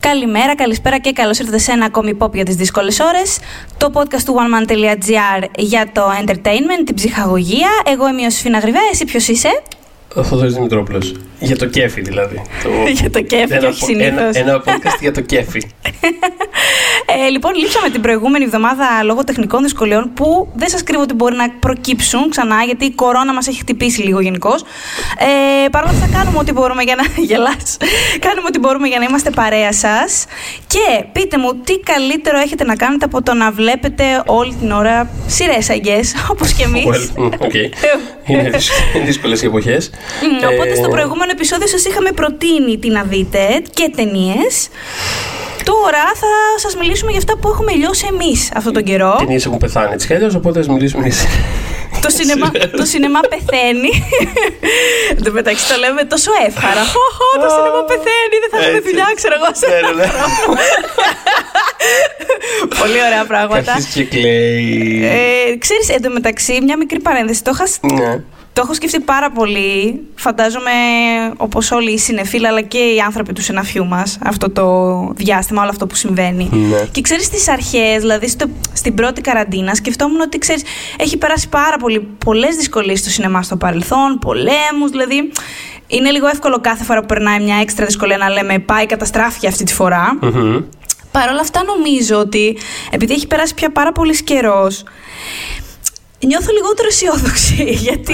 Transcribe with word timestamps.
Καλημέρα, 0.00 0.54
καλησπέρα 0.54 0.98
και 0.98 1.12
καλώς 1.12 1.38
ήρθατε 1.38 1.58
σε 1.58 1.72
ένα 1.72 1.84
ακόμη 1.84 2.16
pop 2.20 2.32
για 2.34 2.44
τις 2.44 2.54
δύσκολες 2.54 3.00
ώρες. 3.00 3.38
Το 3.78 3.90
podcast 3.94 4.22
του 4.24 4.34
oneman.gr 4.38 5.44
για 5.58 5.90
το 5.92 6.02
entertainment, 6.24 6.82
την 6.84 6.94
ψυχαγωγία. 6.94 7.68
Εγώ 7.86 8.08
είμαι 8.08 8.20
η 8.20 8.24
Ιωσήφινα 8.24 8.58
Γρυβέ, 8.58 8.78
εσύ 8.92 9.04
ποιος 9.04 9.28
είσαι; 9.28 9.62
Ο 10.14 10.22
Θοδωρής 10.22 10.54
Δημητρόπουλος. 10.54 11.12
Για 11.38 11.56
το 11.56 11.66
κέφι 11.66 12.00
δηλαδή. 12.00 12.42
Το... 12.62 12.70
Για 13.00 13.10
το 13.10 13.22
κέφι, 13.22 13.54
ένα, 13.54 13.68
όχι 13.68 13.84
συνήθως. 13.84 14.36
Ένα, 14.36 14.50
ένα 14.50 14.62
podcast 14.64 15.00
για 15.00 15.12
το 15.12 15.20
κέφι. 15.20 15.60
Ε, 17.26 17.28
λοιπόν, 17.28 17.54
λείψαμε 17.54 17.88
την 17.90 18.00
προηγούμενη 18.00 18.44
εβδομάδα 18.44 19.02
λόγω 19.04 19.24
τεχνικών 19.24 19.62
δυσκολιών 19.62 20.10
που 20.14 20.48
δεν 20.54 20.68
σας 20.68 20.82
κρύβω 20.82 21.02
ότι 21.02 21.14
μπορεί 21.14 21.36
να 21.36 21.50
προκύψουν 21.50 22.30
ξανά 22.30 22.62
γιατί 22.62 22.84
η 22.84 22.90
κορώνα 22.90 23.32
μας 23.32 23.46
έχει 23.46 23.58
χτυπήσει 23.58 24.02
λίγο 24.02 24.20
γενικώς. 24.20 24.62
Ε, 25.64 25.68
Παρ' 25.68 25.82
όλα 25.82 25.92
αυτά, 25.92 26.18
κάνουμε 26.18 26.38
ό,τι 26.38 26.52
μπορούμε 26.52 26.82
για 26.82 26.94
να. 26.94 27.02
Γελάς. 27.30 27.76
κάνουμε 28.18 28.46
ό,τι 28.48 28.58
μπορούμε 28.58 28.88
για 28.88 28.98
να 28.98 29.04
είμαστε 29.04 29.30
παρέα 29.30 29.72
σας. 29.72 30.24
Και 30.66 31.04
πείτε 31.12 31.38
μου, 31.38 31.54
τι 31.64 31.78
καλύτερο 31.78 32.38
έχετε 32.38 32.64
να 32.64 32.76
κάνετε 32.76 33.04
από 33.04 33.22
το 33.22 33.34
να 33.34 33.50
βλέπετε 33.50 34.22
όλη 34.26 34.54
την 34.54 34.70
ώρα 34.70 35.10
σειρές, 35.26 35.68
I 35.70 35.86
guess, 35.86 36.30
όπως 36.30 36.52
και 36.52 36.62
εμείς; 36.62 37.12
Well, 37.16 37.28
okay. 37.28 37.68
Είναι 38.26 38.50
δύσκολες 39.04 39.42
οι 39.42 39.48
εποχέ. 40.40 40.54
Οπότε 40.54 40.74
στο 40.74 40.88
προηγούμενο 40.88 41.30
επεισόδιο 41.30 41.66
σας 41.66 41.84
είχαμε 41.84 42.10
προτείνει 42.12 42.78
τι 42.78 42.88
να 42.90 43.02
δείτε 43.02 43.62
και 43.74 43.90
ταινίες. 43.96 44.68
Τώρα 45.64 46.04
θα 46.22 46.32
σας 46.56 46.76
μιλήσουμε 46.76 47.10
για 47.10 47.18
αυτά 47.18 47.36
που 47.36 47.48
έχουμε 47.48 47.72
λιώσει 47.72 48.06
εμείς 48.12 48.50
αυτόν 48.54 48.72
τον 48.72 48.82
καιρό. 48.82 49.14
Ταινίες 49.18 49.46
έχουν 49.46 49.58
πεθάνει 49.58 49.92
έτσι 49.92 50.06
κι 50.06 50.14
αλλιώς, 50.14 50.34
οπότε 50.34 50.58
ας 50.58 50.68
μιλήσουμε 50.68 51.08
για 51.08 51.16
το, 52.02 52.08
σινεμά, 52.10 52.50
το 52.80 52.84
σινεμά 52.84 53.20
πεθαίνει. 53.20 53.90
Εν 55.16 55.22
τω 55.24 55.32
μεταξύ 55.32 55.68
το 55.72 55.76
λέμε 55.78 56.04
τόσο 56.04 56.30
εύχαρα. 56.46 56.82
Χω, 56.94 57.40
το 57.42 57.48
σινεμά 57.56 57.82
πεθαίνει, 57.90 58.36
δεν 58.42 58.50
θα 58.52 58.56
έχουμε 58.58 58.76
Έτσι. 58.78 58.88
δουλειά, 58.90 59.06
ξέρω 59.14 59.34
εγώ. 59.38 59.48
σε 59.60 59.66
Ναι, 59.66 59.74
ένα 59.74 59.88
ναι, 59.90 60.02
ναι. 60.02 60.06
χρόνο. 60.08 60.58
Πολύ 62.80 62.98
ωραία 63.08 63.24
πράγματα. 63.32 63.72
Αρχίζει 63.72 63.92
και 63.94 64.04
κλαίει. 64.16 65.00
Ε, 65.04 65.56
ξέρεις, 65.56 65.88
εν 65.88 66.02
τω 66.02 66.10
μεταξύ, 66.10 66.60
μια 66.62 66.76
μικρή 66.76 67.00
παρένθεση. 67.00 67.42
Το 67.44 67.50
είχα, 67.54 67.66
Ναι. 68.02 68.22
Το 68.52 68.60
έχω 68.64 68.74
σκεφτεί 68.74 69.00
πάρα 69.00 69.30
πολύ. 69.30 70.00
Φαντάζομαι, 70.14 70.70
όπως 71.36 71.70
όλοι 71.70 71.92
οι 71.92 71.98
συνεφίλοι, 71.98 72.46
αλλά 72.46 72.60
και 72.60 72.78
οι 72.78 73.00
άνθρωποι 73.00 73.32
του 73.32 73.42
συναφιού 73.42 73.86
μας, 73.86 74.18
αυτό 74.24 74.50
το 74.50 74.64
διάστημα, 75.16 75.60
όλο 75.60 75.70
αυτό 75.70 75.86
που 75.86 75.94
συμβαίνει. 75.94 76.48
Ναι. 76.52 76.86
Και 76.90 77.00
ξέρεις 77.00 77.24
στις 77.24 77.48
αρχές, 77.48 78.00
δηλαδή 78.00 78.28
στο, 78.28 78.46
στην 78.72 78.94
πρώτη 78.94 79.20
καραντίνα, 79.20 79.74
σκεφτόμουν 79.74 80.20
ότι 80.20 80.38
ξέρεις, 80.38 80.62
έχει 80.96 81.16
περάσει 81.16 81.48
πάρα 81.48 81.76
πολύ, 81.76 82.00
πολλές 82.24 82.56
δυσκολίες 82.56 82.98
στο 82.98 83.10
σινεμά 83.10 83.42
στο 83.42 83.56
παρελθόν, 83.56 84.18
πολέμους, 84.18 84.90
δηλαδή 84.90 85.32
είναι 85.86 86.10
λίγο 86.10 86.26
εύκολο 86.26 86.60
κάθε 86.60 86.84
φορά 86.84 87.00
που 87.00 87.06
περνάει 87.06 87.40
μια 87.40 87.56
έξτρα 87.56 87.86
δυσκολία 87.86 88.16
να 88.16 88.28
λέμε 88.28 88.58
πάει 88.58 88.86
καταστράφηκε 88.86 89.46
αυτή 89.46 89.64
τη 89.64 89.74
φορά. 89.74 90.18
Μμμ. 90.20 90.60
Παρ' 91.12 91.28
όλα 91.28 91.40
αυτά 91.40 91.64
νομίζω 91.64 92.18
ότι 92.18 92.56
επειδή 92.90 93.12
έχει 93.12 93.26
περάσει 93.26 93.54
πια 93.54 93.70
πάρα 93.70 93.92
πολύς 93.92 94.22
καιρός. 94.22 94.84
Νιώθω 96.26 96.52
λιγότερο 96.52 96.88
αισιόδοξη 96.90 97.62
γιατί, 97.86 98.12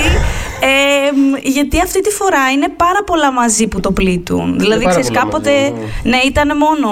ε, 0.60 1.10
μ, 1.12 1.36
γιατί 1.42 1.80
αυτή 1.80 2.00
τη 2.00 2.10
φορά 2.10 2.50
είναι 2.54 2.68
πάρα 2.68 3.02
πολλά 3.06 3.32
μαζί 3.32 3.66
που 3.66 3.80
το 3.80 3.92
πλήττουν. 3.92 4.58
Δηλαδή, 4.58 4.78
πάρα 4.84 4.90
ξέρεις, 4.90 5.08
πολλά 5.08 5.20
κάποτε 5.20 5.50
μαζί, 5.50 5.72
ναι, 6.02 6.16
ήταν 6.26 6.56
μόνο, 6.56 6.88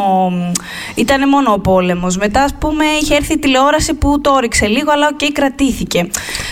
ήτανε 0.95 1.27
μόνο 1.27 1.53
ο 1.53 1.59
πόλεμος. 1.59 2.17
Μετά, 2.17 2.43
ας 2.43 2.55
πούμε, 2.59 2.85
είχε 3.03 3.15
έρθει 3.15 3.33
η 3.33 3.39
τηλεόραση 3.39 3.95
που 3.95 4.21
το 4.21 4.31
έριξε 4.33 4.67
λίγο, 4.67 4.93
αλλά 4.93 5.09
οκ, 5.13 5.33
κρατήθηκε. 5.33 6.07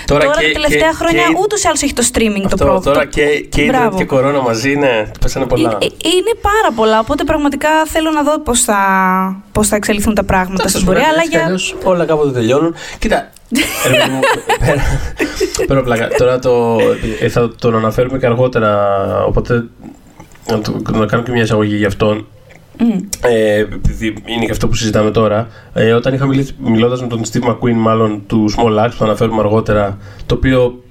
Τώρα 0.07 0.25
Τώρα, 0.25 0.37
και- 0.41 0.47
τα 0.47 0.53
τελευταία 0.53 0.89
και- 0.91 0.95
χρόνια 0.97 1.23
και- 1.23 1.37
ούτως 1.43 1.63
ή 1.63 1.67
άλλως 1.67 1.83
έχει 1.83 1.93
το 1.93 2.03
streaming 2.13 2.37
το 2.41 2.43
Αυτό, 2.45 2.57
πρόβλημα. 2.65 2.81
τώρα 2.95 3.07
και, 3.07 3.23
και 3.25 3.61
ίντερνετ 3.61 3.81
Μπράβο. 3.81 3.97
και 3.99 4.05
κορώνα 4.05 4.41
μαζί, 4.43 4.75
ναι, 4.75 5.03
πέσανε 5.21 5.47
πολλά. 5.47 5.69
Ε, 5.81 5.85
ε, 5.85 5.89
Είναι 6.17 6.35
πάρα 6.41 6.71
πολλά, 6.75 6.99
οπότε 6.99 7.25
πραγματικά 7.25 7.69
θέλω 7.87 8.11
να 8.11 8.23
δω 8.23 8.39
πώς 8.41 8.61
θα, 8.61 8.77
πώς 9.53 9.69
θα 9.69 9.77
εξελιχθούν 9.77 10.15
τα 10.15 10.25
πράγματα 10.25 10.55
Εντάξει, 10.55 10.75
στην 10.75 10.87
πορεία, 10.87 11.01
έτσι 11.03 11.13
αλλά 11.15 11.23
κι 11.23 11.29
για... 11.37 11.45
αλλιώς 11.45 11.75
όλα 11.85 12.05
κάποτε 12.05 12.31
τελειώνουν. 12.31 12.75
Κοίτα, 12.99 13.31
ρε 13.91 13.97
παιδί 13.99 14.11
μου, 14.11 14.21
πέρα- 14.67 14.83
πέρα 15.67 15.79
από 15.79 15.89
πλάκα. 15.89 16.09
Τώρα 16.09 16.39
το, 16.39 16.79
ε, 17.21 17.29
θα 17.29 17.51
τον 17.59 17.75
αναφέρουμε 17.77 18.19
και 18.19 18.27
αργότερα, 18.27 18.89
οπότε 19.25 19.65
να, 20.49 20.61
το, 20.61 20.81
να 20.93 21.07
κάνω 21.07 21.23
και 21.23 21.31
μια 21.31 21.43
εισαγωγή 21.43 21.77
γι' 21.77 21.85
αυτόν. 21.87 22.27
Μμ. 22.79 22.99
Ε, 23.23 23.59
επειδή 23.59 24.15
είναι 24.27 24.45
και 24.45 24.51
αυτό 24.51 24.69
που 24.69 24.75
συζητάμε 24.75 25.11
τώρα. 25.11 25.49
Ε, 25.75 25.93
όταν 25.93 26.15
είχα 26.15 26.27
μιλήσει, 26.27 26.55
μιλώντας 26.59 27.01
με 27.01 27.07
τον 27.07 27.23
Steve 27.33 27.49
McQueen, 27.51 27.75
μάλλον 27.75 28.23
του 28.27 28.51
Small 28.57 28.85
Axe, 28.85 28.89
που 28.91 28.97
θα 28.97 29.05
αναφέρουμε 29.05 29.39
αργότερα, 29.41 29.99
το 30.27 30.35
οποίο 30.35 30.83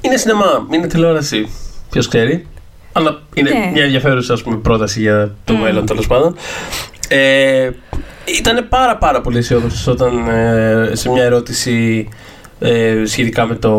είναι 0.00 0.16
σινεμά, 0.16 0.66
είναι 0.74 0.86
τηλεόραση. 0.86 1.48
Ποιος 1.90 2.08
ξέρει. 2.08 2.46
Αλλά 2.92 3.18
είναι 3.34 3.50
Ναι. 3.50 3.70
μια 3.72 3.82
ενδιαφέρουσα 3.84 4.32
ας 4.32 4.42
πούμε, 4.42 4.56
πρόταση 4.56 5.00
για 5.00 5.34
το 5.44 5.52
Μμ. 5.54 5.60
μέλλον 5.60 5.86
τέλος 5.86 6.06
πάντων. 6.06 6.36
Ε, 7.12 7.70
ήταν 8.38 8.66
πάρα 8.68 8.96
πάρα 8.96 9.20
πολύ 9.20 9.38
αισιόδοξος 9.38 9.86
όταν 9.86 10.28
ε, 10.28 10.90
σε 10.92 11.10
μια 11.10 11.22
ερώτηση 11.22 12.08
ε, 12.58 13.02
σχετικά 13.04 13.46
με 13.46 13.54
το, 13.54 13.70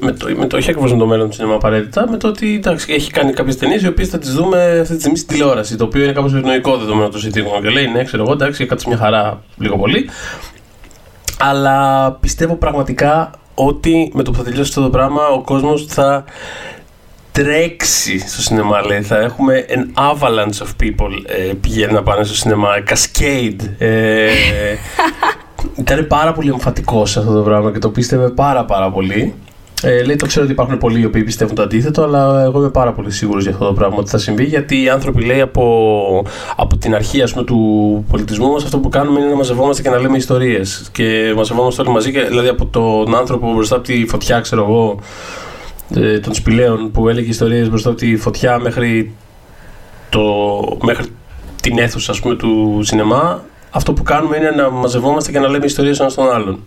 με 0.00 0.12
το, 0.12 0.28
με 0.36 0.46
το, 0.46 0.56
όχι 0.56 0.70
ακριβώς 0.70 0.92
με 0.92 0.98
το 0.98 1.06
μέλλον 1.06 1.28
του 1.28 1.34
σινεμά 1.34 1.54
απαραίτητα, 1.54 2.10
με 2.10 2.16
το 2.16 2.28
ότι 2.28 2.54
εντάξει, 2.54 2.92
έχει 2.92 3.10
κάνει 3.10 3.32
κάποιες 3.32 3.56
ταινίες 3.56 3.82
οι 3.82 3.86
οποίες 3.86 4.08
θα 4.08 4.18
τις 4.18 4.32
δούμε 4.32 4.78
αυτή 4.80 4.94
τη 4.94 5.00
στιγμή 5.00 5.18
στη 5.18 5.26
τηλεόραση, 5.26 5.76
το 5.76 5.84
οποίο 5.84 6.02
είναι 6.02 6.12
κάπως 6.12 6.34
ευνοϊκό 6.34 6.76
δεδομένο 6.76 7.08
του 7.08 7.18
ζητήματο 7.18 7.60
και 7.60 7.68
λέει 7.68 7.86
ναι, 7.86 8.04
ξέρω 8.04 8.22
εγώ, 8.22 8.32
εντάξει, 8.32 8.66
κάτσε 8.66 8.88
μια 8.88 8.96
χαρά 8.96 9.42
λίγο 9.58 9.76
πολύ. 9.76 10.08
Αλλά 11.38 12.10
πιστεύω 12.12 12.54
πραγματικά 12.54 13.30
ότι 13.54 14.10
με 14.14 14.22
το 14.22 14.30
που 14.30 14.36
θα 14.36 14.42
τελειώσει 14.42 14.68
αυτό 14.68 14.82
το 14.82 14.90
πράγμα 14.90 15.26
ο 15.26 15.42
κόσμος 15.42 15.86
θα 15.88 16.24
τρέξει 17.34 18.18
στο 18.18 18.42
σινεμά 18.42 18.86
λέει. 18.86 19.02
Θα 19.02 19.16
έχουμε 19.16 19.64
an 19.68 20.00
avalanche 20.00 20.62
of 20.62 20.82
people 20.82 21.22
ε, 21.26 21.52
πηγαίνουν 21.60 21.94
να 21.94 22.02
πάνε 22.02 22.24
στο 22.24 22.34
σινεμά, 22.34 22.68
a 22.78 22.92
cascade. 22.92 23.60
Ε, 23.78 24.30
ήταν 25.82 26.06
πάρα 26.06 26.32
πολύ 26.32 26.50
εμφατικό 26.50 27.06
σε 27.06 27.18
αυτό 27.18 27.32
το 27.32 27.42
πράγμα 27.42 27.72
και 27.72 27.78
το 27.78 27.90
πίστευε 27.90 28.28
πάρα 28.28 28.64
πάρα 28.64 28.90
πολύ. 28.90 29.34
Ε, 29.82 30.02
λέει, 30.02 30.16
το 30.16 30.26
ξέρω 30.26 30.44
ότι 30.44 30.52
υπάρχουν 30.52 30.78
πολλοί 30.78 31.00
οι 31.00 31.04
οποίοι 31.04 31.24
πιστεύουν 31.24 31.54
το 31.54 31.62
αντίθετο, 31.62 32.02
αλλά 32.02 32.42
εγώ 32.42 32.58
είμαι 32.58 32.70
πάρα 32.70 32.92
πολύ 32.92 33.10
σίγουρος 33.10 33.42
για 33.42 33.52
αυτό 33.52 33.66
το 33.66 33.72
πράγμα 33.72 33.96
ότι 33.98 34.10
θα 34.10 34.18
συμβεί. 34.18 34.44
Γιατί 34.44 34.82
οι 34.82 34.88
άνθρωποι, 34.88 35.24
λέει, 35.24 35.40
από, 35.40 36.26
από 36.56 36.76
την 36.76 36.94
αρχή 36.94 37.22
ας 37.22 37.32
πούμε, 37.32 37.44
του 37.44 38.04
πολιτισμού 38.10 38.52
μας, 38.52 38.64
αυτό 38.64 38.78
που 38.78 38.88
κάνουμε 38.88 39.20
είναι 39.20 39.28
να 39.28 39.36
μαζευόμαστε 39.36 39.82
και 39.82 39.90
να 39.90 39.98
λέμε 39.98 40.16
ιστορίες. 40.16 40.88
Και 40.92 41.32
μαζευόμαστε 41.36 41.82
όλοι 41.82 41.90
μαζί, 41.90 42.12
και, 42.12 42.20
δηλαδή 42.20 42.48
από 42.48 42.66
τον 42.66 43.16
άνθρωπο 43.16 43.52
μπροστά 43.52 43.76
από 43.76 43.84
τη 43.84 44.06
φωτιά, 44.06 44.40
ξέρω 44.40 44.62
εγώ, 44.62 44.98
ε, 45.94 46.18
των 46.18 46.34
σπηλαίων 46.34 46.90
που 46.90 47.08
έλεγε 47.08 47.28
ιστορίες 47.28 47.68
μπροστά 47.68 47.88
από 47.88 47.98
τη 47.98 48.16
φωτιά 48.16 48.58
μέχρι, 48.58 49.14
το, 50.10 50.22
μέχρι 50.82 51.06
την 51.60 51.78
αίθουσα 51.78 52.10
ας 52.12 52.20
πούμε, 52.20 52.34
του 52.34 52.80
σινεμά 52.84 53.44
αυτό 53.70 53.92
που 53.92 54.02
κάνουμε 54.02 54.36
είναι 54.36 54.50
να 54.50 54.70
μαζευόμαστε 54.70 55.30
και 55.30 55.38
να 55.38 55.48
λέμε 55.48 55.64
ιστορίες 55.64 56.00
ένας 56.00 56.14
τον 56.14 56.30
άλλον. 56.32 56.64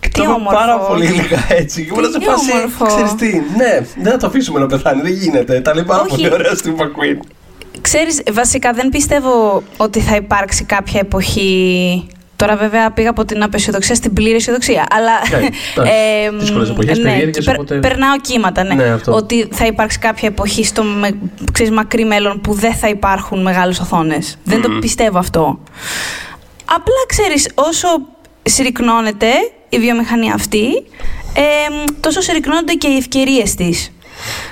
Και 0.00 0.08
Τι 0.08 0.10
το 0.10 0.22
είπα 0.22 0.32
όμορφο. 0.34 0.58
πάρα 0.58 0.78
πολύ 0.78 1.06
λίγα 1.06 1.44
έτσι. 1.48 1.84
Και 1.84 1.90
ήμουν 1.92 2.10
σε 2.12 2.18
Τι 2.18 2.24
φάση, 2.24 2.50
όμορφο. 2.52 2.84
ξέρεις 2.86 3.14
τι, 3.14 3.32
ναι, 3.56 3.86
δεν 4.02 4.12
θα 4.12 4.18
το 4.18 4.26
αφήσουμε 4.26 4.58
να 4.60 4.66
πεθάνει, 4.66 5.02
δεν 5.02 5.12
γίνεται. 5.12 5.60
Τα 5.60 5.74
λέει 5.74 5.84
πάρα 5.84 6.00
Όχι. 6.02 6.10
πολύ 6.10 6.32
ωραία 6.32 6.54
στην 6.54 6.74
McQueen. 6.78 7.26
Ξέρεις, 7.80 8.22
βασικά 8.32 8.72
δεν 8.72 8.88
πιστεύω 8.88 9.62
ότι 9.76 10.00
θα 10.00 10.16
υπάρξει 10.16 10.64
κάποια 10.64 11.00
εποχή... 11.00 12.06
Τώρα 12.42 12.56
βέβαια 12.56 12.90
πήγα 12.90 13.10
από 13.10 13.24
την 13.24 13.42
απεσιοδοξία 13.42 13.94
στην 13.94 14.12
πλήρη 14.12 14.34
αισιοδοξία, 14.34 14.86
αλλά... 14.90 15.40
Ναι, 15.40 15.46
εντάξει, 15.76 16.36
δύσκολες 16.40 16.68
εποχές, 16.68 17.00
περίεργες, 17.00 17.44
περ- 17.44 17.56
οπότε- 17.58 17.78
Περνάω 17.80 18.20
κύματα, 18.20 18.64
ναι. 18.64 18.74
Ναι, 18.74 18.84
αυτό. 18.88 19.12
Ότι 19.12 19.48
θα 19.52 19.66
υπάρξει 19.66 19.98
κάποια 19.98 20.28
εποχή 20.28 20.64
στο 20.64 20.82
με, 20.82 21.10
ξέρεις, 21.52 21.72
μακρύ 21.72 22.04
μέλλον 22.04 22.40
που 22.40 22.52
δεν 22.52 22.74
θα 22.74 22.88
υπάρχουν 22.88 23.42
μεγάλες 23.42 23.80
οθόνες. 23.80 24.38
Δεν 24.44 24.62
το 24.62 24.68
Μμμ. 24.70 24.78
πιστεύω 24.78 25.18
αυτό. 25.18 25.58
Απλά 26.64 26.94
ξέρεις, 27.06 27.50
όσο 27.54 27.88
συρρυκνώνεται 28.42 29.28
η 29.68 29.78
βιομηχανία 29.78 30.34
αυτή, 30.34 30.64
ε, 31.34 31.42
τόσο 32.00 32.20
συρρυκνώνονται 32.20 32.72
και 32.72 32.88
οι 32.88 32.96
ευκαιρίες 32.96 33.54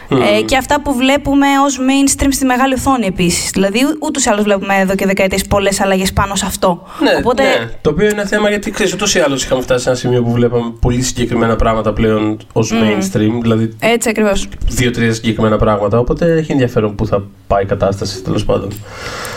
της. 0.08 0.18
Ε, 0.38 0.40
και 0.40 0.56
αυτά 0.56 0.80
που 0.80 0.94
βλέπουμε 0.94 1.46
ως 1.64 1.78
mainstream 1.78 2.28
στη 2.30 2.44
μεγάλη 2.44 2.74
οθόνη 2.74 3.06
επίσης. 3.06 3.50
Δηλαδή, 3.50 3.78
ούτως 4.00 4.24
ή 4.24 4.30
άλλως 4.30 4.44
βλέπουμε 4.44 4.74
εδώ 4.80 4.94
και 4.94 5.06
δεκαετίες 5.06 5.44
πολλές 5.46 5.80
αλλαγές 5.80 6.12
πάνω 6.12 6.34
σε 6.34 6.46
αυτό. 6.46 6.82
Ναι, 7.02 7.10
Οπότε, 7.18 7.42
ναι, 7.42 7.68
το 7.80 7.90
οποίο 7.90 8.08
είναι 8.08 8.26
θέμα 8.26 8.48
γιατί 8.48 8.70
ξέρεις, 8.70 8.92
ούτως 8.92 9.14
ή 9.14 9.18
άλλως 9.20 9.44
είχαμε 9.44 9.62
φτάσει 9.62 9.82
σε 9.82 9.88
ένα 9.88 9.98
σημείο 9.98 10.22
που 10.22 10.30
βλέπαμε 10.32 10.72
πολύ 10.80 11.02
συγκεκριμένα 11.02 11.56
πράγματα 11.56 11.92
πλέον 11.92 12.38
ως 12.52 12.72
mainstream, 12.72 13.38
δηλαδή 13.42 13.76
έτσι 13.80 14.08
ακριβώς. 14.08 14.48
δύο-τρία 14.68 15.12
συγκεκριμένα 15.14 15.56
πράγματα. 15.56 15.98
Οπότε 15.98 16.32
έχει 16.32 16.52
ενδιαφέρον 16.52 16.94
που 16.94 17.06
θα 17.06 17.22
πάει 17.46 17.62
η 17.62 17.66
κατάσταση 17.66 18.22
τέλος 18.22 18.44
πάντων. 18.44 18.68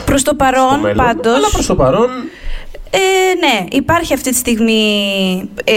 Προς 0.06 0.24
το 0.24 0.34
στο 0.36 0.36
παρόν, 0.36 0.80
μέλλον. 0.80 1.06
πάντως, 1.06 1.36
Αλλά 1.36 1.50
προς 1.52 1.66
το 1.66 1.76
παρόν, 1.76 2.10
Ε, 2.96 3.36
ναι, 3.40 3.66
υπάρχει 3.72 4.14
αυτή 4.14 4.30
τη 4.30 4.36
στιγμή 4.36 4.84
ε, 5.64 5.74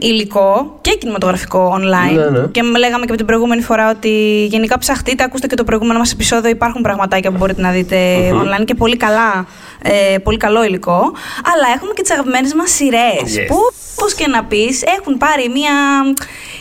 υλικό 0.00 0.78
και 0.80 0.90
κινηματογραφικό 0.90 1.76
online. 1.78 2.14
Ναι, 2.14 2.38
ναι. 2.40 2.46
Και 2.46 2.62
λέγαμε 2.62 3.04
και 3.04 3.08
από 3.08 3.16
την 3.16 3.26
προηγούμενη 3.26 3.62
φορά 3.62 3.90
ότι 3.90 4.44
γενικά 4.50 4.78
ψαχτείτε, 4.78 5.24
ακούστε 5.24 5.46
και 5.46 5.54
το 5.56 5.64
προηγούμενο 5.64 5.98
μας 5.98 6.12
επεισόδιο, 6.12 6.50
υπάρχουν 6.50 6.82
πραγματάκια 6.82 7.30
που 7.30 7.36
μπορείτε 7.36 7.60
να 7.60 7.70
δείτε 7.70 7.96
online 8.32 8.64
και 8.64 8.74
πολύ 8.74 8.96
καλά, 8.96 9.46
ε, 9.82 10.18
πολύ 10.18 10.36
καλό 10.36 10.64
υλικό. 10.64 11.12
Αλλά 11.54 11.74
έχουμε 11.76 11.92
και 11.94 12.02
τις 12.02 12.10
αγαπημένες 12.10 12.54
μας 12.54 12.70
σειρές 12.70 13.00
Yes. 13.22 13.46
που 13.48 13.56
όπως 13.96 14.14
και 14.14 14.26
να 14.26 14.44
πεις 14.44 14.82
έχουν 14.98 15.16
πάρει 15.16 15.48
μια... 15.48 15.72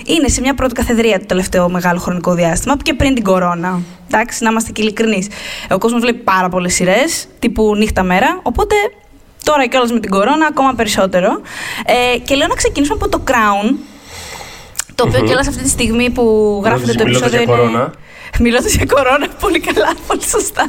είναι 0.05 0.27
σε 0.27 0.41
μια 0.41 0.53
πρώτη 0.53 0.73
καθεδρία 0.73 1.19
το 1.19 1.25
τελευταίο 1.25 1.69
μεγάλο 1.69 1.99
χρονικό 1.99 2.33
διάστημα 2.33 2.77
και 2.83 2.93
πριν 2.93 3.13
την 3.13 3.23
κορώνα. 3.23 3.81
Εντάξει, 4.07 4.43
να 4.43 4.49
είμαστε 4.49 4.71
και 4.71 4.81
ειλικρινείς. 4.81 5.27
Ο 5.71 5.77
κόσμος 5.77 6.01
βλέπει 6.01 6.17
πάρα 6.23 6.49
πολλές 6.49 6.73
σειρές, 6.73 7.27
τύπου 7.39 7.75
νύχτα 7.75 8.03
μέρα, 8.03 8.39
οπότε 8.43 8.75
τώρα 9.43 9.67
κιόλας 9.67 9.91
με 9.91 9.99
την 9.99 10.09
κορώνα 10.09 10.45
ακόμα 10.49 10.73
περισσότερο. 10.73 11.41
Ε, 11.85 12.17
και 12.17 12.35
λέω 12.35 12.47
να 12.47 12.55
ξεκινήσουμε 12.55 12.97
από 13.01 13.09
το 13.09 13.23
Crown, 13.27 13.75
το 14.95 15.03
οποίο 15.07 15.23
κιόλας 15.23 15.47
αυτή 15.47 15.63
τη 15.63 15.69
στιγμή 15.69 16.09
που 16.09 16.23
γράφεται 16.63 16.93
το 16.93 17.03
μιλώντας 17.03 17.21
επεισόδιο 17.21 17.43
για 17.43 17.53
είναι... 17.53 17.63
κορώνα. 17.63 17.93
Μιλώντας 18.39 18.75
για 18.75 18.85
κορώνα, 18.85 19.27
πολύ 19.43 19.59
καλά, 19.59 19.91
πολύ 20.07 20.23
σωστά. 20.23 20.65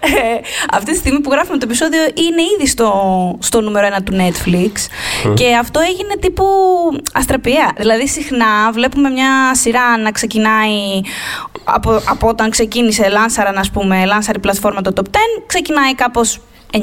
Ε, 0.00 0.40
αυτή 0.72 0.92
τη 0.92 0.96
στιγμή 0.96 1.20
που 1.20 1.30
γράφουμε 1.30 1.58
το 1.58 1.66
επεισόδιο 1.68 2.02
είναι 2.02 2.42
ήδη 2.56 2.66
στο, 2.66 2.90
στο 3.38 3.60
νούμερο 3.60 3.86
ένα 3.86 4.02
του 4.02 4.12
Netflix. 4.16 4.72
Και 5.34 5.54
αυτό 5.54 5.80
έγινε 5.80 6.16
τύπου 6.20 6.44
αστραπία. 7.12 7.72
Δηλαδή, 7.76 8.08
συχνά 8.08 8.70
βλέπουμε 8.72 9.10
μια 9.10 9.54
σειρά 9.54 9.98
να 9.98 10.10
ξεκινάει 10.10 11.00
από, 11.64 12.00
από 12.08 12.28
όταν 12.28 12.50
ξεκίνησε, 12.50 13.08
λάνσαρα, 13.08 13.52
να 13.52 13.64
πούμε, 13.72 14.04
λάνσαρη 14.04 14.38
πλατφόρμα 14.38 14.80
το 14.80 14.92
Top 14.96 15.04
10, 15.04 15.06
ξεκινάει 15.46 15.94
κάπως 15.94 16.40
9-18 16.72 16.78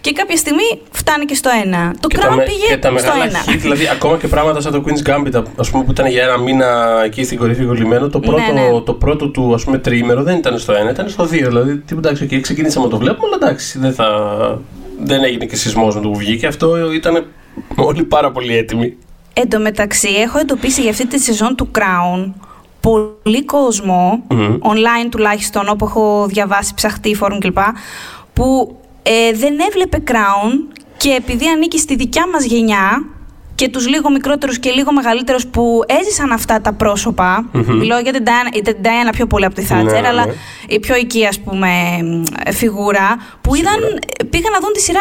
και 0.00 0.12
κάποια 0.12 0.36
στιγμή 0.36 0.80
φτάνει 0.90 1.24
και 1.24 1.34
στο 1.34 1.50
1. 1.64 1.96
Το 2.00 2.08
Και 2.08 2.16
Crown 2.20 2.34
με- 2.36 2.44
πήγε 2.44 2.66
και 2.68 2.76
τα 2.76 2.88
στο 2.98 3.12
μεγάλα 3.12 3.44
1. 3.46 3.50
hit, 3.50 3.58
δηλαδή 3.58 3.88
ακόμα 3.88 4.16
και 4.16 4.28
πράγματα 4.28 4.60
σαν 4.60 4.72
το 4.72 4.84
Queen's 4.86 5.08
Gambit, 5.10 5.42
ας 5.56 5.70
πούμε, 5.70 5.84
που 5.84 5.90
ήταν 5.90 6.06
για 6.06 6.22
ένα 6.22 6.38
μήνα 6.38 7.00
εκεί 7.04 7.24
στην 7.24 7.38
κορυφή 7.38 7.64
κολλημένο, 7.64 8.08
το 8.08 8.20
πρώτο, 8.20 8.52
Ναι, 8.52 8.60
ναι. 8.60 8.80
το 8.80 8.92
πρώτο 8.94 9.28
του 9.28 9.54
ας 9.54 9.64
πούμε, 9.64 9.78
τριήμερο 9.78 10.22
δεν 10.22 10.36
ήταν 10.36 10.58
στο 10.58 10.72
1, 10.74 10.90
ήταν 10.90 11.08
στο 11.08 11.24
2. 11.24 11.28
Δηλαδή, 11.28 11.76
τίποτα, 11.76 12.08
εντάξει, 12.08 12.28
okay, 12.30 12.40
ξεκινήσαμε 12.40 12.84
να 12.84 12.90
το 12.90 12.98
βλέπουμε, 12.98 13.26
αλλά 13.26 13.46
εντάξει, 13.46 13.78
δεν, 13.78 13.92
θα... 13.94 14.08
δεν 15.00 15.24
έγινε 15.24 15.44
και 15.44 15.56
σεισμός 15.56 15.94
με 15.94 16.00
το 16.00 16.08
που 16.08 16.16
βγήκε. 16.18 16.46
Αυτό 16.46 16.92
ήταν 16.92 17.26
όλοι 17.76 18.02
πάρα 18.04 18.30
πολύ 18.30 18.56
έτοιμοι. 18.56 18.96
Εν 19.32 19.48
τω 19.50 19.58
μεταξύ, 19.58 20.08
έχω 20.08 20.38
εντοπίσει 20.38 20.80
για 20.80 20.90
αυτή 20.90 21.06
τη 21.06 21.18
σεζόν 21.18 21.54
του 21.56 21.68
Crown 21.78 22.32
πολύ 22.80 23.44
κόσμο, 23.44 24.22
Μμμ. 24.28 24.56
online 24.62 25.08
τουλάχιστον, 25.10 25.68
όπου 25.68 25.84
έχω 25.84 26.26
διαβάσει, 26.28 26.74
ψαχτεί, 26.74 27.14
φόρουμ 27.14 27.38
κλπ, 27.38 27.58
που 28.40 28.76
ε, 29.02 29.32
δεν 29.32 29.58
έβλεπε 29.68 30.02
Crown 30.06 30.76
και 30.96 31.10
επειδή 31.10 31.46
ανήκει 31.48 31.78
στη 31.78 31.94
δικιά 31.96 32.26
μας 32.32 32.44
γενιά 32.44 33.04
και 33.54 33.68
τους 33.68 33.88
λίγο 33.88 34.10
μικρότερους 34.10 34.58
και 34.58 34.70
λίγο 34.70 34.92
μεγαλύτερους 34.92 35.46
που 35.46 35.80
έζησαν 35.86 36.32
αυτά 36.32 36.60
τα 36.60 36.72
πρόσωπα 36.72 37.48
μιλώ 37.52 37.98
για 37.98 38.12
την 38.12 38.24
Diana, 38.26 38.56
η- 38.56 38.60
την 38.62 38.76
Diana 38.82 39.10
πιο 39.12 39.26
πολύ 39.26 39.44
από 39.44 39.54
τη 39.54 39.66
Thatcher, 39.70 40.00
Ναι, 40.00 40.08
αλλά 40.08 40.26
ναι. 40.26 40.32
η 40.68 40.80
πιο 40.80 40.96
οικεία, 40.96 41.28
ας 41.28 41.40
πούμε, 41.40 41.68
μ, 42.02 42.22
φιγούρα, 42.52 43.16
που 43.40 43.54
είδαν, 43.54 43.98
πήγαν 44.30 44.52
να 44.52 44.60
δουν 44.60 44.72
τη 44.72 44.80
σειρά 44.80 45.00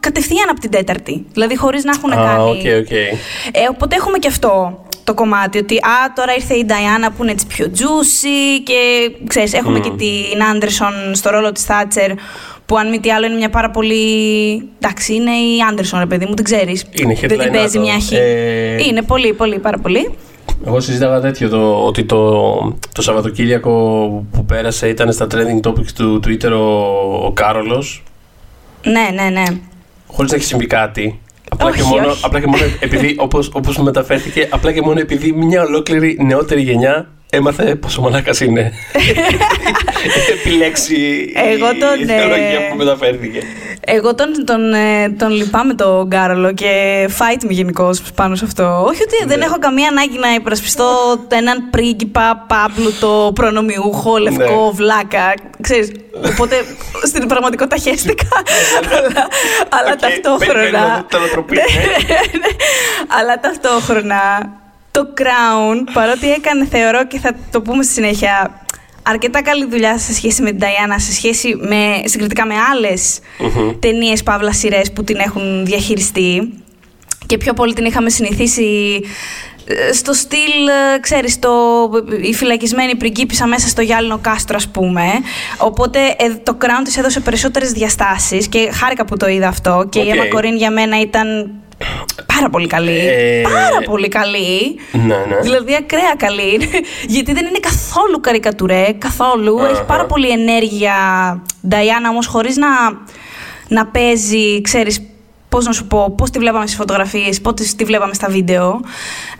κατευθείαν 0.00 0.48
από 0.50 0.60
την 0.60 0.70
τέταρτη. 0.70 1.26
Δηλαδή, 1.32 1.56
χωρίς 1.56 1.84
να 1.84 1.92
έχουν 1.96 2.12
Α, 2.12 2.16
κάνει... 2.16 2.50
οκ, 2.50 2.80
οκ. 2.82 2.90
Ε, 2.90 3.10
οπότε 3.70 3.96
έχουμε 3.96 4.18
και 4.18 4.28
αυτό 4.28 4.84
το 5.04 5.14
κομμάτι, 5.14 5.58
ότι 5.58 5.76
α, 5.76 6.12
τώρα 6.14 6.34
ήρθε 6.34 6.54
η 6.54 6.64
Νταϊάννα 6.64 7.10
που 7.10 7.22
είναι 7.22 7.32
έτσι 7.32 7.46
πιο 7.46 7.70
juicy 7.78 8.60
και 8.64 9.10
ξέρεις, 9.26 9.52
έχουμε 9.52 9.80
και 9.80 9.90
την 9.90 10.42
Άντερσον 10.54 10.92
στο 11.14 11.30
ρόλο 11.30 11.52
της 11.52 11.64
Θάτσερ 11.64 12.10
που 12.66 12.76
αν 12.78 12.88
μη 12.88 13.00
τι 13.00 13.10
άλλο 13.12 13.26
είναι 13.26 13.34
μια 13.36 13.50
πάρα 13.50 13.70
πολύ... 13.70 13.94
Εντάξει, 14.78 15.14
είναι 15.14 15.30
η 15.30 15.58
Άντερσον 15.70 15.98
ρε 16.00 16.06
παιδί 16.06 16.26
μου, 16.26 16.34
την 16.34 16.44
ξέρεις. 16.44 16.84
Είναι 16.92 17.14
Δεν 17.14 17.28
την 17.28 17.40
headline 17.40 17.52
παίζει 17.52 17.78
άτο. 17.78 17.86
μια 17.86 18.00
χ. 18.00 18.12
Ε, 18.12 18.82
Είναι 18.88 19.02
πολύ, 19.02 19.32
πολύ, 19.32 19.58
πάρα 19.58 19.78
πολύ. 19.78 20.10
Εγώ 20.66 20.80
συζήταγα 20.80 21.20
τέτοιο, 21.20 21.48
το, 21.48 21.84
ότι 21.84 22.04
το, 22.04 22.30
το 22.92 23.02
Σαββατοκύριακο 23.02 23.70
που 24.32 24.44
πέρασε 24.44 24.88
ήταν 24.88 25.12
στα 25.12 25.26
trending 25.30 25.68
topics 25.68 25.90
του 25.94 26.20
Twitter 26.26 26.50
ο, 26.50 27.26
ο 27.26 27.30
Κάρολος, 27.34 28.02
Ναι, 28.84 29.22
ναι, 29.22 29.28
ναι. 29.30 29.42
χωρίς 30.06 30.30
να 30.30 30.36
έχει 30.36 30.46
συμβεί 30.46 30.66
κάτι. 30.66 31.18
Απλά, 31.50 31.66
Όχι, 31.68 31.76
και 31.76 31.82
μόνο, 31.82 32.08
όχι. 32.08 32.20
απλά 32.24 32.40
και 32.40 32.46
μόνο 32.46 32.62
επειδή, 32.80 33.16
όπως, 33.18 33.50
όπως 33.52 33.76
μεταφέρθηκε, 33.78 34.48
απλά 34.50 34.72
και 34.72 34.82
μόνο 34.82 35.00
επειδή 35.00 35.32
μια 35.32 35.62
ολόκληρη 35.62 36.18
νεότερη 36.20 36.62
γενιά 36.62 37.08
έμαθε 37.34 37.74
πόσο 37.74 38.00
μαλάκας 38.00 38.40
είναι. 38.40 38.72
Επιλέξει 40.38 41.32
Εγώ 41.34 41.66
τον, 41.66 42.00
η 42.00 42.04
θεολογία 42.04 42.60
ε, 42.60 42.68
που 42.70 42.76
μεταφέρθηκε. 42.76 43.42
Εγώ 43.86 44.14
τον, 44.14 44.44
τον, 44.46 44.72
ε, 44.72 45.08
τον 45.18 45.30
λυπάμαι 45.30 45.74
τον 45.74 46.06
Γκάρολο 46.06 46.52
και 46.52 46.68
fight 47.18 47.44
me 47.44 47.48
γενικώ 47.50 47.90
πάνω 48.14 48.34
σε 48.34 48.44
αυτό. 48.44 48.84
Όχι 48.86 49.02
ότι 49.02 49.26
δεν 49.26 49.38
Ναι. 49.38 49.44
έχω 49.44 49.58
καμία 49.58 49.88
ανάγκη 49.88 50.18
να 50.18 50.34
υπερασπιστώ 50.34 50.86
έναν 51.28 51.70
πρίγκιπα 51.70 52.44
Παύλου 52.48 52.92
το 53.00 53.30
προνομιούχο, 53.34 54.16
λευκό, 54.18 54.42
Ναι. 54.64 54.70
βλάκα. 54.72 55.34
Ξέρεις, 55.60 55.92
οπότε 56.32 56.56
στην 57.10 57.26
πραγματικότητα 57.28 57.76
χέστηκα. 57.90 58.26
αλλά 58.90 59.80
αλλά 59.80 59.92
Οκ, 59.92 59.98
ταυτόχρονα. 60.00 60.52
περιμένω 60.60 61.04
το 61.10 61.16
ανατροπή, 61.18 61.54
ναι. 61.54 61.62
Ναι, 62.38 62.48
αλλά 63.20 63.40
ταυτόχρονα 63.40 64.20
το 64.94 65.08
Crown, 65.18 65.90
παρότι 65.92 66.32
έκανε, 66.32 66.66
θεωρώ 66.66 67.06
και 67.06 67.18
θα 67.18 67.36
το 67.50 67.60
πούμε 67.60 67.82
στη 67.82 67.92
συνέχεια, 67.92 68.64
αρκετά 69.02 69.42
καλή 69.42 69.66
δουλειά 69.66 69.98
σε 69.98 70.14
σχέση 70.14 70.42
με 70.42 70.50
την 70.50 70.60
Diana, 70.60 70.94
σε 70.96 71.12
σχέση 71.12 71.56
με, 71.60 72.02
συγκριτικά 72.04 72.46
με 72.46 72.54
άλλες 72.72 73.18
Μμμ. 73.38 73.78
ταινίες, 73.78 74.22
παύλα 74.22 74.52
σειρές 74.52 74.92
που 74.92 75.04
την 75.04 75.16
έχουν 75.16 75.64
διαχειριστεί 75.64 76.52
και 77.26 77.38
πιο 77.38 77.52
πολύ 77.52 77.72
την 77.72 77.84
είχαμε 77.84 78.10
συνηθίσει 78.10 79.00
ε, 79.66 79.92
στο 79.92 80.12
στυλ, 80.12 80.68
ε, 80.94 80.98
ξέρεις, 81.00 81.38
το, 81.38 81.50
η 82.22 82.34
φυλακισμένη 82.34 82.96
πριγκίπισσα 82.96 83.46
μέσα 83.46 83.68
στο 83.68 83.82
γυάλινο 83.82 84.18
κάστρο, 84.18 84.56
ας 84.56 84.68
πούμε. 84.68 85.04
Οπότε 85.58 85.98
ε, 86.18 86.34
το 86.42 86.56
Crown 86.60 86.84
της 86.84 86.96
έδωσε 86.96 87.20
περισσότερες 87.20 87.72
διαστάσεις 87.72 88.48
και 88.48 88.70
χάρηκα 88.72 89.04
που 89.04 89.16
το 89.16 89.28
είδα 89.28 89.48
αυτό. 89.48 89.86
Και 89.90 89.98
η 90.00 90.10
OK. 90.10 90.14
Emma 90.14 90.38
Corrin 90.38 90.56
για 90.56 90.70
μένα 90.70 91.00
ήταν 91.00 91.50
πάρα 92.26 92.50
πολύ 92.50 92.66
καλή. 92.66 92.98
Ε, 92.98 93.42
Πάρα 93.42 93.80
πολύ 93.84 94.08
καλή. 94.08 94.76
Ναι, 94.92 95.16
ναι. 95.28 95.40
Δηλαδή 95.42 95.74
ακραία 95.74 96.14
καλή. 96.16 96.60
Γιατί 97.14 97.32
δεν 97.32 97.46
είναι 97.46 97.58
καθόλου 97.60 98.20
καρικατούρα, 98.20 98.92
καθόλου. 98.98 99.60
Αχα. 99.60 99.70
Έχει 99.70 99.84
πάρα 99.84 100.06
πολύ 100.06 100.28
ενέργεια. 100.30 100.94
Νταϊάνα 101.68 102.08
όμως 102.08 102.26
χωρίς 102.26 102.56
να, 102.56 102.68
να 103.68 103.86
παίζει, 103.86 104.60
ξέρεις, 104.60 105.02
πώς 105.48 105.66
να 105.66 105.72
σου 105.72 105.86
πω, 105.86 106.14
πώς 106.16 106.30
τη 106.30 106.38
βλέπαμε 106.38 106.66
στις 106.66 106.78
φωτογραφίες, 106.78 107.40
πώς 107.40 107.54
τη 107.76 107.84
βλέπαμε 107.84 108.14
στα 108.14 108.28
βίντεο. 108.28 108.80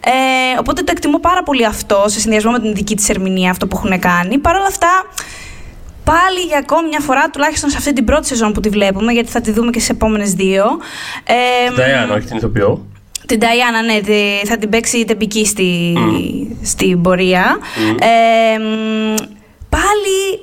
Ε, 0.05 0.59
οπότε 0.59 0.83
το 0.83 0.93
εκτιμώ 0.97 1.19
πάρα 1.19 1.43
πολύ 1.43 1.65
αυτό, 1.65 2.05
σε 2.07 2.21
συνδυασμό 2.21 2.51
με 2.51 2.61
την 2.61 2.75
δική 2.75 2.97
της 2.97 3.09
ερμηνεία, 3.09 3.51
αυτό 3.51 3.67
που 3.67 3.77
έχουν 3.77 3.99
κάνει. 4.01 4.39
Παρ' 4.39 4.57
όλα 4.57 4.67
αυτά, 4.67 4.89
πάλι 6.05 6.41
για 6.49 6.59
ακόμη 6.59 6.89
μια 6.89 7.01
φορά, 7.01 7.31
τουλάχιστον 7.31 7.71
σε 7.71 7.77
αυτή 7.77 7.93
την 7.93 8.05
πρώτη 8.05 8.27
σεζόν 8.27 8.53
που 8.53 8.61
τη 8.61 8.69
βλέπουμε, 8.69 9.13
γιατί 9.13 9.31
θα 9.31 9.41
τη 9.41 9.51
δούμε 9.53 9.71
και 9.71 9.81
στι 9.81 9.91
επόμενες 9.91 10.33
δύο. 10.33 10.65
Ε, 11.25 11.35
Diana, 11.77 12.17
όχι 12.17 12.27
την 12.27 12.37
ηθοποιό. 12.37 12.87
την 13.27 13.39
Νταϊάννα, 13.39 13.83
ναι, 13.83 14.01
τη- 14.01 14.47
θα 14.47 14.57
την 14.59 14.69
παίξει 14.69 15.05
τεμπική 15.05 15.47
στη, 15.47 15.93
στην 16.63 17.01
πορεία. 17.03 17.59
Ε, 18.01 18.59
μ, 18.59 19.15
πάλι, 19.69 20.41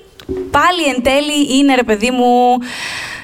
πάλι 0.52 0.84
εν 0.96 1.04
τέλει 1.04 1.58
είναι, 1.60 1.76
ρε 1.76 1.84
παιδί 1.84 2.12
μου, 2.12 2.58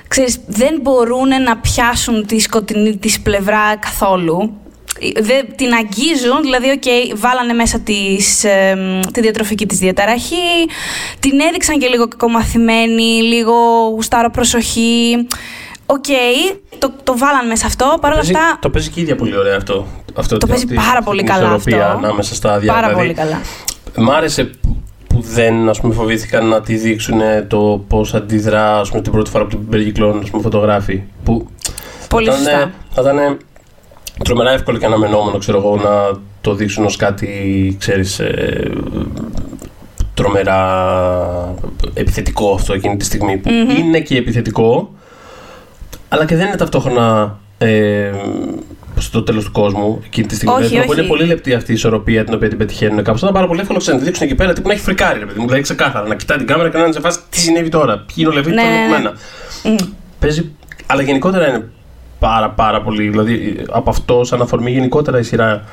ξέρεις, 0.07 0.39
δεν 0.47 0.79
μπορούν 0.81 1.27
να 1.43 1.57
πιάσουν 1.57 2.25
τη 2.25 2.39
σκοτεινή 2.39 2.97
της 2.97 3.19
πλευρά 3.21 3.75
καθόλου. 3.79 4.53
Δεν, 5.21 5.45
την 5.55 5.73
αγγίζουν, 5.73 6.41
δηλαδή, 6.41 6.69
οκ, 6.69 7.17
βάλανε 7.19 7.53
μέσα 7.53 7.79
της, 7.79 8.43
ε, 8.43 8.75
μ, 8.75 8.99
τη 9.11 9.21
διατροφική 9.21 9.65
της 9.65 9.77
διαταραχή, 9.77 10.49
την 11.19 11.39
έδειξαν 11.39 11.79
και 11.79 11.87
λίγο 11.87 12.07
κακομαθημένη, 12.07 13.03
λίγο 13.21 13.53
γουστάρω 13.93 14.29
προσοχή. 14.31 15.27
Οκ, 15.85 16.05
το, 16.77 16.91
το 17.03 17.17
βάλαν 17.17 17.47
μέσα 17.47 17.65
αυτό, 17.65 17.97
παρόλα 18.01 18.19
Παίζει- 18.21 18.35
αυτά... 18.35 18.57
Το 18.61 18.69
παίζει 18.69 18.89
και 18.89 18.99
η 18.99 19.03
ίδια 19.03 19.15
πολύ 19.15 19.37
ωραία 19.37 19.55
αυτό. 19.57 19.87
αυτό 20.15 20.37
Το 20.37 20.47
παίζει 20.47 20.63
αυτή- 20.63 20.75
πάρα 20.75 20.89
αυτή 20.91 21.03
πολύ 21.03 21.17
την 21.17 21.27
καλά 21.27 21.41
ισορροπία 21.43 21.85
αυτό. 21.85 21.97
Ανάμεσα 22.05 22.35
στα 22.35 22.59
διάφορα. 22.59 22.81
Πάρα 22.87 22.93
δηλαδή, 22.95 23.13
πολύ 23.15 23.29
καλά. 23.29 23.41
Μ' 24.09 24.11
άρεσε 24.11 24.43
που- 24.43 24.75
που 25.07 25.21
δεν 25.21 25.69
ας 25.69 25.79
πούμε, 25.79 25.93
φοβήθηκαν 25.93 26.47
να 26.47 26.61
τη 26.61 26.75
δείξουν 26.75 27.19
το 27.47 27.83
πώς 27.87 28.13
αντιδρά 28.13 28.79
ας 28.79 28.89
πούμε, 28.89 29.01
την 29.01 29.11
πρώτη 29.11 29.29
φορά 29.29 29.43
που 29.43 29.49
την 29.49 29.69
περικυκλώνουν 29.69 30.21
ας 30.23 30.29
πούμε, 30.29 30.41
φωτογράφοι. 30.41 31.01
Που 31.23 31.47
Πολύ 32.09 32.25
θα 32.29 32.31
ήταν- 32.41 32.43
σωστά. 32.53 32.71
Θα 32.93 33.01
ήταν 33.01 33.37
τρομερά 34.23 34.51
εύκολο 34.51 34.77
και 34.77 34.85
αναμενόμενο 34.85 35.37
ξέρω 35.37 35.57
εγώ, 35.57 35.75
να 35.75 36.19
το 36.41 36.53
δείξουν 36.53 36.85
ως 36.85 36.95
κάτι 36.95 37.75
ξέρεις, 37.79 38.19
ε, 38.19 38.71
τρομερά 40.13 41.53
επιθετικό 41.93 42.53
αυτό 42.53 42.73
εκείνη 42.73 42.97
τη 42.97 43.05
στιγμή 43.05 43.37
που 43.37 43.49
είναι 43.79 43.99
και 43.99 44.17
επιθετικό 44.17 44.91
αλλά 46.09 46.25
και 46.25 46.35
δεν 46.35 46.47
είναι 46.47 46.55
ταυτόχρονα 46.55 47.37
ε, 47.57 48.11
στο 48.97 49.23
τέλος 49.23 49.45
του 49.45 49.51
κόσμου 49.51 50.01
εκείνη 50.05 50.27
τη 50.27 50.35
στιγμή. 50.35 50.53
Όχι, 50.55 50.67
Δηλαδή, 50.67 50.89
όχι. 50.89 50.99
Είναι 50.99 51.07
πολύ 51.07 51.25
λεπτή 51.25 51.53
αυτή 51.53 51.71
η 51.71 51.73
ισορροπία 51.73 52.23
την 52.23 52.33
οποία 52.33 52.49
την 52.49 52.57
πετυχαίνουν 52.57 53.03
κάπως. 53.03 53.21
Ήταν 53.21 53.33
πάρα 53.33 53.47
πολύ 53.47 53.59
εύκολο 53.59 53.79
ξέρεις, 53.79 53.99
να 53.99 54.05
τη 54.05 54.11
δείξουν 54.11 54.27
εκεί 54.27 54.35
πέρα 54.35 54.53
τύπου 54.53 54.67
να 54.67 54.73
έχει 54.73 54.83
φρικάρει, 54.83 55.19
ρε 55.19 55.25
παιδί 55.25 55.39
μου. 55.39 55.45
Δηλαδή 55.45 55.61
ξεκάθαρα 55.63 56.07
να 56.07 56.15
κοιτάει 56.15 56.37
την 56.37 56.47
κάμερα 56.47 56.69
και 56.69 56.77
να 56.77 56.83
είναι 56.83 56.93
σε 56.93 56.99
φάση 56.99 57.19
τι 57.29 57.37
συνέβη 57.39 57.69
τώρα, 57.69 57.97
ποιοι 57.97 58.15
είναι 58.15 58.27
ο 58.27 58.31
Λεβίτη, 58.31 58.55
Ναι, 58.55 58.61
ναι, 58.63 58.69
ναι, 58.69 58.75
ναι. 58.75 58.87
μένα. 58.89 59.13
Παίζει, 60.19 60.51
αλλά 60.85 61.01
γενικότερα 61.01 61.47
είναι 61.47 61.69
πάρα 62.19 62.49
πάρα 62.49 62.81
πολύ. 62.81 63.09
Δηλαδή 63.09 63.65
από 63.69 63.89
αυτό 63.89 64.23
σαν 64.23 64.41
αφορμή 64.41 64.71
γενικότερα 64.71 65.19
η 65.19 65.23
σειρά 65.23 65.63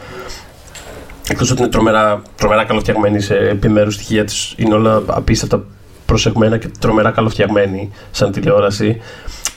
εκτός 1.29 1.51
ότι 1.51 1.61
είναι 1.61 1.71
τρομερά, 1.71 2.23
τρομερά 2.37 2.65
καλοφτιαγμένη 2.65 3.21
σε 3.21 3.35
επιμέρους 3.37 3.95
στοιχεία 3.95 4.25
της 4.25 4.55
είναι 4.57 4.75
όλα 4.75 5.03
απίστευτα 5.07 5.65
προσεγμένα 6.07 6.59
και 6.59 6.69
τρομερά 6.79 7.11
καλοφτιαγμένη 7.11 7.91
σαν 8.11 8.33
τηλεόραση 8.33 9.01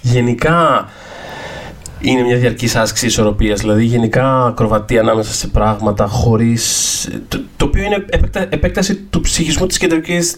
γενικά 0.01 0.89
είναι 1.99 2.21
μια 2.21 2.37
διαρκής 2.37 2.75
άσκηση 2.75 3.05
ισορροπίας 3.05 3.59
δηλαδή 3.59 3.83
γενικά 3.83 4.45
ακροβατεί 4.45 4.97
ανάμεσα 4.99 5.33
σε 5.33 5.47
πράγματα 5.47 6.07
χωρίς 6.07 7.09
το, 7.27 7.41
το 7.57 7.65
οποίο 7.65 7.83
είναι 7.83 8.05
επέκτα, 8.09 8.39
επέκταση 8.49 8.95
του 8.95 9.21
ψυχισμού 9.21 9.65
της 9.65 9.77
κεντρικής 9.77 10.37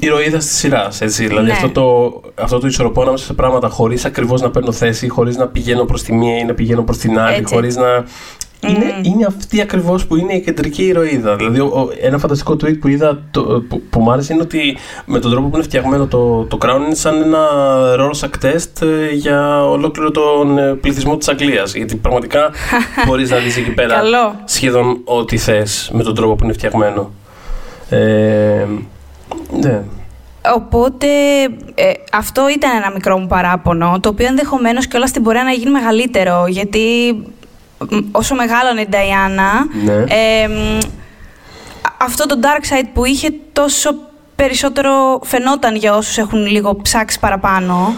ηρωίδα 0.00 0.38
τη 0.38 0.44
σειράς. 0.44 0.98
Δηλαδή 0.98 1.46
Ναι. 1.46 1.52
αυτό, 1.52 1.68
το, 1.70 2.20
αυτό 2.34 2.58
το 2.58 2.66
ισορροπώ 2.66 3.02
ανάμεσα 3.02 3.24
σε 3.24 3.32
πράγματα 3.32 3.68
χωρίς 3.68 4.04
ακριβώς 4.04 4.40
να 4.40 4.50
παίρνω 4.50 4.72
θέση, 4.72 5.08
χωρίς 5.08 5.36
να 5.36 5.46
πηγαίνω 5.46 5.84
προς 5.84 6.02
τη 6.02 6.12
μία 6.12 6.38
ή 6.38 6.44
να 6.44 6.54
πηγαίνω 6.54 6.82
προς 6.82 6.96
την 6.98 7.18
άλλη, 7.18 7.36
Έτσι. 7.36 7.54
χωρίς 7.54 7.76
να. 7.76 8.04
Είναι, 8.68 8.84
Μμμ. 8.84 9.02
είναι 9.04 9.26
αυτή 9.26 9.60
ακριβώς 9.60 10.06
που 10.06 10.16
είναι 10.16 10.32
η 10.32 10.40
κεντρική 10.40 10.82
ηρωίδα. 10.84 11.36
Δηλαδή, 11.36 11.60
ο- 11.60 11.66
ο- 11.66 11.88
ένα 12.00 12.18
φανταστικό 12.18 12.52
tweet 12.52 12.78
που 12.80 12.88
είδα 12.88 13.22
το, 13.30 13.42
που, 13.68 13.82
που 13.90 14.00
μου 14.00 14.10
άρεσε 14.12 14.32
είναι 14.32 14.42
ότι 14.42 14.76
με 15.06 15.18
τον 15.18 15.30
τρόπο 15.30 15.48
που 15.48 15.54
είναι 15.54 15.64
φτιαγμένο 15.64 16.06
το, 16.06 16.42
το 16.44 16.58
Crown 16.62 16.80
είναι 16.86 16.94
σαν 16.94 17.22
ένα 17.22 17.38
Rorschach 17.98 18.44
test 18.44 18.82
ε, 18.86 19.14
για 19.14 19.64
ολόκληρο 19.68 20.10
τον 20.10 20.58
ε, 20.58 20.74
πληθυσμό 20.74 21.16
της 21.16 21.28
Αγγλίας. 21.28 21.74
Γιατί 21.74 21.96
πραγματικά 21.96 22.50
μπορείς 23.06 23.30
να 23.30 23.36
δεις 23.38 23.56
εκεί 23.56 23.70
πέρα 23.70 23.94
Καλό. 23.94 24.34
σχεδόν 24.44 25.00
ό,τι 25.04 25.36
θες 25.36 25.90
με 25.94 26.02
τον 26.02 26.14
τρόπο 26.14 26.34
που 26.34 26.44
είναι 26.44 26.52
φτιαγμένο. 26.52 27.10
Ε, 27.88 28.66
ναι. 29.50 29.82
Οπότε 30.54 31.06
ε, 31.74 31.92
αυτό 32.12 32.48
ήταν 32.48 32.76
ένα 32.76 32.90
μικρό 32.90 33.18
μου 33.18 33.26
παράπονο, 33.26 33.98
το 34.00 34.08
οποίο 34.08 34.26
ενδεχομένως 34.26 34.86
και 34.86 34.96
όλα 34.96 35.06
στην 35.06 35.22
πορεία 35.22 35.42
να 35.42 35.50
γίνει 35.50 35.70
μεγαλύτερο, 35.70 36.46
γιατί 36.48 37.14
μ, 37.90 37.96
όσο 38.12 38.34
μεγάλωνε 38.34 38.80
η 38.80 38.86
Νταϊάννα, 38.88 39.52
Ναι. 39.84 39.92
ε, 39.92 40.48
μ, 40.48 40.76
α- 41.82 41.92
αυτό 41.98 42.26
το 42.26 42.38
dark 42.42 42.72
side 42.74 42.86
που 42.92 43.04
είχε 43.04 43.32
τόσο 43.52 43.90
περισσότερο 44.36 45.20
φαινόταν 45.24 45.74
για 45.76 45.94
όσους 45.96 46.18
έχουν 46.18 46.46
λίγο 46.46 46.76
ψάξει 46.82 47.18
παραπάνω. 47.20 47.94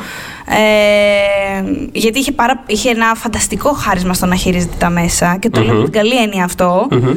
Ε, 0.55 1.65
γιατί 1.93 2.19
είχε, 2.19 2.33
πάρα, 2.33 2.63
είχε 2.67 2.91
ένα 2.91 3.15
φανταστικό 3.15 3.73
χάρισμα 3.73 4.15
στο 4.15 4.27
να 4.27 4.35
χειρίζεται 4.35 4.75
τα 4.79 4.91
μέσα 4.91 5.37
και 5.41 5.51
το 5.51 5.61
λέω 5.63 5.75
με 5.75 5.83
την 5.83 5.93
καλή 5.93 6.17
έννοια 6.23 6.45
αυτό. 6.45 6.87
Μμμ. 6.91 7.09
Ε, 7.09 7.15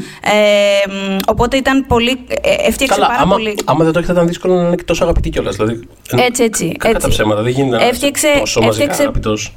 μ, 0.88 1.18
οπότε 1.28 1.58
ήταν 1.58 1.86
πολύ. 1.88 2.10
ε, 2.28 2.68
έφτιαξε 2.68 2.96
Καλά, 2.96 3.08
πάρα 3.08 3.22
άμα, 3.22 3.32
πολύ. 3.36 3.56
άμα 3.66 3.84
δεν 3.84 3.94
το 3.94 4.00
έχετε 4.00 4.14
ήταν 4.14 4.28
δύσκολο 4.28 4.54
να 4.56 4.68
είναι 4.68 4.76
και 4.76 4.84
τόσο 4.84 5.04
αγαπητή 5.04 5.30
κιόλας. 5.30 5.56
Δηλαδή, 5.56 5.80
Έτσι, 6.16 6.44
έτσι, 6.44 6.72
Κατά 6.78 6.96
έτσι. 6.96 7.10
ψέματα, 7.10 7.42
δεν 7.42 7.52
γίνεται 7.52 7.76
να 7.76 7.82
είσαι 7.82 7.90
Έφτιαξε- 7.90 8.40
τόσο 8.40 8.60
μαζικά 8.62 8.84
έφτιαξε- 8.84 9.02
αγαπητός. 9.08 9.54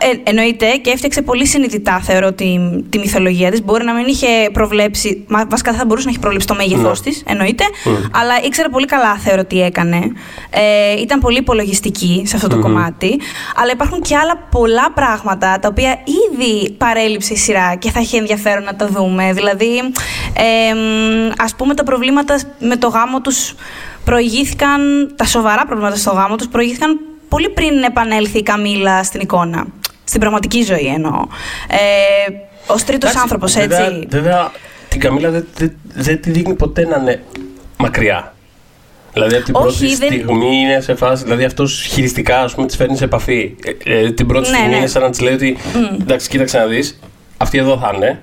Ε, 0.00 0.30
εννοείται 0.30 0.66
και 0.66 0.90
έφτιαξε 0.90 1.22
πολύ 1.22 1.46
συνειδητά, 1.46 2.00
θεωρώ, 2.00 2.32
τη, 2.32 2.58
τη 2.88 2.98
μυθολογία 2.98 3.50
της. 3.50 3.62
Μπορεί 3.62 3.84
να 3.84 3.92
μην 3.92 4.06
είχε 4.06 4.26
προβλέψει. 4.52 5.24
Μα, 5.28 5.44
βασικά 5.48 5.70
δεν 5.70 5.80
θα 5.80 5.86
μπορούσε 5.86 6.04
να 6.06 6.10
έχει 6.10 6.20
προβλέψει 6.20 6.46
το 6.48 6.54
μέγεθός 6.54 7.02
Ναι. 7.04 7.10
της, 7.10 7.22
εννοείται. 7.26 7.64
Αλλά 8.12 8.34
ήξερε 8.44 8.68
πολύ 8.68 8.86
καλά, 8.86 9.14
θεωρώ, 9.14 9.44
τι 9.44 9.62
έκανε. 9.62 9.98
Ε, 10.50 11.00
ήταν 11.00 11.20
πολύ 11.20 11.38
υπολογιστική 11.38 12.22
σε 12.26 12.36
αυτό 12.36 12.48
το 12.48 12.58
κομμάτι. 12.58 13.20
Αλλά 13.56 13.72
υπάρχουν 13.72 14.00
και 14.00 14.16
άλλα 14.16 14.36
πολλά 14.50 14.90
πράγματα 14.94 15.58
τα 15.58 15.68
οποία 15.68 15.98
ήδη 16.04 16.70
παρέλειψε 16.70 17.32
η 17.32 17.36
σειρά 17.36 17.74
και 17.74 17.90
θα 17.90 17.98
έχει 17.98 18.16
ενδιαφέρον 18.16 18.64
να 18.64 18.76
τα 18.76 18.86
δούμε. 18.86 19.32
Δηλαδή, 19.32 19.78
ε, 20.36 20.74
μ, 20.74 21.30
ας 21.38 21.54
πούμε, 21.54 21.74
τα 21.74 21.82
προβλήματα 21.82 22.40
με 22.58 22.76
το 22.76 22.88
γάμο 22.88 23.20
τους 23.20 23.54
προηγήθηκαν, 24.04 24.80
τα 25.16 25.24
σοβαρά 25.24 25.64
προβλήματα 25.66 25.96
στο 25.96 26.10
γάμο 26.10 26.36
τους 26.36 26.48
προηγήθηκαν 26.48 27.00
πολύ 27.34 27.48
πριν 27.48 27.82
επανέλθει 27.82 28.38
η 28.38 28.42
Καμίλα 28.42 29.02
στην 29.04 29.20
εικόνα. 29.20 29.66
Στην 30.04 30.20
πραγματική 30.20 30.62
ζωή 30.62 30.86
εννοώ. 30.94 31.26
Ε, 31.68 32.32
Ω 32.66 32.74
τρίτος 32.74 32.94
Εντάξει, 32.96 33.18
άνθρωπος, 33.22 33.52
βέβαια- 33.54 33.86
έτσι. 33.86 34.06
Βέβαια, 34.10 34.52
την 34.88 35.00
Καμίλα 35.00 35.30
δεν 35.30 35.46
δεν- 35.56 35.76
δεν 35.94 36.20
τη 36.20 36.30
δείχνει 36.30 36.54
ποτέ 36.54 36.86
να 36.86 36.96
είναι 36.96 37.22
μακριά. 37.76 38.34
Δηλαδή 39.12 39.34
από 39.36 39.44
την 39.44 39.54
Όχι, 39.54 39.64
πρώτη 39.78 39.96
δεν- 39.96 40.12
στιγμή 40.12 40.56
είναι 40.56 40.80
σε 40.80 40.94
φάση. 40.94 41.22
Δηλαδή 41.24 41.44
αυτός 41.44 41.86
χειριστικά 41.90 42.40
ας 42.40 42.54
πούμε, 42.54 42.66
της 42.66 42.76
φέρνει 42.76 42.96
σε 42.96 43.04
επαφή. 43.04 43.54
Ε, 43.84 43.98
ε, 43.98 44.10
την 44.12 44.26
πρώτη 44.26 44.50
Ναι, 44.50 44.54
στιγμή 44.56 44.72
ναι. 44.72 44.76
είναι 44.78 44.86
σαν 44.86 45.02
να 45.02 45.10
της 45.10 45.20
λέει 45.20 45.34
ότι. 45.34 45.56
Εντάξει, 46.00 46.28
κοίταξε 46.28 46.58
να 46.58 46.66
δεις. 46.66 47.00
Αυτή 47.36 47.58
εδώ 47.58 47.78
θα 47.78 47.92
είναι. 47.96 48.22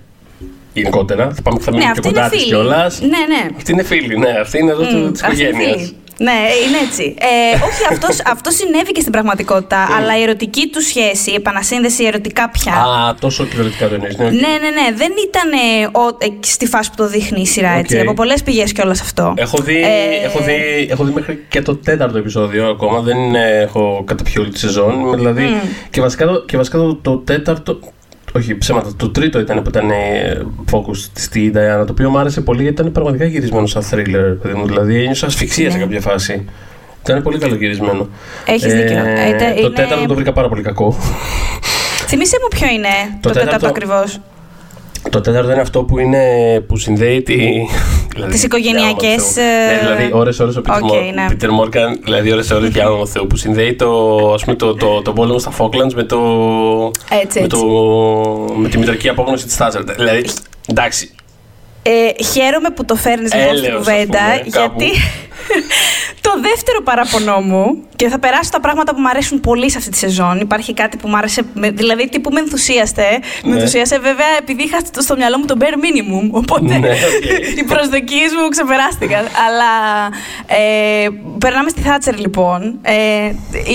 Γενικότερα. 0.74 1.32
Θα 1.34 1.42
πάμε 1.42 1.58
και 1.58 1.64
θα 1.64 1.72
Ναι, 1.72 1.78
μείνουμε 1.78 1.94
και 1.94 2.00
αυτή 2.00 2.08
είναι 2.08 2.18
κοντά 2.18 2.30
της 2.30 2.40
φίλη. 2.42 2.52
κιόλας. 2.54 3.02
Ναι, 3.02 3.08
ναι. 3.08 3.50
Αυτή 3.58 3.72
είναι 3.72 3.84
φίλη, 3.84 4.18
ναι. 4.18 4.30
Αυτή 4.30 4.58
είναι 4.60 4.72
εδώ 4.72 4.84
Μμ, 4.84 5.12
της 5.12 5.24
αυτή 5.24 5.40
είναι 5.42 5.50
οικογένειας. 5.50 5.94
Φίλη. 6.16 6.30
Ναι, 6.30 6.40
είναι 6.68 6.78
έτσι. 6.88 7.16
Ε, 7.20 7.56
όχι, 7.56 7.84
αυτός, 7.92 8.16
αυτός 8.34 8.56
συνέβη 8.56 8.92
και 8.92 9.00
στην 9.00 9.12
πραγματικότητα, 9.12 9.88
αλλά 9.98 10.18
η 10.20 10.22
ερωτική 10.22 10.68
του 10.68 10.82
σχέση, 10.82 11.32
η 11.32 11.34
επανασύνδεση 11.34 12.04
ερωτικά 12.04 12.50
πια. 12.50 12.74
Α, 12.74 13.16
τόσο 13.20 13.46
κυριολεκτικά 13.46 13.88
το 13.88 13.94
εννοείς. 13.94 14.18
Ναι, 14.18 14.28
ναι, 14.30 14.70
ναι. 14.78 14.96
Δεν 14.96 15.12
ήταν 15.28 15.52
ε, 15.52 15.86
ο- 15.86 16.18
ε, 16.20 16.28
στη 16.40 16.66
φάση 16.68 16.90
που 16.90 16.96
το 16.96 17.08
δείχνει 17.08 17.42
η 17.42 17.46
σειρά, 17.46 17.70
έτσι. 17.72 17.96
Οκ. 17.96 18.02
Από 18.02 18.14
πολλές 18.14 18.44
πηγές 18.44 18.72
κιόλας 18.72 19.02
αυτό. 19.02 19.34
Έχω 19.38 19.58
δει, 19.58 19.76
Ε, 19.82 20.26
έχω, 20.26 20.40
δει, 20.40 20.88
έχω 20.90 21.04
δει 21.04 21.12
μέχρι 21.14 21.46
και 21.50 21.62
το 21.62 21.76
τέταρτο 21.76 22.18
επεισόδιο 22.18 22.68
ακόμα. 22.70 23.00
Δεν 23.00 23.18
είναι, 23.18 23.48
έχω 23.62 24.04
καταπιεί 24.06 24.34
όλη 24.40 24.50
τη 24.50 24.60
σεζόν. 24.60 25.16
Δηλαδή, 25.16 25.62
και 25.90 26.02
βασικά, 26.02 26.26
το, 26.26 26.42
και 26.46 26.58
βασικά 26.58 26.78
το, 26.78 26.96
το 26.96 27.18
τέταρτο. 27.18 27.80
Όχι, 28.36 28.58
ψέματα. 28.58 28.90
Το 28.98 29.10
τρίτο 29.10 29.40
ήταν 29.40 29.62
που 29.62 29.70
ήταν 29.70 29.90
ε, 29.90 30.42
focus 30.72 30.96
στη 31.14 31.52
Diana, 31.56 31.84
το 31.86 31.92
οποίο 31.92 32.10
μου 32.10 32.18
άρεσε 32.18 32.42
πολύ 32.42 32.62
γιατί 32.62 32.82
ήταν 32.82 32.92
πραγματικά 32.92 33.26
γυρισμένο 33.26 33.66
σαν 33.66 33.84
thriller. 33.92 34.38
παιδί 34.42 34.54
μου. 34.56 34.66
Δηλαδή, 34.66 34.96
ένιωσα 35.02 35.26
ασφυξία 35.26 35.72
σε 35.72 35.78
Ναι. 35.78 35.84
κάποια 35.84 36.02
φάση. 36.02 36.46
Ήταν 37.04 37.22
πολύ 37.22 37.38
καλογυρισμένο. 37.38 38.08
Έχεις 38.46 38.74
δίκιο. 38.74 38.98
Ε, 38.98 39.28
είτε- 39.30 39.54
το 39.54 39.60
είναι- 39.60 39.70
τέταρτο 39.76 40.06
το 40.06 40.14
βρήκα 40.16 40.34
πάρα 40.34 40.50
πολύ 40.50 40.62
κακό. 40.62 40.98
Θυμήσέ 42.08 42.38
μου 42.42 42.48
ποιο 42.60 42.68
είναι 42.68 42.88
το, 42.88 43.16
Το 43.22 43.30
τέταρτο 43.30 43.44
τέταρτο- 43.46 43.68
ακριβώς. 43.68 44.20
Το 45.10 45.22
τέταρτο 45.22 45.52
είναι 45.52 45.62
αυτό 45.62 45.84
που, 45.84 46.00
είναι, 46.00 46.26
που 46.68 46.78
συνδέει 46.78 47.22
τη. 47.22 47.36
δηλαδή, 48.14 48.32
Τις 48.32 48.44
οικογενειακές, 48.44 48.98
διάλογο 49.00 49.32
Θεού. 49.32 49.44
ε, 49.44 49.74
Ναι, 49.74 49.80
δηλαδή, 49.80 50.10
ώρες-ώρες 50.14 50.56
ο 50.56 50.62
Πίτερ 50.62 50.78
οκ, 50.82 50.88
Μόρ- 50.88 51.14
ναι. 51.14 51.26
Πίτερ 51.30 51.52
Μόργαν, 51.52 52.00
δηλαδή 52.04 52.32
ώρες-ώρες 52.32 52.70
διάλογο 52.70 53.06
Θεού, 53.06 53.28
που 53.28 53.36
συνδέει 53.36 53.74
το, 53.76 53.90
ας 54.34 54.44
πούμε, 54.44 54.56
το, 54.56 54.76
το, 54.76 55.02
το 55.02 55.14
πόλεμο 55.14 55.40
στα 55.40 55.52
Falklands 55.58 55.94
με, 55.96 56.04
το, 56.04 56.18
Έτσι, 57.22 57.40
με, 57.40 57.46
έτσι. 57.46 57.60
το, 57.60 57.66
με 58.56 58.70
τη 58.70 58.78
μητρική 58.78 59.10
απόγνωση 59.10 59.46
της 59.46 59.56
Θάτσερ. 59.56 59.84
Δηλαδή, 59.84 60.26
εντάξει, 60.68 61.12
Ε, 61.84 62.24
χαίρομαι 62.24 62.70
που 62.70 62.86
το 62.86 62.96
φέρνεις 62.96 63.34
λοιπόν 63.34 63.56
στην 63.58 63.66
Έλεος, 63.68 63.88
ας 63.88 63.94
κουβέντα, 63.94 64.20
πούμε, 64.20 64.50
κάπου. 64.52 64.82
γιατί 64.82 65.00
το 66.22 66.32
δεύτερο 66.42 66.82
παράπονό 66.84 67.40
μου, 67.40 67.84
και 67.96 68.10
θα 68.10 68.20
περάσω 68.20 68.50
τα 68.52 68.60
πράγματα 68.60 68.94
που 68.96 69.02
μου 69.02 69.08
αρέσουν 69.10 69.40
πολύ 69.40 69.72
σε 69.72 69.78
αυτή 69.78 69.90
τη 69.90 69.98
σεζόν. 69.98 70.40
Υπάρχει 70.40 70.74
κάτι 70.74 70.98
που 70.98 71.08
μου 71.08 71.18
άρεσε, 71.18 71.42
με- 71.54 71.70
δηλαδή 71.72 72.10
τι 72.10 72.20
που 72.20 72.32
με 72.32 72.40
ενθουσίασε. 72.40 73.20
Με 73.44 73.50
Ναι. 73.50 73.56
ενθουσίασε 73.56 74.00
βέβαια 74.00 74.28
επειδή 74.40 74.64
είχα 74.64 74.80
στο- 74.80 75.02
στο 75.02 75.16
μυαλό 75.16 75.38
μου 75.38 75.46
το 75.46 75.56
bare 75.60 75.64
minimum. 75.84 76.30
Οπότε 76.32 76.78
Ναι, 76.78 76.90
οκ. 77.10 77.58
οι 77.58 77.64
προσδοκίες 77.64 78.32
μου 78.42 78.50
ξεπεράστηκαν. 78.50 79.24
Αλλά 79.46 79.72
ε, 80.48 81.08
περνάμε 81.38 81.70
στη 81.70 81.82
Θάτσερ 81.82 82.18
λοιπόν, 82.20 82.80
ε, 82.82 82.94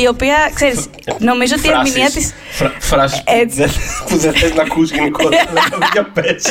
η 0.02 0.06
οποία, 0.08 0.36
ξέρεις, 0.54 0.86
νομίζω 1.18 1.54
ότι 1.58 1.66
η 1.66 1.70
φράσεις- 1.70 1.94
ερμηνεία 1.94 2.10
της... 2.14 2.34
φρα- 2.50 2.72
φράσεις 2.80 3.18
που 3.24 3.32
Έτσι. 3.40 3.56
δεν, 3.56 3.70
που 4.08 4.16
δεν 4.16 4.32
θες 4.32 4.54
να 4.54 4.62
ακούς 4.62 4.90
γενικότερα. 4.90 5.42
δηλαδή, 5.48 5.86
για 5.92 6.04
πες. 6.14 6.44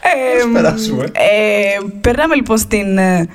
Ε, 0.00 0.42
Ας 0.44 0.52
περάσουμε. 0.52 1.04
ε, 1.04 1.78
περνάμε 2.00 2.34
λοιπόν 2.34 2.58
στην. 2.58 2.98
ε, 2.98 3.28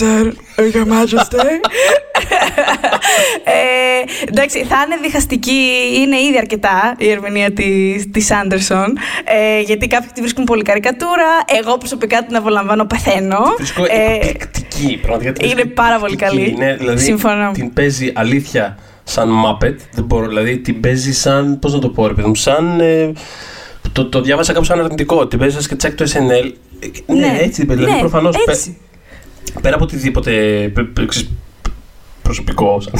Στη 0.00 0.06
Thatcher, 0.06 0.32
Your 0.74 0.86
Majesty; 0.86 1.46
ε, 3.44 4.28
εντάξει, 4.28 4.64
θα 4.64 4.76
είναι 4.86 4.98
διχαστική, 5.02 5.62
είναι 5.96 6.16
ήδη 6.20 6.38
αρκετά 6.38 6.94
η 6.98 7.10
ερμηνεία 7.10 7.52
της, 7.52 8.10
της 8.10 8.30
Άντερσον. 8.32 8.96
Ε, 9.24 9.60
γιατί 9.60 9.86
κάποιοι 9.86 10.08
τη 10.14 10.20
βρίσκουν 10.20 10.44
πολύ 10.44 10.62
καρικατούρα. 10.62 11.28
Εγώ 11.62 11.78
προσωπικά 11.78 12.24
την 12.24 12.36
απολαμβάνω, 12.36 12.84
πεθαίνω. 12.84 13.38
Βρίσκω 13.56 13.84
Ε, 13.84 14.14
εκπληκτική. 14.28 14.98
Πραγματικά 15.02 15.32
την 15.32 15.44
είναι 15.44 15.54
βρίσκω 15.54 15.74
πάρα 15.82 15.98
πολύ 15.98 16.12
εκπληκτική. 16.20 16.50
καλή. 16.54 16.64
Είναι, 16.68 16.76
δηλαδή, 16.76 17.04
Συμφωνώ. 17.04 17.50
Την 17.52 17.72
παίζει 17.72 18.12
αλήθεια 18.14 18.78
σαν 19.04 19.30
Muppet. 19.44 19.76
Δεν 19.92 20.04
μπορώ, 20.04 20.26
δηλαδή 20.26 20.58
την 20.58 20.80
παίζει 20.80 21.12
σαν. 21.12 21.58
Πώς 21.58 21.72
να 21.72 21.78
το 21.78 21.88
πω, 21.88 22.06
ρε 22.06 22.14
παιδί 22.14 22.28
μου, 22.28 22.34
σαν. 22.34 22.80
ε, 22.80 23.12
το, 23.92 24.06
το 24.08 24.20
διάβασα 24.20 24.52
κάπου 24.52 24.64
σαν 24.64 24.78
αρνητικό. 24.78 25.26
Την 25.26 25.38
παίζει 25.38 25.54
σαν 25.54 25.62
σκετσάκι 25.62 25.94
του 25.94 26.08
SNL. 26.08 26.52
Ε, 27.06 27.12
Ναι, 27.12 27.18
Ναι, 27.26 27.38
έτσι 27.40 27.50
την 27.60 27.66
παίζει. 27.66 27.82
Δηλαδή, 27.82 27.92
ναι, 27.92 27.98
προφανώς. 27.98 28.36
Έτσι. 29.40 29.52
πέρα 29.62 29.74
από 29.74 29.84
οτιδήποτε. 29.84 30.32
π- 30.74 30.80
π- 31.00 31.06
ξέρεις, 31.06 31.30
προσωπικό, 32.22 32.80
σαν, 32.84 32.92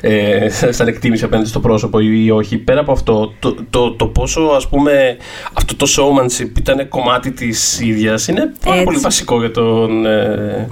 ε, 0.00 0.48
σαν 0.70 0.86
εκτίμηση 0.88 1.24
απέναντι 1.24 1.48
στο 1.48 1.60
πρόσωπο 1.60 1.98
ή 2.00 2.30
όχι. 2.30 2.56
Πέρα 2.58 2.80
από 2.80 2.92
αυτό, 2.92 3.32
το, 3.38 3.56
το, 3.70 3.90
το 3.92 4.06
πόσο 4.06 4.40
ας 4.40 4.68
πούμε 4.68 5.16
αυτό 5.52 5.76
το 5.76 5.86
showmanship 5.96 6.58
ήταν 6.58 6.88
κομμάτι 6.88 7.30
της 7.32 7.80
ίδιας 7.80 8.28
είναι 8.28 8.52
πάρα 8.60 8.72
Έτσι. 8.74 8.84
πολύ 8.84 8.98
βασικό 8.98 9.38
για 9.40 9.50
τον, 9.50 10.06
ε, 10.06 10.68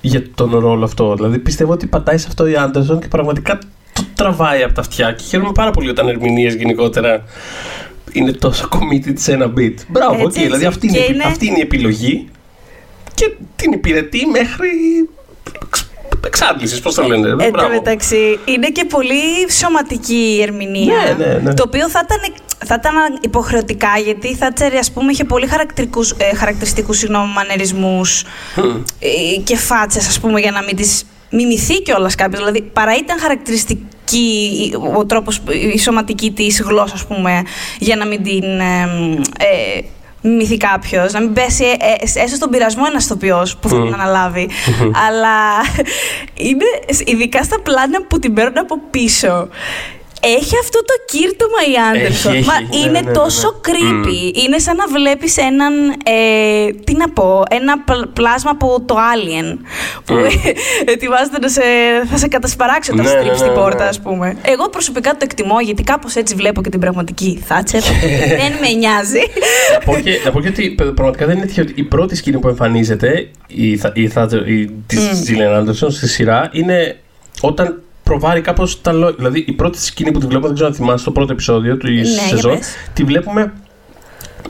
για 0.00 0.22
τον 0.34 0.58
ρόλο 0.58 0.84
αυτό. 0.84 1.14
Δηλαδή 1.14 1.38
πιστεύω 1.38 1.72
ότι 1.72 1.86
πατάει 1.86 2.18
σε 2.18 2.26
αυτό 2.28 2.46
η 2.46 2.56
Άντερσον 2.56 3.00
και 3.00 3.08
πραγματικά 3.08 3.58
το 3.92 4.04
τραβάει 4.14 4.62
από 4.62 4.74
τα 4.74 4.80
αυτιά 4.80 5.12
και 5.12 5.22
χαίρομαι 5.24 5.52
πάρα 5.54 5.70
πολύ 5.70 5.88
όταν 5.90 6.08
ερμηνείες 6.08 6.54
γενικότερα 6.54 7.24
είναι 8.12 8.32
τόσο 8.32 8.68
committed 8.70 9.12
σε 9.14 9.32
ένα 9.32 9.52
beat. 9.56 9.74
Μπράβο, 9.88 10.12
Έτσι, 10.12 10.24
οκ, 10.24 10.28
έτσι. 10.28 10.42
δηλαδή 10.42 10.64
αυτή 10.64 10.86
είναι, 10.86 10.96
Και 10.96 11.02
η 11.02 11.04
επι- 11.04 11.14
είναι- 11.14 11.24
αυτή 11.24 11.46
είναι 11.46 11.58
η 11.58 11.60
επιλογή 11.60 12.28
και 13.14 13.32
την 13.56 13.72
υπηρετεί 13.72 14.26
μέχρι 14.26 14.68
εξάντλησης, 16.26 16.80
πώς 16.80 16.94
το 16.94 17.02
λένε. 17.02 17.28
Εν 17.28 17.38
τω 17.38 17.48
Μπράβο. 17.50 17.68
μεταξύ, 17.68 18.38
είναι 18.44 18.68
και 18.68 18.84
πολύ 18.84 19.50
σωματική 19.50 20.34
η 20.38 20.42
ερμηνεία. 20.42 21.14
Ναι, 21.18 21.24
ναι, 21.26 21.32
ναι. 21.42 21.54
Το 21.54 21.62
οποίο 21.66 21.88
θα 21.90 22.00
ήταν, 22.04 22.34
θα 22.66 22.74
ήταν 22.80 22.94
υποχρεωτικά 23.20 23.88
γιατί 24.04 24.28
η 24.28 24.34
Θάτσερ, 24.34 24.76
ας 24.76 24.92
πούμε, 24.92 25.12
είχε 25.12 25.24
πολύ 25.24 25.46
χαρακτηριστικούς, 25.46 26.10
ε, 26.10 26.34
χαρακτηριστικούς 26.34 26.98
συγγνώμη, 26.98 27.32
μανερισμούς 27.32 28.22
ε, 28.98 29.08
και 29.44 29.56
φάτσες, 29.56 30.08
ας 30.08 30.20
πούμε, 30.20 30.40
για 30.40 30.50
να 30.50 30.62
μην 30.62 30.76
τις 30.76 31.04
μιμηθεί 31.30 31.82
κιόλας 31.82 32.14
κάποιος. 32.14 32.38
Δηλαδή, 32.38 32.62
παρά 32.62 32.96
ήταν 32.96 33.18
χαρακτηριστική 33.20 33.82
η- 34.20 34.74
ο 34.96 35.06
τρόπος, 35.06 35.42
η 35.74 35.78
σωματική 35.78 36.30
της 36.30 36.60
γλώσσα, 36.62 36.94
ας 36.94 37.06
πούμε, 37.06 37.42
για 37.78 37.96
να 37.96 38.06
μην 38.06 38.22
την 38.22 38.42
ε, 38.42 38.82
ε, 39.38 39.80
μιμηθεί 40.28 40.56
κάποιος, 40.56 41.12
να 41.12 41.20
μην 41.20 41.32
πέσει 41.32 41.64
ε, 41.64 41.74
ε, 42.18 42.22
έστω 42.22 42.36
στον 42.36 42.50
πειρασμό 42.50 42.84
ένας 42.88 43.04
ηθοποιός 43.04 43.56
που 43.56 43.68
θέλει 43.68 43.88
να 43.88 43.94
αναλάβει. 43.94 44.48
Αλλά 45.06 45.36
είναι 46.48 46.64
ειδικά 47.04 47.42
στα 47.42 47.60
πλάνα 47.60 48.02
που 48.08 48.18
την 48.18 48.34
παίρνουν 48.34 48.58
από 48.58 48.78
πίσω. 48.90 49.48
Έχει 50.38 50.54
αυτό 50.60 50.78
το 50.84 50.94
κύρτωμα 51.06 51.60
η 51.72 51.74
Άντερσον. 51.90 52.32
Έχει, 52.34 52.44
Μα 52.46 52.54
έχει. 52.54 52.66
Ναι, 52.70 52.76
είναι 52.76 53.00
ναι, 53.00 53.06
ναι, 53.06 53.12
τόσο 53.12 53.48
ναι. 53.50 53.60
creepy. 53.66 54.36
Είναι 54.44 54.58
σαν 54.58 54.76
να 54.76 54.86
βλέπεις 54.86 55.36
έναν, 55.36 55.72
ε, 56.04 56.72
τι 56.84 56.94
να 56.96 57.08
πω, 57.10 57.42
ένα 57.50 57.78
πλ- 57.78 58.06
πλάσμα 58.12 58.50
από 58.50 58.82
το 58.86 58.94
Alien 59.12 59.58
που 60.04 60.14
ετοιμάζεται 60.92 61.38
να 61.40 61.48
σε, 61.48 61.60
θα 62.10 62.16
σε 62.16 62.28
κατασπαράξει 62.28 62.90
όταν 62.92 63.04
Ναι, 63.04 63.10
σου 63.10 63.16
ναι, 63.16 63.22
στρίψει 63.22 63.42
ναι, 63.42 63.48
την 63.48 63.56
ναι. 63.56 63.62
πόρτα, 63.62 63.84
ας 63.88 64.00
πούμε. 64.00 64.36
Εγώ 64.42 64.68
προσωπικά 64.68 65.10
το 65.10 65.18
εκτιμώ 65.22 65.60
γιατί 65.60 65.82
κάπως 65.82 66.14
έτσι 66.14 66.34
βλέπω 66.34 66.62
και 66.62 66.68
την 66.70 66.80
πραγματική 66.80 67.42
Θάτσερ. 67.46 67.80
δεν 68.42 68.52
με 68.60 68.68
νοιάζει. 68.78 69.20
να, 69.72 69.78
πω 69.84 70.00
και, 70.00 70.20
να 70.24 70.30
πω 70.30 70.40
και 70.40 70.48
ότι 70.48 70.70
παι- 70.70 70.90
πραγματικά 70.92 71.26
δεν 71.26 71.36
είναι 71.36 71.46
τυχαίο 71.46 71.64
ότι 71.64 71.72
η 71.76 71.82
πρώτη 71.82 72.16
σκηνή 72.16 72.38
που 72.38 72.48
εμφανίζεται 72.48 73.28
η, 73.46 73.76
Θα- 73.76 73.92
η, 73.94 74.10
Thatcher- 74.14 74.46
η, 74.46 74.70
της 74.86 75.22
Gillian 75.28 75.60
Anderson 75.60 75.88
στη 75.90 76.08
σειρά 76.08 76.48
είναι 76.52 76.96
όταν 77.40 77.82
προβάρει 78.04 78.40
κάπως 78.40 78.80
τα 78.80 78.92
λόγια. 78.92 79.14
Δηλαδή 79.16 79.44
η 79.48 79.52
πρώτη 79.52 79.78
σκηνή 79.84 80.10
που 80.12 80.18
τη 80.18 80.26
βλέπουμε, 80.26 80.46
δεν 80.46 80.54
ξέρω 80.54 80.68
αν 80.70 80.74
θυμάσαι, 80.76 80.98
στο 80.98 81.10
πρώτο 81.10 81.32
επεισόδιο 81.32 81.76
του 81.76 81.86
Ναι, 81.86 81.92
για 81.92 82.04
σεζόν, 82.04 82.54
πες. 82.56 82.74
τη 82.92 83.04
βλέπουμε 83.04 83.52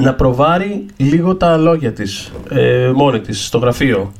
να 0.00 0.14
προβάρει 0.14 0.87
λίγο 0.96 1.34
τα 1.37 1.56
λόγια 1.56 1.92
της 1.92 2.32
ε, 2.50 2.90
μόνη 2.94 3.20
της 3.20 3.46
στο 3.46 3.58
γραφείο. 3.58 4.12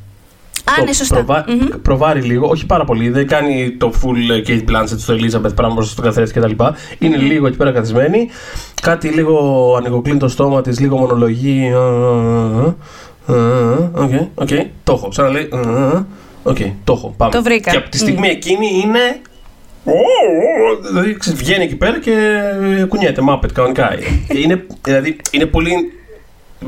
Α, 0.69 0.73
Το 0.77 0.83
ναι, 0.83 0.93
σωστά. 0.93 1.15
προβα- 1.15 1.45
Μμμ. 1.47 1.81
Προβάρει 1.81 2.21
λίγο, 2.21 2.47
όχι 2.47 2.65
πάρα 2.65 2.83
πολύ. 2.85 3.09
Δεν 3.09 3.27
κάνει 3.27 3.71
το 3.71 3.91
full 4.01 4.31
ε, 4.35 4.41
Cate 4.47 4.69
Blanchett 4.71 4.97
στο 4.97 5.13
Elizabeth 5.13 5.55
πράγμα 5.55 5.73
μπροστά 5.73 5.91
στον 5.91 6.03
καθρέφτη 6.03 6.39
κτλ. 6.39 6.51
Είναι 6.99 7.17
λίγο 7.17 7.47
εκεί 7.47 7.57
πέρα 7.57 7.71
καθισμένη. 7.71 8.29
Κάτι 8.81 9.07
λίγο 9.07 9.75
ανοιγοκλείνει 9.77 10.19
το 10.19 10.27
στόμα 10.27 10.61
της, 10.61 10.81
λίγο 10.81 10.97
μονολογεί. 10.97 11.71
α, 11.73 11.79
α, 11.79 12.73
α, 13.25 13.35
α, 13.35 13.89
OK, 13.93 14.11
OK. 14.35 14.47
Το 14.83 14.93
έχω. 14.93 15.11
Σαν 15.11 15.25
να 15.25 15.31
λέει. 15.31 15.49
Α, 16.45 16.49
α, 16.49 16.51
Οκ, 16.51 16.57
το 16.83 16.93
έχω. 16.93 17.13
Πάμε. 17.17 17.31
Το 17.31 17.43
βρήκα. 17.43 17.71
Και 17.71 17.77
από 17.77 17.89
τη 17.89 17.97
στιγμή 17.97 18.27
εκείνη 18.27 18.67
είναι. 18.83 19.21
Δηλαδή 20.87 21.17
ξέρεις, 21.17 21.39
βγαίνει 21.39 21.63
εκεί 21.63 21.75
πέρα 21.75 21.99
και 21.99 22.11
κουνιέται, 22.87 23.21
muppet 23.21 23.51
κανονικά. 23.51 23.97
είναι, 24.43 24.65
δηλαδή 24.81 25.17
είναι 25.31 25.45
πολύ, 25.45 25.73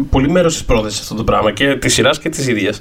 πολύ 0.10 0.30
μέρος 0.30 0.54
της 0.54 0.66
πρόθεσης 0.66 1.00
αυτό 1.00 1.16
το 1.16 1.24
πράγμα 1.24 1.52
και 1.52 1.76
της 1.76 1.94
σειράς 1.94 2.20
και 2.20 2.30
της 2.30 2.48
ίδιας. 2.48 2.80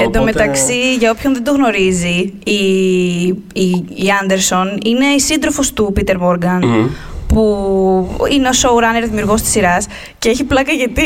Εν 0.00 0.12
τω 0.12 0.22
μεταξύ, 0.22 0.94
για 0.94 1.10
όποιον 1.10 1.32
δεν 1.32 1.44
το 1.44 1.52
γνωρίζει, 1.52 2.32
η, 2.44 3.26
η, 3.52 3.84
η 3.94 4.10
Άντερσον 4.22 4.78
είναι 4.84 5.06
η 5.06 5.20
σύντροφος 5.20 5.72
του 5.72 5.90
Πίτερ 5.94 6.18
Μόργαν. 6.18 6.90
Που 7.34 8.16
είναι 8.30 8.48
ο 8.48 8.52
showrunner, 8.62 9.02
δημιουργός 9.08 9.42
της 9.42 9.50
σειράς. 9.50 9.86
Και 10.18 10.28
έχει 10.28 10.44
πλάκα 10.44 10.72
γιατί 10.72 11.02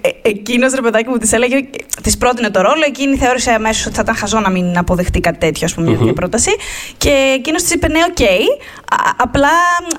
ε, 0.00 0.08
εκείνος 0.28 0.72
ρε 0.74 0.80
παιδάκι 0.80 1.08
μου 1.08 1.16
της 1.16 1.32
έλεγε. 1.32 1.56
Της 2.02 2.16
πρότεινε 2.18 2.50
το 2.50 2.60
ρόλο. 2.60 2.82
Εκείνη 2.86 3.16
θεώρησε 3.16 3.50
αμέσως 3.50 3.86
ότι 3.86 3.94
θα 3.94 4.00
ήταν 4.02 4.14
χαζό 4.16 4.40
να 4.40 4.50
μην 4.50 4.78
αποδεχτεί 4.78 5.20
κάτι 5.20 5.38
τέτοιο, 5.38 5.66
ας 5.66 5.74
πούμε, 5.74 5.88
μια 5.88 5.98
τέτοια 5.98 6.12
πρόταση. 6.12 6.50
Και 6.98 7.32
εκείνος 7.38 7.62
της 7.62 7.70
είπε: 7.70 7.88
Ναι, 7.88 8.00
οκ. 8.10 8.20
Α- 9.00 9.14
Απλά 9.16 9.48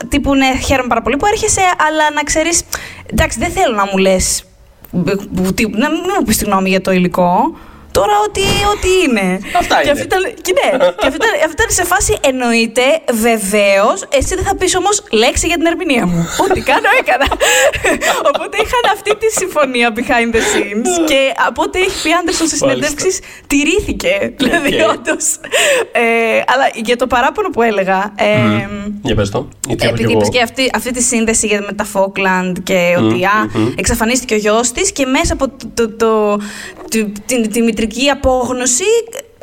τύπου 0.09 0.35
ναι, 0.35 0.51
χαίρομαι 0.65 0.87
πάρα 0.87 1.01
πολύ 1.01 1.17
που 1.17 1.25
έρχεσαι, 1.25 1.61
αλλά 1.87 2.11
να 2.15 2.23
ξέρεις. 2.23 2.63
Εντάξει, 3.11 3.39
δεν 3.39 3.51
θέλω 3.51 3.75
να 3.75 3.85
μου 3.91 3.97
λες. 3.97 4.43
Να 5.71 5.89
μην 5.89 5.99
μου 6.19 6.23
πεις 6.25 6.37
τη 6.37 6.45
γνώμη 6.45 6.69
για 6.69 6.81
το 6.81 6.91
υλικό. 6.91 7.55
Τώρα 7.97 8.15
ό,τι, 8.27 8.41
ό,τι 8.73 8.89
είναι. 9.05 9.39
Αυτά 9.61 9.75
και 9.75 9.81
είναι. 9.81 9.91
αυτή 9.91 10.03
ήταν, 10.03 10.21
και 10.45 10.51
ναι, 10.59 10.69
και 10.99 11.05
αυτή 11.09 11.17
ήταν, 11.21 11.31
αυτή 11.47 11.55
ήταν 11.59 11.69
σε 11.79 11.83
φάση 11.91 12.17
εννοείται, 12.29 12.81
βεβαίως. 13.25 13.97
Εσύ 14.17 14.35
δεν 14.35 14.43
θα 14.49 14.55
πεις 14.55 14.75
όμως 14.75 15.03
λέξη 15.11 15.47
για 15.47 15.57
την 15.57 15.65
ερμηνεία 15.65 16.05
μου. 16.05 16.21
Ό,τι 16.45 16.59
κάνω, 16.61 16.89
έκανα. 17.01 17.27
Οπότε 18.29 18.55
είχαν 18.63 18.83
αυτή 18.93 19.11
τη 19.21 19.27
συμφωνία 19.39 19.87
behind 19.97 20.29
the 20.35 20.41
scenes. 20.51 20.89
και 21.09 21.19
από 21.47 21.61
ό,τι 21.63 21.79
έχει 21.79 21.97
πει 22.03 22.11
Άντερσον 22.19 22.47
σε 22.47 22.57
Μάλιστα. 22.65 22.87
συνεντεύξεις, 22.87 23.19
τηρήθηκε. 23.47 24.33
Δηλαδή, 24.37 24.81
Οκ. 24.81 24.89
όντως. 24.91 25.25
Ε, 25.91 26.01
αλλά 26.51 26.65
για 26.87 26.95
το 26.97 27.07
παράπονο 27.07 27.49
που 27.49 27.61
έλεγα. 27.61 28.13
Ε, 28.15 28.67
Για 29.01 29.15
πες 29.15 29.29
το. 29.29 29.47
Γιατί 29.67 29.85
έχω 29.85 29.95
κι 29.95 30.01
επειδή 30.01 30.13
εγώ. 30.13 30.21
είπες 30.21 30.29
και 30.35 30.41
αυτή, 30.41 30.69
αυτή 30.75 30.91
τη 30.91 31.01
σύνδεση 31.01 31.47
για- 31.47 31.61
με 31.67 31.73
τα 31.73 31.85
Falklands 31.93 32.53
και 32.63 32.95
ότι 32.99 33.23
α, 33.25 33.49
εξαφανίστηκε 33.75 34.33
ο 34.33 34.37
γιος 34.37 34.71
της 34.71 34.91
και 34.91 35.05
μέσα 35.05 35.33
από 35.33 35.47
το, 35.49 35.67
το, 35.73 35.89
το- 35.89 36.39
τη- 36.93 37.19
την, 37.25 37.51
τη 37.51 37.61
μητρική 37.61 38.09
απόγνωση 38.09 38.83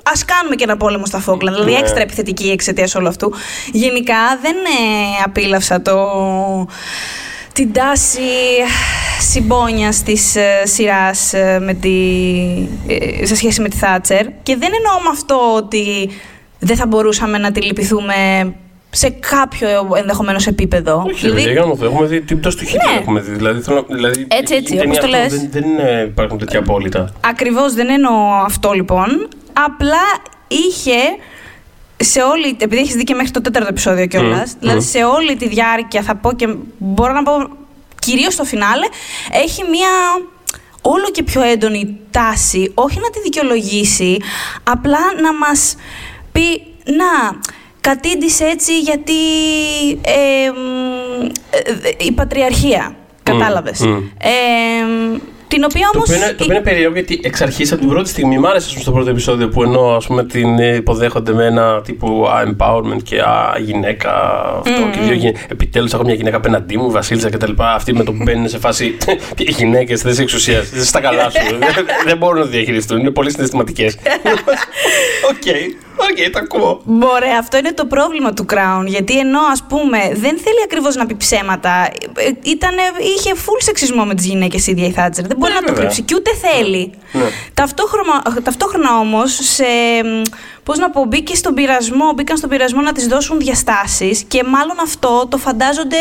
Α 0.02 0.12
κάνουμε 0.26 0.54
και 0.54 0.64
ένα 0.64 0.76
πόλεμο 0.76 1.06
στα 1.06 1.24
Falklands. 1.26 1.38
Δηλαδή, 1.38 1.72
Ναι. 1.72 1.78
έξτρα 1.78 2.00
επιθετική 2.00 2.50
εξαιτίας 2.50 2.88
όλου 2.96 3.08
αυτού. 3.08 3.32
Γενικά, 3.72 4.14
δεν 4.42 4.54
ε, 4.56 5.22
απίλαυσα 5.24 5.82
το, 5.82 5.96
την 7.52 7.72
τάση 7.72 8.20
συμπόνια 9.20 9.92
της 10.04 10.36
ε, 10.36 10.62
σειράς 10.64 11.18
σε 13.22 13.34
σχέση 13.34 13.60
με 13.60 13.68
τη 13.68 13.76
Θάτσερ. 13.76 14.26
Και 14.42 14.56
δεν 14.56 14.70
εννοώ 14.76 14.94
με 15.02 15.08
αυτό 15.12 15.54
ότι 15.56 16.10
δεν 16.58 16.76
θα 16.76 16.86
μπορούσαμε 16.86 17.38
να 17.38 17.52
τη 17.52 17.60
λυπηθούμε 17.60 18.14
σε 18.90 19.09
κάποιο 19.11 19.68
ενδεχομένως 19.96 20.46
επίπεδο. 20.46 21.05
Όχι, 21.07 21.20
δηλαδή, 21.20 21.40
για 21.53 21.61
να 21.64 21.76
το 21.76 21.85
έχουμε 21.85 22.07
δει 22.07 22.20
την 22.20 22.40
πτώση 22.40 22.57
του 22.57 22.64
Χίτλερ. 22.64 22.92
Ναι. 22.94 23.00
Έχουμε 23.00 23.20
δει. 23.20 23.33
Δηλαδή, 23.33 23.61
θέλω, 23.61 23.87
να- 23.88 23.94
δηλαδή, 23.96 24.26
Έτσι, 24.31 24.55
έτσι, 24.55 24.74
η 24.74 24.76
ταινία 24.76 24.85
όπως 24.85 24.98
το 24.98 25.07
αυτό 25.07 25.18
λες. 25.18 25.40
Δεν, 25.40 25.48
δεν 25.50 25.62
είναι- 25.70 26.05
υπάρχουν 26.09 26.38
τέτοια 26.38 26.59
απόλυτα. 26.59 27.12
Ακριβώς 27.20 27.74
δεν 27.74 27.88
εννοώ 27.88 28.12
αυτό 28.44 28.72
λοιπόν. 28.72 29.29
Απλά 29.53 30.03
είχε 30.48 30.98
σε 31.96 32.20
όλη. 32.22 32.57
Επειδή 32.59 32.81
έχεις 32.83 32.94
δει 32.94 33.05
και 33.05 33.14
μέχρι 33.14 33.31
το 33.31 33.40
τέταρτο 33.40 33.68
επεισόδιο 33.70 34.07
κιόλας. 34.07 34.50
Μμμ, 34.53 34.59
Δηλαδή 34.61 34.79
μμμ. 34.79 34.85
σε 34.87 35.05
όλη 35.05 35.37
τη 35.37 35.48
διάρκεια 35.48 36.03
θα 36.03 36.14
πω 36.16 36.33
και 36.33 36.55
μπορώ 36.79 37.12
να 37.12 37.22
πω 37.22 37.33
κυρίως 37.98 38.33
στο 38.35 38.44
φινάλε 38.44 38.87
έχει 39.44 39.62
μία 39.70 39.88
όλο 40.83 41.11
και 41.12 41.22
πιο 41.22 41.42
έντονη 41.42 41.96
τάση 42.11 42.72
όχι 42.74 42.98
να 43.00 43.11
τη 43.11 43.20
δικαιολογήσει 43.20 44.16
απλά 44.62 44.98
να 45.22 45.35
μας 45.35 45.76
πει 46.33 46.62
να 46.85 47.38
κατήντησε 47.80 48.44
έτσι 48.44 48.80
γιατί 48.80 49.12
ε, 50.02 50.50
μ, 50.50 51.24
ε, 51.50 52.04
η 52.06 52.12
πατριαρχία 52.12 52.96
κατάλαβες 53.22 53.80
μμ. 53.80 53.96
Ε, 54.18 55.20
την 55.50 55.64
οποία 55.64 55.88
Το 55.92 55.98
όμως 55.98 56.08
οποίο, 56.08 56.22
είναι, 56.22 56.34
το 56.34 56.44
οποίο 56.44 56.54
είναι 56.54 56.64
περίεργο 56.64 56.92
γιατί 56.92 57.20
εξ 57.22 57.40
αρχής 57.40 57.72
από 57.72 57.80
την 57.80 57.90
πρώτη 57.90 58.08
στιγμή 58.08 58.38
μ' 58.38 58.46
άρεσε 58.46 58.66
ας 58.66 58.70
πούμε, 58.70 58.82
στο 58.82 58.92
πρώτο 58.92 59.10
επεισόδιο 59.10 59.48
που 59.48 59.62
ενώ 59.62 59.96
ας 59.96 60.06
πούμε, 60.06 60.24
την 60.24 60.58
ε, 60.58 60.74
υποδέχονται 60.74 61.32
με 61.32 61.44
ένα 61.44 61.80
τύπου 61.80 62.26
α, 62.28 62.42
empowerment 62.46 63.02
και 63.02 63.20
α, 63.20 63.56
γυναίκα 63.58 64.10
αυτό 64.56 64.88
και 64.92 65.00
δύο 65.00 65.14
γυναίκες. 65.14 65.46
Επιτέλους 65.48 65.92
έχω 65.92 66.04
μια 66.04 66.14
γυναίκα 66.14 66.36
απέναντί 66.36 66.76
μου, 66.76 66.90
Βασίλισσα 66.90 67.30
κτλ. 67.30 67.52
Αυτή 67.56 67.94
με 67.94 68.04
το 68.04 68.12
που 68.12 68.22
μπαίνει 68.22 68.48
σε 68.48 68.58
φάση. 68.58 68.96
Οι 69.46 69.50
γυναίκες 69.50 70.00
θέση 70.00 70.22
εξουσίας. 70.22 70.70
Δεν 70.70 70.84
στα 70.84 71.00
καλά 71.00 71.30
σου. 71.30 71.58
δεν, 71.58 71.86
δεν 72.06 72.16
μπορούν 72.16 72.38
να 72.38 72.44
το 72.44 72.50
διαχειριστούν. 72.50 72.98
Είναι 72.98 73.10
πολύ 73.10 73.30
συναισθηματικές. 73.30 73.98
OK, 75.30 75.46
OK, 76.10 76.30
τα 76.32 76.38
ακούω. 76.38 76.80
Μπορεί, 76.84 77.28
αυτό 77.38 77.56
είναι 77.58 77.72
το 77.72 77.84
πρόβλημα 77.86 78.32
του 78.32 78.46
Crown. 78.52 78.84
Γιατί 78.86 79.18
ενώ 79.18 79.40
ας 79.52 79.62
πούμε 79.68 79.98
δεν 79.98 80.38
θέλει 80.38 80.60
ακριβώς 80.64 80.94
να 80.96 81.06
πει 81.06 81.16
ψέματα, 81.16 81.70
ε, 82.14 82.30
ήτανε, 82.42 82.82
είχε 83.16 83.32
full 83.36 83.58
σεξισμό 83.58 84.04
με 84.04 84.14
τις 84.14 84.26
γυναίκες 84.26 84.66
η 84.66 84.70
ίδια 84.70 84.86
η 84.86 84.90
Θάτσερ. 84.90 85.26
Δεν 85.26 85.36
μπορεί 85.36 85.52
Ναι, 85.52 85.58
να 85.60 85.66
το 85.66 85.72
βέβαια. 85.72 85.88
κρύψει 85.88 86.02
και 86.02 86.14
ούτε 86.14 86.30
θέλει. 86.34 86.92
Ναι. 87.12 87.28
Ταυτόχρονα, 87.54 88.22
ταυτόχρονα 88.42 88.98
όμως, 88.98 89.38
σε. 89.42 89.64
Πώς 90.62 90.78
να 90.78 90.90
πω, 90.90 91.04
μπήκε 91.04 91.34
στον 91.34 91.54
πειρασμό, 91.54 92.12
μπήκαν 92.14 92.36
στον 92.36 92.50
πειρασμό 92.50 92.80
να 92.80 92.92
της 92.92 93.06
δώσουν 93.06 93.38
διαστάσεις 93.38 94.22
και 94.22 94.42
μάλλον 94.44 94.76
αυτό 94.82 95.26
το 95.28 95.36
φαντάζονται 95.36 95.96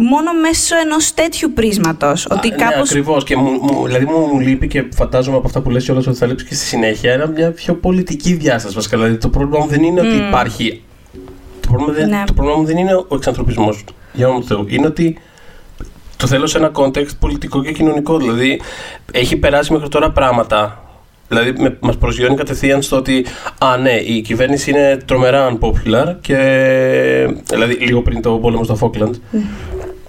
μόνο 0.00 0.30
μέσω 0.42 0.76
ενός 0.84 1.14
τέτοιου 1.14 1.52
πρίσματος. 1.54 2.26
Ότι 2.30 2.48
Α, 2.48 2.50
κάπως. 2.56 2.74
Ναι, 2.74 2.80
ακριβώς. 2.80 3.24
Και 3.24 3.36
μου, 3.36 3.50
μου, 3.50 3.86
δηλαδή 3.86 4.04
μου, 4.04 4.18
μου 4.32 4.40
λείπει 4.40 4.68
και 4.68 4.84
φαντάζομαι 4.94 5.36
από 5.36 5.46
αυτά 5.46 5.60
που 5.60 5.70
λες 5.70 5.84
κιόλας 5.84 6.06
ότι 6.06 6.16
θα 6.16 6.26
λείψει 6.26 6.44
και 6.46 6.54
στη 6.54 6.64
συνέχεια 6.64 7.12
ένα, 7.12 7.26
μια 7.26 7.50
πιο 7.52 7.74
πολιτική 7.74 8.32
διάσταση 8.32 8.74
βασικά. 8.74 8.96
Δηλαδή 8.96 9.16
το 9.16 9.28
πρόβλημα 9.28 9.58
μου 9.64 9.70
δεν 9.70 9.82
είναι 9.82 10.00
ότι 10.00 10.16
υπάρχει. 10.16 10.82
Το 11.60 11.68
πρόβλημα, 11.68 11.92
δεν, 11.92 12.08
Ναι. 12.08 12.22
το 12.26 12.32
πρόβλημα 12.32 12.58
μου 12.60 12.66
δεν 12.66 12.76
είναι 12.76 12.94
ο 12.94 13.14
εξανθρωπισμός. 13.14 13.84
Για 14.12 14.26
όνομα 14.26 14.40
του 14.40 14.46
Θεού. 14.46 14.64
Είναι 14.68 14.86
ότι 14.86 15.18
το 16.16 16.26
θέλω 16.26 16.46
σε 16.46 16.58
ένα 16.58 16.70
context 16.74 17.18
πολιτικό 17.18 17.62
και 17.62 17.72
κοινωνικό. 17.72 18.18
Δηλαδή 18.18 18.60
έχει 19.12 19.36
περάσει 19.36 19.72
μέχρι 19.72 19.88
τώρα 19.88 20.10
πράγματα. 20.10 20.82
Δηλαδή 21.28 21.52
με, 21.58 21.76
μας 21.80 21.96
προσγειώνει 21.96 22.36
κατευθείαν 22.36 22.82
στο 22.82 22.96
ότι 22.96 23.26
α 23.58 23.76
ναι 23.76 23.90
η 23.90 24.20
κυβέρνηση 24.20 24.70
είναι 24.70 24.98
τρομερά 25.04 25.52
unpopular 25.58 26.14
και 26.20 26.36
δηλαδή 27.44 27.74
λίγο 27.74 28.02
πριν 28.02 28.22
το 28.22 28.30
πόλεμο 28.30 28.64
στα 28.64 28.78
Falklands 28.80 29.10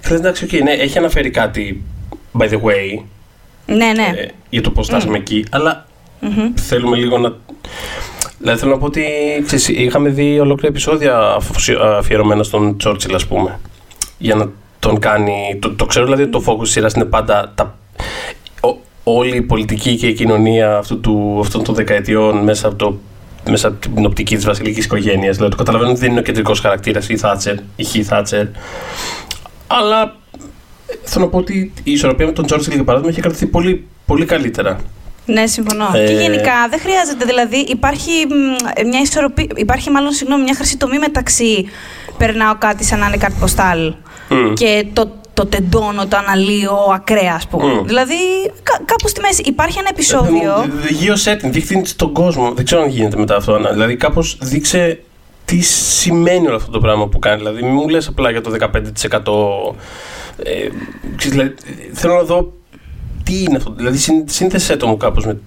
Λες, 0.08 0.18
εντάξει, 0.18 0.44
οκ, 0.44 0.52
ναι, 0.62 0.70
έχει 0.72 0.98
αναφέρει 0.98 1.30
κάτι, 1.30 1.82
by 2.38 2.44
the 2.48 2.54
way, 2.60 3.02
Ναι, 3.66 3.76
ναι. 3.92 4.12
ε, 4.16 4.28
για 4.50 4.62
το 4.62 4.70
πώς 4.70 4.86
φτάσαμε 4.86 5.16
εκεί, 5.16 5.44
αλλά 5.50 5.86
θέλουμε 6.54 6.96
λίγο 6.96 7.18
να... 7.18 7.32
Δηλαδή 8.38 8.58
θέλω 8.58 8.72
να 8.72 8.78
πω 8.78 8.86
ότι 8.86 9.02
ξέρεις, 9.46 9.68
είχαμε 9.68 10.08
δει 10.08 10.38
ολόκληρα 10.40 10.68
επεισόδια 10.68 11.18
αφοσι- 11.18 11.78
αφιερωμένα 11.80 12.42
στον 12.42 12.76
Τσόρτσιλ, 12.78 13.14
ας 13.14 13.26
πούμε. 13.26 13.58
Για 14.18 14.34
να 14.34 14.48
τον 14.78 14.98
κάνει. 14.98 15.58
Το, 15.60 15.70
το 15.74 15.86
ξέρω 15.86 16.04
δηλαδή 16.04 16.22
ότι 16.22 16.30
το 16.32 16.42
focus 16.46 16.60
της 16.62 16.70
σειράς 16.70 16.92
είναι 16.94 17.04
πάντα 17.04 17.52
τα, 17.54 17.78
ο- 18.60 18.76
όλη 19.04 19.36
η 19.36 19.42
πολιτική 19.42 19.96
και 19.96 20.06
η 20.06 20.12
κοινωνία 20.14 20.76
αυτού 20.76 21.00
του, 21.00 21.36
αυτών 21.40 21.64
των 21.64 21.74
δεκαετιών 21.74 22.36
μέσα 22.44 22.66
από, 22.68 22.76
το, 22.76 22.98
μέσα 23.50 23.68
από 23.68 23.76
την 23.94 24.06
οπτική 24.06 24.34
της 24.36 24.44
βασιλικής 24.44 24.84
οικογένειας. 24.84 25.34
Δηλαδή 25.36 25.50
το 25.50 25.56
καταλαβαίνω 25.58 25.90
ότι 25.90 26.00
δεν 26.00 26.10
είναι 26.10 26.20
ο 26.20 26.22
κεντρικός 26.22 26.60
χαρακτήρας 26.60 27.08
η 27.08 27.16
Θάτσερ, 27.16 27.54
η 27.76 27.84
Χι 27.84 28.02
Θάτσερ. 28.02 28.46
Αλλά 29.72 30.16
ε, 30.86 30.94
θέλω 31.04 31.24
να 31.24 31.30
πω 31.30 31.38
ότι 31.38 31.72
η 31.82 31.92
ισορροπία 31.92 32.26
με 32.26 32.32
τον 32.32 32.46
Τσόρτσιλ 32.46 32.72
για 32.74 32.84
παράδειγμα 32.84 33.12
έχει 33.12 33.20
κρατηθεί 33.20 33.46
πολύ, 33.46 33.86
πολύ 34.06 34.24
καλύτερα. 34.24 34.80
Ναι, 35.26 35.46
συμφωνώ. 35.46 35.88
Ε, 35.94 36.06
Και 36.06 36.12
γενικά 36.12 36.52
δεν 36.70 36.80
χρειάζεται, 36.80 37.24
δηλαδή 37.24 37.56
υπάρχει 37.56 38.10
μ, 38.28 38.32
μια 38.88 39.00
ισορροπία, 39.02 39.46
υπάρχει 39.56 39.90
μάλλον 39.90 40.12
συγγνώμη, 40.12 40.42
μια 40.42 40.54
χρυσή 40.54 40.76
τομή 40.76 40.98
μεταξύ 40.98 41.68
περνάω 42.18 42.54
κάτι 42.58 42.84
σαν 42.84 42.98
να 42.98 43.06
είναι 43.06 43.16
κάτι 43.16 43.34
ποστάλ 43.40 43.94
Μμ. 44.28 44.52
και 44.54 44.86
το, 44.92 45.10
το 45.34 45.46
τεντώνω, 45.46 46.06
το 46.06 46.16
αναλύω 46.16 46.76
ακραία, 46.94 47.34
ας 47.36 47.46
πούμε. 47.46 47.72
Μμ. 47.72 47.86
Δηλαδή 47.86 48.14
κα, 48.62 48.80
κάπου 48.84 49.08
στη 49.08 49.20
μέση. 49.20 49.42
Υπάρχει 49.44 49.78
ένα 49.78 49.88
επεισόδιο. 49.90 50.52
Ε, 50.88 50.92
Γύρω 50.92 51.14
setting, 51.24 51.50
δείχνει 51.50 51.86
στον 51.86 52.12
κόσμο. 52.12 52.52
Δεν 52.52 52.64
ξέρω 52.64 52.82
αν 52.82 52.88
γίνεται 52.88 53.16
μετά 53.16 53.36
αυτό. 53.36 53.58
να- 53.58 53.70
Δηλαδή, 53.72 53.96
κάπως 53.96 54.38
δείξε 54.40 55.00
τι 55.50 55.60
σημαίνει 55.60 56.46
όλο 56.46 56.56
αυτό 56.56 56.70
το 56.70 56.80
πράγμα 56.80 57.08
που 57.08 57.18
κάνει. 57.18 57.36
Δηλαδή, 57.36 57.62
μην 57.62 57.72
μου 57.72 57.88
λες 57.88 58.06
απλά 58.08 58.30
για 58.30 58.40
το 58.40 58.50
15%. 58.50 59.74
Ε, 60.42 60.68
ξέρεις, 61.16 61.36
δηλαδή, 61.38 61.54
θέλω 61.92 62.14
να 62.14 62.22
δω 62.22 62.52
τι 63.24 63.42
είναι 63.42 63.56
αυτό. 63.56 63.72
Δηλαδή, 63.76 63.96
συν- 63.98 64.30
σύνθεσέ 64.30 64.76
το 64.76 64.86
μου 64.86 64.96
κάπως 64.96 65.26
με, 65.26 65.38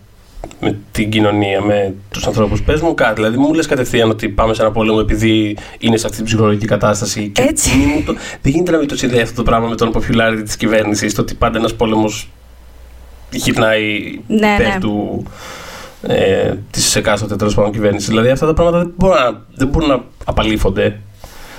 με 0.62 0.78
την 0.92 1.10
κοινωνία, 1.10 1.62
με 1.62 1.94
τους 2.12 2.28
ανθρώπους. 2.28 2.62
Πες 2.64 2.82
μου 2.82 2.94
κάτι. 2.94 3.14
Δηλαδή, 3.14 3.38
μην 3.38 3.46
μου 3.48 3.54
λες 3.54 3.66
κατευθείαν 3.68 4.10
ότι 4.10 4.30
πάμε 4.30 4.54
σε 4.54 4.62
ένα 4.62 4.72
πόλεμο 4.72 4.98
επειδή 5.02 5.58
είναι 5.80 5.98
σε 5.98 6.06
αυτή 6.06 6.18
την 6.18 6.26
ψυχολογική 6.26 6.66
κατάσταση. 6.66 7.30
Και 7.30 7.42
Έτσι. 7.42 7.78
μη 7.78 7.86
μου 7.86 8.04
το, 8.06 8.14
δεν 8.42 8.52
γίνεται 8.52 8.72
να 8.72 8.78
μην 8.78 8.88
το 8.88 8.98
συνδέει 8.98 9.22
αυτό 9.22 9.36
το 9.36 9.44
πράγμα 9.44 9.68
με 9.68 9.76
τον 9.76 9.92
popularity 9.94 10.42
της 10.44 10.56
κυβέρνησης. 10.56 11.14
Το 11.14 11.22
ότι 11.22 11.34
πάντα 11.36 11.58
ένας 11.58 11.74
πόλεμος 11.76 12.30
γυρνάει 13.32 14.20
Ναι, 14.28 14.36
υπέρ 14.60 14.68
ναι. 14.74 14.78
του 14.80 15.24
ε, 16.08 16.54
της 16.72 16.96
εκάστοτε 16.96 17.36
τέλος 17.36 17.56
πάντων 17.56 17.72
κυβέρνησης. 17.72 18.10
Δηλαδή 18.10 18.30
αυτά 18.30 18.46
τα 18.46 18.54
πράγματα 18.54 18.78
δεν 18.78 18.94
μπορούν 18.98 19.18
να, 19.18 19.42
δεν 19.56 19.68
μπορούν 19.68 19.90
να 19.90 20.04
απαλήφονται. 20.26 21.00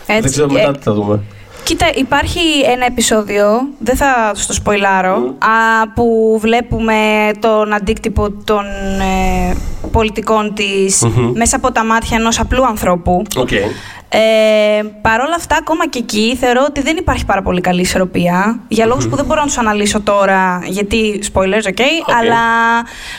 Έτσι. 0.07 0.20
Δεν 0.22 0.30
ξέρω 0.30 0.46
Ε, 0.50 0.52
μετά 0.52 0.72
τι 0.72 0.83
θα 0.83 0.92
δούμε. 0.92 1.20
Κοίτα, 1.64 1.87
υπάρχει 1.94 2.40
ένα 2.66 2.87
επεισόδιο, 2.87 3.68
δεν 3.79 3.96
θα 3.96 4.33
στο 4.35 4.53
σποϊλάρω, 4.53 5.35
α, 5.38 5.88
που 5.94 6.38
βλέπουμε 6.40 6.94
τον 7.40 7.72
αντίκτυπο 7.72 8.31
των 8.31 8.64
ε, 9.00 9.55
πολιτικών 9.92 10.55
της 10.55 11.03
Μμμ. 11.03 11.33
μέσα 11.35 11.57
από 11.57 11.72
τα 11.72 11.85
μάτια 11.85 12.16
ενός 12.16 12.40
απλού 12.40 12.66
ανθρώπου. 12.66 13.22
Οκ. 13.37 13.53
Ε, 13.53 14.83
Παρ' 15.03 15.20
όλα 15.20 15.35
αυτά, 15.37 15.57
ακόμα 15.61 15.88
και 15.88 15.98
εκεί 15.98 16.37
θεωρώ 16.40 16.64
ότι 16.68 16.83
δεν 16.83 16.96
υπάρχει 16.96 17.24
πάρα 17.24 17.42
πολύ 17.42 17.61
καλή 17.61 17.81
ισορροπία. 17.81 18.61
Για 18.68 18.87
λόγους 18.87 19.09
που 19.09 19.16
δεν 19.16 19.24
μπορώ 19.24 19.40
να 19.40 19.46
τους 19.46 19.59
αναλύσω 19.59 20.00
τώρα, 20.00 20.61
γιατί 20.66 21.22
spoilers, 21.33 21.68
ok, 21.68 21.83
αλλά 22.20 22.42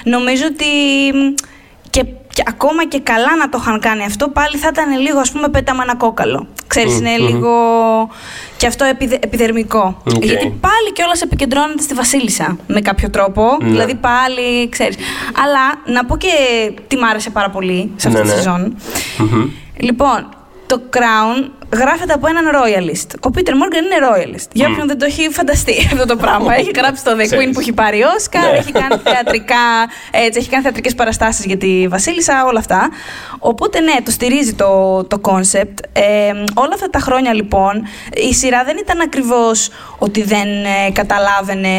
νομίζω 0.03 0.43
ότι 0.45 0.65
μ, 1.17 1.33
και, 2.35 2.41
και 2.41 2.43
ακόμα 2.47 2.85
και 2.85 2.99
καλά 2.99 3.35
να 3.39 3.49
το 3.49 3.57
είχαν 3.61 3.79
κάνει 3.79 4.03
αυτό, 4.03 4.27
πάλι 4.29 4.57
θα 4.57 4.67
ήταν 4.71 4.99
λίγο 4.99 5.19
ας 5.19 5.31
πούμε 5.31 5.47
πέταμα 5.47 5.83
ένα 5.83 5.95
κόκαλο. 5.95 6.47
Ξέρεις, 6.67 6.93
Μμ, 6.93 7.05
είναι 7.05 7.17
μμμ. 7.19 7.25
λίγο 7.27 7.51
και 8.57 8.67
αυτό 8.67 8.85
επιδε- 8.85 9.23
επιδερμικό. 9.25 10.01
Οκ. 10.15 10.23
Γιατί 10.25 10.47
πάλι 10.61 10.91
κιόλας 10.93 11.21
επικεντρώνεται 11.21 11.81
στη 11.81 11.93
Βασίλισσα 11.93 12.57
με 12.67 12.81
κάποιο 12.81 13.09
τρόπο. 13.09 13.57
Ναι. 13.61 13.69
Δηλαδή 13.69 13.95
πάλι, 13.95 14.69
ξέρεις. 14.69 14.95
Αλλά 15.43 15.93
να 15.95 16.05
πω 16.05 16.17
και 16.17 16.27
τι 16.87 16.95
μ' 16.97 17.03
άρεσε 17.03 17.29
πάρα 17.29 17.49
πολύ 17.49 17.91
σε 17.95 18.07
αυτή 18.07 18.19
Ναι, 18.19 18.25
τη 18.27 18.31
ναι. 18.31 18.35
σεζόν. 18.41 18.75
Μμμ. 19.17 19.49
Λοιπόν, 19.77 20.29
το 20.65 20.81
Crown 20.93 21.49
γράφεται 21.77 22.13
από 22.13 22.27
έναν 22.27 22.43
royalist. 22.57 23.07
Ο 23.27 23.29
Peter 23.35 23.49
Morgan 23.51 23.83
είναι 23.85 23.97
royalist. 24.11 24.47
Για 24.53 24.67
όποιον 24.71 24.87
δεν 24.87 24.97
το 24.99 25.05
έχει 25.05 25.29
φανταστεί 25.31 25.73
αυτό 25.93 26.05
το 26.05 26.15
πράγμα. 26.15 26.55
έχει 26.55 26.71
γράψει 26.75 27.03
το 27.03 27.11
The 27.11 27.21
Queen 27.21 27.25
Ξέρεις. 27.25 27.49
που 27.53 27.59
έχει 27.59 27.73
πάρει 27.73 28.01
Όσκαρ, 28.17 28.41
Ναι. 28.51 28.57
έχει 28.57 28.71
κάνει 28.71 29.01
θεατρικά, 29.03 29.55
έτσι, 30.11 30.39
έχει 30.39 30.49
κάνει 30.49 30.63
θεατρικές 30.63 30.95
παραστάσεις 30.95 31.45
για 31.45 31.57
τη 31.57 31.87
Βασίλισσα, 31.87 32.45
όλα 32.45 32.59
αυτά. 32.59 32.89
Οπότε 33.39 33.79
ναι, 33.79 33.93
το 34.03 34.11
στηρίζει 34.11 34.53
το, 34.53 35.03
το 35.03 35.21
concept. 35.23 35.73
Ε, 35.93 36.31
όλα 36.53 36.73
αυτά 36.73 36.89
τα 36.89 36.99
χρόνια 36.99 37.33
λοιπόν, 37.33 37.87
η 38.29 38.33
σειρά 38.33 38.63
δεν 38.63 38.77
ήταν 38.77 38.99
ακριβώς 39.01 39.69
ότι 39.97 40.23
δεν 40.23 40.47
ε, 40.87 40.91
καταλάβαινε 40.93 41.69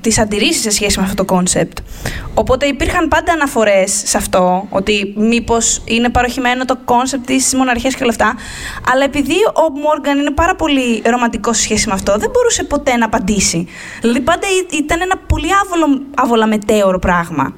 τις 0.00 0.18
αντιρρήσεις 0.18 0.62
σε 0.62 0.70
σχέση 0.70 0.98
με 0.98 1.04
αυτό 1.04 1.24
το 1.24 1.36
concept. 1.36 1.72
Οπότε 2.34 2.66
υπήρχαν 2.66 3.08
πάντα 3.08 3.32
αναφορές 3.32 4.02
σε 4.04 4.16
αυτό, 4.16 4.66
ότι 4.70 5.14
μήπως 5.16 5.82
είναι 5.84 6.08
παροχημένο 6.08 6.64
το 6.64 6.78
concept 6.84 7.20
της 7.26 7.54
μοναρχίας 7.54 7.94
και 7.94 8.02
όλα 8.02 8.10
αυτά. 8.12 8.34
Αλλά 8.92 9.04
επειδή 9.04 9.34
ο 9.54 9.70
Μόργαν 9.82 10.18
είναι 10.18 10.30
πάρα 10.30 10.54
πολύ 10.54 11.02
ρομαντικός 11.04 11.56
σε 11.56 11.62
σχέση 11.62 11.88
με 11.88 11.94
αυτό, 11.94 12.16
δεν 12.18 12.30
μπορούσε 12.30 12.64
ποτέ 12.64 12.96
να 12.96 13.04
απαντήσει. 13.04 13.66
Δηλαδή 14.00 14.20
πάντα 14.20 14.46
ή- 14.46 14.76
ήταν 14.76 15.00
ένα 15.00 15.16
πολύ 15.16 15.48
άβολο, 15.64 16.02
άβολα 16.16 16.46
μετέωρο 16.46 16.98
πράγμα. 16.98 17.54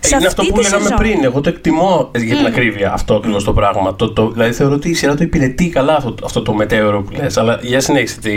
Σε 0.00 0.16
είναι 0.16 0.26
αυτό 0.26 0.40
αυτή 0.42 0.52
που 0.52 0.58
τη 0.58 0.64
λέγαμε 0.64 0.82
σεζόν- 0.82 0.98
πριν. 0.98 1.24
Εγώ 1.24 1.40
το 1.40 1.48
εκτιμώ 1.48 2.08
ε, 2.12 2.18
για 2.18 2.36
την 2.36 2.46
ακρίβεια 2.46 2.92
αυτό 2.92 3.14
ακριβώς 3.14 3.44
το 3.44 3.52
πράγμα. 3.52 3.96
Το, 3.96 4.12
το, 4.12 4.30
δηλαδή 4.30 4.52
θεωρώ 4.52 4.74
ότι 4.74 4.88
η 4.88 4.94
σειρά 4.94 5.14
το 5.14 5.22
υπηρετεί 5.24 5.68
καλά 5.68 5.94
αυτό, 5.96 6.14
αυτό 6.24 6.42
το 6.42 6.52
μετέωρο 6.54 7.02
που 7.02 7.12
λες. 7.16 7.36
Αλλά 7.36 7.58
για 7.62 7.80
συνέχισε 7.80 8.20
τη. 8.20 8.30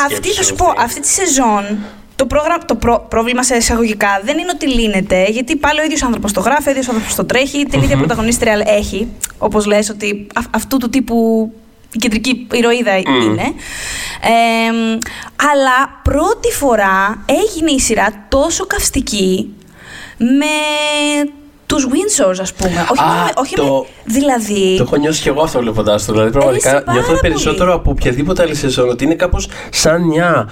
Αυτή 0.00 0.14
σκέψη 0.14 0.32
θα 0.34 0.42
σου 0.42 0.48
σου 0.48 0.54
πω, 0.54 0.64
αυτή. 0.64 0.82
αυτή 0.82 1.00
τη 1.00 1.08
σεζόν 1.08 1.78
το, 2.16 2.26
πρόγραμμα, 2.26 2.64
το 2.64 2.74
προ- 2.74 3.00
πρόβλημα 3.08 3.42
σε 3.42 3.56
εισαγωγικά 3.56 4.20
δεν 4.24 4.38
είναι 4.38 4.50
ότι 4.54 4.68
λύνεται, 4.68 5.24
γιατί 5.24 5.56
πάλι 5.56 5.80
ο 5.80 5.84
ίδιος 5.84 6.02
άνθρωπος 6.02 6.32
το 6.32 6.40
γράφει, 6.40 6.68
ο 6.68 6.70
ίδιος 6.70 6.88
άνθρωπος 6.88 7.14
το 7.14 7.24
τρέχει, 7.24 7.64
την 7.66 7.82
ίδια 7.82 7.96
πρωταγωνίστρια 7.96 8.62
έχει. 8.66 9.08
Όπως 9.38 9.66
λες 9.66 9.88
ότι 9.88 10.26
αυ- 10.34 10.56
αυτού 10.56 10.76
του 10.76 10.88
τύπου 10.90 11.52
η 11.92 11.98
κεντρική 11.98 12.46
ηρωίδα 12.52 12.96
είναι. 12.96 13.42
Ε, 14.22 14.98
αλλά 15.52 16.00
πρώτη 16.02 16.52
φορά 16.52 17.24
έγινε 17.26 17.70
η 17.70 17.80
σειρά 17.80 18.24
τόσο 18.28 18.66
καυστική 18.66 19.54
με 20.18 20.46
τους 21.66 21.86
Windsors, 21.86 22.38
ας 22.40 22.52
πούμε. 22.52 22.86
Όχι, 22.90 23.02
Α, 23.02 23.06
μόνο 23.06 23.22
με- 23.24 23.30
όχι 23.34 23.54
το- 23.54 23.86
με, 24.04 24.12
δηλαδή... 24.12 24.76
Το 24.76 24.82
έχω 24.82 24.96
νιώσει 24.96 25.22
κι 25.22 25.28
εγώ 25.28 25.42
αυτό 25.42 25.58
βλέποντας 25.60 26.04
το. 26.04 26.12
Δηλαδή, 26.12 26.30
πραγματικά 26.30 26.70
πάρα 26.70 26.92
νιώθω 26.92 27.06
πολύ. 27.08 27.20
περισσότερο 27.20 27.74
από 27.74 27.90
οποιαδήποτε 27.90 28.42
άλλη 28.42 28.54
σεζόν 28.54 28.88
ότι 28.88 29.04
είναι 29.04 29.14
κάπως 29.14 29.48
σαν 29.70 30.02
μια 30.02 30.50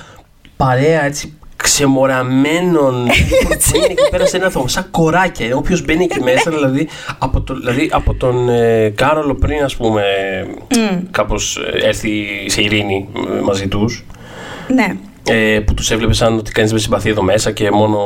παρέα 0.56 1.04
έτσι 1.04 1.37
ξεμοραμένων. 1.70 3.06
που 3.70 3.76
είναι 3.76 3.86
εκεί 3.88 4.08
πέρα 4.10 4.26
σε 4.26 4.36
ένα 4.36 4.50
θόμο, 4.50 4.68
σαν 4.68 4.86
κοράκια. 4.90 5.56
Όποιος 5.56 5.84
μπαίνει 5.84 6.04
εκεί 6.04 6.22
μέσα, 6.22 6.50
δηλαδή 6.50 6.88
από, 7.18 7.40
το, 7.40 7.54
δηλαδή, 7.54 7.88
από 7.92 8.14
τον 8.14 8.48
ε, 8.48 8.88
Κάρολο 8.88 9.34
πριν, 9.34 9.62
ας 9.62 9.76
πούμε, 9.76 10.02
Μμ. 10.76 11.10
κάπως 11.10 11.58
έρθει 11.82 12.26
σε 12.46 12.62
ειρήνη 12.62 13.08
ε, 13.36 13.40
μαζί 13.40 13.68
τους. 13.68 14.04
Ναι. 14.74 14.96
Ε, 15.32 15.60
που 15.60 15.74
τους 15.74 15.90
έβλεπες 15.90 16.16
σαν 16.16 16.38
ότι 16.38 16.52
κανείς 16.52 16.70
δεν 16.70 16.80
συμπαθεί 16.80 17.08
εδώ 17.10 17.22
μέσα 17.22 17.50
και 17.50 17.70
μόνο 17.70 17.98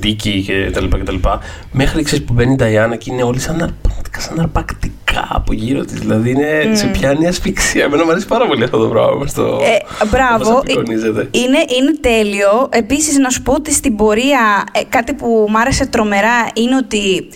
δίκη 0.00 0.42
και 0.46 0.70
τα 0.72 0.80
λοιπά 0.80 0.96
και 0.98 1.04
τα 1.04 1.12
λοιπά. 1.12 1.40
Μέχρι 1.72 2.02
ξέρεις, 2.02 2.24
που 2.24 2.32
μπαίνει 2.32 2.52
η 2.52 2.56
Νταϊάννα 2.56 2.96
και 2.96 3.10
είναι 3.12 3.22
όλοι 3.22 3.38
σαν, 3.40 3.62
αρπακτικά, 3.62 4.20
σαν 4.20 4.40
αρπακτικά 4.40 5.26
από 5.28 5.52
γύρω 5.52 5.84
της. 5.84 5.98
Δηλαδή 5.98 6.30
είναι, 6.30 6.70
σε 6.72 6.86
πιάνει 6.86 7.26
ασφυξία. 7.26 7.84
Εμένα 7.84 8.04
μου 8.04 8.10
αρέσει 8.10 8.26
πάρα 8.26 8.46
πολύ 8.46 8.64
αυτό 8.64 8.78
το 8.78 8.88
πράγμα. 8.88 9.26
Στο, 9.26 9.42
Ε, 9.42 10.06
μπράβο. 10.06 10.50
όπως 10.50 10.60
απεικονίζεται. 10.60 11.28
Είναι, 11.30 11.58
είναι 11.78 11.92
τέλειο. 12.00 12.68
Επίσης, 12.72 13.18
να 13.18 13.30
σου 13.30 13.42
πω 13.42 13.52
ότι 13.52 13.72
στην 13.72 13.96
πορεία 13.96 14.64
ε, 14.72 14.80
κάτι 14.88 15.12
που 15.14 15.46
μου 15.48 15.58
άρεσε 15.58 15.86
τρομερά 15.86 16.48
είναι 16.54 16.76
ότι 16.76 17.28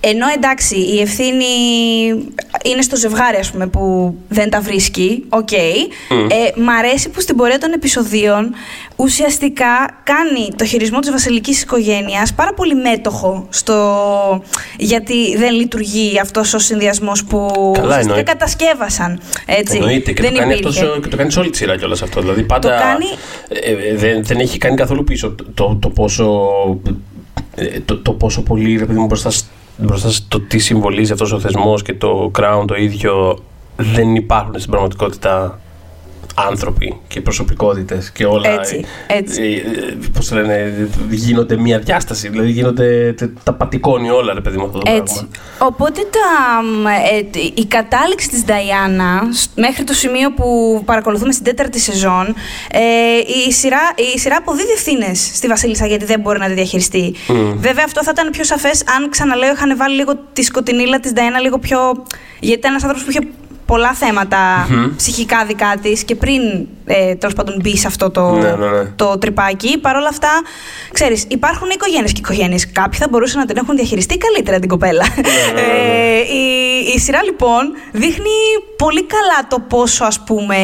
ενώ 0.00 0.26
εντάξει 0.36 0.76
η 0.76 1.00
ευθύνη 1.00 1.44
είναι 2.64 2.82
στο 2.82 2.96
ζευγάρι 2.96 3.36
ας 3.36 3.50
πούμε 3.50 3.66
που 3.66 4.14
δεν 4.28 4.50
τα 4.50 4.60
βρίσκει, 4.60 5.24
οκ. 5.28 5.52
Ε, 5.52 6.60
μ' 6.60 6.68
αρέσει 6.68 7.08
που 7.08 7.20
στην 7.20 7.36
πορεία 7.36 7.58
των 7.58 7.72
επεισοδίων 7.72 8.54
ουσιαστικά 8.96 10.00
κάνει 10.04 10.48
το 10.56 10.64
χειρισμό 10.64 10.98
της 10.98 11.10
βασιλικής 11.10 11.62
οικογένειας 11.62 12.34
πάρα 12.34 12.54
πολύ 12.54 12.74
μέτοχο 12.74 13.46
στο 13.50 14.42
γιατί 14.78 15.36
δεν 15.36 15.54
λειτουργεί 15.54 16.18
αυτός 16.20 16.54
ο 16.54 16.58
συνδυασμός 16.58 17.24
που 17.24 17.50
ουσιαστικά 17.70 17.98
εννοείται. 18.00 18.22
κατασκεύασαν. 18.22 19.20
Έτσι. 19.46 19.76
Εννοείται 19.76 20.12
και 20.12 20.22
δεν 20.22 20.32
το, 20.32 20.38
κάνει 20.38 20.54
υπήρχε. 20.54 20.80
αυτός, 20.84 21.00
και 21.02 21.08
το 21.08 21.16
κάνει 21.16 21.30
σε 21.32 21.38
όλη 21.40 21.50
τη 21.50 21.56
σειρά 21.56 21.76
κιόλας 21.76 22.02
αυτό. 22.02 22.20
Δηλαδή 22.20 22.42
πάντα. 22.42 22.68
κάνει- 22.78 23.16
ε, 23.48 23.88
ε, 23.90 23.96
δεν, 23.96 24.24
δεν 24.24 24.38
έχει 24.38 24.58
κάνει 24.58 24.76
καθόλου 24.76 25.04
πίσω 25.04 25.30
το, 25.30 25.44
το, 25.54 25.78
το 25.80 25.88
πόσο. 25.88 26.40
ε, 27.54 27.80
Το, 27.84 27.96
το 27.98 28.12
πόσο 28.12 28.42
πολύ 28.42 28.76
ρε 28.76 28.84
παιδί 28.84 28.98
μου, 28.98 29.06
μπροστά, 29.06 29.30
σ- 29.30 29.44
μπροστά 29.80 30.10
στο 30.10 30.40
τι 30.40 30.58
συμβολίζει 30.58 31.12
αυτός 31.12 31.32
ο 31.32 31.40
θεσμός 31.40 31.82
και 31.82 31.94
το 31.94 32.30
crown 32.38 32.64
το 32.66 32.74
ίδιο 32.74 33.38
δεν 33.76 34.14
υπάρχουν 34.14 34.58
στην 34.58 34.70
πραγματικότητα 34.70 35.60
άνθρωποι 36.36 36.96
και 37.08 37.20
προσωπικότητες 37.20 38.10
και 38.10 38.24
όλα. 38.24 38.50
Έτσι, 38.50 38.84
έτσι. 39.06 39.42
Ε, 39.42 39.80
ε, 39.80 39.96
πώς 40.12 40.28
το 40.28 40.34
λένε, 40.34 40.88
γίνονται 41.10 41.56
μια 41.56 41.78
διάσταση. 41.78 42.28
Δηλαδή 42.28 42.50
γίνονται, 42.50 43.12
τε- 43.12 43.30
τα 43.44 43.52
πατικώνει 43.52 44.10
όλα, 44.10 44.34
ρε 44.34 44.40
παιδί 44.40 44.56
μου 44.56 44.64
αυτό 44.64 44.78
το 44.78 44.92
Έτσι. 44.92 45.14
πράγμα. 45.14 45.28
Οπότε 45.58 46.00
τα, 46.00 46.62
μ, 46.62 46.86
ε, 46.86 47.22
τ- 47.30 47.58
η 47.58 47.66
κατάληξη 47.66 48.28
της 48.28 48.44
Νταϊάννα 48.44 49.22
σ- 49.32 49.50
μέχρι 49.58 49.84
το 49.84 49.92
σημείο 49.92 50.32
που 50.32 50.82
παρακολουθούμε 50.84 51.32
στην 51.32 51.44
τέταρτη 51.44 51.78
σεζόν 51.80 52.34
ε, 52.72 52.80
η, 53.48 53.52
σειρά, 53.52 53.80
η 54.14 54.18
σειρά 54.18 54.36
αποδίδει 54.36 54.72
ευθύνες 54.72 55.30
στη 55.34 55.46
Βασίλισσα 55.46 55.86
γιατί 55.86 56.04
δεν 56.04 56.20
μπορεί 56.20 56.38
να 56.38 56.46
τη 56.46 56.52
διαχειριστεί. 56.52 57.14
Βέβαια 57.56 57.84
αυτό 57.84 58.02
θα 58.02 58.10
ήταν 58.14 58.30
πιο 58.30 58.44
σαφές 58.44 58.82
αν 58.96 59.10
ξαναλέω 59.10 59.52
είχαν 59.52 59.76
βάλει 59.76 59.94
λίγο 59.94 60.12
τη 60.32 60.42
σκοτεινήλα 60.42 61.00
της 61.00 61.12
Νταϊάννα 61.12 61.38
λίγο 61.40 61.58
πιο... 61.58 61.78
γιατί 62.40 62.58
ήταν 62.58 62.70
ένας 62.70 62.82
άνθρωπος 62.84 63.04
που 63.04 63.10
είχε 63.10 63.20
πολλά 63.70 63.92
θέματα 63.94 64.68
ψυχικά 64.96 65.44
δικά 65.44 65.74
της 65.82 66.04
και 66.04 66.14
πριν 66.14 66.40
ε, 66.84 67.14
τέλος 67.14 67.34
πάντων 67.34 67.56
μπει 67.62 67.76
σε 67.76 67.86
αυτό 67.86 68.10
το, 68.10 68.30
Ναι, 68.30 68.50
ναι, 68.50 68.66
ναι. 68.66 68.84
το 68.96 69.18
τρυπάκι. 69.18 69.78
Παρ' 69.78 69.96
όλα 69.96 70.08
αυτά, 70.08 70.28
ξέρεις, 70.92 71.24
υπάρχουν 71.28 71.68
οικογένειες 71.70 72.12
και 72.12 72.20
οικογένειες. 72.20 72.72
Κάποιοι 72.72 72.98
θα 72.98 73.06
μπορούσαν 73.10 73.40
να 73.40 73.46
την 73.46 73.56
έχουν 73.56 73.76
διαχειριστεί 73.76 74.18
καλύτερα 74.18 74.58
την 74.58 74.68
κοπέλα. 74.68 75.04
Ναι, 75.54 75.60
Ε, 75.60 76.18
η, 76.18 76.44
η 76.94 76.98
σειρά 76.98 77.22
λοιπόν 77.22 77.62
δείχνει 77.92 78.36
πολύ 78.76 79.04
καλά 79.04 79.46
το 79.48 79.58
πόσο 79.68 80.04
ας 80.04 80.20
πούμε 80.20 80.56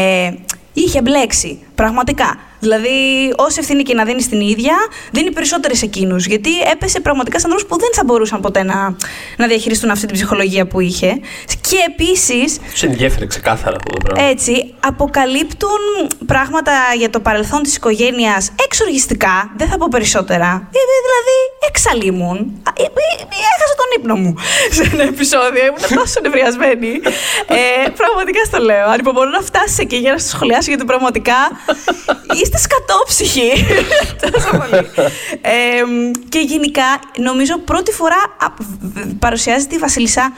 είχε 0.72 1.00
μπλέξει. 1.02 1.58
Πραγματικά. 1.74 2.36
Δηλαδή, 2.66 3.32
όση 3.36 3.56
ευθύνη 3.60 3.82
και 3.82 3.94
να 3.94 4.04
δίνεις 4.04 4.24
στην 4.24 4.40
ίδια, 4.40 4.74
δίνει 5.12 5.30
περισσότερες 5.32 5.78
σε 5.78 5.84
εκείνους. 5.84 6.26
Γιατί 6.26 6.50
έπεσε 6.72 7.00
πραγματικά 7.00 7.38
σε 7.38 7.46
ανθρώπους 7.46 7.68
που 7.70 7.78
δεν 7.80 7.88
θα 7.92 8.04
μπορούσαν 8.04 8.40
ποτέ 8.40 8.62
να, 8.62 8.96
να 9.36 9.46
διαχειριστούν 9.46 9.90
αυτή 9.90 10.06
την 10.06 10.14
ψυχολογία 10.14 10.66
που 10.66 10.80
είχε. 10.80 11.20
Και 11.68 11.78
επίσης, 11.88 12.58
Τους 12.70 12.82
ενδιέφερε 12.82 13.26
ξεκάθαρα 13.26 13.76
αυτό 13.76 13.90
το 13.92 14.00
πράγμα. 14.04 14.28
έτσι, 14.30 14.74
αποκαλύπτουν 14.80 15.80
πράγματα 16.26 16.72
για 16.96 17.10
το 17.10 17.20
παρελθόν 17.20 17.62
της 17.62 17.76
οικογένειας 17.76 18.52
εξοργιστικά, 18.64 19.52
δεν 19.56 19.68
θα 19.68 19.76
πω 19.78 19.86
περισσότερα. 19.90 20.46
Ε, 20.46 20.78
ε, 20.78 20.98
δηλαδή, 21.06 21.36
εξαλείμουν. 21.68 22.36
Α, 22.68 22.70
ε, 22.76 22.82
ε, 22.82 22.84
ε, 22.84 23.44
Έχασα 23.56 23.74
τον 23.80 23.88
ύπνο 23.98 24.14
μου 24.22 24.34
σε 24.76 24.90
ένα 24.92 25.02
επεισόδιο, 25.02 25.62
ήμουν 25.66 25.84
τόσο 26.00 26.20
νευριασμένη. 26.22 26.92
Ε, 27.58 27.88
πραγματικά 28.00 28.44
στο 28.44 28.58
λέω. 28.58 28.86
Ανυπομονώ 28.88 29.30
να 29.30 29.40
φτάσει 29.40 29.76
εκεί 29.80 29.96
για 29.96 30.12
να 30.12 30.18
σας 30.18 30.30
σχολιάσω 30.30 30.68
γιατί 30.72 30.84
πραγματικά 30.84 31.34
είστε 32.40 32.55
σκατόψυχοι. 32.56 33.50
τόσο 34.32 34.48
πολύ. 34.50 34.86
Ε, 35.40 35.82
και 36.28 36.38
γενικά, 36.38 36.82
νομίζω 37.16 37.58
πρώτη 37.58 37.92
φορά 37.92 38.16
α, 38.38 38.46
β- 38.58 38.98
β- 38.98 39.12
παρουσιάζεται 39.18 39.74
η 39.74 39.78
Βασίλισσα 39.78 40.32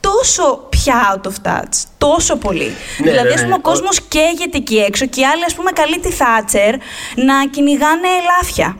τόσο 0.00 0.66
πια 0.68 1.14
out 1.14 1.26
of 1.28 1.48
touch. 1.50 1.82
Τόσο 1.98 2.36
πολύ. 2.36 2.74
Ναι, 2.98 3.10
δηλαδή, 3.10 3.28
ναι, 3.28 3.34
ας 3.34 3.40
πούμε, 3.40 3.48
ναι. 3.48 3.54
ο 3.54 3.60
κόσμος 3.60 4.00
καίγεται 4.08 4.56
εκεί 4.56 4.76
έξω 4.76 5.06
και 5.06 5.20
οι 5.20 5.24
άλλοι, 5.24 5.44
ας 5.44 5.54
πούμε, 5.54 5.70
καλεί 5.70 5.98
τη 5.98 6.10
Θάτσερ 6.12 6.74
να 7.14 7.46
κυνηγάνε 7.50 8.08
ελάφια. 8.22 8.76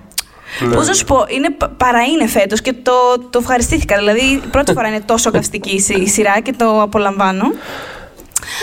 Ναι. 0.61 0.75
Πώς 0.75 0.87
να 0.87 0.93
σου 0.93 1.05
πω, 1.05 1.25
είναι, 1.29 1.51
πα- 1.51 1.69
παρά 1.77 2.03
είναι 2.03 2.27
φέτος 2.27 2.61
και 2.61 2.73
το, 2.73 2.93
το 3.31 3.39
ευχαριστήθηκα. 3.39 3.97
Δηλαδή, 3.97 4.43
πρώτη 4.51 4.73
φορά 4.73 4.89
είναι 4.89 5.01
τόσο 5.01 5.31
καυστική 5.31 5.71
η 5.75 5.81
σι- 5.81 5.99
η 5.99 6.07
σειρά 6.09 6.41
και 6.41 6.53
το 6.53 6.83
απολαμβάνω. 6.83 7.53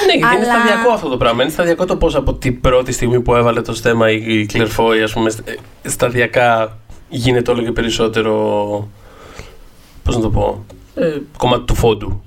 Ναι, 0.05 0.13
γιατί 0.17 0.35
είναι 0.35 0.45
Αλλά- 0.45 0.53
σταδιακό 0.59 0.91
αυτό 0.93 1.09
το 1.09 1.17
πράγμα. 1.17 1.43
Είναι 1.43 1.51
σταδιακό 1.51 1.85
το 1.85 1.95
πώς 1.95 2.15
από 2.15 2.33
την 2.33 2.61
πρώτη 2.61 2.91
στιγμή 2.91 3.21
που 3.21 3.35
έβαλε 3.35 3.61
το 3.61 3.73
στέμα 3.75 4.09
η 4.11 4.15
η 4.39 4.49
Claire 4.53 4.67
Foy, 4.77 4.97
ας 5.03 5.13
πούμε, 5.13 5.31
st- 5.35 5.47
ε, 5.83 5.89
σταδιακά 5.89 6.77
γίνεται 7.09 7.51
όλο 7.51 7.61
και 7.63 7.71
περισσότερο. 7.71 8.33
Πώς 10.03 10.15
να 10.15 10.21
το 10.21 10.29
πω. 10.29 10.65
Ε, 10.95 11.17
κομμάτι 11.37 11.63
του 11.65 11.75
φόντου. 11.75 12.23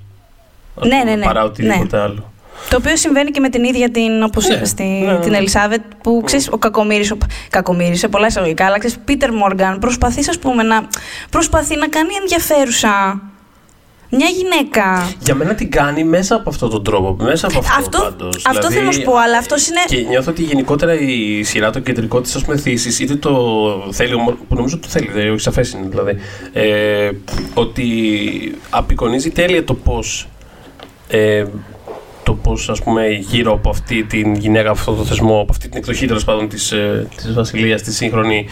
ας 0.81 0.89
Ναι, 0.89 0.99
πούμε, 0.99 1.11
ναι, 1.11 1.17
ναι. 1.17 1.25
Παρά 1.25 1.45
οτιδήποτε 1.45 1.99
άλλο. 1.99 2.33
Το 2.71 2.77
οποίο 2.77 2.97
συμβαίνει 2.97 3.31
και 3.31 3.41
με 3.41 3.49
την 3.49 3.65
ίδια 3.65 3.91
την, 3.91 4.23
όπως 4.23 4.49
Ναι, 4.49 4.55
είπες, 4.55 4.69
στη, 4.69 4.83
ναι, 4.83 5.13
ναι, 5.13 5.19
την 5.19 5.31
ναι. 5.31 5.37
Ελισάβετ, 5.37 5.81
που 6.03 6.23
ξέρεις, 6.25 6.49
ο 6.53 6.59
Κακομήρη, 6.59 7.11
ο, 7.11 7.17
Κακομοίρης, 7.51 7.99
σε 7.99 8.09
πολλά 8.09 8.27
εισαγωγικά, 8.27 8.67
αλλά 8.67 8.79
ξέρεις, 8.79 8.99
Πίτερ 9.05 9.33
Μόργαν 9.33 9.79
προσπαθεί, 9.79 10.29
ας 10.29 10.39
πούμε, 10.39 10.63
να, 10.63 10.89
προσπαθεί 11.31 11.77
να 11.77 11.89
κάνει 11.89 12.09
ενδιαφέρουσα 12.21 13.21
μια 14.17 14.29
γυναίκα. 14.29 15.13
Για 15.25 15.35
μένα 15.35 15.55
την 15.55 15.71
κάνει 15.71 16.05
μέσα 16.05 16.35
από 16.35 16.51
αυτόν 16.51 16.71
τον 16.71 16.85
τρόπο. 16.85 17.17
Μέσα 17.25 17.47
από 17.47 17.59
αυτό, 17.59 17.75
Αυτό, 17.79 17.99
πάντως. 17.99 18.37
αυτό 18.47 18.51
Δηλαδή, 18.53 18.75
θέλω 18.75 18.87
να 18.87 18.93
σου 18.93 19.03
πω, 19.03 19.13
αλλά 19.17 19.39
αυτός 19.39 19.67
είναι. 19.69 19.81
Και 19.87 20.09
νιώθω 20.09 20.31
ότι 20.31 20.43
γενικότερα 20.43 21.01
η 21.01 21.43
σειρά, 21.43 21.71
το 21.71 21.79
κεντρικό 21.81 22.21
της 22.21 22.45
θύση, 22.61 23.03
είτε 23.03 23.15
το 23.17 23.33
θέλει, 23.93 24.15
ομο- 24.15 24.37
που 24.49 24.55
νομίζω 24.55 24.79
το 24.79 24.89
θέλει, 24.89 25.09
δηλαδή, 25.13 25.29
όχι 25.29 25.41
σαφές 25.41 25.73
είναι 25.73 25.87
δηλαδή, 25.89 26.17
ε, 26.53 27.11
ότι 27.55 27.85
απεικονίζει 28.71 29.31
τέλεια 29.31 29.65
το 29.65 29.75
πώς. 29.75 30.29
Ε, 31.09 31.45
το 32.23 32.35
πώς 32.35 32.69
ας 32.71 32.83
πούμε 32.83 33.07
γύρω 33.09 33.53
από 33.53 33.71
αυτή 33.71 34.05
την 34.05 34.35
γυναίκα, 34.35 34.69
από 34.71 34.79
αυτό 34.79 34.93
το 34.95 35.05
θεσμό, 35.05 35.41
από 35.41 35.47
αυτή 35.51 35.69
την 35.69 35.79
εκδοχή 35.79 36.07
τέλος 36.07 36.25
πάντων 36.25 36.49
της, 36.49 36.73
ε, 36.73 37.09
της 37.17 37.35
βασιλείας, 37.35 37.83
της 37.83 37.97
σύγχρονη, 37.97 38.47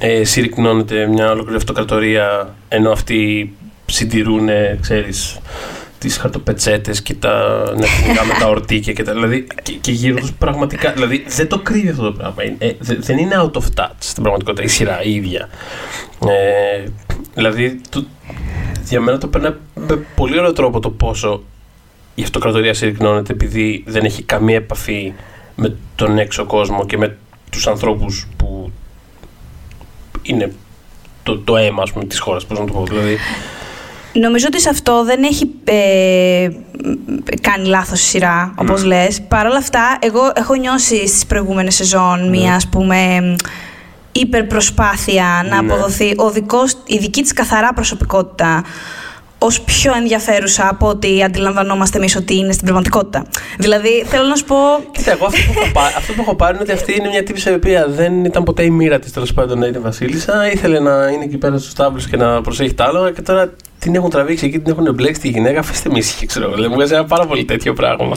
ε, 0.00 0.24
συρρυκνώνεται 0.24 1.06
μια 1.06 1.30
ολόκληρη 1.30 1.56
αυτοκρατορία, 1.56 2.54
ενώ 2.68 2.90
αυτοί 2.90 3.52
συντηρούν, 3.92 4.48
ε, 4.48 4.78
ξέρεις, 4.80 5.38
τις 5.98 6.16
χαρτοπετσέτες 6.16 7.02
και 7.02 7.14
τα 7.14 7.62
νευτικά 7.78 8.24
με 8.24 8.32
τα 8.40 8.46
ορτίκια 8.48 8.92
και 8.92 9.02
τα, 9.02 9.12
δηλαδή, 9.12 9.46
και, 9.62 9.72
και 9.72 9.92
γύρω 9.92 10.16
τους 10.16 10.32
πραγματικά, 10.32 10.92
δηλαδή 10.92 11.24
δεν 11.28 11.48
το 11.48 11.58
κρύβει 11.58 11.88
αυτό 11.88 12.02
το 12.02 12.12
πράγμα, 12.12 12.44
Είναι- 12.44 12.56
ε, 12.58 12.72
δε- 12.78 12.96
δεν 12.98 13.18
είναι 13.18 13.34
out 13.38 13.50
of 13.52 13.64
touch 13.74 13.90
στην 13.98 14.22
πραγματικότητα 14.22 14.64
η 14.64 14.68
σειρά 14.68 15.02
η 15.02 15.14
ίδια. 15.14 15.48
Ε, 16.28 16.84
δηλαδή, 17.34 17.80
το, 17.90 18.04
για 18.88 19.00
μένα 19.00 19.18
το 19.18 19.26
περνάει 19.26 19.52
με 19.74 19.96
πολύ 20.14 20.38
ωραίο 20.38 20.52
τρόπο 20.52 20.80
το 20.80 20.90
πόσο 20.90 21.42
η 22.14 22.22
αυτοκρατορία 22.22 22.74
συρρυκνώνεται 22.74 23.32
επειδή 23.32 23.84
δεν 23.86 24.04
έχει 24.04 24.22
καμία 24.22 24.56
επαφή 24.56 25.12
με 25.56 25.76
τον 25.94 26.18
έξω 26.18 26.44
κόσμο 26.44 26.86
και 26.86 26.96
με 26.96 27.16
τους 27.50 27.66
ανθρώπους 27.66 28.26
που 28.36 28.72
είναι 30.22 30.52
το, 31.22 31.38
το 31.38 31.56
αίμα 31.56 31.82
ας 31.82 31.92
πούμε, 31.92 32.04
της 32.04 32.18
χώρας, 32.18 32.44
πώς 32.46 32.58
να 32.58 32.64
το 32.64 32.72
πω. 32.72 32.84
Δηλαδή, 32.84 33.16
Νομίζω 34.12 34.46
ότι 34.48 34.60
σε 34.60 34.68
αυτό 34.68 35.04
δεν 35.04 35.22
έχει 35.22 35.50
ε, 35.64 36.48
κάνει 37.40 37.66
λάθος 37.66 38.00
η 38.00 38.04
σειρά, 38.04 38.54
όπως 38.56 38.84
λες. 38.84 39.20
Παρ' 39.28 39.46
όλα 39.46 39.56
αυτά, 39.56 39.98
εγώ 40.00 40.32
έχω 40.34 40.54
νιώσει 40.54 41.06
στις 41.08 41.26
προηγούμενες 41.26 41.74
σεζόν 41.74 42.28
μία, 42.28 42.54
ας 42.54 42.68
πούμε, 42.68 42.96
υπερπροσπάθεια 44.12 45.46
να 45.50 45.62
Ναι. 45.62 45.72
αποδοθεί 45.72 46.14
ο 46.16 46.30
δικός, 46.30 46.76
η 46.86 46.98
δική 46.98 47.22
της 47.22 47.32
καθαρά 47.32 47.72
προσωπικότητα 47.72 48.64
ως 49.42 49.60
πιο 49.60 49.92
ενδιαφέρουσα 49.96 50.68
από 50.68 50.88
ό,τι 50.88 51.22
αντιλαμβανόμαστε 51.22 51.98
εμείς 51.98 52.16
ότι 52.16 52.36
είναι 52.36 52.52
στην 52.52 52.64
πραγματικότητα. 52.64 53.24
Δηλαδή, 53.58 54.04
θέλω 54.06 54.24
να 54.24 54.34
σου 54.36 54.44
πω... 54.44 54.56
Κοίτα, 54.92 55.10
εγώ 55.10 55.26
αυτό 55.26 55.40
που, 55.52 55.60
έχω 55.60 55.70
πάρει, 55.72 55.94
αυτό 55.96 56.12
που 56.12 56.20
έχω 56.20 56.34
πάρει 56.34 56.52
είναι 56.54 56.62
ότι 56.62 56.72
αυτή 56.72 56.94
είναι 56.98 57.08
μια 57.08 57.22
τύπησα 57.22 57.50
η 57.50 57.54
οποία 57.54 57.86
δεν 57.88 58.24
ήταν 58.24 58.42
ποτέ 58.42 58.62
η 58.62 58.70
μοίρα 58.70 58.98
της 58.98 59.12
τέλος 59.12 59.32
πάντων 59.34 59.58
να 59.58 59.66
είναι 59.66 59.78
Βασίλισσα. 59.78 60.50
Ήθελε 60.52 60.80
να 60.80 61.08
είναι 61.08 61.24
εκεί 61.24 61.36
πέρα 61.36 61.58
στους 61.58 61.72
τάβλου 61.72 62.00
και 62.10 62.16
να 62.16 62.40
προσέχει 62.40 62.74
τα 62.74 62.84
άλογα 62.84 63.10
και 63.10 63.22
τώρα 63.22 63.52
την 63.80 63.94
έχουν 63.94 64.10
τραβήξει 64.10 64.46
εκεί, 64.46 64.58
την 64.58 64.72
έχουν 64.72 64.86
εμπλέξει 64.86 65.20
τη 65.20 65.28
γυναίκα. 65.28 65.58
Αφήστε 65.58 65.88
με 65.90 65.98
ήσυχη, 65.98 66.26
ξέρω 66.26 66.44
εγώ. 66.44 66.54
Δηλαδή, 66.54 66.70
μου 66.70 66.78
βγάζει 66.78 66.94
ένα 66.94 67.04
πάρα 67.04 67.26
πολύ 67.26 67.44
τέτοιο 67.44 67.72
πράγμα. 67.72 68.16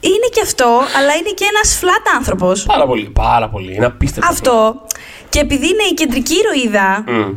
Είναι 0.00 0.28
και 0.32 0.40
αυτό, 0.42 0.80
αλλά 0.98 1.14
είναι 1.14 1.30
και 1.34 1.44
ένας 1.54 1.76
φλάτ 1.76 2.16
άνθρωπος. 2.16 2.62
Πάρα 2.62 2.86
πολύ, 2.86 3.10
πάρα 3.14 3.48
πολύ. 3.48 3.74
Είναι 3.74 3.86
απίστευτο. 3.86 4.32
Αυτό. 4.32 4.82
Και 5.28 5.38
επειδή 5.38 5.66
είναι 5.66 5.82
η 5.90 5.94
κεντρική 5.94 6.34
ηρωίδα, 6.34 7.04
Μμ. 7.06 7.34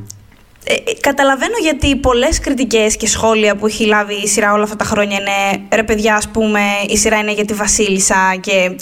Ε, 0.68 0.74
ε, 0.74 0.78
καταλαβαίνω 1.00 1.54
γιατί 1.62 1.96
πολλές 1.96 2.40
κριτικές 2.40 2.98
και 2.98 3.08
σχόλια 3.08 3.56
που 3.56 3.66
έχει 3.66 3.86
λάβει 3.86 4.14
η 4.14 4.28
σειρά 4.28 4.54
όλα 4.54 4.64
αυτά 4.64 4.76
τα 4.76 4.86
χρόνια 4.86 5.18
είναι 5.20 5.68
ρε 5.74 5.84
παιδιά, 5.84 6.16
ας 6.16 6.30
πούμε, 6.30 6.60
η 6.88 6.98
σειρά 6.98 7.18
είναι 7.18 7.32
για 7.34 7.46
τη 7.46 7.54
Βασίλισσα 7.54 8.38
και 8.42 8.76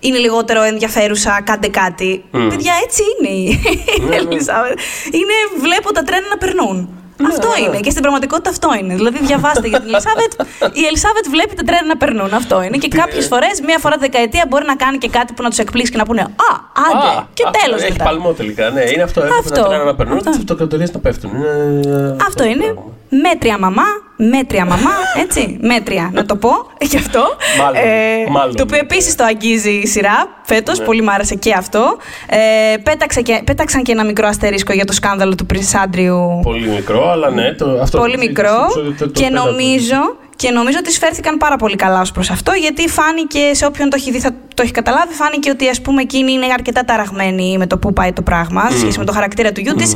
είναι 0.00 0.18
λιγότερο 0.18 0.62
ενδιαφέρουσα, 0.62 1.40
κάντε 1.44 1.68
κάτι. 1.68 2.24
Μμ. 2.30 2.48
Παιδιά, 2.48 2.72
έτσι 2.84 3.02
είναι 3.20 3.34
η 3.34 3.60
Ναι, 4.00 4.06
ναι. 4.08 4.16
Ελισάβετ. 4.16 4.78
Είναι, 5.04 5.60
βλέπω 5.60 5.92
τα 5.92 6.02
τρένα 6.02 6.28
να 6.28 6.36
περνούν. 6.36 6.88
Αυτό 7.32 7.48
ναι, 7.48 7.54
ναι. 7.54 7.60
είναι. 7.66 7.78
Και 7.80 7.90
στην 7.90 8.02
πραγματικότητα 8.02 8.50
αυτό 8.50 8.68
είναι. 8.80 8.94
Δηλαδή, 8.94 9.18
διαβάστε 9.30 9.68
για 9.68 9.80
την 9.80 9.88
Ελισάβετ. 9.88 10.32
Η 10.80 10.82
Ελισάβετ 10.90 11.24
βλέπει 11.34 11.54
τα 11.54 11.62
τρένα 11.62 11.86
να 11.86 11.96
περνούν. 11.96 12.34
Αυτό 12.34 12.62
είναι. 12.62 12.76
Και 12.76 12.88
κάποιες 12.88 13.26
φορές, 13.26 13.60
μία 13.66 13.78
φορά 13.78 13.94
τη 13.94 14.00
δεκαετία, 14.00 14.44
μπορεί 14.48 14.64
να 14.66 14.76
κάνει 14.76 14.98
και 14.98 15.08
κάτι 15.08 15.32
που 15.32 15.42
να 15.42 15.48
τους 15.48 15.58
εκπλήσει 15.58 15.90
και 15.92 15.96
να 15.96 16.04
πούνε 16.04 16.20
Α, 16.20 16.52
άντε. 16.88 17.08
Α, 17.18 17.26
και 17.34 17.42
αυτό 17.46 17.58
τέλος 17.60 17.82
Έχει 17.82 17.92
μετά. 17.92 18.04
παλμό 18.04 18.32
τελικά. 18.32 18.70
Ναι, 18.70 18.82
είναι 18.92 19.02
αυτό. 19.02 19.20
Έρχονται 19.20 19.40
Αυτό. 19.48 19.60
τα 19.62 19.68
τρένα 19.68 19.84
να 19.84 19.94
περνούν 19.94 20.16
Αυτό. 20.16 20.24
και 20.30 20.36
τις 20.36 20.44
αυτοκρατορίε 20.44 20.86
να 20.92 20.98
πέφτουν. 21.00 21.30
Είναι, 21.34 22.16
Αυτό 22.28 22.42
το 22.42 22.48
είναι 22.48 22.64
πράγμα. 22.64 22.82
μέτρια 23.08 23.58
μαμά, 23.58 23.88
μέτρια 24.16 24.64
μαμά, 24.64 24.90
έτσι. 25.22 25.58
Μέτρια, 25.60 26.10
να 26.12 26.24
το 26.26 26.36
πω 26.36 26.50
γι' 26.80 26.96
αυτό. 26.96 27.20
Ε, 27.56 27.60
Μάλλον, 27.60 28.32
μάλλον. 28.32 28.54
Το 28.56 28.62
οποίο 28.62 28.78
επίσης 28.78 29.14
το 29.14 29.24
αγγίζει 29.24 29.70
η 29.70 29.86
σειρά 29.86 30.28
φέτος. 30.42 30.78
Ναι. 30.78 30.84
Πολύ 30.84 31.02
μ' 31.02 31.08
άρεσε 31.10 31.34
και 31.34 31.52
αυτό. 31.52 31.96
Ε, 32.28 32.76
πέταξα 32.76 33.20
και, 33.20 33.40
πέταξαν 33.44 33.82
και 33.82 33.92
ένα 33.92 34.04
μικρό 34.04 34.26
αστερίσκο 34.28 34.72
για 34.72 34.84
το 34.84 34.92
σκάνδαλο 34.92 35.34
του 35.34 35.46
Prince 35.52 35.84
Andrew. 35.84 36.40
Πολύ 36.42 36.68
μικρό, 36.68 37.10
αλλά 37.10 37.30
ναι. 37.30 37.52
Το, 37.52 37.78
αυτό 37.82 37.98
Πολύ 37.98 38.12
το- 38.12 38.18
μικρό. 38.18 38.66
το- 38.74 38.80
το- 38.80 38.92
το- 38.92 39.04
το- 39.10 39.20
Και 39.20 39.28
το- 39.34 39.44
νομίζω, 39.44 40.16
και 40.36 40.50
νομίζω 40.50 40.78
ότι 40.80 40.92
σφέρθηκαν 40.92 41.36
πάρα 41.36 41.56
πολύ 41.56 41.76
καλά 41.76 42.00
ως 42.00 42.12
προς 42.12 42.30
αυτό, 42.30 42.52
γιατί 42.52 42.88
φάνηκε 42.88 43.40
σε 43.54 43.66
όποιον 43.66 43.88
το 43.90 43.96
έχει 43.98 44.10
δει, 44.10 44.18
θα 44.20 44.30
το 44.54 44.62
έχει 44.62 44.72
καταλάβει, 44.72 45.12
φάνηκε 45.14 45.50
ότι 45.50 45.68
ας 45.68 45.80
πούμε 45.80 46.02
εκείνη 46.02 46.32
είναι 46.32 46.46
αρκετά 46.52 46.84
ταραγμένη 46.84 47.56
με 47.58 47.66
το 47.66 47.78
πού 47.78 47.92
πάει 47.92 48.12
το 48.12 48.22
πράγμα, 48.22 48.70
σε 48.70 48.78
σχέση 48.78 48.98
με 48.98 49.04
το 49.04 49.12
χαρακτήρα 49.12 49.52
του 49.52 49.60
γιού 49.60 49.74
της. 49.74 49.94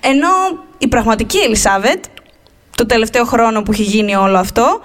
Ενώ 0.00 0.28
η 0.78 0.88
πραγματική 0.88 1.38
Ελισάβετ, 1.38 2.04
το 2.74 2.86
τελευταίο 2.86 3.24
χρόνο 3.24 3.62
που 3.62 3.72
έχει 3.72 3.82
γίνει 3.82 4.16
όλο 4.16 4.38
αυτό, 4.38 4.80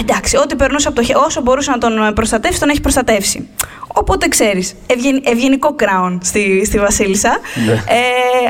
εντάξει, 0.00 0.36
ό,τι 0.36 0.56
περνούσε 0.56 0.88
από 0.88 0.96
το 0.96 1.02
χέρι, 1.02 1.18
όσο 1.18 1.40
μπορούσε 1.40 1.70
να 1.70 1.78
τον 1.78 2.12
προστατεύσει, 2.14 2.60
τον 2.60 2.68
έχει 2.68 2.80
προστατεύσει. 2.80 3.48
Οπότε 3.86 4.28
ξέρεις, 4.28 4.74
ευγενικό 5.24 5.74
crown 5.78 6.18
στη, 6.22 6.64
στη 6.64 6.78
Βασίλισσα. 6.78 7.38
Ναι. 7.66 7.72
Ε, 7.72 7.78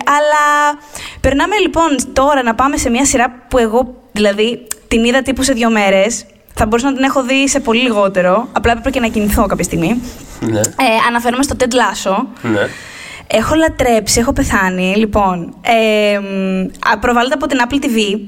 αλλά 0.05 0.79
περνάμε 1.21 1.59
λοιπόν 1.59 1.97
τώρα 2.13 2.43
να 2.43 2.55
πάμε 2.55 2.77
σε 2.77 2.91
μια 2.91 3.05
σειρά 3.05 3.33
που 3.49 3.59
εγώ 3.59 3.95
δηλαδή 4.13 4.67
την 4.89 5.05
είδα 5.05 5.23
τύπου 5.23 5.43
σε 5.43 5.53
δύο 5.53 5.71
μέρες. 5.71 6.25
Θα 6.55 6.67
μπορούσα 6.67 6.89
να 6.89 6.95
την 6.95 7.05
έχω 7.05 7.23
δει 7.23 7.49
σε 7.49 7.61
πολύ 7.61 7.81
λιγότερο. 7.81 8.49
Απλά 8.53 8.71
έπρεπε 8.71 8.91
και 8.91 9.01
να 9.01 9.09
κινηθώ 9.09 9.47
κάποια 9.47 9.65
στιγμή. 9.65 10.03
Ναι. 10.41 10.61
Ε, 10.61 10.85
αναφέρομαι 11.09 11.43
στο 11.43 11.57
Ted 11.59 11.73
Lasso. 11.73 12.17
Ναι. 12.43 12.69
Έχω 13.27 13.55
λατρέψει, 13.55 14.21
έχω 14.21 14.33
πεθάνει. 14.33 14.95
Λοιπόν, 14.97 15.55
ε, 15.61 16.19
μ, 16.19 16.67
α, 16.93 16.99
προβάλλεται 16.99 17.35
από 17.35 17.47
την 17.47 17.59
Apple 17.63 17.85
TV, 17.85 18.21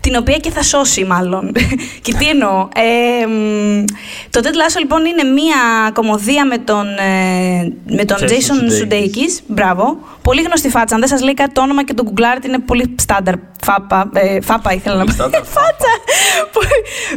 την 0.00 0.16
οποία 0.16 0.36
και 0.36 0.50
θα 0.50 0.62
σώσει 0.62 1.04
μάλλον. 1.04 1.52
και 2.04 2.14
τι 2.14 2.28
εννοώ. 2.28 2.68
Ε, 2.74 3.26
μ, 3.26 3.84
το 4.30 4.40
Ted 4.42 4.46
Lasso 4.46 4.78
λοιπόν 4.78 5.04
είναι 5.04 5.22
μία 5.22 5.90
κομμωδία 5.94 6.46
με 6.46 6.58
τον, 6.58 6.86
ε, 6.86 7.72
με 7.86 8.04
τον 8.04 8.16
Jason 8.20 8.24
Jason 8.24 8.82
Sudeikis. 8.82 8.92
Sudeikis. 8.92 9.42
Μπράβο. 9.46 9.98
Πολύ 10.22 10.42
γνωστή 10.42 10.68
φάτσα. 10.68 10.94
Αν 10.94 11.00
δεν 11.00 11.08
σας 11.08 11.22
λέει 11.22 11.34
κάτι 11.34 11.52
το 11.52 11.60
όνομα 11.60 11.84
και 11.84 11.94
το 11.94 12.02
γκουγκλάρετε 12.02 12.48
είναι 12.48 12.58
πολύ 12.58 12.94
στάνταρ. 12.98 13.34
Φάπα, 13.64 14.10
ε, 14.14 14.40
φάπα 14.40 14.72
ήθελα 14.72 14.96
να 14.96 15.04
πω. 15.04 15.12
Στάνταρ 15.12 15.44
Φάτσα. 15.54 15.92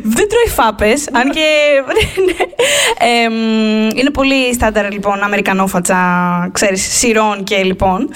δεν 0.04 0.28
τρώει 0.30 0.54
φάπες, 0.56 1.08
αν 1.12 1.30
και... 1.32 1.46
ναι. 2.26 2.34
Ε, 3.00 3.30
μ, 3.30 3.90
είναι 3.98 4.10
πολύ 4.10 4.54
στάνταρ 4.54 4.92
λοιπόν 4.92 5.24
αμερικανόφατσα, 5.24 5.98
ξέρεις, 6.52 6.98
σειρών 6.98 7.44
και 7.44 7.64
λοιπόν. 7.64 8.10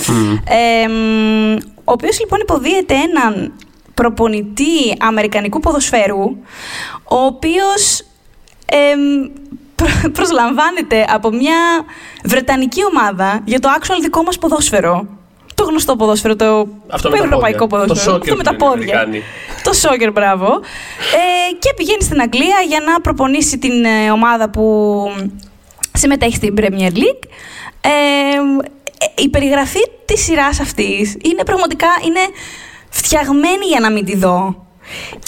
Ε, 0.43 0.87
μ, 0.87 1.53
ο 1.83 1.91
οποίος 1.91 2.19
λοιπόν 2.19 2.39
υποδίεται 2.41 2.93
έναν 2.93 3.53
προπονητή 3.93 4.95
αμερικανικού 4.99 5.59
ποδοσφαίρου, 5.59 6.23
ο 7.03 7.15
οποίος 7.25 8.05
εμ, 8.65 8.99
προ- 9.75 10.11
προσλαμβάνεται 10.13 11.05
από 11.09 11.29
μια 11.31 11.57
βρετανική 12.23 12.85
ομάδα 12.85 13.41
για 13.45 13.59
το 13.59 13.69
actual 13.79 13.97
δικό 14.01 14.23
μας 14.23 14.37
ποδόσφαιρο. 14.37 15.05
Το 15.55 15.63
γνωστό 15.67 15.95
ποδόσφαιρο, 15.95 16.35
το 16.35 16.67
Αυτό 16.87 17.09
με 17.09 17.17
τα 17.17 17.23
ευρωπαϊκό 17.23 17.67
πόδια. 17.67 17.85
Το 17.87 17.93
ποδόσφαιρο. 17.93 18.15
soccer 18.15 18.21
Αυτό 18.21 18.35
με 18.35 18.43
τα 18.43 18.55
που 18.55 18.63
λένε 18.63 18.73
οι 18.73 18.77
πόδια. 18.77 18.99
Αμερικάνοι. 19.01 19.23
Το 19.63 19.73
σόκερ, 19.73 20.11
μπράβο. 20.11 20.47
Ε, 21.13 21.53
και 21.59 21.73
πηγαίνει 21.75 22.03
στην 22.03 22.21
Αγγλία 22.21 22.55
για 22.67 22.79
να 22.79 23.01
προπονήσει 23.01 23.57
την 23.57 23.85
ε, 23.85 24.11
ομάδα 24.11 24.49
που 24.49 24.65
συμμετέχει 25.93 26.35
στην 26.35 26.53
Premier 26.57 26.91
League. 26.93 27.23
Ε, 27.81 27.89
ε, 27.89 29.21
η 29.23 29.29
περιγραφή 29.29 29.79
της 30.05 30.23
σειράς 30.23 30.59
αυτής 30.59 31.17
είναι 31.23 31.43
πραγματικά 31.43 31.87
είναι 32.05 32.19
φτιαγμένη 32.91 33.65
για 33.69 33.79
να 33.79 33.91
μην 33.91 34.05
τη 34.05 34.15
δω 34.17 34.65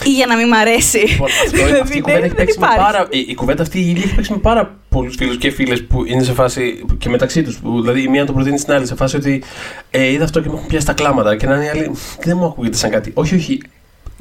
ή 0.05 0.09
για 0.09 0.25
να 0.25 0.35
μην 0.35 0.47
μ' 0.47 0.53
αρέσει. 0.53 0.97
Λοιπόν, 0.97 1.27
αυτό, 1.43 1.49
Δηλαδή, 1.57 1.79
αυτή 1.79 1.97
η 1.97 2.01
κουβέντα 2.01 2.19
δεν- 2.19 2.23
έχει 2.29 2.35
δεν 2.35 2.45
παίξει 2.45 2.59
με 2.59 2.65
υπάρχει. 2.65 2.91
πάρα. 2.91 3.07
Η, 3.09 3.19
η 3.29 3.33
κουβέντα 3.35 3.61
αυτή 3.61 3.79
η 3.79 3.89
ίδια 3.89 4.03
έχει 4.05 4.15
παίξει 4.15 4.31
με 4.31 4.37
πάρα 4.37 4.75
πολλούς 4.89 5.15
φίλους 5.15 5.37
και 5.37 5.49
φίλες 5.51 5.83
που 5.85 6.05
είναι 6.05 6.23
σε 6.23 6.33
φάση. 6.33 6.85
και 6.97 7.09
μεταξύ 7.09 7.43
τους. 7.43 7.59
Δηλαδή 7.81 8.01
η 8.01 8.07
μία 8.07 8.25
το 8.25 8.33
προτείνει 8.33 8.57
στην 8.57 8.73
άλλη 8.73 8.85
σε 8.87 8.95
φάση 8.95 9.15
ότι 9.15 9.43
ε, 9.91 10.07
είδα 10.11 10.23
αυτό 10.23 10.39
και 10.41 10.49
μου 10.49 10.55
έχουν 10.55 10.67
πιάσει 10.67 10.85
τα 10.85 10.93
κλάματα. 10.93 11.35
Και 11.35 11.45
να 11.47 11.55
είναι 11.55 11.65
η 11.65 11.69
άλλη. 11.69 11.91
Δεν 12.23 12.37
μου 12.37 12.45
ακούγεται 12.45 12.77
σαν 12.77 12.89
κάτι. 12.89 13.11
Όχι, 13.15 13.35
όχι. 13.35 13.61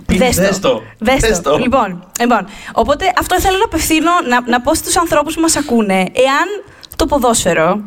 Πήγε, 0.07 0.24
Δες 0.24 0.37
δες 0.37 0.59
το. 0.59 0.83
Δες 0.98 1.20
Δες 1.20 1.40
το. 1.40 1.59
Λοιπόν, 1.59 2.09
λοιπόν, 2.20 2.46
οπότε 2.72 3.12
αυτό 3.18 3.40
θέλω 3.40 3.57
να 3.59 3.64
απευθύνω, 3.64 4.11
να, 4.28 4.40
να 4.50 4.61
πω 4.61 4.74
στους 4.74 4.96
ανθρώπους 4.96 5.35
που 5.35 5.40
μας 5.40 5.57
ακούνε. 5.57 5.94
Εάν 5.98 6.46
το 6.96 7.07
ποδόσφαιρο, 7.07 7.81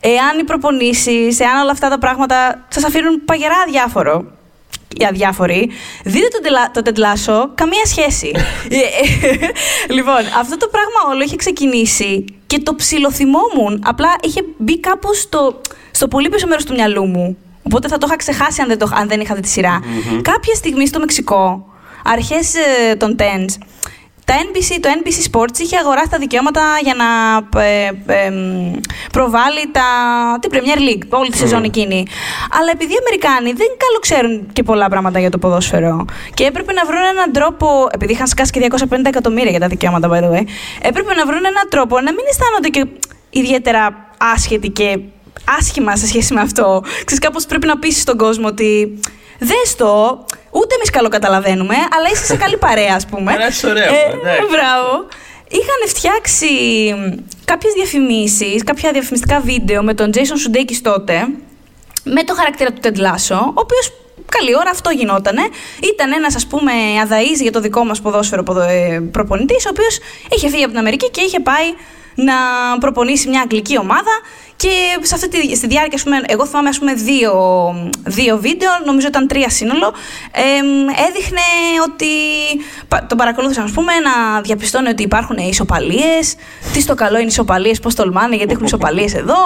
εάν 0.00 0.38
οι 0.40 0.44
προπονήσεις, 0.44 1.40
εάν 1.40 1.60
όλα 1.62 1.70
αυτά 1.70 1.88
τα 1.88 1.98
πράγματα 1.98 2.64
σας 2.68 2.84
αφήνουν 2.84 3.24
παγερά 3.24 3.54
αδιάφορο, 3.66 4.24
ή 4.98 5.04
αδιάφοροι, 5.04 5.70
δείτε 6.04 6.28
τον, 6.28 6.42
τελα- 6.42 6.70
το 6.70 6.82
τεντλάσο, 6.82 7.50
καμία 7.54 7.84
σχέση. 7.84 8.30
Ε, 8.68 8.78
ε, 9.28 9.92
λοιπόν, 9.92 10.20
αυτό 10.38 10.56
το 10.56 10.68
πράγμα 10.68 11.12
όλο 11.14 11.22
είχε 11.22 11.36
ξεκινήσει 11.36 12.24
και 12.46 12.58
το 12.58 12.74
ψιλοθυμόμουν. 12.74 13.82
Απλά 13.84 14.08
είχε 14.22 14.40
μπει 14.56 14.80
κάπου 14.80 15.14
στο, 15.14 15.60
στο 15.90 16.08
πολύ 16.08 16.28
πίσω 16.28 16.46
μέρος 16.46 16.64
του 16.64 16.72
μυαλού 16.74 17.06
μου. 17.06 17.36
Οπότε 17.62 17.88
θα 17.88 17.98
το 17.98 18.06
είχα 18.08 18.16
ξεχάσει 18.16 18.60
αν 18.60 18.68
δεν, 18.68 18.78
το, 18.78 18.90
αν 18.94 19.08
δεν 19.08 19.20
είχα 19.20 19.34
δει 19.34 19.40
τη 19.40 19.48
σειρα 19.48 19.80
Κάποια 20.22 20.54
στιγμή 20.54 20.86
στο 20.86 20.98
Μεξικό, 20.98 21.66
αρχές 22.04 22.54
ε, 22.54 22.94
των 22.96 23.16
TENS, 23.18 23.54
τα 24.28 24.34
NBC, 24.46 24.70
το 24.80 24.88
NBC 24.98 25.18
Sports 25.30 25.58
είχε 25.58 25.76
αγοράσει 25.76 26.08
τα 26.08 26.18
δικαιώματα 26.18 26.62
για 26.82 26.94
να 26.94 27.08
ε, 27.62 27.90
ε, 28.06 28.30
μ, 28.30 28.72
προβάλλει 29.12 29.64
τα, 29.72 29.88
την 30.40 30.50
Premier 30.54 30.78
League, 30.88 31.08
όλη 31.08 31.30
τη 31.30 31.36
σεζόν 31.36 31.64
εκείνη. 31.64 32.06
Αλλά 32.58 32.70
επειδή 32.72 32.92
οι 32.92 33.00
Αμερικάνοι 33.00 33.52
δεν 33.60 33.68
καλό 33.84 33.98
ξέρουν 34.00 34.46
και 34.52 34.62
πολλά 34.62 34.88
πράγματα 34.88 35.18
για 35.18 35.30
το 35.30 35.38
ποδόσφαιρο 35.38 36.04
και 36.34 36.44
έπρεπε 36.44 36.72
να 36.72 36.84
βρουν 36.84 37.04
έναν 37.14 37.32
τρόπο, 37.32 37.88
επειδή 37.90 38.12
είχαν 38.12 38.26
σκάσει 38.26 38.50
και 38.52 38.68
250 38.70 38.98
εκατομμύρια 39.04 39.50
για 39.50 39.60
τα 39.60 39.66
δικαιώματα, 39.66 40.08
by 40.08 40.20
the 40.24 40.30
way, 40.34 40.44
έπρεπε 40.80 41.14
να 41.14 41.26
βρουν 41.26 41.44
έναν 41.44 41.66
τρόπο 41.68 41.94
να 42.00 42.12
μην 42.12 42.24
αισθάνονται 42.30 42.68
και 42.68 42.86
ιδιαίτερα 43.30 44.06
άσχετοι 44.34 44.68
και 44.68 44.98
άσχημα 45.58 45.96
σε 45.96 46.06
σχέση 46.06 46.34
με 46.34 46.40
αυτό. 46.40 46.82
Ξέρεις, 47.04 47.24
κάπως 47.24 47.46
πρέπει 47.46 47.66
να 47.66 47.78
πείσει 47.78 48.04
τον 48.04 48.16
κόσμο 48.16 48.46
ότι 48.46 49.00
δες 49.38 49.74
το, 49.76 50.24
ούτε 50.50 50.74
εμείς 50.74 50.90
καλό 50.90 51.08
καταλαβαίνουμε, 51.08 51.74
αλλά 51.74 52.08
είσαι 52.12 52.24
σε 52.24 52.36
καλή 52.36 52.56
παρέα, 52.56 52.94
ας 52.94 53.06
πούμε. 53.06 53.32
Περάσεις 53.32 53.64
ωραία, 53.64 53.84
Ε, 53.84 53.88
εντάξει. 53.88 54.40
Μπράβο. 54.50 55.06
Είχαν 55.48 55.80
φτιάξει 55.88 56.48
κάποιες 57.44 57.72
διαφημίσεις, 57.72 58.62
κάποια 58.64 58.92
διαφημιστικά 58.92 59.40
βίντεο 59.40 59.82
με 59.82 59.94
τον 59.94 60.10
Jason 60.14 60.18
Sudeikis 60.18 60.78
τότε, 60.82 61.26
με 62.04 62.22
το 62.24 62.34
χαρακτήρα 62.34 62.72
του 62.72 62.80
Ted 62.84 62.96
Lasso, 62.96 63.38
ο 63.40 63.60
οποίος 63.64 63.92
καλή 64.28 64.56
ώρα 64.56 64.70
αυτό 64.70 64.90
γινότανε. 64.90 65.42
Ήταν 65.94 66.12
ένας 66.12 66.34
ας 66.36 66.46
πούμε 66.46 66.72
αδαής 67.02 67.40
για 67.42 67.52
το 67.52 67.60
δικό 67.60 67.84
μας 67.84 68.00
ποδόσφαιρο 68.00 68.42
ποδο, 68.42 68.60
ε, 68.60 69.00
προπονητής, 69.12 69.66
ο 69.66 69.68
οποίος 69.72 69.98
είχε 70.30 70.48
φύγει 70.48 70.62
από 70.62 70.70
την 70.70 70.78
Αμερική 70.80 71.10
και 71.10 71.20
είχε 71.20 71.40
πάει 71.40 71.66
να 72.16 72.34
προπονήσει 72.80 73.28
μια 73.28 73.40
αγγλική 73.40 73.78
ομάδα 73.78 74.10
και 74.56 74.68
σε 75.02 75.14
αυτή 75.14 75.28
τη, 75.28 75.56
στη 75.56 75.66
διάρκεια, 75.66 75.94
ας 75.94 76.02
πούμε, 76.02 76.16
εγώ 76.26 76.46
θυμάμαι 76.46 76.68
ας 76.68 76.78
πούμε, 76.78 76.94
δύο, 76.94 77.32
δύο 78.04 78.38
βίντεο, 78.38 78.70
νομίζω 78.84 79.06
ήταν 79.06 79.26
τρία 79.26 79.50
σύνολο, 79.50 79.92
εμ, 80.32 80.88
έδειχνε 81.08 81.40
ότι 81.84 82.06
πα- 82.88 83.06
τον 83.08 83.18
παρακολούθησαν 83.18 83.64
ας 83.64 83.70
πούμε, 83.70 83.92
να 83.92 84.40
διαπιστώνει 84.40 84.88
ότι 84.88 85.02
υπάρχουν 85.02 85.36
ισοπαλίες, 85.36 86.34
τι 86.72 86.80
στο 86.80 86.94
καλό 86.94 87.18
είναι 87.18 87.26
ισοπαλίες, 87.26 87.80
πώς 87.80 87.94
τολμάνε, 87.94 88.36
γιατί 88.36 88.52
έχουν 88.52 88.64
ισοπαλίες 88.64 89.14
εδώ, 89.14 89.36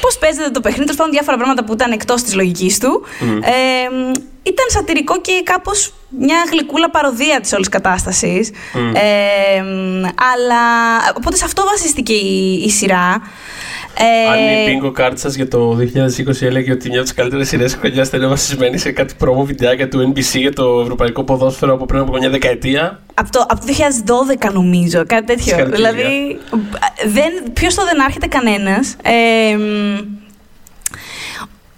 πώς 0.00 0.18
παίζεται 0.18 0.50
το 0.50 0.60
παιχνίδι, 0.60 0.82
τέλος 0.84 0.96
πάντων 0.96 1.12
διάφορα 1.12 1.36
πράγματα 1.36 1.64
που 1.64 1.72
ήταν 1.72 1.92
εκτός 1.92 2.22
της 2.22 2.34
λογικής 2.34 2.78
του. 2.78 3.02
Εμ, 3.30 4.10
ήταν 4.42 4.66
σατυρικό 4.68 5.20
και 5.20 5.40
κάπως 5.44 5.92
μια 6.08 6.36
γλυκούλα 6.50 6.90
παροδία 6.90 7.40
της 7.40 7.52
όλης 7.52 7.68
κατάστασης. 7.68 8.50
Εμ, 8.74 10.04
αλλά, 10.04 10.62
οπότε 11.16 11.36
σε 11.36 11.44
αυτό 11.44 11.64
βασίστηκε 11.70 12.12
η, 12.12 12.62
η 12.66 12.70
σειρά. 12.70 13.20
Ε, 14.00 14.30
Αν 14.30 14.38
η 14.38 14.80
bingo 14.82 15.00
card 15.00 15.12
σας 15.14 15.34
για 15.34 15.48
το 15.48 15.78
2020 16.28 16.42
έλεγε 16.42 16.72
ότι 16.72 16.88
μια 16.88 16.98
από 16.98 17.06
τις 17.06 17.14
καλύτερες 17.14 17.48
σειρές 17.48 17.74
χρονιάς 17.74 18.08
θα 18.08 18.16
είναι 18.16 18.26
βασισμένη 18.26 18.78
σε 18.78 18.92
κάτι 18.92 19.14
πρόμο 19.18 19.44
βιντεάκια 19.44 19.88
του 19.88 20.12
NBC 20.12 20.38
για 20.38 20.52
το 20.52 20.80
ευρωπαϊκό 20.80 21.24
ποδόσφαιρο 21.24 21.72
από 21.72 21.86
πριν 21.86 22.00
από 22.00 22.12
μια 22.18 22.30
δεκαετία. 22.30 23.00
Από 23.14 23.30
το, 23.30 23.44
από 23.48 23.60
το 23.60 23.72
2012 24.48 24.52
νομίζω, 24.52 25.04
κάτι 25.06 25.26
τέτοιο. 25.26 25.44
Συγχαρητήρια. 25.44 25.92
Δηλαδή, 25.92 26.38
δεν, 27.06 27.52
ποιος 27.52 27.74
το 27.74 27.84
δεν 27.84 28.02
άρχεται 28.02 28.26
κανένας. 28.26 28.96
Ε, 29.02 29.56
μ, 29.56 30.17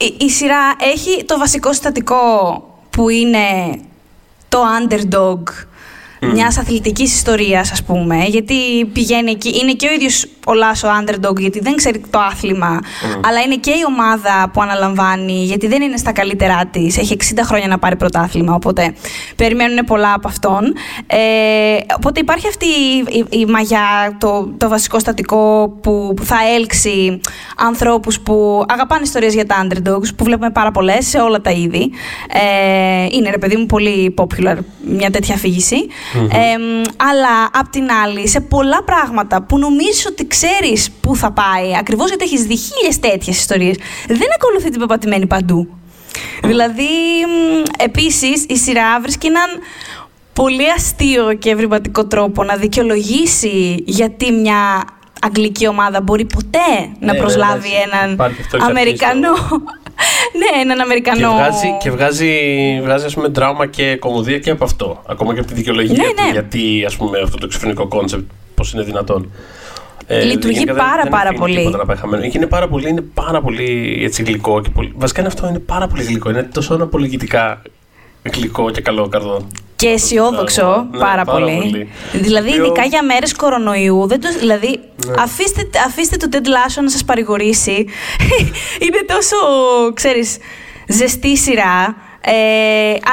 η, 0.01 0.17
η 0.19 0.31
σειρά 0.31 0.75
έχει 0.81 1.25
το 1.25 1.39
βασικό 1.39 1.73
συστατικό 1.73 2.19
που 2.91 3.09
είναι 3.09 3.81
το 4.49 4.59
underdog 4.79 5.43
μιας 6.21 6.59
αθλητικής 6.59 7.15
ιστορίας, 7.15 7.71
ας 7.73 7.83
πούμε. 7.83 8.25
Γιατί 8.29 8.85
πηγαίνει 8.93 9.31
εκεί, 9.31 9.59
είναι 9.63 9.73
και 9.73 9.87
ο 9.87 9.93
ίδιος 9.93 10.27
ο 10.47 10.55
Λάσο 10.55 10.89
underdog, 11.01 11.37
γιατί 11.41 11.61
δεν 11.61 11.75
ξέρει 11.77 12.03
το 12.11 12.19
άθλημα, 12.19 12.81
αλλά 13.27 13.41
είναι 13.41 13.57
και 13.57 13.71
η 13.71 13.83
ομάδα 13.87 14.51
που 14.53 14.63
αναλαμβάνει, 14.63 15.45
γιατί 15.45 15.67
δεν 15.67 15.83
είναι 15.83 15.97
στα 15.97 16.13
καλύτερά 16.13 16.67
της. 16.71 16.99
Έχει 16.99 17.17
60 17.35 17.39
χρόνια 17.45 17.67
να 17.69 17.79
πάρει 17.79 17.97
πρωτάθλημα, 17.97 18.55
οπότε 18.55 18.95
περιμένουν 19.37 19.85
πολλά 19.85 20.13
από 20.13 20.29
αυτόν. 20.29 20.65
Ε, 21.07 21.17
οπότε 21.97 22.21
υπάρχει 22.21 22.49
αυτή 22.49 22.67
η, 22.67 23.05
η- 23.31 23.39
η 23.39 23.47
μαγιά, 23.47 24.17
το, 24.19 24.51
το 24.57 24.69
βασικό 24.69 24.99
στατικό 24.99 25.69
που, 25.83 26.13
που 26.17 26.25
θα 26.25 26.37
έλξει 26.57 27.21
ανθρώπους 27.57 28.21
που 28.21 28.65
αγαπάνε 28.69 29.03
ιστορίες 29.03 29.35
για 29.35 29.47
τα 29.47 29.67
underdogs, 29.67 30.09
που 30.17 30.25
βλέπουμε 30.25 30.51
πάρα 30.51 30.71
πολλές 30.71 31.07
σε 31.07 31.19
όλα 31.19 31.41
τα 31.41 31.51
είδη. 31.51 31.91
Ε, 32.33 33.07
είναι, 33.11 33.31
ρε 33.31 33.39
παιδί 33.39 33.57
μου, 33.57 33.67
πολύ 33.67 34.15
popular 34.19 34.57
μια 34.97 35.11
τέτοια 35.11 35.35
αφήγηση. 35.35 35.77
Ε, 36.15 36.59
μ, 36.59 36.83
αλλά 36.97 37.51
απ' 37.53 37.69
την 37.71 37.91
άλλη, 38.05 38.29
σε 38.29 38.41
πολλά 38.41 38.83
πράγματα 38.83 39.43
που 39.43 39.59
νομίζεις 39.59 40.07
ότι 40.07 40.27
ξέρεις 40.27 40.91
πού 41.01 41.17
θα 41.17 41.31
πάει, 41.33 41.77
ακριβώς 41.79 42.09
γιατί 42.09 42.25
έχεις 42.25 42.43
δει 42.43 42.57
χίλιες 42.57 42.99
τέτοιες 42.99 43.39
ιστορίες, 43.39 43.77
δεν 44.07 44.29
ακολουθεί 44.35 44.71
την 44.71 44.81
πεπατημένη 44.81 45.27
παντού. 45.27 45.69
Δηλαδή, 46.43 46.89
μ, 47.27 47.63
επίσης, 47.79 48.45
η 48.49 48.57
σειρά 48.57 49.01
βρίσκει 49.01 49.27
έναν 49.27 49.49
πολύ 50.33 50.71
αστείο 50.77 51.35
και 51.35 51.51
ευρηματικό 51.51 52.07
τρόπο 52.07 52.45
να 52.45 52.57
δικαιολογήσει 52.57 53.83
γιατί 53.87 54.33
μια 54.33 54.85
αγγλική 55.23 55.67
ομάδα 55.67 56.01
μπορεί 56.01 56.25
ποτέ 56.25 56.91
να 57.01 57.13
Ναι, 57.13 57.19
προσλάβει 57.19 57.69
ναι, 57.69 57.75
εντάξει. 57.75 57.91
έναν 57.99 58.13
Υπάρχει 58.13 58.41
αυτό 58.41 58.57
εξ 58.57 58.65
αρχής, 58.67 58.79
Αμερικανό. 58.79 59.33
Ναι, 60.39 60.61
έναν 60.61 60.77
Και 60.77 60.83
Αμερικανό. 60.83 61.33
βγάζει, 61.33 61.77
και 61.83 61.91
βγάζει, 61.91 62.31
βγάζει 62.83 63.05
ας 63.05 63.15
πούμε, 63.15 63.29
δράμα 63.29 63.67
και 63.67 63.97
κωμωδία 63.97 64.39
και 64.39 64.51
από 64.51 64.65
αυτό. 64.65 65.03
Ακόμα 65.07 65.33
και 65.35 65.39
από 65.41 65.49
τη 65.49 65.55
δικαιολογία 65.55 65.97
Ναι, 65.97 66.09
του. 66.09 66.23
ναι. 66.25 66.31
Γιατί 66.33 66.85
ας 66.87 66.97
πούμε, 66.97 67.19
αυτό 67.21 67.37
το 67.37 67.47
εξωφρενικό 67.47 67.87
concept, 67.89 68.31
πώς 68.55 68.73
είναι 68.73 68.83
δυνατόν. 68.83 69.33
Ε, 70.07 70.23
Λειτουργεί 70.23 70.53
γενικά 70.59 70.75
δεν- 70.75 70.83
πάρα, 70.85 71.03
δεν 71.03 71.11
πάρα 71.13 71.23
αφήνει 71.25 71.39
πολύ. 71.39 71.57
τίποτα 71.57 71.77
να 71.77 71.85
πάει 71.87 71.97
χαμένο. 71.97 72.23
Και 72.23 72.33
είναι 72.35 72.47
πάρα 72.47 72.69
πολύ, 72.69 72.89
είναι 72.89 73.01
πάρα 73.01 73.41
πολύ 73.41 73.99
έτσι, 74.03 74.23
γλυκό. 74.23 74.61
Και 74.61 74.71
πολύ... 74.71 74.93
Βασικά 74.97 75.21
είναι 75.21 75.29
αυτό, 75.29 75.49
είναι 75.49 75.59
πάρα 75.59 75.87
πολύ 75.87 76.03
γλυκό. 76.03 76.31
Είναι 76.31 76.43
τόσο 76.43 76.75
αναπολογητικά 76.75 77.63
γλυκό 78.35 78.71
και 78.71 78.81
καλό 78.81 79.09
καρδό. 79.09 79.47
Και 79.81 79.89
αισιόδοξο 79.89 80.87
Ναι, 80.91 80.99
πάρα, 80.99 81.25
πάρα 81.25 81.39
πολύ. 81.39 81.57
πολύ. 81.61 81.89
Δηλαδή, 82.13 82.49
Οποίο- 82.51 82.65
ειδικά 82.65 82.85
για 82.85 83.03
μέρες 83.05 83.35
κορονοϊού. 83.37 84.07
Δεν 84.07 84.21
το, 84.21 84.29
δηλαδή, 84.39 84.81
Ναι. 85.07 85.13
αφήστε, 85.23 85.69
αφήστε 85.87 86.17
το 86.17 86.29
Ted 86.33 86.47
Lasso 86.47 86.83
να 86.83 86.91
σας 86.91 87.05
παρηγορήσει. 87.05 87.73
Είναι 88.85 89.01
τόσο, 89.07 89.37
ξέρεις, 89.95 90.37
ζεστή 90.89 91.37
σειρά. 91.37 91.97
Ε, 92.21 92.33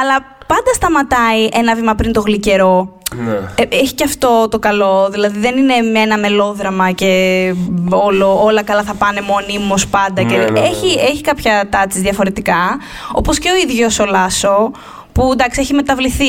αλλά 0.01 0.35
πάντα 0.47 0.73
σταματάει 0.73 1.47
ένα 1.53 1.75
βήμα 1.75 1.95
πριν 1.95 2.13
το 2.13 2.21
γλυκερό. 2.21 2.95
Ναι. 3.15 3.31
Ε, 3.55 3.63
έχει 3.69 3.93
και 3.93 4.03
αυτό 4.03 4.47
το 4.51 4.59
καλό. 4.59 5.09
Δηλαδή 5.11 5.39
δεν 5.39 5.57
είναι 5.57 5.81
με 5.91 5.99
ένα 5.99 6.17
μελόδραμα 6.17 6.91
και 6.91 7.53
όλο, 7.89 8.43
όλα 8.43 8.63
καλά 8.63 8.83
θα 8.83 8.93
πάνε 8.93 9.21
μονίμως 9.21 9.87
πάντα. 9.87 10.21
Ναι, 10.23 10.29
και 10.31 10.37
ναι, 10.37 10.49
ναι. 10.49 10.59
Έχει, 10.59 10.99
έχει 11.11 11.21
κάποια 11.21 11.67
τάτσες 11.69 12.01
διαφορετικά. 12.01 12.77
Όπως 13.13 13.39
και 13.39 13.49
ο 13.49 13.55
ίδιος 13.69 13.99
ο 13.99 14.05
Λάσο, 14.05 14.71
που 15.17 15.31
εντάξει 15.31 15.59
έχει 15.61 15.73
μεταβληθεί 15.73 16.25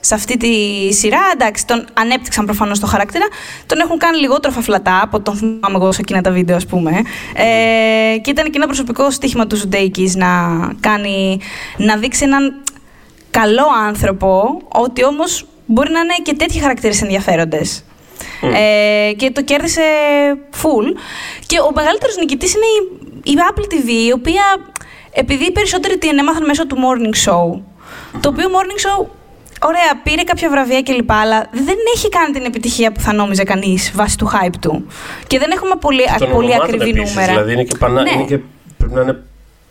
σε 0.00 0.14
αυτή 0.14 0.36
τη 0.36 0.52
σειρά. 0.92 1.20
Εντάξει, 1.32 1.66
τον 1.66 1.86
ανέπτυξαν 1.94 2.44
προφανώς 2.44 2.80
το 2.80 2.86
χαρακτήρα. 2.86 3.26
Τον 3.66 3.78
έχουν 3.78 3.98
κάνει 3.98 4.18
λιγότερο 4.18 4.52
φαφλατά 4.52 5.00
από 5.02 5.20
τον 5.20 5.36
θυμάμαι 5.36 5.74
εγώ 5.74 5.92
σε 5.92 6.00
εκείνα 6.00 6.20
τα 6.20 6.30
βίντεο, 6.30 6.56
ας 6.56 6.66
πούμε. 6.66 6.90
Ε, 7.34 8.18
και 8.18 8.30
ήταν 8.30 8.44
και 8.44 8.56
ένα 8.56 8.66
προσωπικό 8.66 9.10
στοίχημα 9.10 9.46
του 9.46 9.56
Ζουντέικης 9.56 10.14
να, 10.14 10.28
κάνει, 10.80 11.40
να 11.76 11.96
δείξει 11.96 12.24
έναν 12.24 12.62
καλό 13.30 13.66
άνθρωπο, 13.86 14.60
ότι 14.68 15.04
όμως 15.04 15.46
μπορεί 15.66 15.90
να 15.90 16.00
είναι 16.00 16.14
και 16.22 16.34
τέτοιοι 16.34 16.58
χαρακτήρες 16.58 17.02
ενδιαφέροντες. 17.02 17.84
Ε, 18.54 19.12
και 19.12 19.30
το 19.30 19.42
κέρδισε 19.42 19.82
full. 20.62 20.96
Και 21.46 21.58
ο 21.60 21.72
μεγαλύτερος 21.74 22.16
νικητής 22.16 22.54
είναι 22.54 22.66
η, 23.24 23.32
η 23.32 23.34
Apple 23.50 23.74
TV, 23.74 23.88
η 24.08 24.12
οποία, 24.12 24.42
επειδή 25.12 25.44
οι 25.44 25.52
περισσότεροι 25.52 25.98
την 25.98 26.18
έμαθαν 26.18 26.44
μέσω 26.44 26.66
του 26.66 26.76
Morning 26.76 27.30
Show, 27.30 27.60
το 28.20 28.28
οποίο 28.28 28.48
Morning 28.48 28.80
Show, 28.86 29.06
ωραία, 29.62 30.00
πήρε 30.02 30.22
κάποια 30.22 30.50
βραβεία 30.50 30.82
κλπ, 30.82 31.12
αλλά 31.12 31.46
δεν 31.52 31.76
έχει 31.94 32.08
κάνει 32.08 32.32
την 32.32 32.44
επιτυχία 32.44 32.92
που 32.92 33.00
θα 33.00 33.12
νόμιζε 33.12 33.42
κανείς 33.44 33.92
βάσει 33.94 34.16
του 34.18 34.30
hype 34.32 34.54
του. 34.60 34.86
Και 35.26 35.38
δεν 35.38 35.50
έχουμε 35.50 35.74
πολύ, 35.80 36.02
Των 36.18 36.30
πολύ 36.30 36.46
ονομάτων 36.50 36.74
ακριβή 36.74 36.90
επίσης, 36.98 37.14
νούμερα. 37.14 37.32
Δηλαδή 37.32 37.52
είναι 37.52 37.64
και, 37.64 37.76
πανά, 37.78 38.02
Ναι. 38.02 38.10
είναι 38.10 38.24
και 38.24 38.38
πρέπει 38.78 38.94
να 38.94 39.00
είναι 39.00 39.22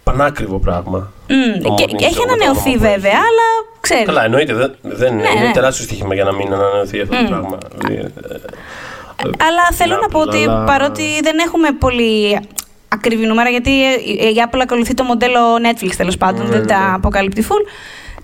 πανάκριβο 0.03 0.59
πράγμα. 0.59 1.11
Μμ, 1.30 1.61
το 1.63 1.73
και, 1.73 1.84
Morning 1.84 1.95
και 1.97 2.05
έχει 2.05 2.13
Show, 2.17 2.28
το 2.28 2.34
ανανεωθεί 2.34 2.69
όνομα 2.69 2.73
που 2.78 2.80
βέβαια, 2.93 3.11
έχει. 3.11 3.19
αλλά 3.30 3.47
ξέρεις. 3.82 4.05
Καλά, 4.05 4.23
εννοείται. 4.23 4.53
Δεν, 4.53 4.75
δεν 4.82 5.15
Ναι, 5.15 5.30
είναι 5.36 5.45
ναι. 5.45 5.51
τεράστιο 5.51 5.86
στοίχημα 5.86 6.13
για 6.13 6.23
να 6.23 6.34
μην 6.34 6.53
ανανεωθεί 6.53 7.01
αυτό 7.01 7.15
το 7.15 7.21
Μμ. 7.21 7.28
πράγμα. 7.28 7.57
Δηλαδή, 7.78 7.95
ε, 7.95 9.30
Αλλά 9.47 9.63
θέλω 9.73 9.95
Apple, 9.95 10.01
να 10.01 10.07
πω 10.07 10.19
ότι 10.19 10.43
αλλά- 10.43 10.63
παρότι 10.63 11.03
δεν 11.23 11.38
έχουμε 11.45 11.71
πολύ 11.71 12.39
ακριβή 12.88 13.25
νούμερα, 13.25 13.49
γιατί 13.49 13.69
η 13.69 14.34
η 14.36 14.43
Apple 14.49 14.59
ακολουθεί 14.61 14.93
το 14.93 15.03
μοντέλο 15.03 15.39
Netflix 15.55 15.91
τέλος 15.97 16.17
πάντων, 16.17 16.43
Ναι, 16.45 16.51
δεν 16.51 16.59
ναι, 16.59 16.65
τα 16.65 16.80
ναι. 16.88 16.93
αποκαλύπτει 16.93 17.45
full. 17.49 17.63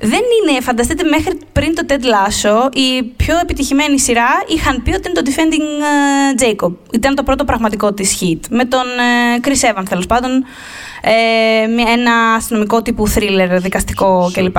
Δεν 0.05 0.21
είναι, 0.49 0.61
φανταστείτε, 0.61 1.03
μέχρι 1.03 1.39
πριν 1.53 1.75
το 1.75 1.85
Ted 1.87 2.01
Lasso, 2.01 2.75
η 2.75 3.03
πιο 3.03 3.39
επιτυχημένη 3.39 3.99
σειρά 3.99 4.27
είχαν 4.47 4.83
πει 4.83 4.93
ότι 4.93 5.09
είναι 5.09 5.21
το 5.21 5.31
Defending 5.31 5.83
ε, 6.41 6.53
Jacob. 6.55 6.71
Ήταν 6.91 7.15
το 7.15 7.23
πρώτο 7.23 7.45
πραγματικό 7.45 7.93
της 7.93 8.17
hit. 8.21 8.39
Με 8.49 8.65
τον 8.65 8.81
ε, 8.81 9.39
Chris 9.43 9.73
Evans, 9.73 9.85
τέλος 9.89 10.05
πάντων. 10.05 10.45
Ε, 11.01 11.67
με 11.67 11.81
ένα 11.81 12.33
αστυνομικό 12.33 12.81
τύπου 12.81 13.09
thriller, 13.09 13.49
δικαστικό 13.51 14.31
κλπ. 14.33 14.57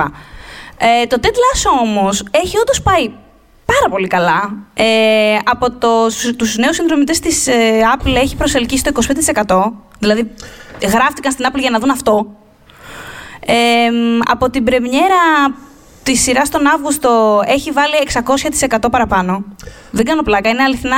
Ε, 0.77 1.05
το 1.07 1.17
Ted 1.21 1.25
Lasso 1.25 1.81
όμως 1.81 2.23
έχει 2.31 2.57
όντως 2.57 2.81
πάει 2.81 3.11
πάρα 3.65 3.89
πολύ 3.89 4.07
καλά. 4.07 4.53
Ε, 4.73 5.37
από 5.45 5.71
το, 5.71 6.07
τους 6.37 6.57
νέους 6.57 6.75
συνδρομητές 6.75 7.19
της 7.19 7.47
ε, 7.47 7.81
Apple 7.97 8.15
έχει 8.15 8.35
προσελκύσει 8.35 8.83
το 8.83 8.91
25%. 9.45 9.71
Δηλαδή 9.99 10.31
γράφτηκαν 10.81 11.31
στην 11.31 11.45
Apple 11.49 11.59
για 11.59 11.69
να 11.69 11.79
δουν 11.79 11.89
αυτό. 11.89 12.27
Ε, 13.45 13.53
από 14.31 14.49
την 14.49 14.63
πρεμιέρα 14.63 15.15
τη 16.05 16.15
σειρά 16.15 16.41
τον 16.51 16.67
Αύγουστο 16.67 17.41
έχει 17.45 17.71
βάλει 17.71 17.93
600% 18.77 18.87
παραπάνω. 18.91 19.43
Δεν 19.91 20.05
κάνω 20.05 20.21
πλάκα. 20.21 20.49
Είναι 20.49 20.63
αληθινά, 20.63 20.97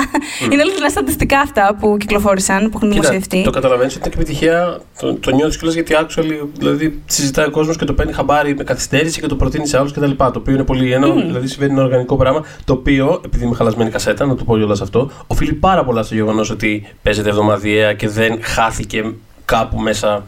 είναι 0.51 0.61
αληθινά 0.61 0.89
στατιστικά 0.89 1.39
αυτά 1.39 1.75
που 1.79 1.97
κυκλοφόρησαν, 1.99 2.69
που 2.69 2.77
έχουν 2.77 2.89
Κοίτα, 2.89 3.01
δημοσιευτεί. 3.01 3.43
το 3.43 3.49
καταλαβαίνεις 3.49 3.95
ότι 3.95 4.07
είναι 4.07 4.15
και 4.15 4.21
επιτυχία. 4.21 4.81
Το, 4.99 5.13
το 5.13 5.31
νιώθεις 5.31 5.57
κιόλας 5.57 5.75
γιατί 5.75 5.95
actually 5.99 6.47
δηλαδή, 6.57 7.01
συζητάει 7.05 7.45
ο 7.45 7.51
κόσμος 7.51 7.77
και 7.77 7.85
το 7.85 7.93
παίρνει 7.93 8.13
χαμπάρι 8.13 8.55
με 8.55 8.63
καθυστέρηση 8.63 9.19
και 9.21 9.27
το 9.27 9.35
προτείνει 9.35 9.67
σε 9.67 9.77
άλλους 9.77 9.91
κτλ. 9.91 10.11
Το 10.11 10.31
οποίο 10.35 10.53
είναι 10.53 10.63
πολύ 10.63 10.91
ένα, 10.91 11.07
δηλαδή 11.11 11.47
συμβαίνει 11.47 11.71
ένα 11.71 11.83
οργανικό 11.83 12.15
πράγμα. 12.15 12.45
Το 12.65 12.73
οποίο, 12.73 13.21
επειδή 13.25 13.45
είμαι 13.45 13.55
χαλασμένη 13.55 13.89
κασέτα, 13.89 14.25
να 14.25 14.35
το 14.35 14.43
πω 14.43 14.57
κιόλας 14.57 14.81
αυτό, 14.81 15.11
οφείλει 15.27 15.53
πάρα 15.53 15.83
πολλά 15.83 16.03
στο 16.03 16.15
γεγονός 16.15 16.49
ότι 16.49 16.87
παίζεται 17.03 17.29
εβδομαδιαία 17.29 17.93
και 17.93 18.09
δεν 18.09 18.39
χάθηκε 18.43 19.13
κάπου 19.45 19.79
μέσα. 19.79 20.25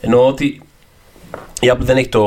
Εννοώ 0.00 0.26
ότι 0.26 0.61
η 1.64 1.70
Apple 1.72 1.78
δεν 1.80 1.96
έχει 1.96 2.08
το, 2.08 2.22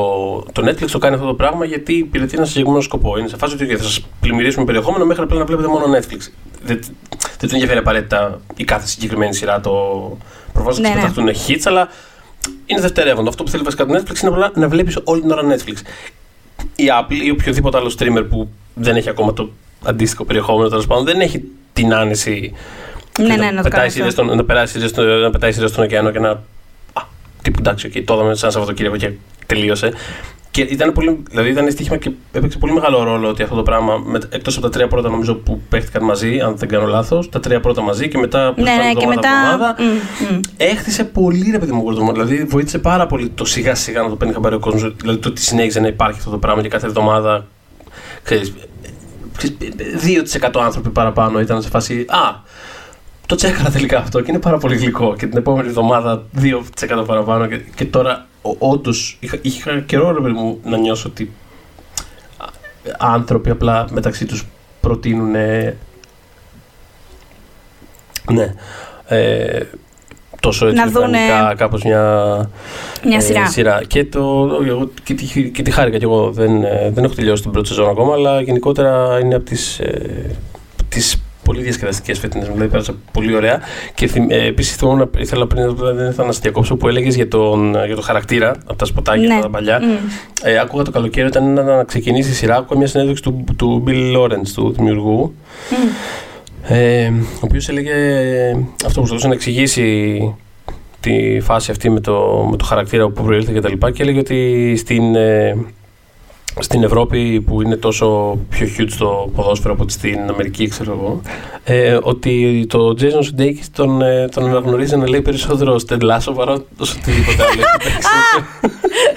το 0.52 0.68
Netflix, 0.68 0.90
το 0.92 0.98
κάνει 0.98 1.16
αυτό 1.16 1.28
το 1.28 1.34
πράγμα 1.34 1.66
γιατί 1.66 1.94
υπηρετεί 1.94 2.36
ένα 2.38 2.46
συγκεκριμένο 2.46 2.82
σκοπό. 2.82 3.18
Είναι 3.18 3.28
σε 3.28 3.38
φάση 3.38 3.54
ότι 3.54 3.76
θα 3.78 3.84
σας 3.84 4.06
πλημμυρίσουμε 4.20 4.66
περιεχόμενο 4.66 5.06
μέχρι 5.06 5.24
απλά 5.24 5.38
να 5.40 5.46
βλέπετε 5.46 5.68
μόνο 5.68 5.84
Netflix. 5.86 6.20
Δεν, 6.64 6.80
δεν 7.40 7.50
του 7.50 7.54
ενδιαφέρει 7.56 7.80
απαραίτητα 7.80 8.42
η 8.56 8.64
κάθε 8.64 8.88
συγκεκριμένη 8.88 9.34
σειρά. 9.36 9.60
Το 9.62 9.72
προφανώς 10.54 10.80
Ναι, 10.80 10.88
θα 10.88 10.94
ναι. 10.96 11.00
πεταχτούν 11.02 11.30
hits, 11.30 11.62
αλλά 11.64 11.88
είναι 12.66 12.80
δευτερεύοντο. 12.82 13.30
Αυτό 13.30 13.44
που 13.44 13.50
θέλει 13.50 13.64
βασικά 13.64 13.86
το 13.86 13.94
Netflix 13.94 14.22
είναι 14.22 14.32
απλά 14.32 14.52
να 14.56 14.68
βλέπεις 14.68 14.98
όλη 15.04 15.22
την 15.22 15.32
ώρα 15.32 15.42
Netflix. 15.42 15.76
Η 16.76 16.84
Apple 17.02 17.24
ή 17.26 17.30
οποιοδήποτε 17.30 17.78
άλλο 17.78 17.96
streamer 18.00 18.26
που 18.30 18.50
δεν 18.74 18.96
έχει 18.96 19.10
ακόμα 19.10 19.34
το 19.34 19.50
αντίστοιχο 19.84 20.26
περιεχόμενο 20.26 20.70
τέλος 20.70 20.88
πάντων 20.88 21.06
δεν 21.06 21.20
έχει 21.22 21.44
την 21.74 21.94
άνεση 21.94 22.54
Ναι, 23.20 23.28
να 23.28 23.36
ναι, 23.38 23.46
να 23.46 23.56
το 23.56 23.62
πετάει 23.62 23.72
κάνω 23.80 23.90
σειρές 23.92 24.08
αυτό. 24.08 24.24
στον- 24.24 24.36
να 24.38 24.44
περάσει 24.44 24.74
σειρές 24.74 24.90
στον- 24.90 25.06
να 25.22 25.30
πετάει 25.30 25.52
σειρές 25.52 25.70
στον 25.70 25.84
ωκεανό 25.84 26.12
και 26.12 26.20
να. 26.20 26.42
Α, 27.46 27.52
τύπου 27.52 27.60
εντάξει, 27.60 27.92
okay, 27.94 28.02
το 28.06 28.14
είδαμε 28.14 28.36
σαν 28.36 28.52
Σαββατοκύριακο 28.52 28.98
και 28.98 29.12
τελείωσε. 29.46 29.94
Και 30.52 30.62
ήταν 30.62 30.94
πολύ, 30.94 31.24
δηλαδή 31.30 31.50
ήταν 31.50 31.72
στοίχημα 31.72 31.98
και 31.98 32.12
έπαιξε 32.32 32.58
πολύ 32.58 32.74
μεγάλο 32.74 33.04
ρόλο 33.04 33.28
ότι 33.30 33.44
αυτό 33.44 33.56
το 33.56 33.64
πράγμα, 33.64 33.94
εκτό 34.30 34.52
από 34.52 34.62
τα 34.62 34.70
τρία 34.70 34.88
πρώτα 34.88 35.10
νομίζω 35.10 35.36
που 35.36 35.62
παίχτηκαν 35.70 36.04
μαζί, 36.04 36.40
αν 36.40 36.58
δεν 36.58 36.70
κάνω 36.70 36.86
λάθο, 36.86 37.24
τα 37.30 37.40
τρία 37.40 37.60
πρώτα 37.60 37.82
μαζί 37.82 38.08
και 38.08 38.18
μετά. 38.18 38.54
Ναι, 38.58 38.64
ναι, 38.64 38.94
και 39.00 39.06
μετά. 39.06 39.30
Εβδομάδα, 39.44 39.76
Μμ, 39.80 40.36
μμ. 40.36 40.40
Έχτισε 40.58 41.04
πολύ 41.04 41.52
ρε 41.52 41.60
παιδί 41.60 41.72
μου 41.72 41.84
word 41.88 42.00
of 42.00 42.10
mouth. 42.10 42.14
Δηλαδή 42.14 42.44
βοήθησε 42.44 42.78
πάρα 42.80 43.08
πολύ 43.08 43.30
το 43.30 43.46
σιγά 43.46 43.76
σιγά 43.76 44.02
να 44.02 44.10
το 44.10 44.16
παίρνει 44.16 44.34
χαμπάρι 44.34 44.56
ο 44.56 44.60
κόσμο. 44.60 44.92
Δηλαδή 45.02 45.20
το 45.20 45.30
ότι 45.30 45.42
συνέχιζε 45.42 45.80
να 45.80 45.88
υπάρχει 45.88 46.20
αυτό 46.20 46.32
το 46.32 46.38
πράγμα 46.38 46.62
και 46.62 46.68
κάθε 46.68 46.86
εβδομάδα. 46.86 47.48
Ξέρεις, 48.24 48.54
ξέρεις, 49.38 49.58
2% 50.42 50.62
άνθρωποι 50.62 50.90
παραπάνω 50.90 51.40
ήταν 51.40 51.62
σε 51.62 51.70
φάση. 51.70 52.06
Α, 52.10 52.44
το 53.26 53.36
τσέκαρα 53.36 53.70
τελικά 53.70 53.98
αυτό 53.98 54.22
και 54.22 54.32
είναι 54.32 54.40
πάρα 54.40 54.58
πολύ 54.58 54.76
γλυκό. 54.76 55.16
Και 55.18 55.28
την 55.28 55.38
επόμενη 55.38 55.68
εβδομάδα 55.68 56.24
2% 56.42 57.06
παραπάνω. 57.06 57.46
Και, 57.48 57.58
και 57.76 57.86
τώρα 57.86 58.28
όντως 58.58 59.18
είχα, 59.20 59.38
είχα 59.42 59.80
καιρό 59.80 60.12
ρε 60.12 60.22
παιδί 60.22 60.34
μου 60.34 60.60
να 60.64 60.78
νιώσω 60.78 61.10
ότι 61.10 61.32
α, 62.38 62.46
άνθρωποι 62.98 63.50
απλά 63.50 63.88
μεταξύ 63.92 64.26
τους 64.26 64.46
προτείνουν 64.82 65.32
ναι 68.32 68.54
ε, 69.08 69.62
τόσο 70.40 70.68
έτσι 70.68 70.78
Να 70.80 70.88
δούνε- 70.88 71.10
μηχανικά 71.10 71.56
κάπως 71.56 71.84
μια, 71.84 72.36
Μια 73.06 73.18
ε, 73.18 73.48
σειρά. 73.50 73.84
Και, 73.88 74.06
το, 74.06 74.50
εγώ, 74.68 74.90
και, 75.04 75.14
τη, 75.14 75.50
και 75.52 75.62
τη 75.62 75.72
χάρηκα 75.72 75.98
κι 75.98 76.04
εγώ. 76.04 76.32
Δεν, 76.32 76.64
ε, 76.64 76.92
δεν 76.94 77.04
έχω 77.04 77.14
τελειώσει 77.14 77.42
την 77.42 77.52
πρώτη 77.52 77.68
σεζόν 77.68 77.90
ακόμα, 77.90 78.14
αλλά 78.14 78.42
γενικότερα 78.42 79.20
είναι 79.20 79.36
από 79.36 79.46
τις, 79.46 79.80
ε, 79.80 80.36
τις 80.90 81.25
πολύ 81.46 81.62
διασκεδαστικές 81.62 82.20
φετινές. 82.20 82.48
Δηλαδή 82.48 82.68
πέρασα 82.68 82.94
πολύ 83.12 83.36
ωραία. 83.36 83.60
Και 83.96 84.08
θυμ, 84.08 84.30
ε, 84.30 84.46
επίσης 84.46 84.78
ήθελα 85.18 85.48
πριν 85.48 85.76
δεν 85.76 86.10
ήθελα 86.10 86.28
να 86.28 86.32
σε 86.32 86.40
διακόψω 86.42 86.76
που 86.76 86.88
έλεγες 86.88 87.16
για, 87.16 87.28
τον, 87.28 87.76
για 87.86 87.96
το 87.96 88.02
χαρακτήρα 88.02 88.56
από 88.66 88.76
τα 88.76 88.86
σποτάκια 88.86 89.36
Ναι. 89.36 89.42
τα 89.42 89.50
παλιά. 89.50 89.80
Μμ. 89.82 89.96
Ε, 90.44 90.58
άκουγα 90.60 90.84
το 90.84 90.92
καλοκαίρι 90.92 91.28
όταν 91.28 91.52
ήταν 91.52 91.66
να 91.66 91.84
ξεκινήσει 91.84 92.30
η 92.30 92.34
σειρά, 92.34 92.56
άκουγα 92.56 92.80
μια 92.80 92.88
συνέντευξη 92.88 93.24
του, 93.24 93.44
του 93.58 93.84
Bill 93.88 94.18
Lawrence, 94.18 94.50
του 94.56 94.72
δημιουργού. 94.78 95.36
Ε, 96.68 97.08
ο 97.08 97.40
οποίος 97.40 97.70
έλεγε 97.70 97.94
αυτό 98.86 98.88
που 98.88 98.94
προσπαθούσε 98.94 99.28
να 99.28 99.34
εξηγήσει 99.34 100.36
τη 101.00 101.40
φάση 101.40 101.72
αυτή 101.72 101.90
με 101.90 102.00
το, 102.00 102.48
με 102.52 102.58
το 102.58 102.66
χαρακτήρα 102.66 103.10
που 103.10 103.24
προήλθε 103.24 103.52
και 103.54 103.62
τα 103.62 103.70
λοιπά 103.70 103.92
και 103.92 104.04
έλεγε 104.04 104.20
ότι 104.20 104.74
στην, 104.78 105.16
ε, 105.16 105.58
στην 106.60 106.84
Ευρώπη 106.84 107.42
που 107.42 107.62
είναι 107.62 107.76
τόσο 107.76 108.38
πιο 108.50 108.68
huge 108.78 108.92
το 108.98 109.32
ποδόσφαιρο 109.36 109.74
από 109.74 109.84
ότι 109.84 109.92
στην 109.94 110.20
Αμερική 110.30 110.68
ξέρω 110.68 110.92
εγώ 110.92 111.22
ε, 111.64 111.98
ότι 112.02 112.66
το 112.70 112.96
Jason 113.00 113.20
Sudeikis 113.42 113.66
τον, 113.72 114.02
ε, 114.02 114.28
τον 114.28 114.46
αναγνωρίζει 114.50 114.98
να 114.98 115.10
λέει 115.10 115.22
περισσότερο 115.22 115.76
Ted 115.90 116.02
Lasso 116.02 116.34
παρά 116.36 116.58
όσο 116.78 116.96
οτιδήποτε 117.02 117.44
άλλο 117.44 117.62
έχει 117.62 117.78
παίξει. 117.84 118.08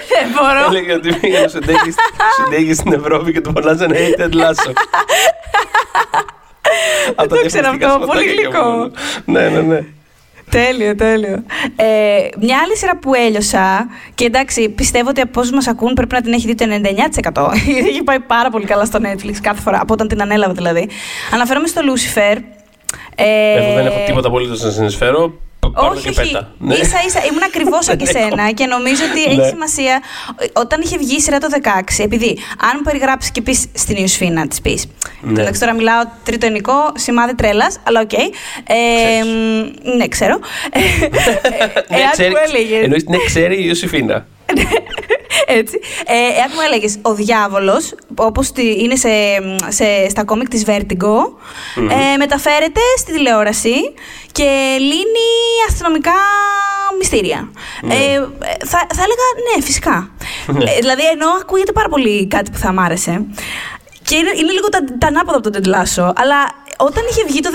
Δεν 0.09 0.27
μπορώ. 0.35 0.65
Έλεγε 0.77 0.93
ότι 0.93 1.13
πήγαινε 1.15 1.45
ο 1.45 1.49
Sudeikis- 1.53 1.99
Sudeikis 2.39 2.73
στην 2.73 2.93
Ευρώπη 2.93 3.31
και 3.31 3.41
του 3.41 3.51
φωνάζανε 3.55 3.97
Hey 3.99 4.21
Ted 4.21 4.33
Lasso. 4.33 4.71
Από 7.15 7.27
τα 7.29 7.35
το 7.35 7.41
ήξερα 7.43 7.71
διαφορετικά 7.71 7.93
αυτό, 7.93 8.05
πολύ 8.05 8.19
σποτάκια 8.19 8.33
και 8.33 8.41
γλυκό. 8.41 8.63
μόνο. 8.69 8.91
Ναι, 9.25 9.49
ναι, 9.49 9.61
ναι. 9.61 9.83
Τέλειο, 10.49 10.95
τέλειο. 10.95 11.43
Ε, 11.75 11.85
μια 12.39 12.57
άλλη 12.63 12.77
σειρά 12.77 12.97
που 12.97 13.13
έλειωσα 13.13 13.87
και 14.15 14.25
εντάξει, 14.25 14.69
πιστεύω 14.69 15.09
ότι 15.09 15.21
από 15.21 15.39
όσους 15.39 15.53
μας 15.53 15.67
ακούν 15.67 15.93
πρέπει 15.93 16.13
να 16.13 16.21
την 16.21 16.33
έχει 16.33 16.47
δει 16.47 16.55
το 16.55 16.65
99%. 17.33 17.51
έχει 17.89 18.03
πάει 18.03 18.19
πάρα 18.19 18.49
πολύ 18.49 18.65
καλά 18.65 18.85
στο 18.85 18.99
Netflix 19.01 19.35
κάθε 19.41 19.61
φορά, 19.61 19.79
από 19.81 19.93
όταν 19.93 20.07
την 20.07 20.21
ανέλαβα 20.21 20.53
δηλαδή. 20.53 20.89
Αναφέρομαι 21.33 21.67
στο 21.67 21.81
Lucifer. 21.85 22.37
Ε, 23.15 23.63
Εγώ 23.63 23.73
δεν 23.73 23.85
έχω 23.85 23.99
τίποτα 24.05 24.27
απολύτως 24.27 24.63
να 24.63 24.69
συνεισφέρω. 24.69 25.33
Πάρ' 25.71 25.83
το 25.85 25.91
όχι, 25.91 26.01
και 26.01 26.09
όχι. 26.21 26.31
πέτα. 26.31 26.51
Ναι. 26.59 26.75
Ίσα 26.75 26.97
ίσα 27.07 27.19
ήμουν 27.29 27.43
ακριβώς 27.43 27.85
σαν 27.85 27.97
και 27.99 28.05
Δεν 28.05 28.15
έχω. 28.15 28.27
σένα 28.29 28.51
και 28.51 28.65
νομίζω 28.65 29.01
ότι 29.11 29.19
Ναι. 29.35 29.41
έχει 29.41 29.49
σημασία 29.49 30.01
όταν 30.53 30.81
είχε 30.81 30.97
βγει 30.97 31.15
η 31.15 31.19
σειρά 31.21 31.37
το 31.37 31.47
16. 31.63 32.03
Επειδή 32.03 32.37
αν 32.71 32.81
περιγράψεις 32.83 33.31
και 33.31 33.41
πεις 33.41 33.65
στην 33.73 33.95
Ιωσηφίνα, 33.95 34.47
της 34.47 34.61
πεις. 34.61 34.85
Ναι. 35.21 35.41
Εντάξει, 35.41 35.59
τώρα 35.59 35.73
μιλάω 35.73 36.01
τρίτο 36.23 36.45
ενικό, 36.45 36.91
σημάδι 36.95 37.35
τρέλας, 37.35 37.79
αλλά 37.83 37.99
οκ. 38.01 38.13
Ε, 38.13 38.23
μ, 39.23 39.95
ναι, 39.97 40.07
ξέρω. 40.07 40.39
Ε, 40.71 40.79
Ναι, 41.89 41.99
Εάν 41.99 42.11
ξέρει- 42.11 42.29
μου 42.29 42.37
έλεγε. 42.47 42.77
Εννοείς, 42.79 43.03
ναι, 43.07 43.17
ξέρει 43.25 43.55
η 43.61 43.63
Ιωσηφίνα. 43.67 44.25
Έτσι. 45.47 45.79
Ε, 46.05 46.13
εάν 46.39 46.49
μου 46.55 46.61
έλεγες 46.65 46.97
ο 47.01 47.13
διάβολος, 47.13 47.93
όπως 48.15 48.51
είναι 48.55 48.95
σε, 48.95 49.09
σε, 49.67 50.09
στα 50.09 50.23
κόμικ 50.23 50.47
της 50.49 50.63
Vertigo, 50.67 51.15
ε, 51.75 52.17
μεταφέρεται 52.17 52.79
στη 52.97 53.11
τηλεόραση 53.13 53.73
και 54.31 54.75
λύνει 54.79 55.29
αστυνομικά 55.89 56.17
μυστήρια. 56.97 57.51
Ναι. 57.81 57.93
Ε, 57.93 58.13
ε, 58.13 58.65
θα, 58.65 58.79
θα 58.95 59.01
έλεγα 59.05 59.25
ναι, 59.47 59.63
φυσικά. 59.63 60.09
Ε, 60.47 60.79
δηλαδή, 60.79 61.03
ενώ 61.13 61.27
ακούγεται 61.41 61.71
πάρα 61.71 61.89
πολύ 61.89 62.27
κάτι 62.27 62.51
που 62.51 62.57
θα 62.57 62.71
μ' 62.71 62.79
άρεσε. 62.79 63.25
Και 64.03 64.15
είναι, 64.15 64.31
είναι 64.35 64.51
λίγο 64.51 64.69
τα, 64.69 64.79
τα 64.97 65.07
ανάποδα 65.07 65.37
από 65.37 65.43
τον 65.43 65.51
Ted 65.51 65.72
Lasso. 65.72 66.13
Αλλά 66.15 66.39
όταν 66.77 67.03
είχε 67.09 67.23
βγει 67.27 67.39
το 67.39 67.49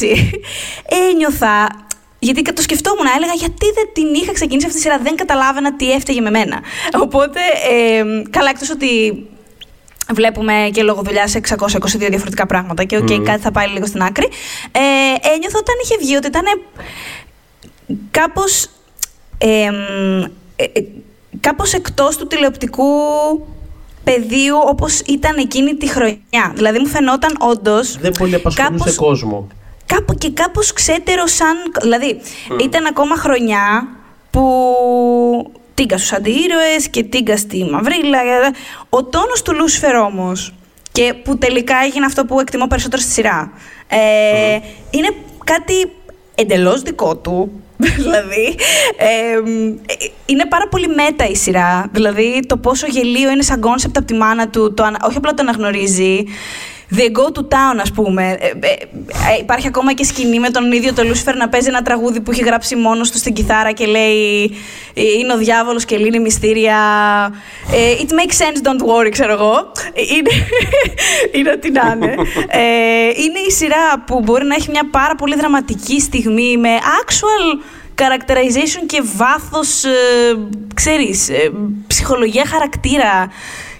16, 0.00 0.16
ένιωθα. 1.10 1.84
Γιατί 2.18 2.42
το 2.52 2.62
σκεφτόμουν, 2.62 3.06
έλεγα 3.16 3.32
γιατί 3.32 3.66
δεν 3.74 3.88
την 3.92 4.14
είχα 4.14 4.32
ξεκινήσει 4.32 4.66
αυτή 4.66 4.78
τη 4.78 4.84
σειρά, 4.84 4.98
δεν 4.98 5.16
καταλάβαινα 5.16 5.76
τι 5.76 5.92
έφταιγε 5.92 6.20
με 6.20 6.30
μένα. 6.30 6.60
Οπότε, 7.00 7.40
ε, 7.70 8.04
καλά, 8.30 8.50
εκτός 8.50 8.70
ότι 8.70 8.90
βλέπουμε 10.12 10.70
και 10.72 10.82
λόγω 10.82 11.02
δουλειάς 11.02 11.34
622 11.34 12.08
διαφορετικά 12.08 12.46
πράγματα 12.46 12.84
και 12.84 12.96
οκ, 12.96 13.12
κάτι 13.24 13.40
θα 13.40 13.50
πάει 13.50 13.66
λίγο 13.66 13.86
στην 13.86 14.02
άκρη. 14.02 14.28
Ε, 14.72 14.80
ένιωθα 15.34 15.58
όταν 15.58 15.74
είχε 15.82 15.96
βγει 16.00 16.16
ότι 16.16 16.26
ήταν 16.26 16.44
κάπως, 18.10 18.68
εμ, 19.38 19.74
ε, 20.56 20.64
ε, 20.72 20.82
κάπως 21.40 21.72
εκτός 21.72 22.16
του 22.16 22.26
τηλεοπτικού 22.26 22.84
πεδίου 24.04 24.56
όπως 24.66 25.00
ήταν 25.00 25.36
εκείνη 25.38 25.74
τη 25.74 25.88
χρονιά. 25.88 26.52
Δηλαδή 26.54 26.78
μου 26.78 26.86
φαινόταν 26.86 27.36
όντως 27.38 27.96
Δεν 28.00 28.12
πολύ 28.12 28.34
απασχολούσε 28.34 28.78
κάπως- 28.78 28.96
κόσμο. 28.96 29.46
κάπου 29.86 30.14
και 30.14 30.30
κάπως 30.30 30.72
ξέτερο 30.72 31.26
σαν... 31.26 31.56
Δηλαδή, 31.82 32.20
ήταν 32.62 32.86
ακόμα 32.86 33.16
χρονιά 33.16 33.88
που 34.30 35.52
τίγκα 35.74 35.98
στους 35.98 36.12
αντιήρωες 36.12 36.88
και 36.90 37.02
τίγκα 37.02 37.36
στη 37.36 37.64
Μαυρίλα. 37.64 38.18
Ο 38.88 39.04
τόνος 39.04 39.42
του 39.42 39.54
Λούσφερ 39.54 39.96
όμως, 39.96 40.54
και 40.92 41.14
που 41.24 41.38
τελικά 41.38 41.74
έγινε 41.84 42.04
αυτό 42.04 42.24
που 42.24 42.40
εκτιμώ 42.40 42.66
περισσότερο 42.66 43.02
στη 43.02 43.10
σειρά, 43.10 43.52
ε, 43.88 44.58
είναι 44.90 45.08
κάτι 45.44 45.92
εντελώς 46.34 46.82
δικό 46.82 47.16
του. 47.16 47.50
Δηλαδή, 47.76 48.56
ε, 48.96 49.06
ε, 49.36 50.08
είναι 50.26 50.46
πάρα 50.46 50.68
πολύ 50.68 50.88
meta 50.88 51.28
η 51.28 51.34
σειρά. 51.34 51.88
Δηλαδή, 51.92 52.40
το 52.46 52.56
πόσο 52.56 52.86
γελοίο 52.86 53.30
είναι 53.30 53.42
σαν 53.42 53.60
concept 53.60 53.96
από 53.96 54.06
τη 54.06 54.14
μάνα 54.14 54.48
του, 54.48 54.74
το, 54.74 54.82
ανα- 54.82 55.00
όχι 55.08 55.16
απλά 55.16 55.34
το 55.34 55.42
αναγνωρίζει, 55.42 56.24
they 56.94 57.10
go 57.12 57.32
to 57.32 57.40
town, 57.40 57.78
ας 57.80 57.92
πούμε. 57.92 58.36
Ε, 58.40 58.46
ε, 58.46 58.72
ε, 58.72 59.38
υπάρχει 59.40 59.66
ακόμα 59.66 59.92
και 59.92 60.04
σκηνή 60.04 60.38
με 60.38 60.50
τον 60.50 60.72
ίδιο 60.72 60.92
το 60.92 61.04
Lucifer 61.04 61.36
να 61.36 61.48
παίζει 61.48 61.68
ένα 61.68 61.82
τραγούδι 61.82 62.20
που 62.20 62.30
έχει 62.30 62.42
γράψει 62.42 62.76
μόνος 62.76 63.10
του 63.10 63.18
στην 63.18 63.32
κιθάρα 63.32 63.72
και 63.72 63.86
λέει 63.86 64.50
ε, 64.94 65.02
Είναι 65.02 65.32
ο 65.32 65.36
διάβολος 65.36 65.84
και 65.84 65.96
λύνει 65.96 66.18
μυστήρια. 66.18 66.76
Ε, 67.72 68.04
It 68.04 68.10
makes 68.10 68.36
sense, 68.42 68.68
don't 68.68 68.86
worry, 68.86 69.10
ξέρω 69.10 69.32
εγώ. 69.32 69.72
Ε, 69.92 70.00
Είναι, 70.00 70.30
είναι 71.38 71.50
ό,τι 71.50 71.70
να 71.70 71.92
είναι. 71.94 72.14
Ε, 72.48 72.60
είναι 73.22 73.38
η 73.48 73.50
σειρά 73.50 74.04
που 74.06 74.20
μπορεί 74.20 74.44
να 74.44 74.54
έχει 74.54 74.70
μια 74.70 74.88
πάρα 74.90 75.14
πολύ 75.14 75.36
δραματική 75.36 76.00
στιγμή 76.00 76.56
με 76.56 76.68
actual 77.02 77.60
characterization 78.02 78.86
και 78.86 79.02
βάθος, 79.16 79.84
ε, 79.84 79.90
ξέρεις, 80.74 81.28
ε, 81.28 81.50
ψυχολογία 81.86 82.44
χαρακτήρα 82.46 83.30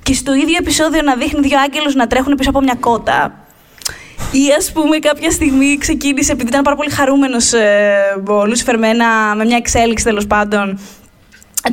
και 0.06 0.14
στο 0.14 0.34
ίδιο 0.34 0.56
επεισόδιο 0.60 1.02
να 1.02 1.14
δείχνει 1.16 1.40
δύο 1.40 1.58
άγγελους 1.58 1.94
να 1.94 2.06
τρέχουν 2.06 2.34
πίσω 2.34 2.50
από 2.50 2.60
μια 2.60 2.74
κότα. 2.80 3.46
Ή 4.32 4.52
ας 4.58 4.72
πούμε 4.72 4.98
κάποια 4.98 5.30
στιγμή 5.30 5.78
ξεκίνησε, 5.78 6.32
επειδή 6.32 6.48
ήταν 6.48 6.62
πάρα 6.62 6.76
πολύ 6.76 6.90
χαρούμενος 6.90 7.52
ε, 7.52 7.94
ο 8.28 8.46
Λούσιφερ 8.46 8.78
με, 8.78 8.88
ένα- 8.88 9.34
με 9.36 9.44
μια 9.44 9.56
εξέλιξη 9.56 10.04
τέλος 10.04 10.26
πάντων, 10.26 10.78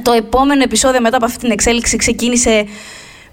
το 0.02 0.12
επόμενο 0.12 0.64
επεισόδιο 0.64 1.02
μετά 1.02 1.16
από 1.16 1.26
αυτή 1.26 1.38
την 1.38 1.52
εξέλιξη 1.52 1.96
ξεκίνησε 1.98 2.66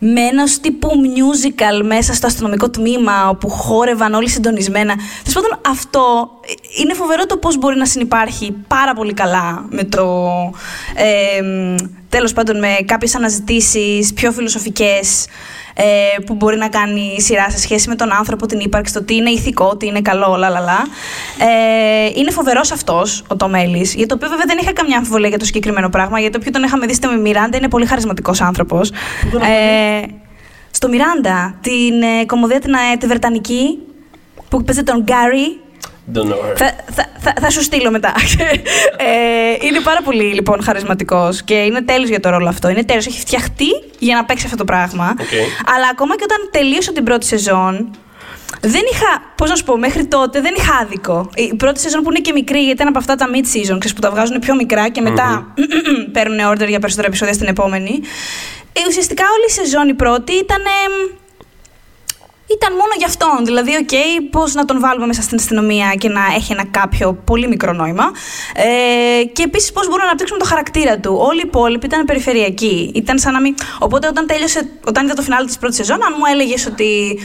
με 0.03 0.21
ένα 0.21 0.45
τύπου 0.61 0.89
musical 0.89 1.85
μέσα 1.85 2.15
στο 2.15 2.27
αστυνομικό 2.27 2.71
τμήμα 2.71 3.29
όπου 3.29 3.49
χόρευαν 3.49 4.15
όλοι 4.15 4.29
συντονισμένα. 4.29 4.95
Τέλος 5.23 5.35
πάντων, 5.35 5.61
αυτό 5.71 6.31
ε, 6.47 6.53
είναι 6.83 6.95
φοβερό 6.95 7.27
το 7.27 7.37
πώς 7.37 7.59
μπορεί 7.59 7.77
να 7.77 7.87
συνεπάρχει 7.87 8.53
πάρα 8.69 8.95
πολύ 8.95 9.15
καλά 9.15 9.67
με 9.69 9.85
το. 9.85 10.27
Ε, 10.95 11.43
τέλος 12.09 12.33
πάντων, 12.33 12.59
με 12.59 12.77
κάποιες 12.85 13.15
αναζητήσεις 13.15 14.13
πιο 14.13 14.33
φιλοσοφικές 14.33 15.27
ε, 15.75 15.85
που 16.27 16.35
μπορεί 16.35 16.57
να 16.57 16.69
κάνει 16.69 17.15
η 17.17 17.21
σειρά 17.21 17.51
σε 17.51 17.59
σχέση 17.59 17.89
με 17.89 17.95
τον 17.95 18.13
άνθρωπο, 18.13 18.47
την 18.47 18.61
ύπαρξη, 18.61 18.93
το 18.93 19.03
τι 19.03 19.15
είναι 19.15 19.31
ηθικό, 19.31 19.77
τι 19.77 19.87
είναι 19.87 20.01
καλό, 20.01 20.37
λαλαλά. 20.39 20.87
Ε, 21.39 22.11
είναι 22.15 22.31
φοβερός 22.31 22.73
αυτός 22.73 23.25
ο 23.29 23.37
Τομέλης, 23.37 23.95
για 23.95 24.07
το 24.07 24.15
οποίο 24.15 24.29
βέβαια 24.29 24.45
δεν 24.47 24.59
είχα 24.61 24.73
καμιά 24.73 24.97
αμφιβολία 24.97 25.29
για 25.29 25.39
το 25.39 25.45
συγκεκριμένο 25.45 25.89
πράγμα, 25.89 26.21
γιατί 26.21 26.37
όποιο 26.37 26.51
τον 26.51 26.63
είχαμε 26.63 26.87
δει 26.87 26.95
στο 26.95 27.11
Μιράντα 27.11 27.57
είναι 27.57 27.69
πολύ 27.69 27.87
χαρισματικός 27.87 28.41
άνθρωπος. 28.41 28.91
Ε, 28.91 30.03
στο 30.71 30.89
Miranda, 30.89 31.59
την 31.61 32.03
ε, 32.03 32.25
κωμωδία 32.27 32.61
την, 32.61 32.73
ε, 32.73 32.97
τη 32.99 33.07
Βρετανική, 33.07 33.79
που 34.49 34.65
παίζει 34.65 34.83
τον 34.83 35.03
Gary. 35.03 35.61
Don't 36.15 36.19
know 36.19 36.41
her. 36.47 36.57
Θα, 36.57 36.73
θα, 36.91 37.07
θα, 37.19 37.33
θα 37.41 37.51
σου 37.51 37.63
στείλω 37.63 37.91
μετά. 37.91 38.13
ε, 38.97 39.67
είναι 39.67 39.81
πάρα 39.81 40.03
πολύ 40.05 40.23
λοιπόν 40.23 40.63
χαρισματικός 40.63 41.43
και 41.43 41.55
είναι 41.55 41.83
τέλειος 41.83 42.09
για 42.09 42.21
το 42.21 42.31
ρόλο 42.31 42.49
αυτό. 42.49 42.69
Είναι 42.69 42.85
τέλειος. 42.85 43.07
Έχει 43.07 43.21
φτιαχτεί 43.21 43.69
για 43.99 44.17
να 44.17 44.25
παίξει 44.25 44.45
αυτό 44.45 44.57
το 44.57 44.65
πράγμα. 44.65 45.15
Οκ. 45.21 45.33
Αλλά 45.75 45.89
ακόμα 45.93 46.17
και 46.17 46.25
όταν 46.25 46.49
τελείωσα 46.51 46.93
την 46.93 47.05
πρώτη 47.05 47.27
σεζόν, 47.27 47.91
δεν 48.61 48.83
είχα, 48.93 49.23
πώς 49.35 49.49
να 49.51 49.57
σου 49.57 49.65
πω, 49.65 49.77
μέχρι 49.79 50.05
τότε 50.05 50.41
δεν 50.41 50.55
είχα 50.59 50.75
άδικο. 50.83 51.31
Η 51.35 51.55
πρώτη 51.55 51.81
σεζόν 51.81 52.03
που 52.03 52.11
είναι 52.11 52.21
και 52.21 52.33
μικρή, 52.33 52.59
γιατί 52.59 52.75
ήταν 52.75 52.89
από 52.89 52.99
αυτά 52.99 53.15
τα 53.15 53.27
mid-season, 53.27 53.77
ξέρεις, 53.79 53.93
που 53.95 54.01
τα 54.01 54.11
βγάζουν 54.11 54.39
πιο 54.39 54.55
μικρά 54.55 54.89
και 54.89 55.01
μετά 55.01 55.55
παίρνουν 56.13 56.39
order 56.53 56.69
για 56.69 56.79
περισσότερα 56.79 57.07
επεισόδια 57.07 57.35
στην 57.35 57.49
επόμενη. 57.49 58.01
Ε, 58.73 58.81
ουσιαστικά 58.89 59.25
όλη 59.37 59.45
η 59.49 59.51
σεζόν 59.51 59.89
η 59.89 59.95
πρώτη 59.95 60.33
ήταν. 60.33 60.63
Ήταν 62.57 62.73
μόνο 62.73 62.93
για 62.99 63.07
αυτόν. 63.07 63.45
Δηλαδή, 63.45 63.71
οκ, 63.77 63.95
πώς 64.31 64.55
να 64.55 64.65
τον 64.65 64.81
βάλουμε 64.81 65.07
μέσα 65.07 65.23
στην 65.23 65.39
αστυνομία 65.39 65.95
και 65.99 66.09
να 66.09 66.21
έχει 66.37 66.53
ένα 66.53 66.65
κάποιο 66.71 67.13
πολύ 67.25 67.49
μικρό 67.49 67.73
νόημα. 67.73 68.11
Ε, 68.55 69.25
και 69.25 69.43
επίσης 69.43 69.73
πώς 69.73 69.83
μπορούμε 69.85 70.03
να 70.03 70.09
αναπτύξουμε 70.09 70.39
το 70.39 70.47
χαρακτήρα 70.47 70.99
του. 70.99 71.17
Όλοι 71.19 71.39
οι 71.39 71.47
υπόλοιποι 71.47 71.87
ήταν 71.87 72.05
περιφερειακοί. 72.05 72.93
Ήταν 72.95 73.19
σαν 73.19 73.33
να 73.33 73.41
μην. 73.41 73.55
Οπότε, 73.79 74.07
όταν 74.09 74.27
τέλειωσε, 74.27 74.71
όταν 74.85 75.05
ήταν 75.05 75.17
το 75.17 75.23
φινάλε 75.23 75.47
της 75.47 75.59
πρώτης 75.59 75.77
σεζόν, 75.77 76.05
αν 76.05 76.15
μου 76.19 76.25
έλεγες 76.33 76.67
ότι. 76.67 77.19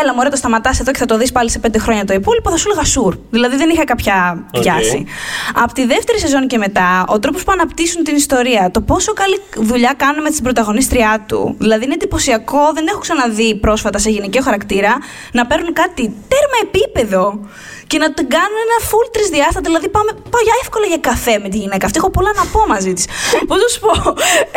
Έλα, 0.00 0.14
μωρέ, 0.14 0.28
το 0.28 0.36
σταματάς 0.36 0.80
εδώ 0.80 0.90
και 0.90 0.98
θα 0.98 1.06
το 1.06 1.16
δεις 1.16 1.32
πάλι 1.32 1.50
σε 1.50 1.58
πέντε 1.58 1.78
χρόνια 1.78 2.04
το 2.04 2.12
υπόλοιπο, 2.14 2.50
θα 2.50 2.56
σου 2.56 2.68
έλεγα 2.70 2.84
sure. 2.84 3.16
Δηλαδή 3.30 3.56
δεν 3.56 3.70
είχα 3.70 3.84
κάποια 3.84 4.44
Οκ. 4.52 4.62
βιάση. 4.62 5.06
Από 5.54 5.72
τη 5.72 5.86
δεύτερη 5.86 6.18
σεζόν 6.18 6.46
και 6.46 6.58
μετά, 6.58 7.04
ο 7.08 7.18
τρόπος 7.18 7.44
που 7.44 7.52
αναπτύσσουν 7.52 8.04
την 8.04 8.16
ιστορία, 8.16 8.70
το 8.70 8.80
πόσο 8.80 9.12
καλή 9.12 9.40
δουλειά 9.56 9.94
κάνουν 9.96 10.22
με 10.22 10.30
την 10.30 10.42
πρωταγωνίστριά 10.42 11.24
του. 11.28 11.54
Δηλαδή 11.58 11.84
είναι 11.84 11.94
εντυπωσιακό, 11.94 12.72
δεν 12.74 12.86
έχω 12.86 12.98
ξαναδεί 12.98 13.54
πρόσφατα 13.56 13.98
σε 13.98 14.10
γυναικείο 14.10 14.42
χαρακτήρα 14.42 14.98
να 15.32 15.46
παίρνουν 15.46 15.72
κάτι 15.72 16.02
τέρμα 16.02 16.58
επίπεδο 16.62 17.40
και 17.86 17.98
να 17.98 18.08
την 18.16 18.26
κάνουν 18.36 18.58
ένα 18.66 18.78
full 18.90 19.06
τρισδιάστατο. 19.14 19.66
Δηλαδή 19.70 19.88
πάμε, 19.96 20.10
πάω 20.32 20.42
για 20.48 20.56
εύκολα 20.62 20.86
για 20.92 21.00
καφέ 21.08 21.38
με 21.44 21.48
τη 21.48 21.56
γυναίκα 21.58 21.84
αυτή. 21.86 21.98
Έχω 21.98 22.10
πολλά 22.10 22.32
να 22.40 22.44
πω 22.52 22.60
μαζί 22.74 22.92
της. 22.92 23.04
Πώς 23.48 23.58
να 23.62 23.68
σου 23.72 23.80
πω. 23.86 23.94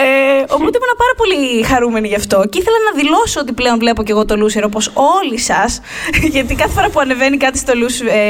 Ε, 0.06 0.42
οπότε 0.56 0.76
ήμουν 0.80 0.94
πάρα 1.04 1.16
πολύ 1.20 1.64
χαρούμενη 1.64 2.08
γι' 2.08 2.20
αυτό. 2.24 2.38
Και 2.50 2.58
ήθελα 2.62 2.78
να 2.88 2.92
δηλώσω 3.02 3.40
ότι 3.40 3.52
πλέον 3.54 3.78
βλέπω 3.80 4.04
και 4.04 4.12
εγώ 4.12 4.26
το 4.26 4.36
Λούσερ 4.38 4.64
όπως 4.64 4.92
όλοι 5.18 5.40
σας. 5.40 5.82
Γιατί 6.36 6.56
κάθε 6.56 6.72
φορά 6.72 6.90
που 6.90 7.00
ανεβαίνει 7.00 7.38
κάτι 7.38 7.58
στο 7.58 7.74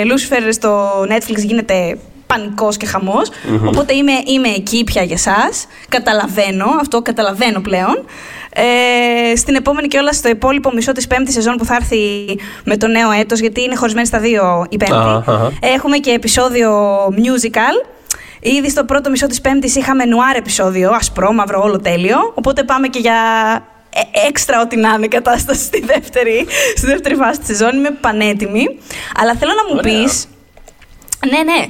Λούσφερ 0.05 0.53
στο 0.53 1.01
Netflix 1.11 1.37
γίνεται 1.37 1.97
πανικός 2.27 2.77
και 2.77 2.85
χαμο 2.85 3.21
Οπότε 3.65 3.93
είμαι, 3.93 4.11
είμαι 4.25 4.49
εκεί 4.49 4.83
πια 4.83 5.03
για 5.03 5.15
εσά. 5.15 5.49
Καταλαβαίνω, 5.89 6.65
αυτό 6.79 7.01
καταλαβαίνω 7.01 7.59
πλέον. 7.61 8.05
Ε, 8.57 9.35
στην 9.35 9.55
επόμενη 9.55 9.87
και 9.87 9.97
όλα 9.97 10.13
στο 10.13 10.29
υπόλοιπο 10.29 10.71
μισό 10.73 10.91
της 10.91 11.07
πέμπτης 11.07 11.33
σεζόν 11.33 11.55
που 11.55 11.65
θα 11.65 11.75
έρθει 11.75 11.97
με 12.63 12.77
το 12.77 12.87
νέο 12.87 13.11
έτος 13.11 13.39
γιατί 13.39 13.61
είναι 13.61 13.75
χωρισμένη 13.75 14.07
στα 14.07 14.19
δύο 14.19 14.65
η 14.69 14.77
πέμπτη. 14.77 14.93
Αχα, 14.93 15.33
αχα. 15.33 15.51
Έχουμε 15.61 15.97
και 15.97 16.11
επεισόδιο 16.11 16.71
musical. 17.07 17.85
Ήδη 18.39 18.69
στο 18.69 18.83
πρώτο 18.83 19.09
μισό 19.09 19.27
της 19.27 19.41
πέμπτης 19.41 19.75
είχαμε 19.75 20.05
νουάρ 20.05 20.35
επεισόδιο, 20.35 20.91
ασπρό, 20.91 21.33
μαύρο, 21.33 21.61
όλο 21.61 21.79
τέλειο. 21.79 22.17
Οπότε 22.35 22.63
πάμε 22.63 22.87
και 22.87 22.99
για 22.99 23.15
ε- 23.89 24.27
έξτρα 24.27 24.61
ό,τι 24.61 24.75
να 24.75 24.93
είναι 24.97 25.07
κατάσταση 25.07 25.61
στη 25.63 25.83
δεύτερη, 25.85 26.45
στη 26.75 26.85
δεύτερη 26.85 27.15
φάση 27.15 27.39
της 27.39 27.47
σεζόν. 27.47 27.77
Είμαι 27.77 27.91
πανέτοιμη. 27.91 28.79
Αλλά 29.19 29.35
θέλω 29.35 29.51
να 29.51 29.73
μου 29.73 29.79
Ωραία. 29.83 30.03
πεις... 30.03 30.27
Ναι, 31.29 31.37
ναι. 31.43 31.65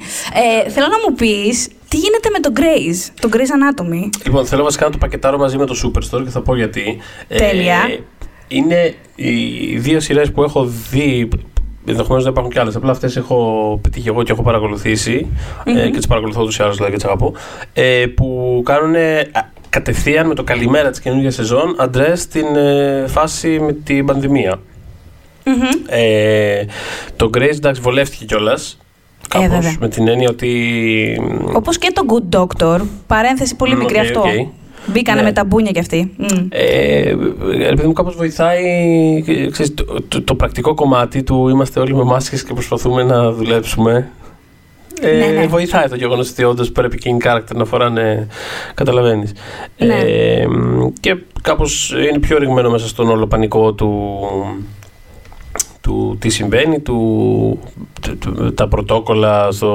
Ε, 0.66 0.70
θέλω 0.70 0.88
να 0.88 1.10
μου 1.10 1.16
πεις 1.16 1.68
τι 1.96 2.02
γίνεται 2.02 2.30
με 2.30 2.40
τον 2.40 2.54
Grey's, 2.56 3.12
τον 3.20 3.32
Grey's 3.34 3.38
Anatomy. 3.38 4.10
Λοιπόν, 4.26 4.46
θέλω 4.46 4.64
βασικά 4.64 4.86
να 4.86 4.92
το 4.92 4.98
πακετάρω 4.98 5.38
μαζί 5.38 5.58
με 5.58 5.66
το 5.66 5.76
Superstore 5.84 6.24
και 6.24 6.30
θα 6.30 6.42
πω 6.42 6.56
γιατί. 6.56 6.98
Τέλεια. 7.28 7.88
Ε, 7.90 8.00
είναι 8.48 8.94
οι 9.16 9.78
δύο 9.78 10.00
σειρές 10.00 10.32
που 10.32 10.44
έχω 10.44 10.66
δει 10.66 11.28
ενδεχομένως 11.86 12.24
να 12.24 12.30
υπάρχουν 12.30 12.52
κι 12.52 12.60
άλλες. 12.60 12.76
Απλά 12.76 12.92
αυτές 12.92 13.16
έχω 13.16 13.80
πετύχει 13.84 14.08
εγώ 14.08 14.24
και 14.24 14.32
έχω 14.32 14.42
παρακολουθήσει, 14.42 15.28
ε, 15.64 15.90
και 15.90 15.98
τις 15.98 16.08
παρακολουθώ 16.08 16.46
τους 16.46 16.58
ή 16.58 16.64
άλλους 16.64 16.76
δηλαδή 16.76 16.92
και 16.92 17.00
τις 17.00 17.08
αγαπώ. 17.08 17.34
Ε, 17.74 18.06
που 18.16 18.62
κάνουν 18.66 18.96
κατευθείαν 19.70 20.28
με 20.28 20.36
το 20.36 20.44
καλημέρα 20.44 20.90
της 20.90 21.00
καινούργιας 21.00 21.34
σεζόν 21.34 21.76
αντρές 21.78 22.22
στην 22.22 22.56
ε, 22.56 23.06
φάση 23.08 23.60
με 23.60 23.74
την 23.74 24.06
πανδημία. 24.06 24.60
Ε, 25.88 26.66
το 27.16 27.30
Grace 27.34 27.56
εντάξει 27.56 27.82
βολεύτηκε 27.82 28.26
κιόλας. 28.26 28.78
Ε, 29.34 29.38
Κάπως, 29.40 29.48
βέβαια. 29.48 29.76
με 29.80 29.88
την 29.90 30.08
έννοια 30.08 30.30
ότι. 30.30 30.52
Όπως 31.54 31.78
και 31.78 31.92
το 31.94 32.02
Good 32.08 32.40
Doctor. 32.40 32.80
Παρένθεση 33.08 33.56
πολύ 33.56 33.74
Μμ, 33.76 33.80
μικρή 33.80 33.98
οκ, 33.98 34.04
αυτό. 34.04 34.20
οκ. 34.20 34.48
Μπήκανε 34.88 35.20
Ναι. 35.20 35.26
με 35.28 35.32
τα 35.34 35.46
μπούνια 35.46 35.72
κι 35.72 35.80
αυτοί. 35.80 36.12
Μμ. 36.18 36.48
Ε, 36.50 37.10
επειδή 37.70 37.88
μου 37.88 37.94
κάπως 37.94 38.16
βοηθάει 38.16 38.64
ε, 39.28 39.50
ξέρεις, 39.50 39.74
το, 39.74 39.86
το, 40.08 40.22
το 40.22 40.36
πρακτικό 40.36 40.74
κομμάτι 40.74 41.24
του 41.24 41.50
είμαστε 41.50 41.80
όλοι 41.80 41.96
με 41.96 42.04
μάσκες 42.04 42.44
και 42.44 42.54
προσπαθούμε 42.54 43.04
να 43.04 43.32
δουλέψουμε. 43.32 44.10
Ε, 45.02 45.18
Ναι, 45.18 45.26
ναι. 45.40 45.48
Βοηθάει 45.48 45.88
το 45.88 45.96
γεγονός 45.96 46.30
ότι 46.30 46.44
όντως 46.44 46.72
πρέπει 46.72 46.98
και 46.98 47.10
in 47.20 47.28
character 47.28 47.56
να 47.56 47.66
φοράνε. 47.66 48.28
Καταλαβαίνεις. 48.74 49.32
Ναι. 49.78 49.94
Ε, 49.96 50.46
και 51.00 51.16
κάπως 51.42 51.94
είναι 52.10 52.20
πιο 52.20 52.38
ριγμένο 52.38 52.70
μέσα 52.70 52.88
στον 52.88 53.10
όλο 53.10 53.28
πανικό 53.28 53.74
του, 53.74 54.20
του 55.86 56.16
τι 56.20 56.30
συμβαίνει, 56.30 56.80
του, 56.80 57.60
του- 58.02 58.18
του- 58.18 58.54
τα 58.54 58.68
πρωτόκολλα 58.68 59.52
στο 59.52 59.70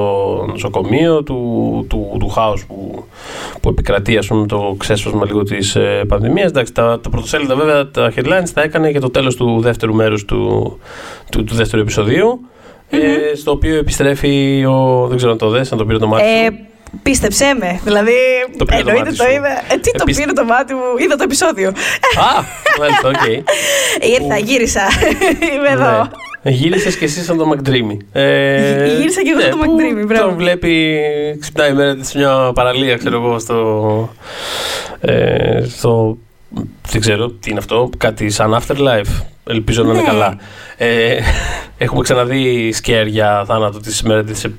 νοσοκομείο, 0.48 1.22
του, 1.22 1.36
του, 1.88 2.16
του 2.20 2.28
χάους 2.28 2.66
που, 2.66 3.04
που 3.61 3.68
επικρατεί 3.68 4.16
ας 4.16 4.26
πούμε, 4.26 4.46
το 4.46 4.74
ξέσπασμα 4.78 5.24
λίγο 5.26 5.42
της 5.42 5.76
ε, 5.76 6.04
πανδημίας. 6.08 6.50
Εντάξει, 6.50 6.72
τα, 6.72 7.00
τα 7.00 7.11
πρωτοσέλιδα 7.11 7.54
βέβαια, 7.54 7.90
τα 7.90 8.12
headlines 8.16 8.48
τα 8.54 8.62
έκανε 8.62 8.90
για 8.90 9.00
το 9.00 9.11
τέλος 9.11 9.36
του 9.36 9.61
δεύτερου 9.61 9.94
μέρους 9.94 10.24
του, 10.24 10.78
του, 11.30 11.44
του 11.44 11.54
δεύτερου 11.54 11.82
επεισοδίου, 11.82 12.40
ε, 12.88 12.98
στο 13.36 13.50
οποίο 13.50 13.76
επιστρέφει 13.76 14.64
ο, 14.64 15.06
δεν 15.08 15.16
ξέρω 15.16 15.32
αν 15.32 15.38
το 15.38 15.48
δες, 15.48 15.72
αν 15.72 15.78
το 15.78 15.84
πήρε 15.86 15.98
το 15.98 16.06
μάτι 16.06 16.24
Ε, 16.24 16.46
σου. 16.46 16.58
Πίστεψέ 17.03 17.55
με. 17.61 17.80
Δηλαδή, 17.84 18.12
Το 18.59 18.64
πήρε 18.64 18.82
το 18.82 18.88
εννοείται 18.88 19.05
μάτι 19.11 19.16
το 19.16 19.24
σου. 19.24 19.30
είδα. 19.30 19.49
Ε, 19.49 19.76
τι 19.80 19.91
το 19.91 19.99
Επισ- 20.03 20.18
πήρε 20.20 20.32
το 20.32 20.45
μάτι 20.45 20.74
μου. 20.74 20.80
Είδα 20.99 21.16
το 21.16 21.22
επεισόδιο. 21.22 21.68
Α, 21.68 22.43
μάλιστα, 22.78 23.09
οκ. 23.09 23.26
Ήρθα, 24.20 24.38
γύρισα. 24.38 24.82
Είμαι 25.55 25.68
εδώ. 25.68 26.09
Ναι. 26.43 26.51
Γύρισες 26.51 26.97
και 26.97 27.05
εσύ 27.05 27.22
σαν 27.22 27.36
το 27.36 27.51
McDreamy. 27.55 27.97
Ε, 28.12 28.84
Γύ- 28.86 28.97
γύρισα 28.99 29.22
και 29.22 29.30
εγώ 29.30 29.41
σαν 29.41 29.51
το 29.51 29.57
που 29.57 29.62
McDreamy, 29.64 30.07
μπράβο. 30.07 30.26
Τον 30.28 30.36
βλέπει, 30.36 31.01
ξυπνάει 31.41 31.70
η 31.70 31.74
Meredith 31.74 32.09
σε 32.09 32.18
μια 32.18 32.53
παραλία, 32.55 32.97
ξέρω 32.97 33.16
εγώ, 33.24 33.38
στο, 33.38 34.14
ε, 35.01 35.64
στο... 35.76 36.18
Δεν 36.91 37.01
ξέρω 37.01 37.30
τι 37.30 37.51
είναι 37.51 37.59
αυτό, 37.59 37.91
κάτι 37.99 38.30
σαν 38.30 38.59
afterlife. 38.61 39.22
Ελπίζω 39.51 39.82
να 39.82 39.91
είναι 39.93 40.01
Ναι. 40.01 40.07
καλά. 40.07 40.36
Ε, 40.76 41.18
έχουμε 41.78 42.03
ξαναδεί 42.03 42.72
scare 42.72 43.07
για 43.07 43.45
θάνατο 43.47 43.80
της 43.80 44.03
Meredith 44.09 44.24
σε 44.32 44.53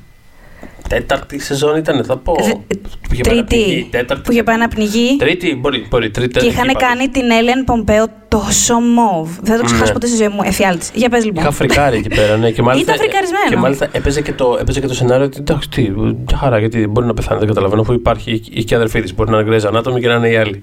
τέταρτη 0.96 1.40
σεζόν 1.40 1.76
ήταν, 1.78 2.04
θα 2.06 2.18
πω. 2.18 2.36
Δε- 2.42 2.76
Που 3.02 3.14
είχε 3.14 3.22
πάει 3.24 3.36
να 3.36 3.44
πνιγεί. 3.44 3.64
Τρίτη. 3.66 3.88
Τέταρτη. 3.92 4.24
Που 4.24 4.32
είχε 4.32 4.44
πάει 4.44 4.58
να 4.58 4.68
πνιγεί. 4.68 5.16
Τρίτη, 5.20 5.56
μπορεί, 5.56 5.86
μπορεί, 5.90 6.10
τρίτη. 6.10 6.40
Και 6.40 6.46
είχαν 6.46 6.64
εκεί 6.70 6.74
πάντως. 6.74 6.88
κάνει 6.90 7.08
την 7.10 7.32
Έλεν 7.32 7.64
Πομπέο 7.64 8.06
τόσο 8.28 8.80
μοβ. 8.80 9.30
Δεν 9.42 9.54
θα 9.54 9.58
το 9.58 9.64
ξεχάσω 9.66 9.86
Ναι. 9.86 9.92
ποτέ 9.94 10.08
στη 10.08 10.16
ζωή 10.16 10.28
μου. 10.28 10.40
Εφιάλτη. 10.44 10.86
Για 10.94 11.10
πες 11.10 11.26
λοιπόν. 11.26 11.42
Είχα 11.44 11.52
φρικάρει 11.52 11.98
εκεί 11.98 12.08
πέρα, 12.10 12.38
ναι. 12.38 12.52
Και 12.52 12.62
μάλιστα, 12.62 12.94
Ήταν 12.94 13.04
φρικαρισμένο. 13.06 13.50
Και 13.50 13.56
μάλιστα 13.56 13.88
έπαιζε 13.92 14.22
και 14.22 14.34
το, 14.34 14.58
έπαιζε 14.60 14.80
και 14.80 14.88
το 14.88 14.94
σενάριο 14.94 15.26
ότι 15.26 15.38
εντάξει, 15.40 15.70
τι, 15.70 15.90
μια 15.90 16.16
χαρά, 16.38 16.60
γιατί 16.60 16.88
μπορεί 16.88 17.08
να 17.08 17.14
πεθάνει, 17.14 17.40
δεν 17.40 17.48
καταλαβαίνω. 17.48 17.82
Αφού 17.82 17.94
υπάρχει 17.94 18.32
η- 18.52 18.64
και 18.64 18.74
η 18.74 18.78
αδερφή 18.78 19.02
τη, 19.02 19.14
μπορεί 19.14 19.32
να 19.32 19.40
είναι 19.40 19.58
Grey's 19.62 19.70
Anatomy 19.76 20.00
και 20.00 20.08
να 20.08 20.14
είναι 20.14 20.30
η 20.30 20.36
άλλη. 20.36 20.62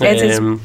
Έτσι, 0.00 0.24
έτσι. 0.24 0.60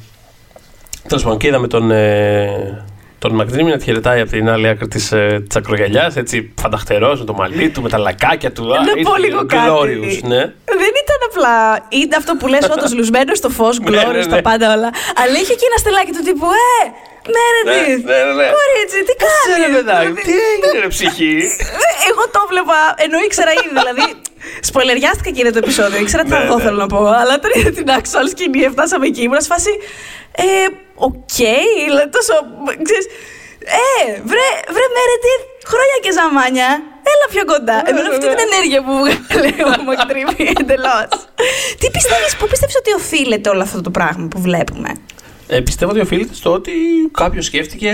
Τέλος 1.07 1.23
πάντων, 1.23 1.37
και 1.37 1.47
είδαμε 1.47 1.67
τον, 1.67 1.91
ε, 1.91 2.85
τον 3.23 3.31
Μακδρίμι 3.35 3.69
να 3.69 3.77
τη 3.77 3.83
χαιρετάει 3.83 4.19
από 4.21 4.31
την 4.31 4.49
άλλη 4.49 4.67
άκρη 4.67 4.87
της 4.87 5.11
ε, 5.11 5.43
της 5.47 5.55
ακρογιαλιάς, 5.55 6.15
έτσι 6.15 6.53
φανταχτερός 6.61 7.19
με 7.19 7.25
το 7.25 7.33
μαλλί 7.33 7.69
του, 7.69 7.81
με 7.81 7.89
τα 7.89 7.97
λακάκια 7.97 8.51
του. 8.51 8.63
Α, 8.75 8.77
Να 8.83 8.91
ήρθε 8.95 9.01
πω 9.09 9.15
λίγο 9.25 9.39
κάτι. 9.45 9.67
glorious, 9.67 10.17
ναι. 10.33 10.41
Δεν 10.81 10.93
ήταν 11.03 11.19
απλά. 11.29 11.55
Είναι 11.89 12.15
αυτό 12.21 12.31
που 12.39 12.47
λες 12.47 12.63
όντως 12.73 12.91
λουσμένος 12.97 13.37
στο 13.37 13.49
φως, 13.49 13.75
Ναι, 13.79 13.83
glorious, 13.89 14.21
ναι, 14.23 14.25
τα 14.33 14.35
ναι. 14.35 14.41
πάντα 14.49 14.65
όλα. 14.75 14.89
Αλλά 15.21 15.35
είχε 15.41 15.53
και 15.59 15.65
ένα 15.69 15.77
στυλάκι 15.83 16.11
του 16.17 16.23
τύπου 16.27 16.47
Ε! 16.79 16.81
Meredith! 17.35 18.03
Ναι, 18.11 18.19
ναι, 18.27 18.33
ναι. 18.39 18.47
Κορίτσι, 18.57 18.99
τι 19.07 19.13
Ξέρε, 19.21 19.57
κάνεις! 19.61 19.75
παιδάκι, 19.77 20.11
τι 20.27 20.33
έγινε, 20.51 20.77
ρε 20.83 20.89
ψυχή; 20.95 21.35
Εγώ 22.09 22.23
το 22.35 22.41
βλέπα, 22.51 22.77
ενώ 23.05 23.17
ήξερα 23.27 23.51
ήδη, 23.59 23.69
δηλαδή. 23.81 24.05
Σποϊλεριάστηκα 24.69 25.29
και 25.33 25.39
είδα 25.41 25.51
το 25.57 25.61
επεισόδιο. 25.65 25.97
Ήξερα 26.03 26.23
τι 26.25 26.29
Ναι, 26.29 26.35
θα 26.37 26.45
δω, 26.49 26.55
ναι. 26.57 26.63
θέλω 26.65 26.77
να 26.85 26.89
πω. 26.93 26.99
Αλλά 27.21 27.33
όταν 27.39 27.51
είδα 27.55 27.71
την 27.79 27.87
actual 27.99 28.25
σκηνή, 28.33 28.61
φτάσαμε 28.75 29.05
εκεί. 29.11 29.21
Ήμουν 29.27 29.41
σε 29.45 29.49
φάση. 29.53 29.71
Ε, 31.01 31.05
οκ, 31.07 31.37
δηλαδή 31.87 32.09
τόσο. 32.17 32.33
Ξέρεις, 32.87 33.05
ε, 33.79 34.05
βρε, 34.31 34.47
βρε 34.75 34.87
Meredith, 34.97 35.41
χρόνια 35.71 35.97
και 36.03 36.11
ζαμάνια. 36.17 36.69
Έλα 37.11 37.25
πιο 37.33 37.43
κοντά. 37.51 37.77
Ναι, 37.81 37.89
Ενώ 37.89 37.99
αυτή 38.11 38.25
ναι. 38.25 38.35
την 38.35 38.45
ενέργεια 38.49 38.79
που 38.85 38.93
βγάλε 38.97 39.79
ο 39.79 39.83
Μακτρίμι 39.89 40.35
εντελώς. 40.61 41.07
Τι 41.79 41.87
πιστεύεις, 41.95 42.31
πού 42.39 42.45
πιστεύεις 42.51 42.75
ότι 42.81 42.91
οφείλεται 42.99 43.49
όλο 43.49 43.61
αυτό 43.61 43.81
το 43.81 43.91
πράγμα 43.97 44.27
που 44.27 44.39
βλέπουμε; 44.41 44.89
Ε, 45.47 45.59
πιστεύω 45.59 45.91
ότι 45.91 45.99
οφείλεται 45.99 46.33
στο 46.33 46.49
ότι 46.53 46.71
κάποιος 47.11 47.45
σκέφτηκε. 47.45 47.91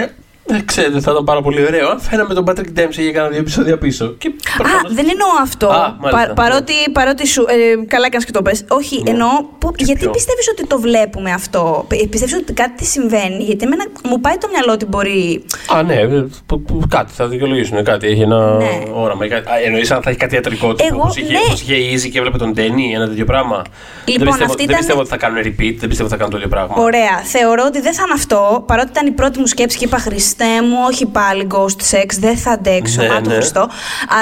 Δεν 0.47 0.65
ξέρετε, 0.65 0.99
θα 0.99 1.11
ήταν 1.11 1.23
πάρα 1.23 1.41
πολύ 1.41 1.65
ωραίο 1.65 1.89
αν 1.89 1.99
φέραμε 1.99 2.33
τον 2.33 2.43
Patrick 2.47 2.79
Dempsey 2.79 2.89
για 3.07 3.11
κάνα 3.11 3.27
δύο 3.29 3.39
επεισόδια 3.39 3.77
πίσω. 3.77 4.15
Και 4.17 4.27
Α, 4.27 4.57
προφανώς- 4.57 4.93
δεν 4.93 5.05
εννοώ 5.09 5.27
αυτό. 5.41 5.67
Α, 5.67 5.95
μάλιστα. 5.99 6.33
παρότι, 6.33 6.73
παρότι 6.91 7.27
σου. 7.27 7.41
Ε, 7.47 7.85
καλά 7.85 8.05
έκανες 8.05 8.25
και 8.25 8.31
το 8.31 8.41
πες. 8.41 8.65
Όχι, 8.69 9.01
Ναι. 9.03 9.09
εννοώ. 9.09 9.29
Που, 9.59 9.71
Και 9.71 9.83
γιατί 9.83 9.99
ποιο; 10.01 10.09
πιστεύεις 10.11 10.47
ότι 10.51 10.67
το 10.67 10.79
βλέπουμε 10.79 11.31
αυτό; 11.31 11.85
Πι- 11.87 12.07
Πιστεύεις 12.09 12.35
ότι 12.35 12.53
κάτι 12.53 12.73
τι 12.77 12.85
συμβαίνει; 12.85 13.43
Γιατί 13.43 13.65
εμένα 13.65 13.83
μου 14.09 14.19
πάει 14.19 14.37
το 14.37 14.47
μυαλό 14.51 14.71
ότι 14.71 14.85
μπορεί. 14.85 15.45
Α, 15.75 15.83
ναι, 15.83 15.93
ε, 15.95 16.07
που- 16.45 16.61
που- 16.61 16.81
κάτι 16.89 17.11
θα 17.13 17.27
δικαιολογήσουν. 17.27 17.83
Κάτι 17.83 18.07
έχει 18.07 18.21
ένα 18.21 18.55
Ναι. 18.57 18.83
όραμα. 18.93 19.25
ή 19.25 19.29
κάτι- 19.29 19.49
Α, 19.51 19.53
Εννοείς 19.65 19.91
αν 19.91 20.01
θα 20.01 20.09
έχει 20.09 20.19
κάτι 20.19 20.35
ιατρικό 20.35 20.73
του. 20.73 20.85
Εγώ, 20.91 20.99
Όπως 21.01 21.15
είχε, 21.17 21.31
ναι. 21.31 21.39
όπως 21.47 21.61
είχε 21.61 21.73
η 21.75 21.93
Easy 21.95 22.09
και 22.11 22.17
έβλεπε 22.17 22.37
τον 22.37 22.53
Ντένι, 22.53 22.93
ένα 22.93 23.07
τέτοιο 23.07 23.25
πράγμα. 23.25 23.55
δεν, 23.55 23.65
Λοιπόν, 24.05 24.25
πιστεύω, 24.27 24.43
αυτή 24.51 24.55
δεν 24.57 24.65
ήταν- 24.65 24.77
πιστεύω 24.77 24.99
ότι 24.99 25.09
θα 25.09 25.17
κάνουν 25.17 25.37
repeat, 25.37 25.75
δεν 25.79 25.87
πιστεύω 25.89 26.03
ότι 26.03 26.09
θα 26.09 26.15
κάνουν 26.17 26.29
το 26.31 26.37
ίδιο 26.37 26.49
πράγμα. 26.49 26.75
Ωραία. 26.77 27.15
Θεωρώ 27.23 27.63
ότι 27.67 27.81
δεν 27.81 27.93
θα 27.93 28.01
είναι 28.05 28.13
αυτό. 28.13 28.63
Παρότι 28.67 28.89
ήταν 28.89 29.07
η 29.07 29.11
πρώτη 29.11 29.39
μου 29.39 29.45
σκέψη 29.45 29.77
και 29.77 29.85
είπα 29.85 29.97
Χριστέ 29.97 30.36
μου, 30.45 30.77
όχι 30.87 31.05
πάλι 31.05 31.47
ghost 31.51 31.95
sex, 31.95 32.05
δεν 32.19 32.37
θα 32.37 32.51
αντέξω. 32.51 33.01
Ναι, 33.01 33.07
Α, 33.13 33.21
το 33.21 33.29
ναι. 33.29 33.35
Χριστό. 33.35 33.67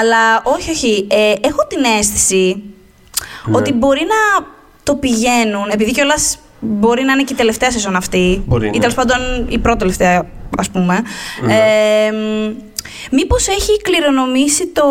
Αλλά 0.00 0.40
όχι, 0.42 0.70
όχι. 0.70 1.06
Ε, 1.10 1.32
έχω 1.48 1.66
την 1.66 1.84
αίσθηση 1.98 2.62
Ναι. 3.44 3.56
ότι 3.56 3.72
μπορεί 3.72 4.00
να 4.00 4.46
το 4.82 4.94
πηγαίνουν, 4.94 5.68
επειδή 5.70 5.90
κιόλας 5.92 6.38
μπορεί 6.60 7.02
να 7.02 7.12
είναι 7.12 7.22
και 7.22 7.32
η 7.32 7.36
τελευταία 7.36 7.70
σεζόν 7.70 7.96
αυτή. 7.96 8.42
Μπορεί, 8.46 8.66
Ή 8.66 8.70
ναι. 8.70 8.78
τέλο 8.78 8.94
πάντων 8.94 9.46
η 9.48 9.58
πρώτη 9.58 9.78
τελευταία, 9.78 10.26
ας 10.58 10.70
πούμε. 10.70 11.02
Ναι. 11.42 11.54
Ε, 11.54 12.12
Μήπως 13.10 13.48
έχει 13.48 13.80
κληρονομήσει 13.82 14.66
το, 14.66 14.82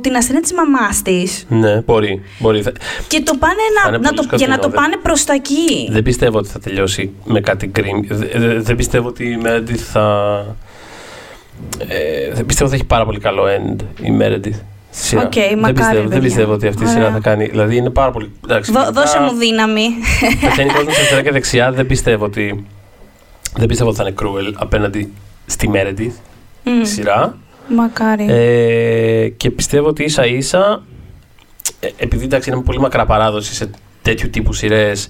την 0.00 0.16
ασθένεια 0.16 0.40
της 0.42 0.52
μαμάς 0.52 1.02
της; 1.02 1.44
Ναι, 1.48 1.80
μπορεί. 1.80 2.22
μπορεί. 2.38 2.62
Θα- 2.62 2.72
και 3.08 3.20
το 3.22 3.32
πάνε 3.38 3.54
Θα 3.82 3.90
να, 3.90 3.96
είναι 3.96 4.06
να 4.08 4.12
πολύ 4.14 4.28
το, 4.28 4.36
για 4.36 4.46
να 4.46 4.54
το 4.54 4.62
σκοτεινό, 4.62 4.82
πάνε 4.82 4.96
προς 5.02 5.24
τα 5.24 5.32
εκεί. 5.32 5.88
Δεν 5.90 6.02
πιστεύω 6.02 6.38
ότι 6.38 6.48
θα 6.48 6.58
τελειώσει 6.58 7.10
με 7.24 7.40
κάτι 7.40 7.66
grim. 7.68 8.00
Δε- 8.08 8.26
δε- 8.38 8.60
Δεν 8.60 8.76
πιστεύω 8.76 9.08
ότι 9.08 9.24
η 9.24 9.38
Meredith 9.44 9.74
θα. 9.92 10.06
Ε, 11.88 12.32
δεν 12.32 12.46
πιστεύω 12.46 12.68
ότι 12.68 12.68
θα 12.70 12.74
έχει 12.74 12.84
πάρα 12.84 13.04
πολύ 13.04 13.18
καλό 13.18 13.42
end 13.44 13.76
η 14.02 14.12
Meredith. 14.20 14.60
στη 14.90 15.06
σειρά. 15.06 15.22
Οκ, 15.22 15.32
δεν, 15.34 15.58
μακάρι, 15.58 15.74
πιστεύω, 15.74 16.00
δεν 16.00 16.08
παιδιά. 16.08 16.20
πιστεύω 16.20 16.52
ότι 16.52 16.66
αυτή 16.66 16.84
η 16.84 16.86
σειρά 16.86 17.00
Ωραία. 17.00 17.12
θα 17.12 17.18
κάνει. 17.20 17.46
Δηλαδή 17.46 17.76
είναι 17.76 17.90
πάρα 17.90 18.10
πολύ. 18.10 18.30
Εντάξει, 18.44 18.72
Δώ- 18.72 18.80
γενικά 18.82 19.00
δώσε 19.00 19.20
μου 19.20 19.38
δύναμη. 19.38 19.86
Πεθαίνει 20.40 20.70
κόσμος 20.76 20.96
αριστερά 20.96 21.22
και 21.22 21.30
δεξιά. 21.30 21.72
Δεν 21.72 21.86
πιστεύω 21.86 22.24
ότι. 22.24 22.64
Δεν 23.56 23.66
πιστεύω 23.68 23.88
ότι 23.90 23.98
θα 23.98 24.04
είναι 24.06 24.14
cruel 24.22 24.52
απέναντι 24.56 25.12
στη 25.46 25.70
Meredith 25.74 26.12
Μμ, 26.66 26.80
η 26.80 26.86
σειρά. 26.86 27.36
Μακάρι. 27.68 28.26
Ε, 28.28 29.28
και 29.28 29.50
πιστεύω 29.50 29.88
ότι 29.88 30.04
ίσα 30.04 30.26
ίσα, 30.26 30.82
ε, 31.80 31.88
επειδή 31.96 32.24
εντάξει 32.24 32.50
είναι 32.50 32.62
πολύ 32.62 32.80
μακρά 32.80 33.06
παράδοση 33.06 33.54
σε 33.54 33.70
τέτοιου 34.02 34.30
τύπου 34.30 34.52
σειρές, 34.52 35.08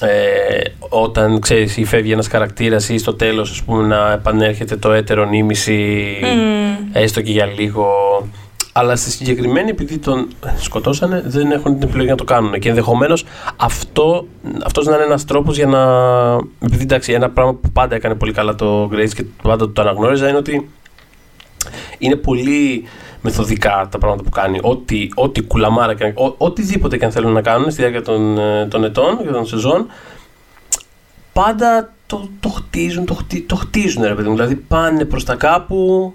ε, 0.00 0.60
όταν 0.88 1.40
ξέρεις 1.40 1.76
ή 1.76 1.84
φεύγει 1.84 2.12
ένας 2.12 2.28
χαρακτήρας 2.28 2.88
ή 2.88 2.98
στο 2.98 3.14
τέλος 3.14 3.50
ας 3.50 3.62
πούμε 3.62 3.86
να 3.86 4.12
επανέρχεται 4.12 4.76
το 4.76 4.92
έτερο 4.92 5.24
νήμιση 5.24 6.06
Μμ. 6.22 6.88
έστω 6.92 7.20
και 7.22 7.32
για 7.32 7.46
λίγο 7.46 7.88
αλλά 8.78 8.96
στη 8.96 9.10
συγκεκριμένη 9.10 9.70
επειδή 9.70 9.98
τον 9.98 10.28
σκοτώσανε 10.56 11.22
δεν 11.26 11.50
έχουν 11.50 11.78
την 11.78 11.88
επιλογή 11.88 12.08
να 12.08 12.16
το 12.16 12.24
κάνουν 12.24 12.58
και 12.58 12.68
ενδεχομένως 12.68 13.24
αυτό, 13.56 14.26
αυτός 14.64 14.86
να 14.86 14.94
είναι 14.94 15.04
ένας 15.04 15.24
τρόπος 15.24 15.56
για 15.56 15.66
να 15.66 15.82
επειδή 16.66 16.82
εντάξει 16.82 17.12
ένα 17.12 17.30
πράγμα 17.30 17.54
που 17.54 17.70
πάντα 17.72 17.94
έκανε 17.94 18.14
πολύ 18.14 18.32
καλά 18.32 18.54
το 18.54 18.90
Grace 18.92 19.12
και 19.14 19.24
πάντα 19.42 19.72
το 19.72 19.82
αναγνώριζα 19.82 20.28
είναι 20.28 20.36
ότι 20.36 20.70
είναι 21.98 22.16
πολύ 22.16 22.84
μεθοδικά 23.20 23.88
τα 23.90 23.98
πράγματα 23.98 24.22
που 24.22 24.30
κάνει. 24.30 24.58
Ό,τι, 24.62 25.08
ό,τι 25.14 25.42
κουλαμάρα 25.42 25.94
και 25.94 26.04
ό, 26.04 26.34
οτιδήποτε 26.38 26.96
και 26.96 27.04
αν 27.04 27.10
θέλουν 27.10 27.32
να 27.32 27.42
κάνουν 27.42 27.70
στη 27.70 27.80
διάρκεια 27.80 28.02
των, 28.02 28.38
ε, 28.38 28.66
των 28.66 28.84
ετών 28.84 29.18
και 29.18 29.28
των 29.28 29.46
σεζόν, 29.46 29.86
πάντα 31.32 31.92
το, 32.06 32.28
το 32.40 32.48
χτίζουν, 32.48 33.04
το, 33.04 33.14
χτί, 33.14 33.40
το 33.40 33.56
χτίζουν 33.56 34.02
ρε 34.02 34.14
παιδί 34.14 34.28
μου. 34.28 34.34
Δηλαδή 34.34 34.54
πάνε 34.54 35.04
προς 35.04 35.24
τα 35.24 35.34
κάπου, 35.34 36.14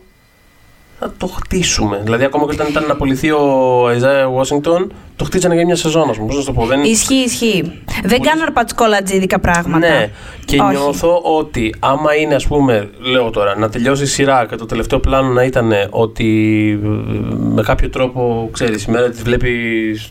να 1.04 1.12
το 1.18 1.28
χτίσουμε. 1.28 2.01
Δηλαδή, 2.04 2.24
ακόμα 2.24 2.45
και 2.45 2.51
όταν 2.51 2.68
ήταν 2.70 2.86
να 2.86 2.91
απολυθεί 2.93 3.32
ο 3.32 3.89
Αιζάια 3.89 4.30
Washington, 4.38 4.88
το 5.16 5.26
χτίζανε 5.26 5.56
για 5.56 5.66
μια 5.66 5.76
σεζόν, 5.76 6.10
ας 6.10 6.16
πούμε. 6.18 6.28
Πώς 6.28 6.38
να 6.38 6.43
το 6.43 6.51
πω, 6.51 6.66
δεν 6.66 6.84
Ισχύει, 6.84 7.14
ισχύει. 7.16 7.82
Δεν 8.04 8.22
κάνουν 8.22 8.43
αρπατσκόλατζίδικα 8.43 9.39
πράγματα. 9.39 9.88
Ναι, 9.88 10.10
και 10.45 10.60
Όχι. 10.62 10.70
νιώθω 10.78 11.22
ότι 11.24 11.76
άμα 11.80 12.16
είναι, 12.16 12.36
ας 12.36 12.47
πούμε, 12.47 12.89
λέω 12.99 13.30
τώρα, 13.30 13.58
να 13.58 13.70
τελειώσει 13.70 14.04
η 14.04 14.06
σειρά 14.06 14.45
και 14.45 14.56
το 14.56 14.66
τελευταίο 14.66 14.99
πλάνο 14.99 15.28
να 15.28 15.43
ήταν 15.43 15.72
ότι 15.89 16.80
ε, 16.84 16.88
με 17.36 17.62
κάποιο 17.62 17.89
τρόπο, 17.89 18.49
ξέρεις, 18.51 18.84
η 18.84 18.91
μέρα 18.91 19.10
της 19.10 19.22
βλέπει 19.22 19.51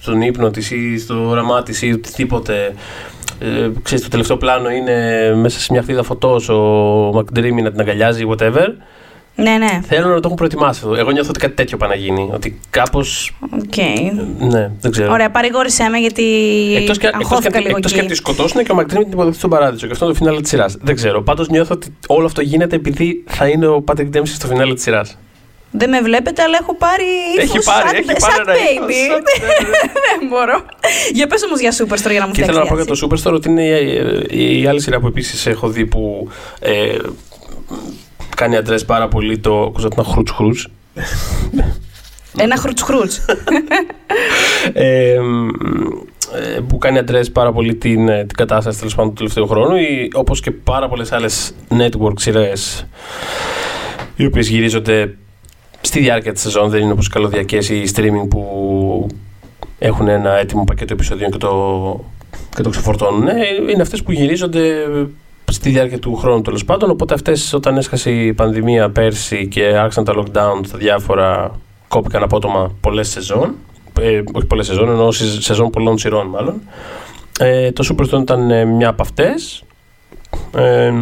στον 0.00 0.20
ύπνο 0.20 0.50
της 0.50 0.70
ή 0.70 0.98
στο 0.98 1.28
όραμά 1.28 1.62
της 1.62 1.82
ή 1.82 1.92
οτιδήποτε. 1.92 2.74
Ε, 3.40 3.70
ξέρεις, 3.82 4.04
το 4.04 4.10
τελευταίο 4.10 4.36
πλάνο 4.36 4.70
είναι 4.70 5.34
μέσα 5.34 5.60
σε 5.60 5.72
μια 5.72 5.82
χτίδα 5.82 6.02
φωτός 6.02 6.48
ο 6.48 7.08
McDreamy 7.08 7.62
να 7.62 7.70
την 7.70 7.80
αγκαλιάζει, 7.80 8.26
whatever. 8.28 8.66
Ναι, 9.34 9.50
ναι. 9.50 9.80
Θέλω 9.86 10.06
να 10.08 10.14
το 10.14 10.20
έχουν 10.24 10.34
προετοιμάσει 10.36 10.80
αυτό. 10.84 10.94
Εγώ 10.96 11.10
νιώθω 11.10 11.28
ότι 11.28 11.38
κάτι 11.38 11.54
τέτοιο 11.54 11.76
πάει 11.76 11.88
να 11.88 11.94
γίνει. 11.94 12.30
Ότι 12.32 12.60
κάπως. 12.70 13.32
Οκ. 13.40 13.76
Ναι, 14.52 14.70
δεν 14.80 14.90
ξέρω. 14.90 15.12
Ωραία, 15.12 15.30
παρηγόρησέ 15.30 15.88
με 15.88 15.98
γιατί 15.98 16.22
Εκτός 16.76 16.98
και, 16.98 17.06
εκτός 17.06 17.20
και, 17.20 17.26
αγχώθηκα 17.26 17.60
λίγο 17.60 17.76
εκτός 17.76 17.92
και 17.92 17.96
εκεί. 17.98 18.06
αν 18.06 18.12
τη 18.12 18.16
σκοτώσουν 18.18 18.64
και 18.64 18.72
ο 18.72 18.74
McDreamy 18.74 19.04
την 19.04 19.12
υποδεχτεί 19.12 19.38
στον 19.38 19.50
παράδεισο. 19.50 19.86
Και 19.86 19.92
αυτό 19.92 20.04
είναι 20.04 20.14
το 20.14 20.20
φινάλε 20.20 20.40
της 20.40 20.50
σειράς. 20.50 20.76
Δεν 20.82 20.94
ξέρω. 20.94 21.22
Πάντως 21.22 21.48
νιώθω 21.48 21.74
ότι 21.74 21.94
όλο 22.06 22.26
αυτό 22.26 22.40
γίνεται 22.40 22.76
επειδή 22.76 23.24
θα 23.26 23.48
είναι 23.48 23.66
ο 23.66 23.84
Patrick 23.86 24.08
Dempsey 24.16 24.22
στο 24.26 24.46
φινάλε 24.46 24.74
της 24.74 24.82
σειράς. 24.82 25.18
Δεν 25.70 25.88
με 25.88 26.00
βλέπετε, 26.00 26.42
αλλά 26.42 26.58
έχω 26.60 26.74
πάρει 26.76 27.04
Έχει 27.38 27.46
ύφος 27.46 27.64
πάρει, 27.64 27.86
σαν, 27.88 28.08
έχει 28.08 28.20
σαν 28.20 28.30
πάρει 28.30 28.42
ένα 28.46 28.54
ύφος, 28.54 28.86
baby. 28.86 28.92
σαν- 29.10 29.22
ναι, 29.62 29.68
ναι. 29.68 29.76
Δεν 30.18 30.28
μπορώ. 30.28 30.62
Για 31.12 31.26
πες 31.26 31.42
όμως 31.42 31.60
για 31.60 31.72
Superstore 31.72 32.10
για 32.10 32.20
να 32.20 32.26
μου 32.26 32.32
Και 32.32 32.40
ήθελα 32.40 32.58
να 32.58 32.66
πω 32.66 32.74
για 32.74 32.82
φτιάξει. 32.84 33.08
το 33.08 33.30
Superstore 33.30 33.34
ότι 33.34 33.48
είναι 33.48 33.64
η, 34.30 34.60
η 34.60 34.66
άλλη 34.66 34.80
σειρά 34.80 35.00
που 35.00 35.06
επίσης 35.06 35.46
έχω 35.46 35.68
δει 35.68 35.86
που 35.86 36.28
ε, 36.60 36.96
κάνει 38.42 38.56
αντρέ 38.56 38.78
πάρα 38.78 39.08
πολύ 39.08 39.38
το. 39.38 39.62
Ακούσατε 39.62 39.94
ένα 40.00 40.10
χρούτ 40.10 40.28
χρούτ. 40.30 40.56
Ένα 42.36 42.56
χρούτς 42.56 42.82
χρούτς. 42.82 43.24
ε, 44.72 45.18
μ, 45.20 45.48
ε, 46.56 46.60
που 46.60 46.78
κάνει 46.78 46.98
αντρές 46.98 47.30
πάρα 47.30 47.52
πολύ 47.52 47.74
την, 47.74 48.08
ε, 48.08 48.24
την 48.24 48.36
κατάσταση 48.36 48.78
τέλος 48.78 48.94
πάντων 48.94 49.10
του 49.10 49.16
τελευταίου 49.16 49.46
χρόνου 49.46 49.76
ή, 49.76 50.10
όπως 50.14 50.40
και 50.40 50.50
πάρα 50.50 50.88
πολλές 50.88 51.12
άλλες 51.12 51.54
network 51.70 52.12
σειρές 52.14 52.86
οι 54.16 54.24
οποίες 54.24 54.48
γυρίζονται 54.48 55.14
στη 55.80 56.00
διάρκεια 56.00 56.32
της 56.32 56.42
σεζόν 56.42 56.70
δεν 56.70 56.80
είναι 56.80 56.92
όπως 56.92 57.06
οι 57.06 57.10
καλωδιακές 57.10 57.68
ή 57.68 57.82
streaming 57.94 58.28
που 58.30 59.06
έχουν 59.78 60.08
ένα 60.08 60.38
έτοιμο 60.38 60.64
πακέτο 60.64 60.92
επεισοδίων 60.92 61.30
και 61.30 61.38
το, 61.38 62.04
και 62.56 62.62
το 62.62 62.70
ξεφορτώνουν 62.70 63.28
Ε, 63.28 63.34
είναι 63.70 63.82
αυτές 63.82 64.02
που 64.02 64.12
γυρίζονται 64.12 64.86
στη 65.52 65.70
διάρκεια 65.70 65.98
του 65.98 66.14
χρόνου 66.16 66.40
τέλος 66.42 66.64
πάντων 66.64 66.90
οπότε 66.90 67.14
αυτές 67.14 67.52
όταν 67.52 67.76
έσκασε 67.76 68.10
η 68.10 68.32
πανδημία 68.34 68.90
πέρσι 68.90 69.48
και 69.48 69.64
άρχισαν 69.64 70.04
τα 70.04 70.14
lockdown 70.16 70.60
στα 70.66 70.78
διάφορα 70.78 71.50
κόπηκαν 71.88 72.22
απότομα 72.22 72.72
πολλές 72.80 73.08
σεζόν 73.08 73.54
ε, 74.00 74.22
όχι 74.32 74.46
πολλές 74.46 74.66
σεζόν, 74.66 74.88
εννοώ 74.88 75.12
σε- 75.12 75.42
σεζόν 75.42 75.70
πολλών 75.70 75.98
σειρών 75.98 76.26
μάλλον. 76.26 76.60
Ε, 77.38 77.72
το 77.72 77.94
Superstone 77.94 78.20
ήταν 78.20 78.50
ε, 78.50 78.64
μια 78.64 78.88
από 78.88 79.02
αυτές 79.02 79.62
ε, 80.56 80.92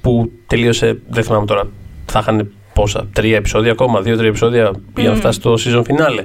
που 0.00 0.30
τελείωσε, 0.46 1.00
δεν 1.08 1.24
θυμάμαι 1.24 1.46
τώρα, 1.46 1.62
θα 2.06 2.18
είχαν 2.18 2.52
πόσα, 2.72 3.06
τρία 3.12 3.36
επεισόδια 3.36 3.72
ακόμα, 3.72 4.00
δύο-τρία 4.00 4.28
επεισόδια 4.28 4.70
για 4.96 5.04
να 5.08 5.10
Μμμ. 5.10 5.18
φτάσει 5.18 5.38
στο 5.40 5.54
season 5.58 5.82
finale. 5.82 6.24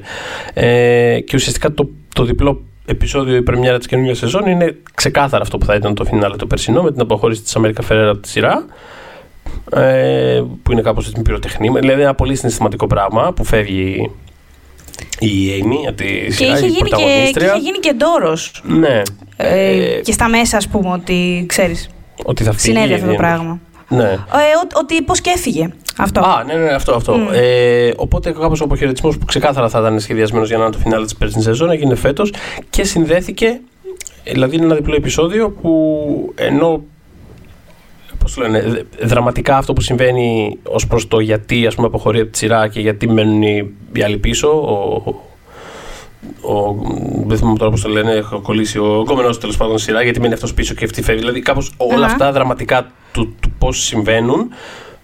Ε, 0.53 1.19
και 1.19 1.36
ουσιαστικά 1.36 1.74
το, 1.74 1.89
το 2.15 2.24
διπλό 2.24 2.61
επεισόδιο, 2.86 3.36
η 3.36 3.41
πρεμιέρα 3.41 3.77
της 3.77 3.88
καινούργιας 3.88 4.17
σεζόν 4.17 4.45
είναι 4.47 4.77
ξεκάθαρα 4.93 5.43
αυτό 5.43 5.57
που 5.57 5.65
θα 5.65 5.75
ήταν 5.75 5.93
το 5.95 6.05
φινάλε 6.05 6.36
το 6.36 6.45
περσινό 6.47 6.81
με 6.81 6.91
την 6.91 7.01
αποχώρηση 7.01 7.41
της 7.41 7.55
Αμέρικα 7.55 7.81
Φερέρα 7.81 8.09
από 8.09 8.19
τη 8.19 8.27
σειρά 8.29 8.65
ε, 9.73 10.41
που 10.63 10.71
είναι 10.71 10.81
κάπως 10.81 11.05
έτσι 11.05 11.17
με 11.17 11.23
πυροτεχνή. 11.23 11.69
Δηλαδή 11.79 12.01
ένα 12.01 12.15
πολύ 12.15 12.36
συναισθηματικό 12.36 12.88
πράγμα 12.88 13.34
που 13.34 13.43
φεύγει 13.43 14.11
η 15.19 15.29
Amy 15.61 15.88
από 15.88 15.97
τη 15.97 16.05
Και 16.25 16.31
σειρά, 16.31 16.57
είχε 16.57 16.65
η 16.65 16.67
γίνει 16.67 16.75
και, 16.77 16.84
και 16.84 16.89
πρωταγωνίστρια. 16.89 17.47
είχε 17.47 17.57
γίνει 17.57 17.77
και 17.77 17.93
ντόρος. 17.93 18.61
Ναι. 18.65 19.01
Ε, 19.38 19.69
Ε, 19.97 20.01
και 20.01 20.11
στα 20.11 20.29
μέσα, 20.29 20.57
ας 20.57 20.67
πούμε, 20.67 20.91
ότι 20.91 21.45
ξέρεις, 21.47 21.89
ότι 22.25 22.43
θα 22.43 22.51
φύγει. 22.51 22.63
συνέβη 22.73 22.93
αυτό 22.93 23.05
το 23.05 23.11
ε, 23.11 23.15
πράγμα. 23.15 23.59
Ναι. 23.95 24.03
Ε, 24.11 24.15
ο- 24.15 24.77
ότι 24.79 25.01
πώς 25.01 25.21
και 25.21 25.29
έφυγε 25.35 25.69
αυτό. 25.97 26.19
Α, 26.21 26.43
ναι, 26.43 26.53
ναι, 26.53 26.69
αυτό. 26.69 26.93
αυτό. 26.95 27.15
Μμ. 27.15 27.27
Ε, 27.33 27.91
οπότε 27.95 28.31
κάπω 28.31 28.53
ο 28.61 28.63
αποχαιρετισμό 28.63 29.09
που 29.09 29.25
ξεκάθαρα 29.25 29.69
θα 29.69 29.79
ήταν 29.79 29.99
σχεδιασμένος 29.99 30.47
για 30.47 30.57
να 30.57 30.63
είναι 30.63 30.73
το 30.73 30.79
φινάλε 30.79 31.03
της 31.03 31.15
περσινής 31.15 31.45
σεζόν 31.45 31.69
έγινε 31.69 31.95
φέτος 31.95 32.33
και 32.69 32.83
συνδέθηκε. 32.83 33.59
Δηλαδή 34.23 34.55
είναι 34.55 34.65
ένα 34.65 34.75
διπλό 34.75 34.95
επεισόδιο 34.95 35.49
που 35.49 36.31
ενώ. 36.35 36.83
Πώς 38.19 38.33
το 38.33 38.41
λένε, 38.41 38.61
δε- 38.61 39.05
δραματικά 39.05 39.57
αυτό 39.57 39.73
που 39.73 39.81
συμβαίνει 39.81 40.57
ως 40.63 40.87
προς 40.87 41.07
το 41.07 41.19
γιατί 41.19 41.65
ας 41.67 41.75
πούμε, 41.75 41.87
αποχωρεί 41.87 42.19
από 42.19 42.31
τη 42.31 42.37
σειρά 42.37 42.67
και 42.67 42.79
γιατί 42.79 43.09
μένουν 43.09 43.41
οι, 43.41 43.71
οι 43.95 44.01
άλλοι 44.03 44.17
πίσω. 44.17 44.47
Ο, 44.47 45.13
ο, 46.41 46.76
δεν 47.26 47.38
θυμάμαι 47.38 47.57
τώρα 47.57 47.71
πώς 47.71 47.82
το 47.82 47.89
λένε, 47.89 48.11
έχω 48.11 48.39
κολλήσει 48.39 48.78
ο 48.80 49.01
γκόμενο 49.01 49.30
τέλος 49.30 49.57
πάντων 49.57 49.78
στη 49.78 49.88
σειρά, 49.89 50.03
γιατί 50.03 50.19
μένει 50.19 50.34
αυτός 50.34 50.53
πίσω 50.53 50.74
και 50.74 50.86
αυτή 50.86 51.01
φεύγει. 51.01 51.19
Δηλαδή, 51.19 51.39
κάπως 51.41 51.74
όλα 51.78 51.95
Αχα. 51.95 52.05
αυτά 52.05 52.32
δραματικά 52.32 52.91
του, 53.11 53.36
του 53.39 53.51
πώς 53.57 53.84
συμβαίνουν, 53.84 54.49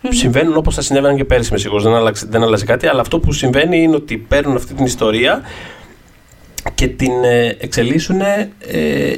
συμβαίνουν 0.09 0.57
όπως 0.57 0.75
θα 0.75 0.81
συνέβαιναν 0.81 1.15
και 1.17 1.25
πέρσι, 1.25 1.51
με 1.51 1.57
σίγουρος. 1.57 1.83
Δεν, 1.83 1.93
άλλαξε- 1.93 2.29
δεν 2.29 2.43
άλλαζε 2.43 2.65
κάτι, 2.65 2.87
αλλά 2.87 3.01
αυτό 3.01 3.19
που 3.19 3.31
συμβαίνει 3.31 3.81
είναι 3.81 3.95
ότι 3.95 4.17
παίρνουν 4.17 4.55
αυτή 4.55 4.73
την 4.73 4.85
ιστορία 4.85 5.41
και 6.75 6.87
την 6.87 7.23
ε, 7.23 7.55
εξελίσσουν 7.59 8.21
ε, 8.21 8.49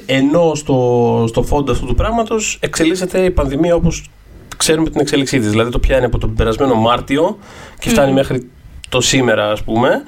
ενώ 0.05 0.55
στο, 0.55 1.25
στο 1.27 1.43
φόντο 1.43 1.71
αυτού 1.71 1.85
του 1.85 1.95
πράγματος 1.95 2.57
εξελίσσεται 2.61 3.19
η 3.19 3.31
πανδημία 3.31 3.75
όπως 3.75 4.09
ξέρουμε 4.57 4.89
την 4.89 4.99
εξέλιξή 4.99 5.39
της. 5.39 5.49
Δηλαδή 5.49 5.71
το 5.71 5.79
πιάνει 5.79 6.05
από 6.05 6.17
τον 6.17 6.33
περασμένο 6.35 6.75
Μάρτιο 6.75 7.37
και 7.79 7.89
φτάνει 7.89 8.07
Μμμ. 8.07 8.15
μέχρι 8.15 8.49
το 8.89 9.01
σήμερα 9.01 9.51
ας 9.51 9.63
πούμε. 9.63 10.03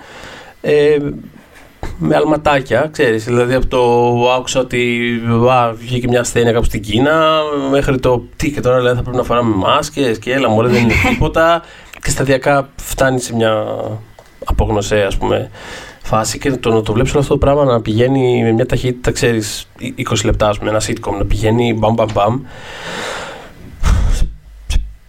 Ε, 0.62 0.98
με 1.98 2.16
αλματάκια, 2.16 2.90
ξέρεις, 2.92 3.26
δηλαδή 3.26 3.54
από 3.54 3.68
το 3.68 3.82
άκουσα 4.32 4.60
ότι 4.60 5.12
α, 5.52 5.74
βγήκε 5.74 6.08
μια 6.08 6.20
ασθένεια 6.20 6.52
κάπου 6.52 6.66
στην 6.66 6.82
Κίνα 6.82 7.40
μέχρι 7.72 8.00
το 8.00 8.24
τι 8.36 8.52
και 8.52 8.62
τώρα 8.62 8.82
λέει 8.82 8.94
θα 8.94 9.02
πρέπει 9.02 9.18
να 9.18 9.24
φοράμε 9.24 9.56
μάσκες 9.56 10.20
και 10.20 10.34
έλα 10.34 10.50
μωρέ 10.50 10.68
δεν 10.68 10.84
είναι 10.84 10.94
τίποτα 11.10 11.62
και 12.02 12.10
σταδιακά 12.10 12.70
φτάνει 12.76 13.20
σε 13.20 13.36
μια 13.36 13.66
απόγνωσέ 14.46 15.02
ας 15.02 15.18
πούμε 15.18 15.50
φάση 16.04 16.38
και 16.38 16.52
το 16.52 16.74
να 16.74 16.82
το 16.82 16.94
βλέπεις 16.94 17.12
όλο 17.12 17.22
αυτό 17.22 17.34
το 17.34 17.40
πράγμα 17.40 17.64
να 17.64 17.82
πηγαίνει 17.82 18.44
με 18.44 18.52
μια 18.52 18.66
ταχύτητα 18.66 19.12
ξέρεις 19.12 19.68
20 20.10 20.26
λεπτά 20.26 20.48
ας 20.48 20.58
πούμε 20.58 20.70
ένα 20.70 20.82
sitcom 20.88 21.18
να 21.18 21.26
πηγαίνει 21.26 21.74
μπαμ 21.74 21.94
μπαμ 21.94 22.08
μπαμ 22.14 22.42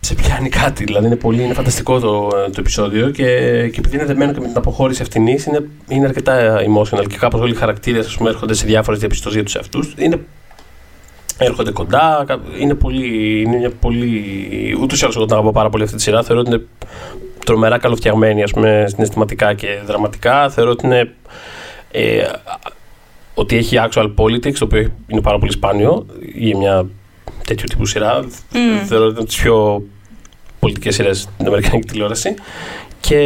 σε- 0.04 0.14
σε 0.14 0.14
πιάνει 0.14 0.48
κάτι. 0.48 0.84
Δηλαδή 0.84 1.06
είναι, 1.06 1.16
πολύ, 1.16 1.42
είναι 1.42 1.54
φανταστικό 1.54 1.98
το, 2.00 2.28
το 2.28 2.54
επεισόδιο 2.58 3.10
και, 3.10 3.24
και 3.68 3.78
επειδή 3.78 3.96
είναι 3.96 4.04
δεμένο 4.04 4.32
και 4.32 4.40
με 4.40 4.46
την 4.46 4.56
αποχώρηση 4.56 5.02
αυτήν 5.02 5.26
είναι, 5.26 5.68
είναι 5.88 6.06
αρκετά 6.06 6.58
emotional 6.60 7.04
και 7.08 7.16
κάπως 7.16 7.40
όλοι 7.40 7.52
οι 7.52 7.56
χαρακτήρες 7.56 8.06
ας 8.06 8.16
πούμε, 8.16 8.28
έρχονται 8.30 8.54
σε 8.54 8.66
διάφορες 8.66 9.00
διαπιστώσεις 9.00 9.34
για 9.34 9.44
τους 9.44 9.54
εαυτούς. 9.54 9.94
Είναι, 9.98 10.20
έρχονται 11.38 11.70
κοντά, 11.70 12.24
κα- 12.26 12.40
είναι 12.60 12.74
πολύ, 12.74 13.40
είναι 13.40 13.56
μια 13.56 13.70
πολύ... 13.70 14.24
Ούτως 14.80 15.00
ή 15.00 15.04
άλλως 15.04 15.16
εγώ 15.16 15.24
την 15.24 15.34
αγαπώ 15.34 15.52
πάρα 15.52 15.70
πολύ 15.70 15.82
αυτή 15.82 15.96
τη 15.96 16.02
σειρά, 16.02 16.22
θεωρώ 16.22 16.40
ότι 16.40 16.50
είναι 16.50 16.64
τρομερά 17.44 17.78
καλοφτιαγμένη 17.78 18.42
ας 18.42 18.50
πούμε, 18.50 18.84
συναισθηματικά 18.88 19.54
και 19.54 19.68
δραματικά. 19.86 20.50
Θεωρώ 20.50 20.70
ότι 20.70 20.86
είναι 20.86 21.12
ε, 21.90 22.22
ότι 23.34 23.56
έχει 23.56 23.76
actual 23.90 24.14
politics, 24.16 24.52
το 24.58 24.64
οποίο 24.64 24.88
είναι 25.06 25.20
πάρα 25.20 25.38
πολύ 25.38 25.52
σπάνιο 25.52 26.06
για 26.34 26.56
μια 26.56 26.86
τέτοιου 27.46 27.66
τύπου 27.68 27.86
σειρά. 27.86 28.20
Μμ. 28.20 28.86
Θεωρώ 28.86 29.04
ότι 29.04 29.10
είναι 29.12 29.18
από 29.18 29.24
τις 29.24 29.36
πιο 29.36 29.82
πολιτικές 30.58 30.94
σειρές 30.94 31.18
στην 31.20 31.46
Αμερικανική 31.46 31.88
τηλεόραση. 31.88 32.34
Και 33.00 33.18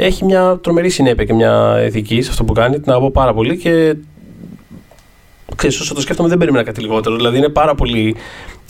έχει 0.00 0.24
μια 0.24 0.58
τρομερή 0.62 0.88
συνέπεια 0.88 1.24
και 1.24 1.32
μια 1.32 1.82
ηθική 1.86 2.22
σε 2.22 2.30
αυτό 2.30 2.44
που 2.44 2.52
κάνει. 2.52 2.80
Την 2.80 2.90
αγαπώ 2.90 3.10
πάρα 3.10 3.34
πολύ 3.34 3.56
και. 3.56 3.96
Ξέρεις, 5.56 5.80
όσο 5.80 5.94
το 5.94 6.00
σκέφτομαι, 6.00 6.28
δεν 6.28 6.38
περίμενα 6.38 6.64
κάτι 6.64 6.80
λιγότερο. 6.80 7.16
Δηλαδή, 7.16 7.36
είναι 7.36 7.48
πάρα 7.48 7.74
πολύ 7.74 8.16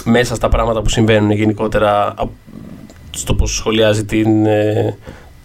μέσα 0.05 0.35
στα 0.35 0.49
πράγματα 0.49 0.83
που 0.83 0.89
συμβαίνουν 0.89 1.31
γενικότερα 1.31 2.07
α- 2.07 2.27
στο 3.11 3.35
πώς 3.35 3.55
σχολιάζει 3.55 4.05
την, 4.05 4.47
ε, 4.47 4.97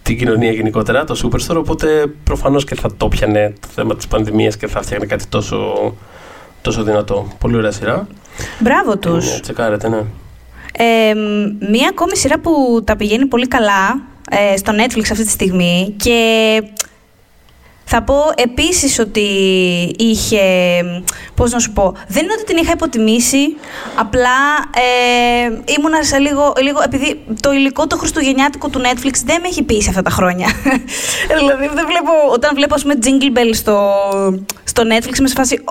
την 0.02 0.18
κοινωνία 0.18 0.52
γενικότερα, 0.52 1.04
το 1.04 1.20
Superstore. 1.22 1.56
Οπότε 1.56 2.06
προφανώς 2.24 2.64
και 2.64 2.74
θα 2.74 2.94
το 2.96 3.08
πιανε 3.08 3.52
το 3.60 3.68
θέμα 3.74 3.96
της 3.96 4.06
πανδημίας 4.06 4.56
και 4.56 4.66
θα 4.66 4.82
φτιάχνει 4.82 5.06
κάτι 5.06 5.26
τόσο, 5.26 5.94
τόσο 6.62 6.82
δυνατό. 6.82 7.26
Πολύ 7.38 7.56
ωραία 7.56 7.70
σειρά. 7.70 8.06
Μπράβο 8.58 8.98
τους. 8.98 9.36
Ε, 9.36 9.40
τσεκάρετε, 9.40 9.88
ναι. 9.88 10.02
Ε, 10.72 11.14
μία 11.70 11.88
ακόμη 11.88 12.16
σειρά 12.16 12.38
που 12.38 12.82
τα 12.84 12.96
πηγαίνει 12.96 13.26
πολύ 13.26 13.48
καλά 13.48 14.00
ε, 14.30 14.56
στο 14.56 14.72
Netflix 14.72 15.02
αυτή 15.10 15.24
τη 15.24 15.30
στιγμή 15.30 15.94
και 15.96 16.62
Θα 17.84 18.02
πω 18.02 18.14
επίσης 18.36 18.98
ότι 18.98 19.20
είχε, 19.98 20.40
πώς 21.34 21.52
να 21.52 21.58
σου 21.58 21.72
πω, 21.72 21.94
δεν 22.08 22.22
είναι 22.24 22.32
ότι 22.32 22.44
την 22.44 22.56
είχα 22.56 22.72
υποτιμήσει, 22.72 23.56
απλά 23.94 24.28
ε, 24.74 25.72
ήμουνα 25.78 26.02
σε 26.02 26.18
λίγο, 26.18 26.52
λίγο, 26.62 26.80
επειδή 26.84 27.24
το 27.40 27.52
υλικό 27.52 27.86
το 27.86 27.96
χριστουγεννιάτικο 27.96 28.68
του 28.68 28.80
Netflix 28.80 29.12
δεν 29.24 29.40
με 29.40 29.48
έχει 29.48 29.62
πείσει 29.62 29.88
αυτά 29.88 30.02
τα 30.02 30.10
χρόνια. 30.10 30.46
δηλαδή 31.38 31.66
δεν 31.74 31.86
βλέπω, 31.86 32.12
όταν 32.32 32.54
βλέπω 32.54 32.74
ας 32.74 32.82
πούμε 32.82 32.94
Jingle 33.02 33.38
Bell 33.38 33.50
στο, 33.54 33.76
στο 34.64 34.82
Netflix 34.82 35.18
με 35.20 35.28
σε 35.28 35.34
φάση, 35.36 35.64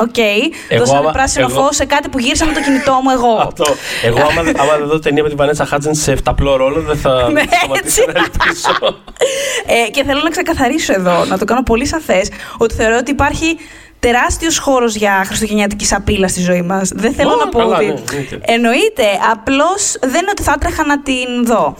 οκ, 0.00 0.14
okay, 0.14 0.52
Εγώ 0.68 0.78
δώσαμε 0.80 0.98
άμα- 0.98 1.10
πράσινο 1.12 1.46
εγώ- 1.50 1.60
φως 1.62 1.76
σε 1.76 1.84
κάτι 1.84 2.08
που 2.08 2.18
γύρισα 2.18 2.46
με 2.46 2.52
το 2.52 2.60
κινητό 2.60 2.92
μου 3.02 3.10
εγώ. 3.10 3.34
Αυτό. 3.46 3.64
Εγώ, 4.04 4.18
άμα, 4.18 4.40
άμα 4.60 4.76
δεν 4.78 4.86
δω 4.86 4.98
ταινία 4.98 5.22
με 5.22 5.28
την 5.28 5.38
Vanessa 5.38 5.64
Hudgens 5.64 5.94
σε 5.94 6.12
εφταπλό 6.12 6.56
ρόλο, 6.56 6.80
δεν 6.80 6.96
θα 6.96 7.30
Ναι, 7.32 7.42
σταματήσω 7.58 8.02
έτσι. 8.02 8.04
να 8.14 8.20
ελπίσω. 8.20 8.96
Ε, 9.66 9.90
και 9.90 10.04
θέλω 10.04 10.20
να 10.22 10.30
ξεκαθαρίσω 10.30 10.92
εδώ, 10.92 11.24
να 11.24 11.38
το 11.38 11.44
κάνω 11.52 11.62
πολύ 11.62 11.86
σαφές, 11.86 12.28
ότι 12.58 12.74
θεωρώ 12.74 12.96
ότι 12.96 13.10
υπάρχει 13.10 13.56
τεράστιος 13.98 14.58
χώρος 14.58 14.94
για 14.94 15.22
χριστουγεννιάτικης 15.26 15.88
σαπίλα 15.88 16.28
στη 16.28 16.40
ζωή 16.40 16.62
μας. 16.62 16.90
Δεν 16.94 17.12
θέλω 17.14 17.32
Ω, 17.32 17.36
να 17.36 17.48
πω 17.48 17.58
καλά, 17.58 17.76
ότι... 17.76 17.84
ναι, 17.84 17.92
εννοείται. 17.92 18.40
εννοείται, 18.42 19.04
απλώς 19.32 19.96
δεν 20.00 20.20
είναι 20.20 20.30
ότι 20.30 20.42
θα 20.42 20.52
έτρεχα 20.56 20.84
να 20.86 21.02
την 21.02 21.44
δω. 21.44 21.76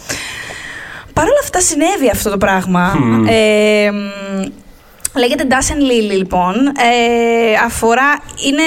Παρ' 1.13 1.25
όλα 1.25 1.39
αυτά 1.43 1.61
συνέβη 1.61 2.11
αυτό 2.11 2.31
το 2.31 2.37
πράγμα. 2.39 2.95
Μμμ. 2.99 3.27
Ε, 3.29 3.91
μ, 3.91 5.19
λέγεται 5.19 5.47
Dash 5.51 5.73
and 5.73 5.81
Lily, 5.83 6.17
λοιπόν. 6.17 6.55
Ε, 6.67 7.55
αφορά... 7.65 8.19
Είναι 8.47 8.63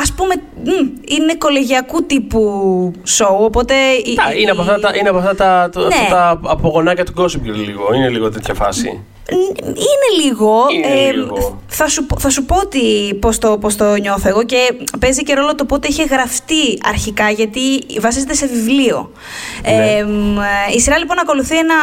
ας 0.00 0.12
πούμε, 0.12 0.34
μ, 0.64 0.68
είναι 1.08 1.34
κολεγιακού 1.38 2.06
τύπου 2.06 2.92
show, 3.18 3.36
οπότε... 3.38 3.74
η- 4.04 4.14
Τα, 4.14 4.32
είναι 4.34 4.50
από 4.50 4.60
αυτά 4.60 4.78
τα, 4.80 4.90
είναι 4.98 5.08
από 5.08 5.18
αυτά 5.18 5.34
τα, 5.34 5.68
το- 5.72 5.80
Ναι. 5.80 5.94
αυτά 5.94 6.08
τα 6.14 6.40
απογονάκια 6.50 7.04
του 7.04 7.12
Gossip 7.16 7.48
Girl 7.48 7.64
λίγο. 7.66 7.94
Είναι 7.94 8.08
λίγο 8.08 8.30
τέτοια 8.30 8.54
φάση. 8.54 9.00
Είναι 9.30 10.24
λίγο. 10.24 10.64
Είναι 10.72 11.12
λίγο. 11.12 11.62
Θα, 11.66 11.88
σου, 11.88 12.06
πω- 12.06 12.18
θα 12.20 12.30
σου 12.30 12.44
πω 12.44 12.66
τι, 12.66 13.14
πώς, 13.14 13.38
το, 13.38 13.58
πώς 13.58 13.76
το 13.76 13.96
νιώθω 13.96 14.28
εγώ 14.28 14.44
και 14.44 14.56
παίζει 14.98 15.22
και 15.22 15.34
ρόλο 15.34 15.54
το 15.54 15.64
πότε 15.64 15.88
είχε 15.88 16.04
γραφτεί 16.04 16.78
αρχικά 16.84 17.30
γιατί 17.30 17.60
βασίζεται 18.00 18.34
σε 18.34 18.46
βιβλίο. 18.46 19.10
Ναι. 19.62 19.70
Ε, 19.70 20.04
μ, 20.04 20.38
η 20.74 20.80
σειρά 20.80 20.98
λοιπόν 20.98 21.18
ακολουθεί 21.18 21.56
ένα... 21.56 21.74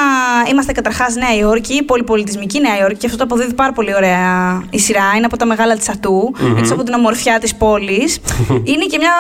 Είμαστε 0.50 0.72
καταρχάς 0.72 1.16
Νέα 1.16 1.36
Υόρκη, 1.36 1.84
πολυπολιτισμική 1.84 2.60
Νέα 2.60 2.78
Υόρκη 2.80 2.98
και 2.98 3.06
αυτό 3.06 3.18
το 3.18 3.24
αποδίδει 3.24 3.54
πάρα 3.54 3.72
πολύ 3.72 3.96
ωραία 3.96 4.64
η 4.70 4.80
σειρά. 4.80 5.04
Είναι 5.16 5.26
από 5.26 5.38
τα 5.38 5.46
μεγάλα 5.46 5.76
της 5.76 5.90
ατού, 5.90 6.34
έξω 6.58 6.74
από 6.74 6.84
την 6.84 6.94
ομορφιά 6.94 7.40
της 7.40 7.56
πόλης. 7.56 8.20
είναι 8.72 8.86
και 8.86 8.98
μια 8.98 9.12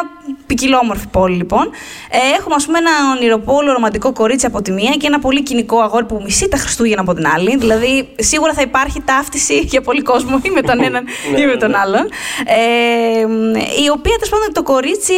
ποικιλόμορφη 0.52 1.08
πόλη 1.08 1.36
λοιπόν. 1.36 1.66
Ε, 2.10 2.18
έχουμε 2.38 2.56
ας 2.56 2.66
πούμε 2.66 2.78
ένα 2.78 2.92
ονειροπόλο 3.16 3.72
ρομαντικό 3.72 4.14
κορίτσι 4.14 4.46
από 4.46 4.62
τη 4.62 4.72
μία 4.72 4.92
και 5.00 5.08
ένα 5.08 5.20
πολύ 5.20 5.44
κοινικό 5.44 5.80
αγόρι 5.80 6.06
που 6.06 6.22
μισεί 6.24 6.48
τα 6.48 6.58
Χριστούγεννα 6.58 7.02
από 7.02 7.14
την 7.14 7.28
άλλη. 7.28 7.58
Δηλαδή 7.58 8.10
σίγουρα 8.20 8.54
θα 8.54 8.62
υπάρχει 8.62 9.02
ταύτιση 9.02 9.60
για 9.72 9.82
πολύ 9.82 10.02
κόσμο 10.02 10.40
ή 10.44 10.50
με 10.50 10.62
τον 10.62 10.84
έναν 10.84 11.04
ή 11.38 11.46
με 11.46 11.56
τον 11.56 11.76
άλλον. 11.76 12.06
Ε, 12.46 13.26
μ, 13.26 13.56
η 13.84 13.90
οποία 13.98 14.16
τέλος 14.20 14.30
πάντων 14.30 14.54
το 14.54 14.64
κορίτσι 14.64 15.14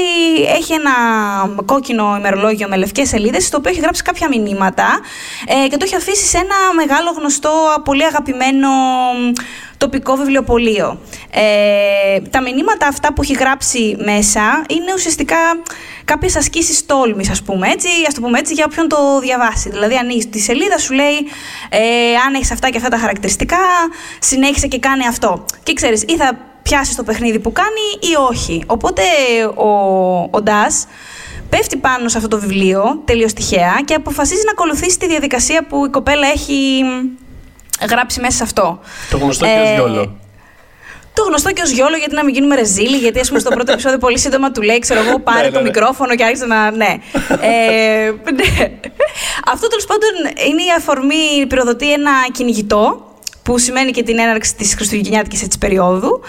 έχει 0.58 0.74
ένα 0.74 0.94
κόκκινο 1.66 2.16
ημερολόγιο 2.18 2.68
με 2.68 2.76
λευκές 2.76 3.08
σελίδες 3.08 3.46
στο 3.46 3.58
οποίο 3.58 3.72
έχει 3.72 3.80
γράψει 3.80 4.02
κάποια 4.04 4.28
μηνύματα 4.28 5.00
ε, 5.48 5.68
και 5.68 5.78
το 5.78 5.86
έχει 5.86 5.96
αφήσει 5.96 6.26
σε 6.26 6.38
ένα 6.38 6.58
μεγάλο 6.76 7.10
γνωστό, 7.18 7.52
πολύ 7.84 8.06
αγαπημένο 8.06 8.70
μ, 8.70 9.32
τοπικό 9.84 10.16
βιβλιοπωλείο. 10.16 11.00
Ε, 11.32 12.20
τα 12.30 12.42
μηνύματα 12.42 12.88
αυτά 12.88 13.14
που 13.14 13.22
έχει 13.22 13.34
γράψει 13.34 13.96
μέσα 14.06 14.42
είναι 14.70 14.94
ουσιαστικά 14.96 15.38
κάποιες 16.06 16.36
ασκήσεις 16.36 16.86
τόλμης, 16.86 17.30
ας 17.30 17.42
πούμε 17.42 17.68
έτσι, 17.68 17.88
ας 18.08 18.14
το 18.14 18.22
πούμε 18.22 18.40
έτσι, 18.40 18.54
για 18.54 18.66
όποιον 18.70 18.88
το 18.88 19.20
διαβάσει. 19.20 19.70
Δηλαδή, 19.70 19.96
ανοίγεις 19.96 20.30
τη 20.30 20.40
σελίδα, 20.40 20.78
σου 20.78 20.94
λέει 20.94 21.18
ε, 21.70 21.80
αν 22.28 22.34
έχεις 22.34 22.52
αυτά 22.52 22.70
και 22.70 22.78
αυτά 22.78 22.90
τα 22.90 22.98
χαρακτηριστικά, 22.98 23.58
συνέχισε 24.20 24.68
και 24.68 24.80
κάνει 24.80 25.08
αυτό. 25.08 25.46
Και 25.64 25.74
ξέρεις, 25.74 26.02
ή 26.08 26.16
θα 26.16 26.38
πιάσεις 26.64 26.96
το 26.96 27.04
παιχνίδι 27.04 27.40
που 27.40 27.52
κάνει 27.52 28.12
ή 28.12 28.16
όχι. 28.30 28.64
Οπότε 28.68 29.02
ο, 29.56 29.70
ο 30.32 30.42
Ντάς 30.42 30.88
πέφτει 31.50 31.78
πάνω 31.78 32.10
σε 32.10 32.18
αυτό 32.18 32.30
το 32.30 32.40
βιβλίο, 32.40 33.02
τελείως 33.06 33.34
τυχαία, 33.34 33.82
και 33.86 33.94
αποφασίζει 33.94 34.42
να 34.46 34.52
ακολουθήσει 34.52 35.00
τη 35.00 35.08
διαδικασία 35.08 35.66
που 35.68 35.86
η 35.86 35.90
κοπέλα 35.90 36.28
έχει 36.28 36.84
μ, 36.84 37.23
γράψει 37.90 38.20
μέσα 38.20 38.38
σε 38.38 38.44
αυτό. 38.44 38.80
Το 39.10 39.18
γνωστό 39.18 39.46
και 39.46 39.52
ως 39.64 39.70
Ε, 39.70 39.74
γιόλο. 39.74 40.16
Το 41.14 41.24
γνωστό 41.24 41.52
και 41.52 41.62
ως 41.62 41.70
γιόλο, 41.70 41.96
γιατί 41.98 42.16
να 42.16 42.24
μην 42.24 42.34
γίνουμε 42.34 42.56
ρεζίλοι, 42.56 42.98
γιατί 42.98 43.20
ας 43.20 43.28
πούμε 43.28 43.40
στο 43.40 43.50
πρώτο 43.50 43.72
επεισόδιο 43.72 43.98
πολύ 43.98 44.20
σύντομα 44.20 44.52
του 44.52 44.62
λέει, 44.62 44.80
ξέρω 44.80 45.00
εγώ, 45.08 45.20
πάρε 45.30 45.40
Ναι, 45.42 45.48
το 45.48 45.52
ναι, 45.52 45.58
ναι. 45.62 45.64
μικρόφωνο 45.68 46.16
και 46.16 46.24
άρχισε 46.24 46.46
να. 46.46 46.72
Ναι. 46.72 46.96
ε, 47.42 48.12
ναι. 48.40 48.72
Αυτό 49.52 49.68
τέλος 49.68 49.86
πάντων 49.86 50.10
είναι 50.50 50.62
η 50.62 50.72
αφορμή, 50.78 51.46
πυροδοτεί 51.48 51.92
ένα 51.94 52.12
κυνηγητό, 52.32 53.08
που 53.44 53.58
σημαίνει 53.58 53.92
και 53.92 54.04
την 54.04 54.20
έναρξη 54.20 54.56
της 54.56 54.76
χριστουγεννιάτικης 54.76 55.44
έτσι 55.44 55.58
περίοδου. 55.58 56.22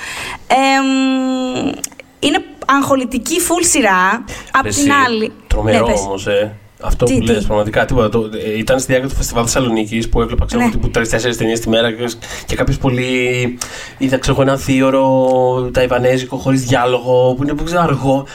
Ε, 0.46 0.80
μ, 0.80 1.72
είναι 2.18 2.44
αγχολητική 2.66 3.36
full 3.40 3.64
σειρά. 3.70 4.24
Απ' 4.52 4.66
Εσύ, 4.66 4.82
την 4.82 4.92
άλλη. 5.07 5.32
Τρομερό 5.46 5.86
Ναι, 5.86 5.92
πες. 5.92 6.00
όμως, 6.00 6.26
ε. 6.26 6.57
Αυτό 6.85 7.05
Τι, 7.05 7.14
που 7.18 7.24
τι; 7.24 7.32
λες 7.32 7.45
πραγματικά 7.45 7.85
τίποτα. 7.85 8.09
Το, 8.09 8.30
ε, 8.45 8.59
ήταν 8.59 8.78
στη 8.78 8.87
διάρκεια 8.87 9.11
του 9.11 9.16
φεστιβάλ 9.16 9.45
Θεσσαλονίκης 9.45 10.09
που 10.09 10.20
έβλεπα 10.20 10.45
ξέρω, 10.45 10.64
Ναι. 10.64 10.70
τύπου 10.70 10.91
τρει-τέσσερι 10.91 11.37
ταινίες 11.37 11.61
τη 11.61 11.68
μέρα 11.68 11.93
και, 11.93 12.11
και 12.47 12.57
κάποιε 12.57 12.74
πολύ. 12.80 13.59
Είδα 13.99 14.18
ξέρω, 14.18 14.37
εγώ, 14.41 14.49
ένα 14.51 14.59
θείωρο 14.59 15.70
ταϊβανέζικο 15.72 16.37
χωρίς 16.37 16.64
διάλογο 16.64 17.35
που 17.35 17.43
είναι 17.43 17.53
που 17.55 17.64
ξέρω, 17.64 17.80
αργό. 17.80 18.26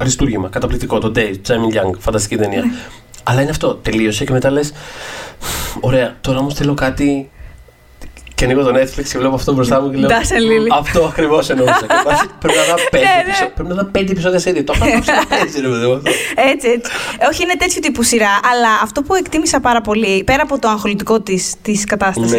Αριστούργημα, 0.00 0.48
καταπληκτικό. 0.48 0.98
Το 0.98 1.12
Day, 1.16 1.32
Τζάμιν 1.42 1.70
Young, 1.72 1.98
φανταστική 1.98 2.36
ταινία. 2.36 2.60
Ναι. 2.60 2.70
Αλλά 3.22 3.40
είναι 3.40 3.50
αυτό. 3.50 3.74
Τελείωσε 3.74 4.24
και 4.24 4.32
μετά 4.32 4.50
λες. 4.50 4.72
Ωραία, 5.80 6.16
τώρα 6.20 6.38
όμως 6.38 6.54
θέλω 6.54 6.74
κάτι. 6.74 7.30
Και 8.36 8.44
ανοίγω 8.44 8.62
το 8.62 8.70
Netflix 8.80 9.04
και 9.12 9.18
βλέπω 9.18 9.34
αυτό 9.34 9.52
μπροστά 9.52 9.80
μου 9.80 9.90
και 9.90 9.96
λέω. 9.96 10.08
Dash 10.10 10.12
and 10.12 10.44
Lily. 10.50 10.78
Αυτό 10.78 11.04
ακριβώς 11.04 11.50
εννοούσα. 11.50 11.86
Και 11.88 11.94
βάσει, 12.04 12.24
πρέπει 12.40 12.58
να 12.58 12.64
δω 12.64 12.74
πέντε 12.90 13.04
Ναι, 13.04 13.10
ναι. 13.10 13.20
επεισόδια- 13.20 13.52
πρέπει 13.54 13.68
να 13.68 13.74
δω 13.74 13.84
πέντε 13.84 14.12
επεισόδια 14.12 14.38
σε 14.38 14.52
Το 14.52 14.72
έχω 14.76 14.84
έτσι, 15.42 15.60
ρε 15.60 15.68
παιδί 15.68 15.86
μου, 15.86 15.92
αυτό. 15.94 16.10
Έτσι, 16.52 16.68
έτσι. 16.68 16.90
Όχι, 17.30 17.42
είναι 17.42 17.54
τέτοιου 17.58 17.80
τύπου 17.82 18.02
σειρά. 18.02 18.28
Αλλά 18.52 18.68
αυτό 18.82 19.02
που 19.02 19.14
εκτίμησα 19.14 19.60
πάρα 19.60 19.80
πολύ, 19.80 20.24
πέρα 20.24 20.42
από 20.42 20.58
το 20.58 20.68
αγχολητικό 20.68 21.20
της, 21.20 21.54
της 21.62 21.84
κατάστασης, 21.84 22.30
Ναι. 22.32 22.38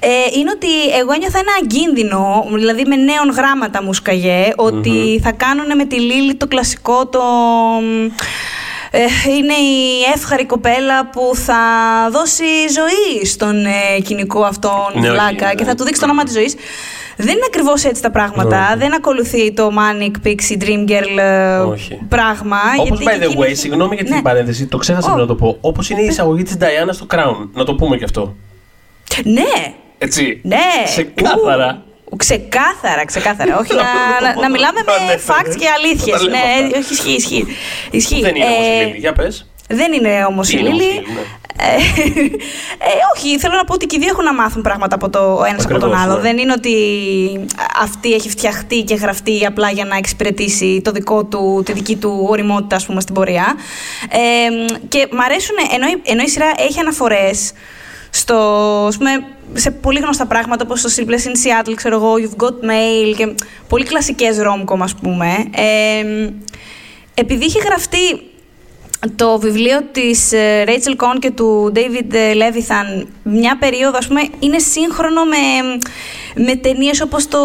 ε, 0.00 0.08
είναι 0.38 0.50
ότι 0.54 0.68
εγώ 1.00 1.12
ένιωθα 1.12 1.38
ένα 1.38 1.52
αγκίνδυνο, 1.62 2.44
δηλαδή 2.54 2.82
με 2.86 2.96
νέων 2.96 3.30
γράμματα 3.36 3.82
μου 3.82 3.92
σκαγέ, 3.92 4.52
ότι 4.56 5.20
θα 5.22 5.32
κάνουν 5.32 5.76
με 5.76 5.84
τη 5.84 6.00
Λίλη 6.00 6.34
το 6.34 6.46
κλασικό 6.46 7.06
το... 7.06 7.20
ε, 8.96 9.30
είναι 9.30 9.52
η 9.52 10.02
εύχαρη 10.14 10.44
κοπέλα 10.46 11.06
που 11.10 11.30
θα 11.34 11.54
δώσει 12.10 12.44
ζωή 12.72 13.24
στον 13.26 13.64
ε, 13.66 14.00
κοινικό 14.04 14.42
αυτόν 14.42 14.72
Ναι, 14.94 15.00
όχι, 15.00 15.10
βλάκα 15.10 15.46
ναι. 15.46 15.54
και 15.54 15.64
θα 15.64 15.74
του 15.74 15.84
δείξει 15.84 16.00
το 16.00 16.06
όνομα 16.06 16.24
της 16.24 16.32
ζωής. 16.32 16.54
Δεν 17.16 17.28
είναι 17.34 17.44
ακριβώς 17.46 17.84
έτσι 17.84 18.02
τα 18.02 18.10
πράγματα. 18.10 18.66
Όχι. 18.68 18.78
Δεν 18.78 18.94
ακολουθεί 18.94 19.52
το 19.52 19.70
Manic 19.78 20.26
Pixie 20.26 20.62
Dream 20.62 20.88
Girl 20.90 21.18
ε, 21.18 21.56
Όχι. 21.58 21.98
πράγμα. 22.08 22.56
Όπως 22.80 23.00
γιατί 23.00 23.04
by 23.04 23.20
και 23.20 23.26
the 23.26 23.38
way, 23.38 23.40
εκείνη- 23.42 23.54
συγγνώμη 23.56 23.94
για 23.94 24.04
την 24.04 24.14
Ναι. 24.14 24.22
παρένθεση, 24.22 24.66
το 24.66 24.76
ξέχασα 24.76 25.06
Ω. 25.08 25.12
πριν 25.14 25.20
να 25.20 25.28
το 25.28 25.34
πω. 25.34 25.56
Όπως 25.60 25.90
είναι 25.90 26.00
η 26.02 26.06
εισαγωγή 26.06 26.42
της 26.42 26.56
Diana 26.60 26.88
στο 26.90 27.06
Crown. 27.10 27.48
Να 27.54 27.64
το 27.64 27.74
πούμε 27.74 27.96
και 27.96 28.04
αυτό. 28.04 28.36
Ναι, 29.24 29.74
Έτσι. 29.98 30.40
ναι. 30.42 30.56
Ξεκάθαρα. 30.84 31.82
Ου, 31.86 31.93
ξεκάθαρα, 32.16 33.04
ξεκάθαρα. 33.04 33.56
όχι 33.60 33.74
να, 33.74 33.82
να, 34.32 34.40
να 34.40 34.50
μιλάμε 34.50 34.80
με 34.86 34.92
Ναι, 35.06 35.12
ναι. 35.12 35.20
facts 35.26 35.56
και 35.58 35.66
αλήθειες. 35.76 36.16
Τα 36.18 36.22
λέμε 36.24 36.36
Ναι, 36.36 36.64
αυτά. 36.66 36.78
όχι, 36.78 36.92
ισχύει, 36.92 37.12
ισχύει. 37.14 37.46
ισχύει. 37.90 38.20
Δεν 38.20 38.34
είναι 38.34 38.44
όμως 38.44 38.66
Ε, 38.66 38.82
η 38.82 38.86
Λίλη. 38.86 38.98
Για 38.98 39.12
πες. 39.12 39.46
Δεν 39.68 39.92
είναι 39.92 40.24
όμως 40.28 40.48
η 40.48 40.56
Τι 40.56 40.58
είναι 40.58 40.68
όμως 40.68 40.80
η 40.80 40.82
Λίλη. 40.84 40.92
Λίλη, 40.92 41.06
ναι. 41.14 41.20
Ε, 41.58 41.74
ε, 42.78 42.92
όχι, 43.16 43.38
θέλω 43.38 43.54
να 43.56 43.64
πω 43.64 43.74
ότι 43.74 43.86
και 43.86 43.96
οι 43.96 43.98
δύο 43.98 44.08
έχουν 44.08 44.24
να 44.24 44.34
μάθουν 44.34 44.62
πράγματα 44.62 44.94
από 44.94 45.10
το 45.10 45.42
ένας 45.48 45.64
από 45.64 45.78
τον 45.78 45.82
Ακριβώς, 45.88 46.00
άλλο. 46.00 46.14
ναι. 46.14 46.20
Δεν 46.20 46.38
είναι 46.38 46.52
ότι 46.52 46.74
αυτή 47.82 48.12
έχει 48.12 48.28
φτιαχτεί 48.28 48.82
και 48.82 48.94
γραφτεί 48.94 49.46
απλά 49.46 49.70
για 49.70 49.84
να 49.84 49.96
εξυπηρετήσει 49.96 50.80
το 50.84 50.90
δικό 50.90 51.24
του, 51.24 51.62
τη 51.64 51.72
δική 51.72 51.96
του 51.96 52.26
οριμότητα, 52.28 52.76
ας 52.76 52.86
πούμε, 52.86 53.00
στην 53.00 53.14
πορεία. 53.14 53.54
Ε, 54.10 54.18
και 54.88 55.08
μ' 55.10 55.20
αρέσουν, 55.20 55.56
ενώ, 55.74 55.86
η- 55.86 56.02
ενώ 56.10 56.22
η 56.22 56.28
σειρά 56.28 56.50
έχει 56.58 56.80
αναφορές 56.80 57.52
στο, 58.16 58.36
ας 58.86 58.96
πούμε, 58.96 59.10
σε 59.52 59.70
πολύ 59.70 59.98
γνωστά 59.98 60.26
πράγματα 60.26 60.64
όπως 60.64 60.80
το 60.80 60.90
Sleepless 60.96 61.26
in 61.26 61.66
Seattle, 61.66 61.72
ξέρω 61.74 61.96
εγώ, 61.96 62.14
You've 62.14 62.44
Got 62.44 62.70
Mail 62.70 63.14
και 63.16 63.34
πολύ 63.68 63.84
κλασικές 63.84 64.36
rom-com, 64.40 64.78
ας 64.78 64.94
πούμε. 64.94 65.26
Ε, 65.54 66.30
επειδή 67.14 67.44
είχε 67.44 67.60
γραφτεί 67.64 68.22
το 69.16 69.38
βιβλίο 69.38 69.82
της 69.92 70.32
ε, 70.32 70.64
Rachel 70.66 70.96
Cohn 70.96 71.18
και 71.18 71.30
του 71.30 71.72
David 71.74 72.12
ε, 72.14 72.32
Levithan 72.32 73.06
μια 73.22 73.56
περίοδο, 73.58 73.96
ας 73.98 74.06
πούμε, 74.06 74.20
είναι 74.38 74.58
σύγχρονο 74.58 75.22
με, 75.24 75.36
με 76.44 76.54
ταινίες 76.54 77.00
όπως 77.00 77.28
το 77.28 77.38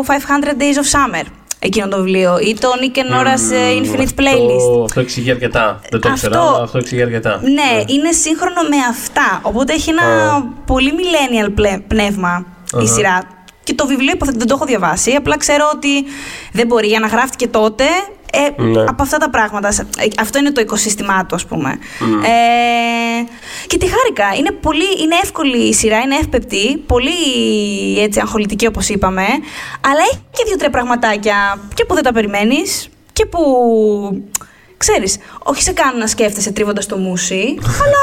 500 0.00 0.60
Days 0.60 0.76
of 0.76 0.90
Summer, 0.98 1.24
εκείνο 1.66 1.88
το 1.88 1.96
βιβλίο, 1.96 2.38
ή 2.38 2.56
το 2.60 2.68
Nick 2.80 2.98
and 2.98 3.14
Nora's 3.14 3.52
ε, 3.52 3.80
Infinite 3.80 4.02
Αυτό- 4.02 4.22
Playlist. 4.22 4.84
Αυτό 4.84 5.00
εξηγεί 5.00 5.30
αρκετά. 5.30 5.80
Δεν 5.90 6.00
το 6.00 6.08
Αυτό- 6.08 6.26
ήξερα, 6.28 6.40
αλλά 6.48 6.62
αυτό 6.62 6.78
εξηγεί 6.78 7.02
αρκετά. 7.02 7.40
Ναι, 7.42 7.82
είναι 7.86 8.12
σύγχρονο 8.12 8.62
με 8.68 8.76
αυτά. 8.90 9.40
Οπότε 9.42 9.72
έχει 9.72 9.90
ένα 9.90 10.02
Α. 10.34 10.42
πολύ 10.66 10.92
millennial 10.96 11.50
πλε- 11.54 11.78
πνεύμα 11.78 12.44
η 12.74 12.76
Αχα. 12.76 12.86
σειρά. 12.94 13.22
Και 13.64 13.74
το 13.74 13.86
βιβλίο 13.86 14.12
υποθέτω 14.14 14.38
δεν 14.38 14.46
το 14.46 14.54
έχω 14.54 14.64
διαβάσει. 14.64 15.10
Απλά 15.12 15.36
ξέρω 15.36 15.70
ότι 15.74 16.04
δεν 16.52 16.66
μπορεί. 16.66 16.86
Για 16.86 17.00
να 17.00 17.06
γράφτηκε 17.06 17.48
τότε, 17.48 17.84
Ε, 18.58 18.62
Ναι. 18.62 18.80
Από 18.88 19.02
αυτά 19.02 19.16
τα 19.18 19.30
πράγματα. 19.30 19.72
Σε- 19.72 19.86
ε, 19.98 20.06
Αυτό 20.20 20.38
είναι 20.38 20.50
το 20.52 20.60
οικοσύστημά 20.60 21.26
του, 21.26 21.34
ας 21.34 21.46
πούμε. 21.46 21.78
Ε, 22.24 23.24
και 23.66 23.78
τη 23.78 23.86
χάρηκα. 23.86 24.38
Είναι, 24.38 24.50
πολύ, 24.50 24.84
είναι 25.02 25.14
εύκολη 25.22 25.56
η 25.56 25.72
σειρά, 25.74 25.98
είναι 25.98 26.14
εύπεπτη, 26.16 26.76
πολύ 26.76 27.12
έτσι 27.98 28.20
αγχολητική 28.20 28.66
όπως 28.66 28.88
είπαμε. 28.88 29.22
Αλλά 29.80 30.00
έχει 30.10 30.18
και 30.30 30.44
δύο-τρία 30.46 30.70
πραγματάκια 30.70 31.58
και 31.74 31.84
που 31.84 31.94
δεν 31.94 32.02
τα 32.02 32.12
περιμένεις 32.12 32.88
και 33.12 33.26
που. 33.26 33.40
Ξέρεις, 34.78 35.16
όχι 35.42 35.62
σε 35.62 35.72
κάνουν 35.72 35.98
να 35.98 36.06
σκέφτεσαι 36.06 36.52
τρίβοντας 36.52 36.86
το 36.86 36.96
μουσι, 36.96 37.58
αλλά 37.62 38.02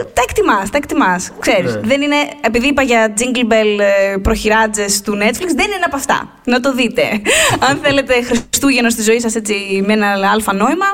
ε, 0.00 0.04
τα 0.04 0.22
εκτιμάς, 0.28 0.70
τα 0.70 0.76
εκτιμάς, 0.76 1.30
ξέρεις. 1.38 1.74
Ναι. 1.74 1.80
Δεν 1.80 2.00
είναι, 2.02 2.14
επειδή 2.40 2.66
είπα 2.66 2.82
για 2.82 3.12
Jingle 3.18 3.52
Bell 3.52 3.78
ε, 4.12 4.16
προχειράτζες 4.16 5.00
του 5.00 5.12
Netflix, 5.12 5.46
δεν 5.56 5.66
είναι 5.66 5.84
από 5.86 5.96
αυτά. 5.96 6.28
Να 6.44 6.60
το 6.60 6.72
δείτε. 6.74 7.02
Αν 7.68 7.78
θέλετε 7.82 8.22
Χριστούγεννα 8.22 8.90
στη 8.90 9.02
ζωής 9.02 9.22
σας 9.22 9.34
έτσι 9.34 9.54
με 9.86 9.92
ένα 9.92 10.06
αλφα 10.32 10.54
νόημα, 10.54 10.86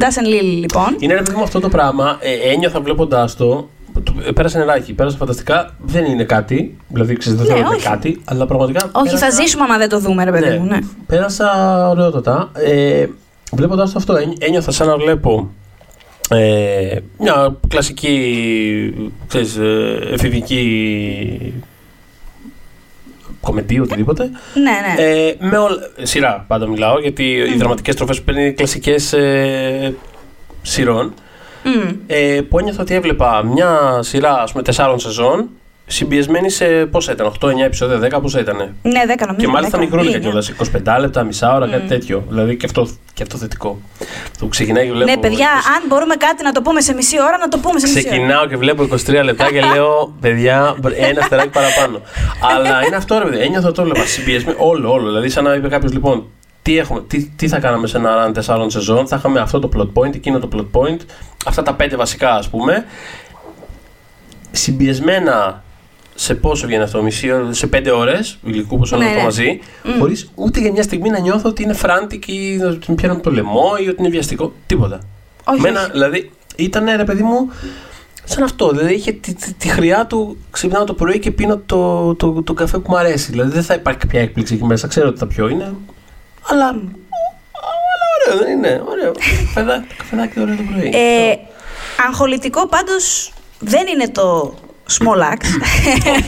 Dash 0.00 0.22
and 0.22 0.26
Lily 0.26 0.56
λοιπόν. 0.60 0.96
Είναι 0.98 1.14
ρε 1.14 1.22
παιδί 1.22 1.36
μου 1.36 1.42
αυτό 1.42 1.60
το 1.60 1.68
πράγμα. 1.68 2.16
Ε, 2.20 2.50
ένιωθα 2.52 2.80
βλέποντάς 2.80 3.36
το. 3.36 3.68
το- 4.02 4.14
ε, 4.26 4.30
Πέρασε 4.30 4.58
νεράκι, 4.58 4.92
πέρασε 4.92 5.16
φανταστικά. 5.16 5.74
Δεν 5.80 6.04
είναι 6.04 6.24
κάτι. 6.24 6.76
Δηλαδή, 6.88 7.16
ξέρεις, 7.16 7.38
δεν 7.38 7.46
Ναι, 7.48 7.52
θέλω 7.54 7.64
να 7.64 7.74
είναι 7.74 7.76
όχι. 7.84 7.88
κάτι, 7.88 8.20
αλλά 8.24 8.46
πραγματικά. 8.46 8.88
Όχι, 8.92 9.04
πέρασα- 9.14 9.30
θα 9.30 9.42
ζήσουμε 9.42 9.62
άμα 9.64 9.76
δεν 9.78 9.88
το 9.88 9.98
δούμε, 9.98 10.24
ρε 10.24 10.30
παιδί 10.30 10.58
μου. 10.58 10.64
Ναι. 10.64 10.78
Πέρασα 11.06 11.48
ωραιότατα. 11.88 12.50
Ε, 12.54 13.06
Βλέποντας 13.56 13.92
το 13.92 13.98
αυτό, 13.98 14.16
ένι- 14.16 14.44
ένιωθα 14.44 14.70
σαν 14.70 14.86
να 14.86 14.96
βλέπω 14.96 15.50
ε, 16.28 16.96
μια 17.18 17.56
κλασική 17.68 19.10
ξέρεις, 19.28 19.56
ε, 19.56 19.98
εφηβική 20.12 21.54
κομμεντή, 23.40 23.80
οτιδήποτε. 23.80 24.30
Ναι, 24.54 25.02
ναι. 25.02 25.02
Ε, 25.02 25.36
με 25.38 25.56
όλ... 25.58 25.72
Σειρά 26.02 26.44
πάντα 26.48 26.66
μιλάω, 26.66 27.00
γιατί 27.00 27.24
οι 27.32 27.56
δραματικές 27.56 27.94
τροφές 27.96 28.18
που 28.18 28.24
παίρνει 28.24 28.42
είναι 28.42 28.50
κλασικές 28.50 29.12
ε, 29.12 29.94
σειρών. 30.62 31.14
Μμ. 31.64 31.90
Ε, 32.06 32.40
που 32.48 32.58
ένιωθα 32.58 32.82
ότι 32.82 32.94
έβλεπα 32.94 33.44
μια 33.44 33.98
σειρά 34.02 34.42
ας 34.42 34.50
πούμε, 34.50 34.62
τεσσάρων 34.62 34.98
σεζόν 34.98 35.48
συμπιεσμένη 35.86 36.50
σε 36.50 36.64
πόσα 36.64 37.12
ήταν, 37.12 37.32
8-9 37.40 37.64
επεισόδια, 37.64 38.18
10 38.18 38.22
πόσα 38.22 38.40
ήταν. 38.40 38.56
Ναι, 38.82 39.06
δέκα 39.06 39.26
νομίζω. 39.26 39.46
Και 39.46 39.52
μάλιστα 39.52 39.78
δέκα. 39.78 39.90
μικρούλικα 39.90 40.16
Λίγα. 40.16 40.28
κιόλας. 40.28 40.52
25 40.94 41.00
λεπτά, 41.00 41.22
μισά 41.22 41.54
ώρα, 41.54 41.68
κάτι 41.68 41.86
τέτοιο. 41.86 42.24
Δηλαδή 42.28 42.56
και 42.56 42.66
αυτό, 42.66 42.88
και 43.14 43.22
αυτό 43.22 43.36
θετικό. 43.36 43.80
Το 44.38 44.38
που 44.38 44.48
ξεκινάει 44.48 44.86
και 44.86 44.92
βλέπω. 44.92 45.10
Ναι, 45.10 45.16
παιδιά, 45.16 45.48
αν 45.50 45.82
μπορούμε 45.88 46.14
κάτι 46.14 46.42
να 46.42 46.52
το 46.52 46.62
πούμε 46.62 46.80
σε 46.80 46.94
μισή 46.94 47.20
ώρα, 47.20 47.38
να 47.38 47.48
το 47.48 47.58
πούμε 47.58 47.78
σε 47.78 47.86
μισή 47.86 47.98
ώρα. 47.98 48.08
Ξεκινάω 48.08 48.46
και 48.46 48.56
βλέπω 48.56 48.82
23 48.82 49.24
λεπτά 49.24 49.50
και 49.50 49.60
λέω, 49.60 50.14
παιδιά, 50.20 50.76
ένα 50.96 51.22
στεράκι 51.22 51.48
παραπάνω. 51.48 52.00
Αλλά 52.56 52.86
είναι 52.86 52.96
αυτό, 52.96 53.18
ρε 53.18 53.24
παιδιά. 53.24 53.44
Ένιωθα 53.44 53.72
το 53.72 53.82
έβλεπα 53.82 54.06
συμπιεσμένο. 54.06 54.56
Όλο, 54.60 54.92
όλο. 54.92 55.06
Δηλαδή, 55.06 55.28
σαν 55.28 55.44
να 55.44 55.54
είπε 55.54 55.68
κάποιος, 55.68 55.92
λοιπόν, 55.92 56.26
τι, 56.62 56.78
έχουμε, 56.78 57.02
τι, 57.06 57.24
τι 57.28 57.48
θα 57.48 57.58
κάναμε 57.58 57.86
σε 57.86 57.96
ένα 57.96 58.28
run 58.28 58.34
τεσσάρων 58.34 58.70
σεζόν, 58.70 59.08
θα 59.08 59.16
είχαμε 59.16 59.40
αυτό 59.40 59.58
το 59.58 59.68
plot 59.76 60.02
point, 60.02 60.14
εκείνο 60.14 60.38
το 60.38 60.48
plot 60.52 60.80
point, 60.80 61.00
αυτά 61.46 61.62
τα 61.62 61.74
πέντε 61.74 61.96
βασικά, 61.96 62.34
ας 62.34 62.48
πούμε. 62.48 62.84
Συμπιεσμένα 64.50 65.62
σε 66.22 66.34
πόσο 66.34 66.66
βγαίνει 66.66 66.82
αυτό, 66.82 67.02
μισή 67.02 67.32
ώρα, 67.32 67.52
σε 67.52 67.66
πέντε 67.66 67.90
ώρες 67.90 68.38
υλικού, 68.44 68.78
πόσο 68.78 68.96
Ναι, 68.96 69.04
είναι 69.04 69.12
αυτό 69.12 69.20
ναι. 69.20 69.24
μαζί, 69.24 69.60
χωρίς 69.98 70.30
ούτε 70.34 70.60
για 70.60 70.72
μια 70.72 70.82
στιγμή 70.82 71.10
να 71.10 71.18
νιώθω 71.18 71.48
ότι 71.48 71.62
είναι 71.62 71.78
frantic 71.82 72.26
ή 72.26 72.60
ότι 72.62 72.76
την 72.76 72.94
πιάνω 72.94 73.14
από 73.14 73.22
το 73.22 73.30
λαιμό 73.30 73.70
ή 73.84 73.88
ότι 73.88 73.96
είναι 73.98 74.08
βιαστικό. 74.08 74.52
Τίποτα. 74.66 75.00
Όχι, 75.44 75.60
Μένα, 75.60 75.80
όχι. 75.80 75.90
δηλαδή, 75.90 76.30
ήταν 76.56 76.84
ρε 76.96 77.04
παιδί 77.04 77.22
μου, 77.22 77.50
σαν 78.24 78.42
αυτό. 78.42 78.70
Δηλαδή, 78.70 78.94
είχε 78.94 79.12
τη, 79.12 79.34
τη, 79.34 79.52
τη 79.52 79.68
χρειά 79.68 80.06
του, 80.06 80.36
ξυπνάω 80.50 80.84
το 80.84 80.94
πρωί 80.94 81.18
και 81.18 81.30
πίνω 81.30 81.60
το, 81.66 82.14
το, 82.14 82.42
το 82.42 82.52
καφέ 82.52 82.78
που 82.78 82.90
μου 82.90 82.96
αρέσει. 82.96 83.30
Δηλαδή, 83.30 83.50
δεν 83.50 83.62
θα 83.62 83.74
υπάρχει 83.74 83.98
κάποια 83.98 84.20
έκπληξη 84.20 84.54
εκεί 84.54 84.64
μέσα. 84.64 84.86
Ξέρω 84.88 85.08
ότι 85.08 85.18
θα 85.18 85.26
πιω 85.26 85.48
είναι. 85.48 85.74
Αλλά. 86.42 86.66
Αλλά 86.68 88.06
ωραίο, 88.16 88.44
δεν 88.44 88.58
είναι. 88.58 88.82
Ωραίο. 88.88 89.12
Καφεδάκι, 89.44 89.86
το 89.88 89.94
καφεδάκι 89.98 90.40
ωραίο 90.40 90.56
το 90.56 90.62
πρωί. 90.72 90.90
Ε, 90.94 91.34
αγχολητικό 92.06 92.66
πάντως 92.66 93.32
δεν 93.58 93.86
είναι 93.86 94.08
το 94.08 94.54
Small 94.98 95.32
Axe. 95.32 95.50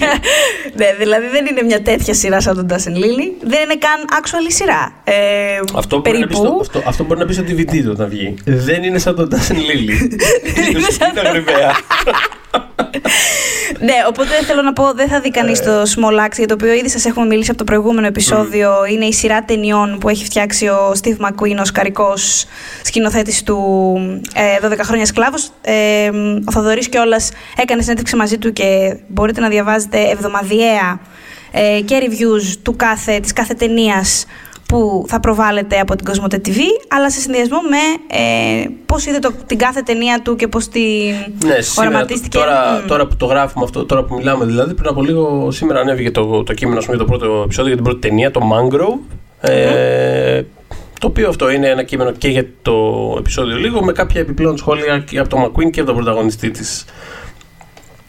ναι, 0.79 0.87
δηλαδή 0.99 1.27
δεν 1.27 1.47
είναι 1.47 1.63
μια 1.63 1.83
τέτοια 1.83 2.15
σειρά 2.15 2.41
σαν 2.41 2.55
τον 2.55 2.67
Dash 2.71 2.89
and 2.89 2.97
Lily. 2.97 3.29
Δεν 3.43 3.63
είναι 3.63 3.77
καν 3.79 4.05
actual 4.21 4.47
σειρά. 4.49 4.93
Ε, 5.05 5.15
αυτό, 5.75 6.01
μπορεί 6.01 6.19
να 6.19 6.27
πεις 6.27 6.39
περίπου. 6.39 6.65
στο, 6.65 6.79
αυτό, 6.79 6.83
αυτό 6.87 7.05
μπορεί 7.05 7.21
να 7.21 7.27
πεις 7.27 7.37
στο 7.37 7.45
DVD 7.49 7.83
του 7.85 7.91
όταν 7.91 8.09
βγει. 8.09 8.35
Δεν 8.45 8.83
είναι 8.83 8.99
σαν 8.99 9.15
τον 9.15 9.29
Dash 9.33 9.53
and 9.53 9.55
Lily. 9.55 10.01
είναι 10.71 10.91
σαν 10.99 11.11
Είναι 11.11 11.29
ακριβέα. 11.29 11.73
ναι, 13.81 13.95
οπότε 14.09 14.29
θέλω 14.47 14.63
να 14.63 14.73
πω, 14.73 14.93
δεν 14.93 15.09
θα 15.09 15.21
δει 15.21 15.31
κανείς 15.31 15.63
το 15.63 15.83
Small 15.83 16.27
Axe, 16.27 16.37
για 16.37 16.47
το 16.47 16.55
οποίο 16.55 16.73
ήδη 16.73 16.89
σας 16.89 17.05
έχουμε 17.05 17.27
μιλήσει 17.27 17.51
από 17.51 17.59
το 17.59 17.65
προηγούμενο 17.65 18.07
επεισόδιο. 18.07 18.85
Είναι 18.91 19.05
η 19.05 19.13
σειρά 19.13 19.45
ταινιών 19.45 19.99
που 19.99 20.09
έχει 20.09 20.25
φτιάξει 20.25 20.67
ο 20.67 20.95
Steve 21.03 21.27
McQueen, 21.27 21.57
ο 21.59 21.73
καρικό 21.73 22.13
σκηνοθέτης 22.83 23.43
του 23.43 23.59
ε, 24.35 24.67
12 24.67 24.79
χρόνια 24.83 25.07
σκλάβος. 25.07 25.51
Ε, 25.61 26.09
ο 26.45 26.53
Θοδωρής 26.53 26.89
κιόλας 26.89 27.31
έκανε 27.57 27.83
συνέντευξη 27.83 28.17
μαζί 28.17 28.39
του 28.39 28.53
και 28.53 28.97
μπορείτε 29.09 29.41
να 29.41 29.49
διαβάζετε 29.49 29.99
εβδομαδιαία 30.11 31.01
ε, 31.51 31.81
και 31.81 31.99
reviews 32.01 32.57
του 32.63 32.77
κάθε, 32.77 33.21
της 33.21 33.33
κάθε 33.33 33.55
ταινίας 33.55 34.27
που 34.69 35.05
θα 35.09 35.21
προβάλλεται 35.21 35.79
από 35.79 35.97
την 35.97 36.05
Κοσμοτέ 36.05 36.41
TV, 36.45 36.59
αλλά 36.89 37.11
σε 37.11 37.21
συνδυασμό 37.21 37.59
με 37.71 37.77
ε, 38.19 38.67
πώς 38.87 39.07
είδε 39.07 39.19
το, 39.19 39.33
την 39.47 39.59
κάθε 39.59 39.83
ταινία 39.83 40.21
του 40.23 40.37
και 40.37 40.49
πώς 40.49 40.69
την 40.69 40.83
Ναι, 41.47 41.61
σήμερα, 41.61 41.89
οραματίστηκε. 41.91 42.39
τώρα, 42.39 42.81
Μμ. 42.85 42.87
τώρα 42.87 43.07
που 43.07 43.17
το 43.17 43.27
γράφουμε 43.27 43.65
αυτό, 43.65 43.85
τώρα 43.85 44.05
που 44.05 44.15
μιλάμε 44.15 44.45
δηλαδή, 44.45 44.75
πριν 44.75 44.89
από 44.89 45.03
λίγο 45.03 45.51
σήμερα 45.51 45.81
ανέβηκε 45.81 46.11
το, 46.11 46.43
το 46.43 46.55
κείμενο 46.55 46.79
ας 46.79 46.85
πούμε, 46.85 46.97
για 46.97 47.07
το 47.07 47.11
πρώτο 47.19 47.43
επεισόδιο 47.45 47.67
για 47.73 47.83
την 47.83 47.85
πρώτη 47.85 48.09
ταινία, 48.09 48.31
το 48.31 48.41
Mangrove. 48.53 48.99
Ε, 49.41 50.43
το 51.01 51.07
οποίο 51.07 51.29
αυτό 51.29 51.51
είναι 51.51 51.69
ένα 51.69 51.83
κείμενο 51.83 52.11
και 52.11 52.29
για 52.29 52.47
το 52.63 52.73
επεισόδιο 53.19 53.57
λίγο, 53.57 53.85
με 53.85 53.93
κάποια 53.93 54.21
επιπλέον 54.21 54.57
σχόλια 54.57 54.99
και 54.99 55.19
από 55.19 55.29
τον 55.29 55.45
McQueen 55.45 55.71
και 55.71 55.81
από 55.81 55.89
τον 55.93 55.97
πρωταγωνιστή 55.97 56.51
της 56.51 56.85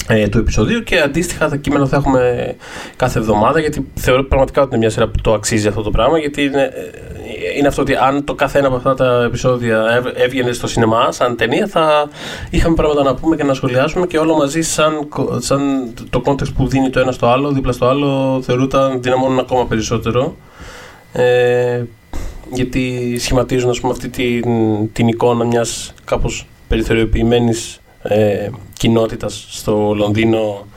ε, 0.07 0.27
του 0.27 0.37
επεισοδίου 0.37 0.83
και 0.83 0.99
αντίστοιχα 1.01 1.49
τα 1.49 1.55
κείμενα 1.55 1.87
θα 1.87 1.95
έχουμε 1.95 2.55
κάθε 2.95 3.19
εβδομάδα 3.19 3.59
γιατί 3.59 3.87
θεωρώ 3.95 4.23
πραγματικά 4.23 4.61
ότι 4.61 4.69
είναι 4.69 4.79
μια 4.79 4.89
σειρά 4.89 5.07
που 5.07 5.21
το 5.21 5.33
αξίζει 5.33 5.67
αυτό 5.67 5.81
το 5.81 5.89
πράγμα 5.91 6.19
γιατί 6.19 6.43
είναι, 6.43 6.61
ε, 6.61 7.57
είναι 7.57 7.67
αυτό 7.67 7.81
ότι 7.81 7.95
αν 7.95 8.23
το 8.23 8.33
κάθε 8.35 8.57
ένα 8.57 8.67
από 8.67 8.75
αυτά 8.75 8.93
τα 8.93 9.23
επεισόδια 9.23 9.85
έβ- 9.95 10.17
έβγαινε 10.19 10.51
στο 10.51 10.67
σινεμά 10.67 11.11
σαν 11.11 11.35
ταινία 11.35 11.67
θα 11.67 12.09
είχαμε 12.49 12.75
πράγματα 12.75 13.03
να 13.03 13.15
πούμε 13.15 13.35
και 13.35 13.43
να 13.43 13.53
σχολιάσουμε 13.53 14.05
και 14.07 14.17
όλο 14.17 14.35
μαζί 14.37 14.61
σαν, 14.61 15.07
κο- 15.09 15.37
σαν 15.39 15.93
το 16.09 16.21
context 16.25 16.53
που 16.55 16.67
δίνει 16.67 16.89
το 16.89 16.99
ένα 16.99 17.11
στο 17.11 17.27
άλλο 17.27 17.51
δίπλα 17.51 17.71
στο 17.71 17.85
άλλο 17.85 18.41
θεωρούταν 18.45 19.01
δυναμώνουν 19.01 19.39
ακόμα 19.39 19.65
περισσότερο. 19.67 20.35
Ε, 21.13 21.83
γιατί 22.51 23.15
σχηματίζουν 23.19 23.69
ας 23.69 23.79
πούμε, 23.79 23.91
αυτή 23.91 24.09
την, 24.09 24.43
την 24.93 25.07
εικόνα 25.07 25.45
μιας 25.45 25.93
κάπως 26.05 26.47
περιθωριοποιημένης 26.67 27.79
ε, 28.07 28.49
κοινότητας 28.73 29.45
στο 29.49 29.93
Λονδίνο 29.95 30.67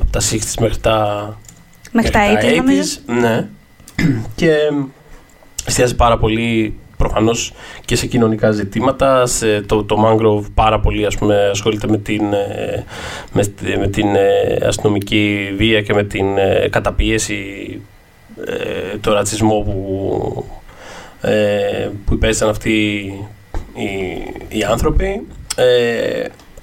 από 0.00 0.10
τα 0.10 0.20
60s 0.20 0.54
μέχρι 0.60 0.78
τα, 0.78 1.38
Μέχρι 1.92 2.10
τα 2.10 2.20
80 2.52 2.56
νομίζω. 2.56 2.98
Ναι. 3.06 3.48
και 4.34 4.56
εστιάζει 5.66 5.96
πάρα 5.96 6.18
πολύ 6.18 6.78
προφανώς 6.96 7.52
και 7.84 7.96
σε 7.96 8.06
κοινωνικά 8.06 8.50
ζητήματα. 8.50 9.26
Σε 9.26 9.60
το, 9.60 9.84
το 9.84 9.96
Mangrove 10.06 10.44
πάρα 10.54 10.80
πολύ 10.80 11.06
ας 11.06 11.16
πούμε, 11.16 11.48
ασχολείται 11.50 11.86
με 11.88 11.98
την, 11.98 12.32
ε, 12.32 12.84
με, 13.32 13.42
στη- 13.42 13.78
με 13.78 13.88
την 13.88 14.14
ε, 14.14 14.58
αστυνομική 14.66 15.54
βία 15.56 15.82
και 15.82 15.94
με 15.94 16.04
την 16.04 16.38
ε, 16.38 16.68
καταπίεση, 16.70 17.80
ε, 18.46 18.98
το 18.98 19.12
ρατσισμό 19.12 19.60
που, 19.60 20.44
ε, 21.20 21.88
που 22.04 22.14
υπέστησαν 22.14 22.48
αυτοί 22.48 22.70
οι, 23.74 23.88
οι 24.58 24.62
άνθρωποι. 24.64 25.26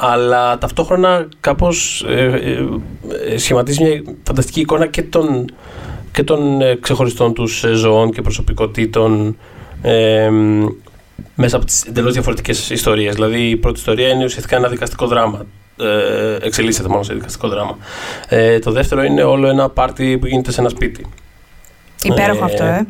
Ε, 0.02 0.08
αλλά 0.08 0.58
ταυτόχρονα 0.58 1.28
κάπως 1.40 2.06
ε, 2.08 2.24
ε, 2.24 3.34
ε, 3.34 3.38
σχηματίζει 3.38 3.84
μια 3.84 4.04
φανταστική 4.24 4.60
εικόνα 4.60 4.88
και 4.88 5.02
των, 5.04 5.46
και 6.12 6.24
των 6.24 6.62
ε, 6.62 6.76
ξεχωριστών 6.76 7.34
τους 7.34 7.64
ε, 7.64 7.74
ζωών 7.74 8.12
και 8.12 8.22
προσωπικότητων 8.22 9.38
ε, 9.82 10.30
μ, 10.30 10.68
μέσα 11.36 11.56
από 11.56 11.66
τις 11.66 11.84
εντελώς 11.84 12.14
διαφορετικές 12.14 12.70
ιστορίες. 12.70 13.14
Δηλαδή 13.14 13.50
η 13.50 13.56
πρώτη 13.56 13.80
ιστορία 13.80 14.08
είναι 14.10 14.24
ουσιαστικά 14.24 14.56
ένα 14.56 14.68
δικαστικό 14.68 15.08
δράμα. 15.08 15.46
Ε, 15.78 16.38
εξελίσσεται 16.42 16.90
μόνο 16.90 17.04
σε 17.04 17.14
δικαστικό 17.14 17.48
δράμα. 17.48 17.78
Ε, 18.28 18.60
το 18.60 18.72
δεύτερο 18.72 19.04
είναι 19.04 19.24
όλο 19.24 19.48
ένα 19.48 19.70
πάρτι 19.70 20.18
που 20.18 20.28
γίνεται 20.28 20.52
σε 20.52 20.60
ένα 20.60 20.70
σπίτι. 20.70 21.06
Υπέροχο 22.04 22.44
Ε, 22.44 22.46
αυτό, 22.46 22.64
ε. 22.64 22.88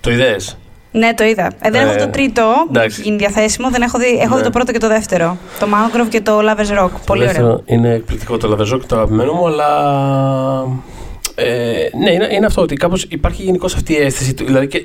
Το 0.00 0.10
ιδέες. 0.10 0.58
Ναι, 0.92 1.14
το 1.14 1.24
είδα. 1.24 1.46
Ε, 1.60 1.70
δεν 1.70 1.86
Ε, 1.86 1.90
έχω 1.90 2.04
το 2.04 2.10
τρίτο 2.10 2.42
που 2.42 2.66
εντάξει. 2.70 3.00
έχει 3.00 3.02
γίνει 3.08 3.16
διαθέσιμο. 3.16 3.70
Δεν 3.70 3.82
έχω 3.82 3.98
δει, 3.98 4.18
έχω 4.22 4.30
Ναι. 4.34 4.36
δει 4.36 4.42
το 4.44 4.50
πρώτο 4.50 4.72
και 4.72 4.78
το 4.78 4.88
δεύτερο. 4.88 5.36
Το 5.58 5.66
Mangrove 5.66 6.08
και 6.08 6.20
το 6.20 6.38
Lovers 6.38 6.84
Rock. 6.84 6.90
Πολύ 7.06 7.06
Το 7.06 7.12
ωραίο. 7.12 7.24
δεύτερο 7.26 7.62
Είναι 7.66 7.92
εκπληκτικό 7.94 8.36
το 8.36 8.48
λαβεζό 8.48 8.78
και 8.78 8.86
το 8.86 8.96
αγαπημένο 8.96 9.32
μου, 9.32 9.46
αλλά. 9.46 9.68
Ε, 11.34 11.88
ναι, 12.02 12.10
είναι, 12.10 12.28
είναι 12.32 12.46
αυτό 12.46 12.62
ότι 12.62 12.74
κάπως 12.76 13.02
υπάρχει 13.08 13.42
γενικώς 13.42 13.74
αυτή 13.74 13.92
η 13.92 13.96
αίσθηση. 13.96 14.34
του- 14.34 14.44
Δηλαδή 14.44 14.66
και 14.66 14.78
ε, 14.78 14.82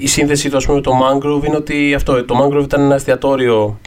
η 0.00 0.06
σύνδεση 0.06 0.50
του 0.50 0.56
ας 0.56 0.64
πούμε, 0.64 0.76
με 0.76 0.82
το 0.82 0.92
Mangrove 0.92 1.46
είναι 1.46 1.56
ότι 1.56 1.94
αυτό. 1.94 2.24
Το 2.24 2.34
Mangrove 2.44 2.62
ήταν 2.62 2.80
ένα 2.80 2.94
εστιατόριο. 2.94 3.78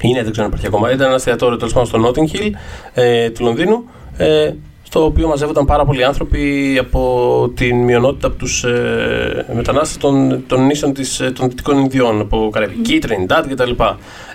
Είναι, 0.00 0.22
δεν 0.22 0.30
ξέρω 0.30 0.44
αν 0.46 0.50
υπάρχει 0.52 0.66
ακόμα. 0.66 0.92
Ήταν 0.92 1.06
ένα 1.06 1.14
εστιατόριο 1.14 1.56
τέλος 1.56 1.72
πάντων 1.72 1.88
στο 1.88 2.08
Notting 2.08 2.36
Hill 2.36 2.50
ε, 2.94 3.30
του 3.30 3.44
Λονδίνου. 3.44 3.84
Ε, 4.16 4.50
στο 4.90 5.04
οποίο 5.04 5.28
μαζεύονταν 5.28 5.64
πάρα 5.64 5.84
πολλοί 5.84 6.04
άνθρωποι 6.04 6.76
από 6.80 7.50
την 7.54 7.76
μειονότητα 7.76 8.26
από 8.26 8.36
τους 8.36 8.64
ε, 8.64 9.46
μετανάστες 9.54 9.96
των, 9.96 10.44
των 10.46 10.66
νήσων 10.66 10.92
της, 10.92 11.20
ε, 11.20 11.30
των 11.30 11.48
Δυτικών 11.48 11.78
Ινδιών, 11.78 12.20
από 12.20 12.50
Καραϊβική, 12.52 12.98
Τρινιντάτ 12.98 13.46
κτλ. 13.52 13.70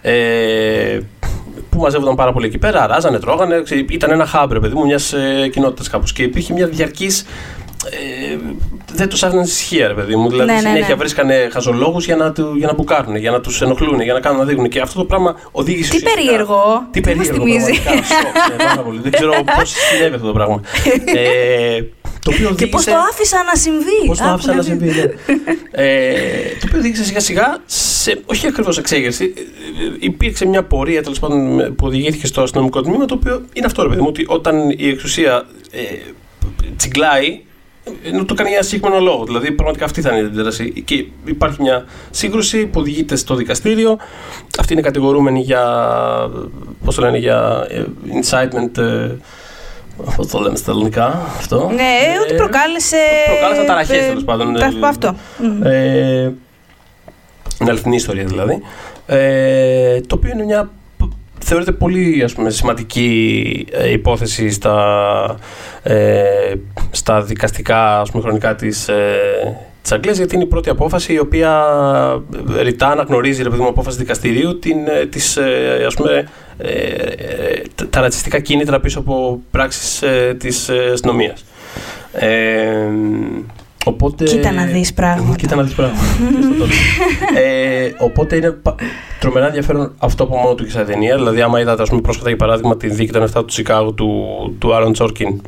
Ε, 0.02 1.00
που 1.70 1.80
μαζεύονταν 1.80 2.16
πάρα 2.16 2.32
πολύ 2.34 2.46
εκεί 2.46 2.58
πέρα, 2.58 2.88
ράζανε, 2.88 3.20
τρώγανε. 3.20 3.62
ξε- 3.64 3.92
Ήταν 3.92 4.12
ένα 4.12 4.26
χάμπρε, 4.26 4.60
παιδί 4.60 4.76
μου, 4.76 4.86
μιας 4.86 5.14
ε, 5.14 5.48
κοινότητας 5.52 5.90
κάπως. 5.90 6.14
Και 6.14 6.24
υπήρχε 6.24 6.54
μια 6.54 6.68
διαρκής. 6.68 7.26
Ε, 7.90 8.38
δεν 8.96 9.10
τους 9.10 9.24
άφηναν 9.24 9.44
ησυχία, 9.44 9.88
ρε 9.88 9.94
παιδί 9.94 10.16
μου. 10.16 10.30
Δηλαδή, 10.30 10.50
Ναι, 10.52 10.54
ναι, 10.62 10.68
συνέχεια 10.68 10.88
ναι. 10.88 10.96
βρίσκανε 10.96 11.48
χαζολόγους 11.52 12.06
για 12.06 12.16
να, 12.16 12.32
του- 12.32 12.54
για 12.58 12.68
να 12.68 12.74
μπουκάρουν, 12.74 13.16
για 13.16 13.32
να 13.32 13.42
τους 13.42 13.62
ενοχλούν, 13.62 14.02
για 14.02 14.14
να 14.14 14.20
κάνουν 14.20 14.40
να 14.40 14.46
δείχνουν. 14.46 14.70
Και 14.70 14.80
αυτό 14.80 15.00
το 15.00 15.06
πράγμα 15.06 15.36
οδήγησε. 15.52 15.90
Τι 15.92 15.96
ουσιαστικά- 15.98 16.22
περίεργο. 16.24 16.88
Τι 16.92 17.02
Τι 17.02 17.16
μας 17.16 17.28
περίεργο. 17.28 17.46
θυμίζει. 17.46 17.82
πραγματικά, 17.82 18.16
σοκ, 18.16 18.58
ναι, 18.58 18.64
πάρα 18.66 18.82
πολύ. 18.82 19.00
Δεν 19.02 19.12
ξέρω 19.12 19.32
πώς 19.58 19.70
συνέβη 19.92 20.16
αυτό 20.16 20.28
το 20.28 20.34
πράγμα. 20.34 20.62
ε, 21.16 21.82
το 22.24 22.32
οποίο 22.32 22.56
Και 22.56 22.68
πώς 22.68 22.82
οδήγησε- 22.82 22.90
το 22.92 22.98
άφησα 23.12 23.44
να 23.44 23.56
συμβεί. 23.56 24.00
Πώς 24.08 24.18
το 24.18 24.24
Α, 24.24 24.32
άφησα 24.34 24.48
που 24.50 24.56
να 24.56 24.62
να 24.62 24.64
συμβεί, 24.64 24.86
ναι. 24.86 25.04
ε, 25.72 26.14
το 26.60 26.66
οποίο 26.68 26.80
οδήγησε 26.80 27.04
σιγά 27.04 27.20
σιγά 27.20 27.58
σε, 27.66 28.22
όχι 28.26 28.48
ακριβώς 28.48 28.78
εξέγερση, 28.78 29.34
ε, 29.38 29.40
ε, 29.40 29.96
υπήρξε 30.00 30.46
μια 30.48 30.64
πορεία 30.64 31.04
τέλος 31.04 31.20
πάντων 31.20 31.54
με- 31.56 31.70
που 31.70 31.86
οδηγήθηκε 31.86 32.26
στο 32.28 32.42
αστυνομικό 32.42 32.82
τμήμα 32.82 33.06
το 33.06 33.14
οποίο 33.14 33.42
είναι 33.54 33.66
αυτό 33.66 33.82
ρε 33.84 33.90
παιδί 33.90 34.02
μου, 34.02 34.08
ότι 34.10 34.26
όταν 34.28 34.70
η 34.78 34.90
εξουσία 34.90 35.46
ε, 35.72 35.80
τσιγκλάει, 36.76 37.42
ενώ 38.04 38.26
το 38.26 38.34
κάνει 38.34 38.50
για 38.50 38.58
ένα 38.58 38.68
συγκεκριμένο 38.68 39.04
λόγο. 39.04 39.24
Δηλαδή, 39.26 39.52
πραγματικά 39.52 39.86
αυτή 39.86 40.02
θα 40.02 40.10
είναι 40.10 40.20
η 40.20 40.26
αντίδραση. 40.26 40.72
Και 40.86 41.06
υπάρχει 41.26 41.62
μια 41.62 41.86
σύγκρουση 42.12 42.66
που 42.66 42.80
οδηγείται 42.80 43.16
στο 43.16 43.36
δικαστήριο. 43.36 43.98
Αυτοί 44.60 44.74
είναι 44.74 44.82
κατηγορούμενοι 44.82 45.40
για. 45.42 45.64
Πώς 46.86 46.96
το 46.96 47.02
λένε, 47.02 47.18
για 47.18 47.66
ε, 47.70 47.84
incitement. 48.22 48.78
Ε, 48.78 49.10
Πώς 50.16 50.28
το 50.28 50.40
λέμε 50.40 50.56
στα 50.56 50.72
ελληνικά 50.72 51.06
αυτό. 51.38 51.72
Ναι, 51.74 51.92
ότι 52.24 52.34
Ε, 52.34 52.38
προκάλεσε. 52.38 52.98
προκάλεσαν 53.28 53.66
ταραχές, 53.66 53.98
ε, 54.04 54.08
τέλος 54.08 54.24
πάντων. 54.24 54.54
τα- 54.54 54.88
Αυτό. 54.88 55.16
Μμ. 55.38 55.64
Ε, 55.66 56.34
είναι 57.62 57.70
αληθινή 57.70 57.96
ιστορία 57.96 58.24
δηλαδή. 58.24 58.62
Ε, 59.06 60.02
το 60.02 60.16
οποίο 60.16 60.32
είναι 60.34 60.44
μια 60.44 60.70
θεωρείται 61.44 61.72
πολύ 61.72 62.22
ας 62.24 62.34
πούμε, 62.34 62.50
σημαντική 62.50 63.66
ε, 63.72 63.92
υπόθεση 63.92 64.50
στα, 64.50 65.38
ε, 65.84 66.24
στα 66.92 67.22
δικαστικά 67.22 68.00
ας 68.00 68.12
πούμε, 68.12 68.24
χρονικά 68.24 68.56
της, 68.56 68.88
ε, 68.88 69.18
της 69.82 69.92
Αγγλίας 69.92 70.18
γιατί 70.18 70.36
είναι 70.36 70.44
η 70.44 70.48
πρώτη 70.48 70.70
απόφαση 70.70 71.14
η 71.14 71.20
οποία 71.20 71.64
ε, 72.58 72.62
ρητά 72.62 72.88
αναγνωρίζει 72.88 73.44
ρε 73.44 73.50
παιδί 73.50 73.62
μου 73.62 73.68
απόφαση 73.68 73.98
δικαστηρίου 73.98 74.60
την, 74.60 74.78
ε, 75.02 75.06
της, 75.06 75.38
ε, 75.38 75.84
ας 75.86 75.94
πούμε, 75.94 76.28
ε, 76.58 76.70
ε, 76.72 77.62
τα- 77.76 77.88
τα 77.90 78.02
ρατσιστικά 78.02 78.40
κίνητρα 78.40 78.80
πίσω 78.80 79.00
από 79.00 79.42
πράξεις 79.52 80.02
ε, 80.02 80.36
της 80.40 80.70
ε, 80.70 80.90
αστυνομίας. 80.94 81.46
Ε, 82.14 82.88
οπότε... 83.86 84.24
Κοίτα 84.24 84.52
να 84.52 84.66
δεις 84.66 84.94
πράγματα. 84.94 85.36
Κοίτα 85.36 85.56
να 85.56 85.64
δεις 85.64 85.74
πράγματα. 85.74 86.04
Στο 86.44 86.54
τότε. 86.60 86.74
ε, 87.42 87.94
οπότε 88.00 88.36
είναι 88.36 88.52
πα- 88.52 88.76
τρομερά 89.20 89.46
ενδιαφέρον 89.46 89.94
αυτό 89.98 90.24
από 90.24 90.38
μόνο 90.38 90.56
του 90.56 90.64
και 90.64 90.72
σαν 90.72 90.86
ταινία. 90.86 91.16
Δηλαδή, 91.16 91.42
άμα 91.42 91.60
είδατε 91.60 91.82
ας 91.82 91.90
πούμε, 91.90 92.02
πρόσφατα 92.02 92.30
για 92.30 92.38
παράδειγμα 92.38 92.78
τη 92.78 92.88
δίκη 92.90 93.12
των 93.12 93.24
7 93.24 93.30
του 93.34 93.46
Τσικάγου 93.46 93.94
του, 93.94 94.16
του 94.60 94.74
Άρον 94.76 94.94
Τσόρκιν, 94.94 95.42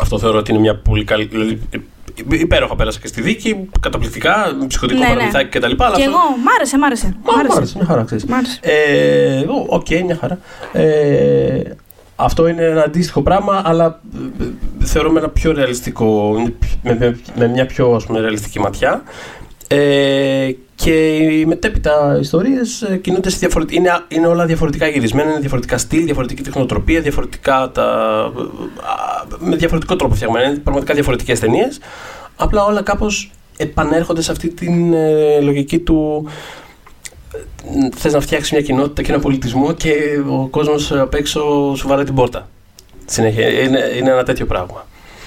αυτό 0.00 0.18
θεωρώ 0.18 0.38
ότι 0.38 0.50
είναι 0.50 0.60
μια 0.60 0.76
πολύ 0.76 1.04
καλή. 1.04 1.24
Δηλαδή, 1.24 1.60
υ- 2.14 2.40
υπέροχα 2.40 2.76
πέρασα 2.76 2.98
και 3.00 3.06
στη 3.06 3.20
δίκη, 3.22 3.68
καταπληκτικά, 3.80 4.56
ψυχοτικό 4.68 4.98
Ναι, 5.00 5.06
ναι. 5.06 5.12
παραμυθάκι 5.14 5.58
κτλ. 5.58 5.64
αλλά 5.64 5.74
Και 5.76 5.84
αυτό- 5.86 6.02
εγώ, 6.02 6.18
μ' 6.44 6.48
άρεσε, 6.56 6.78
μ' 6.78 6.84
άρεσε. 6.84 7.16
Μα, 7.24 7.32
μ' 7.32 7.38
άρεσε, 7.52 7.72
μια 7.76 7.86
χαρά, 7.86 8.02
ξέρεις. 8.04 8.24
Μ' 8.24 8.34
άρεσε. 8.34 8.58
Ε, 8.62 9.38
ω, 9.38 9.66
Οκ, 9.68 9.86
μια 10.04 10.16
χαρά. 10.20 10.38
Ε, 10.72 11.60
αυτό 12.16 12.48
είναι 12.48 12.62
ένα 12.62 12.82
αντίστοιχο 12.82 13.22
πράγμα, 13.22 13.62
αλλά 13.64 14.00
ε, 14.40 14.44
ε, 14.44 14.84
θεωρώ 14.84 15.10
με 15.10 15.18
ένα 15.18 15.28
πιο 15.28 15.52
ρεαλιστικό, 15.52 16.32
με, 16.82 16.94
με, 16.94 17.18
με 17.36 17.48
μια 17.48 17.66
πιο 17.66 17.94
ας 17.94 18.06
πούμε, 18.06 18.20
ρεαλιστική 18.20 18.60
ματιά. 18.60 19.02
Ε, 19.68 20.50
και 20.74 21.16
οι 21.16 21.44
μετέπειτα 21.46 22.18
ιστορίες 22.20 22.98
κινούνται 23.00 23.30
σε 23.30 23.36
διαφορετικά. 23.38 23.80
Είναι, 23.80 23.90
είναι 24.08 24.26
όλα 24.26 24.46
διαφορετικά 24.46 24.88
γυρισμένα, 24.88 25.30
είναι 25.30 25.40
διαφορετικά 25.40 25.78
στυλ, 25.78 26.04
διαφορετική 26.04 26.42
τεχνοτροπία, 26.42 27.00
διαφορετικά 27.00 27.70
τα, 27.74 27.84
α, 27.84 28.32
με 29.38 29.56
διαφορετικό 29.56 29.96
τρόπο 29.96 30.14
φτιαγμένα. 30.14 30.46
Είναι 30.46 30.58
πραγματικά 30.58 30.94
διαφορετικές 30.94 31.40
ταινίες. 31.40 31.78
Απλά 32.36 32.64
όλα 32.64 32.82
κάπως 32.82 33.30
επανέρχονται 33.56 34.22
σε 34.22 34.32
αυτή 34.32 34.48
την 34.48 34.92
ε, 34.92 35.40
λογική 35.40 35.78
του 35.78 36.28
θες 37.96 38.12
να 38.12 38.20
φτιάξεις 38.20 38.52
μια 38.52 38.60
κοινότητα 38.60 39.02
και 39.02 39.12
ένα 39.12 39.20
πολιτισμό 39.20 39.72
και 39.72 39.92
ο 40.28 40.46
κόσμος 40.46 40.92
απ' 40.92 41.14
έξω 41.14 41.74
σου 41.76 41.88
βάλε 41.88 42.04
την 42.04 42.14
πόρτα. 42.14 42.48
Συνέχεια. 43.04 43.48
Είναι, 43.48 43.78
είναι 43.98 44.10
ένα 44.10 44.22
τέτοιο 44.22 44.46
πράγμα. 44.46 44.86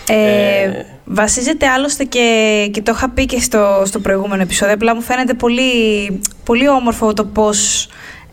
Ε, 0.10 0.62
Ε, 0.64 0.86
βασίζεται 1.06 1.68
άλλωστε 1.68 2.04
και, 2.04 2.70
και 2.74 2.82
το 2.82 2.92
είχα 2.96 3.10
πει 3.10 3.26
και 3.26 3.40
στο, 3.40 3.82
στο 3.86 4.00
προηγούμενο 4.00 4.42
επεισόδιο. 4.42 4.74
Απλά 4.74 4.96
μου 4.96 5.02
φαίνεται 5.02 5.34
πολύ, 5.34 5.62
πολύ 6.44 6.70
όμορφο 6.70 7.14
το 7.14 7.26
πώς 7.26 7.88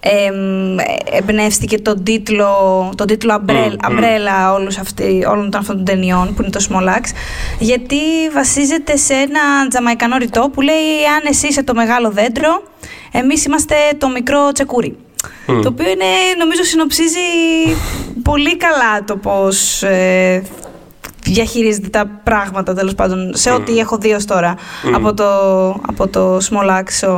εμ, 0.04 0.76
εμπνεύστηκε 1.12 1.78
τον 1.78 2.02
τίτλο, 2.02 2.48
τον 2.96 3.06
τίτλο 3.06 3.40
Umbrella, 3.40 3.76
Μμ, 3.88 3.92
μμ. 3.92 3.98
Umbrella 3.98 4.54
όλους 4.54 4.78
αυτοί, 4.78 5.26
όλων 5.28 5.50
των 5.50 5.60
αυτών 5.60 5.76
των 5.76 5.84
ταινιών 5.84 6.34
που 6.34 6.42
είναι 6.42 6.50
το 6.50 6.66
Small 6.68 6.88
Axe 6.88 7.12
γιατί 7.58 7.96
βασίζεται 8.32 8.96
σε 8.96 9.14
ένα 9.14 9.68
τζαμαϊκανό 9.68 10.16
ρητό 10.16 10.50
που 10.52 10.60
λέει 10.60 11.06
αν 11.16 11.22
εσύ 11.28 11.46
είσαι 11.46 11.62
το 11.62 11.74
μεγάλο 11.74 12.10
δέντρο 12.10 12.62
εμείς 13.12 13.44
είμαστε 13.44 13.74
το 13.98 14.08
μικρό 14.08 14.52
τσεκούρι. 14.52 14.96
Μμ. 15.46 15.60
Το 15.62 15.68
οποίο 15.68 15.90
είναι, 15.90 16.04
νομίζω 16.38 16.62
συνοψίζει 16.62 17.18
πολύ 18.22 18.56
καλά 18.56 19.04
το 19.04 19.16
πώς 19.16 19.82
ε, 19.82 20.42
διαχειρίζεται 21.24 21.88
τα 21.88 22.06
πράγματα 22.22 22.74
τέλος 22.74 22.94
πάντων 22.94 23.30
σε 23.34 23.50
ό,τι 23.50 23.78
έχω 23.78 23.96
δει 23.98 24.12
ως 24.12 24.24
τώρα 24.24 24.54
Μμ. 24.84 24.94
από, 24.94 25.14
το, 25.14 25.24
από 25.88 26.08
το 26.08 26.36
Small 26.36 26.70
Axe 26.80 27.08
ο, 27.08 27.12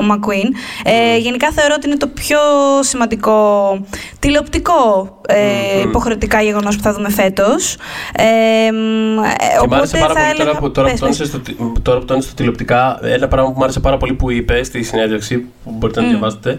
ο 0.00 0.04
McQueen. 0.12 0.48
Ε, 0.84 1.16
γενικά 1.18 1.50
θεωρώ 1.50 1.74
ότι 1.76 1.86
είναι 1.86 1.96
το 1.96 2.06
πιο 2.06 2.38
σημαντικό 2.80 3.32
τηλεοπτικό 4.18 4.72
ε, 5.26 5.36
Μμ. 5.84 5.88
υποχρεωτικά 5.88 6.42
γεγονός 6.42 6.76
που 6.76 6.82
θα 6.82 6.92
δούμε 6.92 7.10
φέτος. 7.10 7.76
Ε, 8.16 8.24
μ, 8.72 9.18
ε, 9.22 9.60
Και 9.60 9.66
μ' 9.68 9.74
άρεσε 9.74 9.98
πάρα 9.98 10.12
θα 10.14 10.20
πολύ 10.20 10.36
τώρα 10.36 10.42
έλεγα- 10.42 10.58
που, 10.58 10.70
τώρα, 10.70 10.86
πες, 10.88 10.98
που 10.98 11.04
τόνισες 11.04 11.30
πες. 11.30 11.40
στο, 11.42 11.52
τι- 11.72 11.80
τώρα 11.82 11.98
που 11.98 12.04
τόνισες 12.04 12.28
στο 12.28 12.36
τηλεοπτικά, 12.38 12.98
ένα 13.02 13.28
πράγμα 13.28 13.50
που 13.50 13.54
μου 13.58 13.64
άρεσε 13.64 13.80
πάρα 13.80 13.96
πολύ 13.96 14.12
που 14.14 14.30
είπες 14.30 14.66
στη 14.66 14.82
συνέντευξη, 14.82 15.38
που 15.64 15.70
μπορείτε 15.70 16.00
να 16.00 16.06
Μμ. 16.06 16.10
διαβάσετε, 16.10 16.58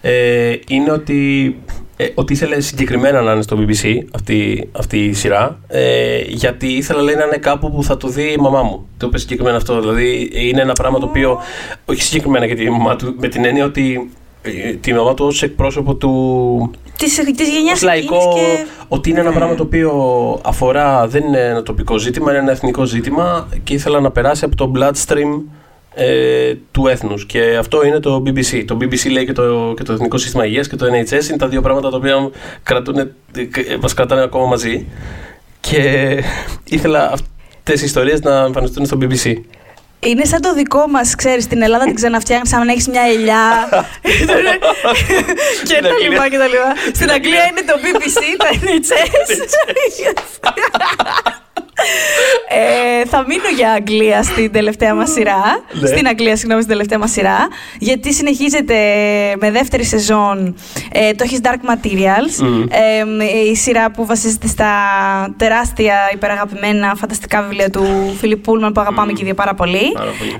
ε, 0.00 0.54
είναι 0.68 0.90
ότι, 0.90 1.56
ε, 1.96 2.06
ότι 2.14 2.32
ήθελε 2.32 2.60
συγκεκριμένα 2.60 3.20
να 3.20 3.32
είναι 3.32 3.42
στο 3.42 3.58
BBC 3.60 3.98
αυτή, 4.14 4.68
αυτή 4.72 4.98
η 5.04 5.12
σειρά, 5.12 5.58
ε, 5.66 6.20
γιατί 6.26 6.66
ήθελα 6.66 7.02
λέει, 7.02 7.14
να 7.14 7.24
είναι 7.24 7.36
κάπου 7.36 7.70
που 7.72 7.82
θα 7.82 7.96
το 7.96 8.08
δει 8.08 8.32
η 8.32 8.36
μαμά 8.36 8.62
μου. 8.62 8.86
Το 8.96 9.06
είπε 9.06 9.18
συγκεκριμένα 9.18 9.56
αυτό. 9.56 9.80
Δηλαδή 9.80 10.30
είναι 10.32 10.60
ένα 10.60 10.72
πράγμα 10.72 10.98
το 10.98 11.06
οποίο, 11.06 11.38
όχι 11.84 12.02
συγκεκριμένα 12.02 12.46
για 12.46 12.56
τη 12.56 12.70
μαμά 12.70 12.96
του, 12.96 13.14
με 13.18 13.28
την 13.28 13.44
έννοια 13.44 13.64
ότι 13.64 14.10
ε, 14.42 14.72
τη 14.72 14.92
μαμά 14.92 15.14
του 15.14 15.24
ως 15.26 15.42
εκπρόσωπο 15.42 15.94
του, 15.94 16.70
Της, 16.98 17.14
της 17.36 17.48
γενιάς 17.48 17.72
ως 17.76 17.82
λαϊκό, 17.82 18.14
εκείνης 18.16 18.34
και... 18.34 18.66
ότι 18.88 19.10
είναι 19.10 19.20
ένα 19.20 19.28
Ναι. 19.28 19.34
πράγμα 19.36 19.54
το 19.54 19.62
οποίο 19.62 19.92
αφορά, 20.44 21.06
δεν 21.06 21.22
είναι 21.22 21.40
ένα 21.40 21.62
τοπικό 21.62 21.98
ζήτημα, 21.98 22.30
είναι 22.30 22.40
ένα 22.40 22.50
εθνικό 22.50 22.84
ζήτημα 22.84 23.48
και 23.64 23.74
ήθελα 23.74 24.00
να 24.00 24.10
περάσει 24.10 24.44
από 24.44 24.56
το 24.56 24.72
bloodstream 24.76 25.42
ε, 25.94 26.54
του 26.70 26.86
έθνους 26.86 27.26
και 27.26 27.56
αυτό 27.58 27.86
είναι 27.86 28.00
το 28.00 28.22
BBC. 28.26 28.64
Το 28.66 28.76
BBC 28.80 29.10
λέει 29.10 29.24
και 29.24 29.32
το, 29.32 29.74
και 29.76 29.82
το 29.82 29.92
Εθνικό 29.92 30.18
Σύστημα 30.18 30.46
Υγείας 30.46 30.68
και 30.68 30.76
το 30.76 30.86
NHS 30.86 31.28
είναι 31.28 31.38
τα 31.38 31.48
δύο 31.48 31.60
πράγματα 31.60 31.90
τα 31.90 31.96
οποία 31.96 32.30
κρατούν, 32.62 32.98
ε, 32.98 33.12
μας 33.80 33.94
κρατάνε 33.94 34.22
ακόμα 34.22 34.46
μαζί 34.46 34.86
και 35.60 36.22
ήθελα 36.64 37.12
αυτές 37.12 37.80
οι 37.80 37.84
ιστορίες 37.84 38.20
να 38.20 38.38
εμφανιστούν 38.38 38.86
στο 38.86 38.98
BBC. 39.00 39.34
Είναι 40.00 40.24
σαν 40.24 40.40
το 40.40 40.54
δικό 40.54 40.86
μας, 40.88 41.14
ξέρεις, 41.14 41.44
στην 41.44 41.62
Ελλάδα 41.62 41.84
την 41.84 41.94
ξαναφτιάχνεις 41.94 42.48
σαν 42.48 42.66
να 42.66 42.72
έχεις 42.72 42.88
μια 42.88 43.02
ελιά. 43.02 43.42
και 45.68 45.78
τα 45.82 45.88
λοιπά 46.08 46.28
και 46.28 46.38
τα 46.38 46.46
λοιπά. 46.46 46.74
Στην 46.94 47.10
Αγγλία 47.10 47.44
είναι 47.44 47.62
το 47.66 47.74
BBC, 47.82 48.18
το 48.38 48.46
NHS. 48.60 49.30
Ε, 52.48 53.06
θα 53.06 53.24
μείνω 53.28 53.48
για 53.56 53.72
Αγγλία 53.72 54.22
στην 54.22 54.52
τελευταία 54.52 54.94
μας 54.94 55.10
σειρά. 55.10 55.42
Ναι. 55.72 55.86
Στην 55.86 56.06
Αγγλία, 56.06 56.36
συγγνώμη, 56.36 56.62
στην 56.62 56.72
τελευταία 56.72 56.98
μας 56.98 57.10
σειρά. 57.10 57.48
Γιατί 57.78 58.12
συνεχίζεται 58.14 58.74
με 59.40 59.50
δεύτερη 59.50 59.84
σεζόν. 59.84 60.54
Ε, 60.92 61.12
το 61.12 61.24
έχεις 61.24 61.40
Dark 61.42 61.70
Materials. 61.70 62.42
Μμ. 62.42 62.62
Ε, 62.70 63.48
η 63.50 63.54
σειρά 63.56 63.90
που 63.90 64.06
βασίζεται 64.06 64.46
στα 64.46 64.70
τεράστια 65.36 65.94
υπεραγαπημένα 66.12 66.94
φανταστικά 66.96 67.42
βιβλία 67.42 67.70
του 67.70 68.14
Φιλιπ 68.18 68.42
Πούλμαν 68.42 68.72
που 68.72 68.80
αγαπάμε 68.80 69.12
Μμ. 69.12 69.14
και 69.14 69.22
οι 69.22 69.24
δύο 69.24 69.34
πάρα 69.34 69.54
πολύ. 69.54 69.92
Πάρα 69.94 70.10
πολύ. 70.18 70.36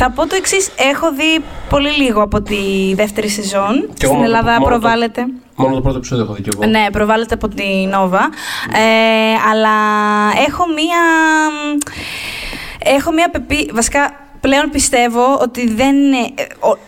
Ε, 0.00 0.02
θα 0.02 0.10
πω 0.10 0.26
το 0.26 0.34
εξής: 0.34 0.70
Έχω 0.76 1.12
δει 1.12 1.44
πολύ 1.68 1.90
λίγο 1.90 2.22
από 2.22 2.42
τη 2.42 2.94
δεύτερη 2.94 3.28
σεζόν. 3.28 3.74
Και 3.74 3.84
εγώ 3.84 3.90
Στην 3.96 4.08
μόνο 4.08 4.18
το- 4.18 4.24
Ελλάδα 4.24 4.50
μόνο 4.52 4.64
το- 4.64 4.68
προβάλλεται. 4.70 5.24
Μόνο 5.56 5.74
το 5.74 5.80
πρώτο 5.80 5.96
επεισόδιο 5.96 6.24
έχω 6.24 6.32
δει 6.34 6.42
κι 6.42 6.48
εγώ. 6.56 6.70
Ναι, 6.70 6.86
προβάλλεται 6.92 7.34
από 7.34 7.48
τη 7.48 7.64
Νόβα. 7.86 8.28
Ε, 8.74 9.32
αλλά 9.50 9.70
έχω 10.46 10.64
μία. 10.66 11.00
Έχω 12.96 13.12
μία 13.12 13.30
πεπί... 13.30 13.70
Βασικά, 13.74 14.12
πλέον 14.40 14.70
πιστεύω 14.70 15.38
ότι 15.40 15.68
δεν. 15.74 15.96
είναι- 15.96 16.30
ε, 16.34 16.42
ο- 16.60 16.78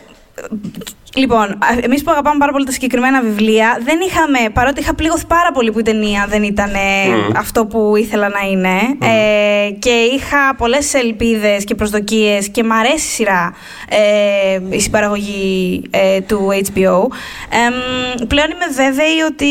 Λοιπόν, 1.15 1.59
εμείς 1.81 2.03
που 2.03 2.11
αγαπάμε 2.11 2.39
πάρα 2.39 2.53
πολύ 2.53 2.65
τα 2.65 2.73
συγκεκριμένα 2.73 3.21
βιβλία, 3.21 3.79
δεν 3.85 3.99
είχαμε. 4.07 4.39
Παρότι 4.53 4.81
είχα 4.81 4.95
πληγωθεί 4.95 5.27
πάρα 5.27 5.51
πολύ 5.53 5.73
που 5.73 5.79
η 5.79 5.83
ταινία 5.83 6.27
δεν 6.29 6.43
ήταν 6.43 6.71
Μμμ. 6.71 7.37
αυτό 7.37 7.67
που 7.67 7.97
ήθελα 7.97 8.29
να 8.29 8.41
είναι. 8.51 8.77
Ε, 9.03 9.71
και 9.71 9.91
είχα 9.91 10.55
πολλές 10.57 10.95
ελπίδες 10.95 11.65
και 11.65 11.75
προσδοκίες 11.75 12.49
και 12.49 12.65
μ' 12.65 12.73
αρέσει 12.73 12.95
η 12.95 12.99
σειρά 12.99 13.55
ε, 13.89 14.77
η 14.77 14.81
συμπαραγωγή 14.81 15.83
ε, 15.91 16.21
του 16.21 16.49
HBO. 16.51 17.07
Εμ, 17.67 17.75
πλέον 18.27 18.51
είμαι 18.51 18.69
βέβαιη 18.75 19.21
ότι 19.31 19.47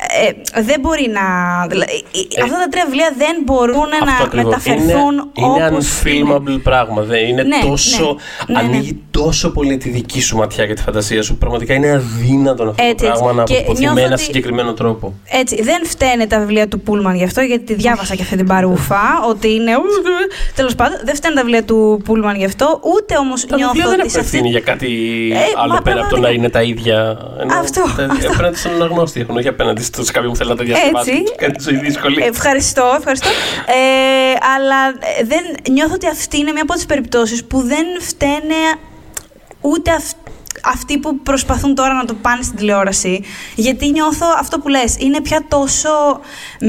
ε, 0.00 0.60
δεν 0.62 0.80
μπορεί 0.80 1.08
να. 1.12 1.22
δηλαδή, 1.68 1.92
ε, 2.36 2.42
αυτά 2.42 2.56
τα 2.58 2.68
τρία 2.70 2.84
βιβλία 2.84 3.12
δεν 3.18 3.36
μπορούν 3.44 3.90
Αυτό 3.92 4.04
να 4.04 4.16
ακριβώς. 4.24 4.44
μεταφερθούν 4.44 5.12
είναι, 5.12 5.46
είναι 5.56 5.66
όπως 5.66 5.86
unfilmable 6.02 6.60
πράγμα. 6.62 7.02
Δεν, 7.02 7.26
είναι 7.26 7.42
Ναι, 7.42 7.58
τόσο. 7.64 8.16
ναι, 8.48 8.54
ναι, 8.54 8.62
ναι. 8.62 8.74
ανοίγει 8.74 9.02
τόσο 9.10 9.50
πολύ 9.52 9.76
τη 9.76 9.88
δική 9.88 10.20
σου 10.20 10.36
ματιά 10.36 10.66
και 10.66 10.74
τη 10.74 10.82
φαντασία 10.82 11.22
σου. 11.22 11.36
Πραγματικά 11.36 11.74
είναι 11.74 11.90
αδύνατον 11.90 12.68
αυτό 12.68 12.82
Έτσι, 12.84 13.04
το 13.04 13.10
πράγμα 13.10 13.32
να 13.32 13.42
και 13.44 13.56
αποθυθεί 13.56 13.78
νιώθω 13.80 13.94
με 13.94 14.00
ένα 14.02 14.12
ότι- 14.12 14.22
συγκεκριμένο 14.22 14.72
τρόπο. 14.72 15.14
Έτσι, 15.30 15.62
δεν 15.62 15.86
φταίνε 15.86 16.26
τα 16.26 16.38
βιβλία 16.38 16.68
του 16.68 16.80
Πούλμαν 16.80 17.14
γι' 17.16 17.24
αυτό, 17.24 17.40
γιατί 17.40 17.64
τη 17.64 17.74
διάβασα 17.74 18.14
και 18.14 18.22
αυτή 18.22 18.36
την 18.36 18.46
παρούφα, 18.46 19.00
ότι 19.28 19.52
είναι. 19.54 19.72
Τέλος 20.54 20.74
πάντων, 20.74 20.98
δεν 21.04 21.14
φταίνε 21.14 21.34
τα 21.34 21.40
βιβλία 21.42 21.64
του 21.64 22.00
Πούλμαν 22.04 22.36
γι' 22.36 22.44
αυτό, 22.44 22.80
ούτε 22.96 23.16
όμως 23.16 23.46
Τα 23.46 23.56
νιώθω 23.56 23.72
βιβλία 23.72 23.90
δεν 23.90 24.00
ότι 24.00 24.10
σε 24.10 24.18
αυτή. 24.20 24.36
έχουν 24.36 24.46
ευθύνη 24.46 24.48
για 24.48 24.72
κάτι 24.72 24.86
Ε, 25.32 25.36
άλλο 25.62 25.72
μα 25.72 25.80
πέρα 25.82 26.00
από 26.00 26.08
το 26.10 26.16
να 26.16 26.22
πραγματικά. 26.22 26.30
είναι 26.32 26.48
τα 26.48 26.62
ίδια. 26.62 27.18
Ενώ 27.40 27.54
Αυτό, 27.58 27.82
τα- 27.96 28.04
αυτό. 28.12 28.28
Απέναντι 28.32 28.56
στον 28.56 28.72
αναγνώστη 28.72 29.20
έχουν, 29.20 29.36
όχι 29.36 29.48
απέναντι 29.48 29.82
στο 29.82 29.87
σε 29.96 30.12
κάποιον 30.12 30.32
που 30.32 30.38
θέλει 30.38 30.50
να 30.50 30.56
τα 30.56 30.64
διασκευάσει. 30.64 31.10
Έτσι. 31.10 31.22
και 31.22 31.34
Κάνει 31.36 31.52
τη 31.56 31.62
ζωή 31.62 31.76
δύσκολη. 31.76 32.22
Ευχαριστώ, 32.22 32.94
ευχαριστώ. 32.98 33.28
Ε, 33.66 34.34
αλλά 34.54 34.88
ε, 35.18 35.24
δεν, 35.24 35.44
νιώθω 35.70 35.94
ότι 35.94 36.06
αυτή 36.08 36.38
είναι 36.38 36.52
μια 36.52 36.62
από 36.62 36.72
τις 36.74 36.86
περιπτώσεις 36.86 37.44
που 37.44 37.60
δεν 37.60 37.86
φταίνε 38.00 38.54
ούτε 39.60 39.90
αυ- 39.90 40.17
αυτοί 40.64 40.98
που 40.98 41.18
προσπαθούν 41.18 41.74
τώρα 41.74 41.92
να 41.94 42.04
το 42.04 42.14
πάνε 42.14 42.42
στην 42.42 42.56
τηλεόραση. 42.56 43.22
Γιατί 43.54 43.90
νιώθω 43.90 44.26
αυτό 44.38 44.58
που 44.58 44.68
λες, 44.68 44.96
είναι 44.98 45.20
πια 45.20 45.44
τόσο, 45.48 45.88
μ, 46.60 46.66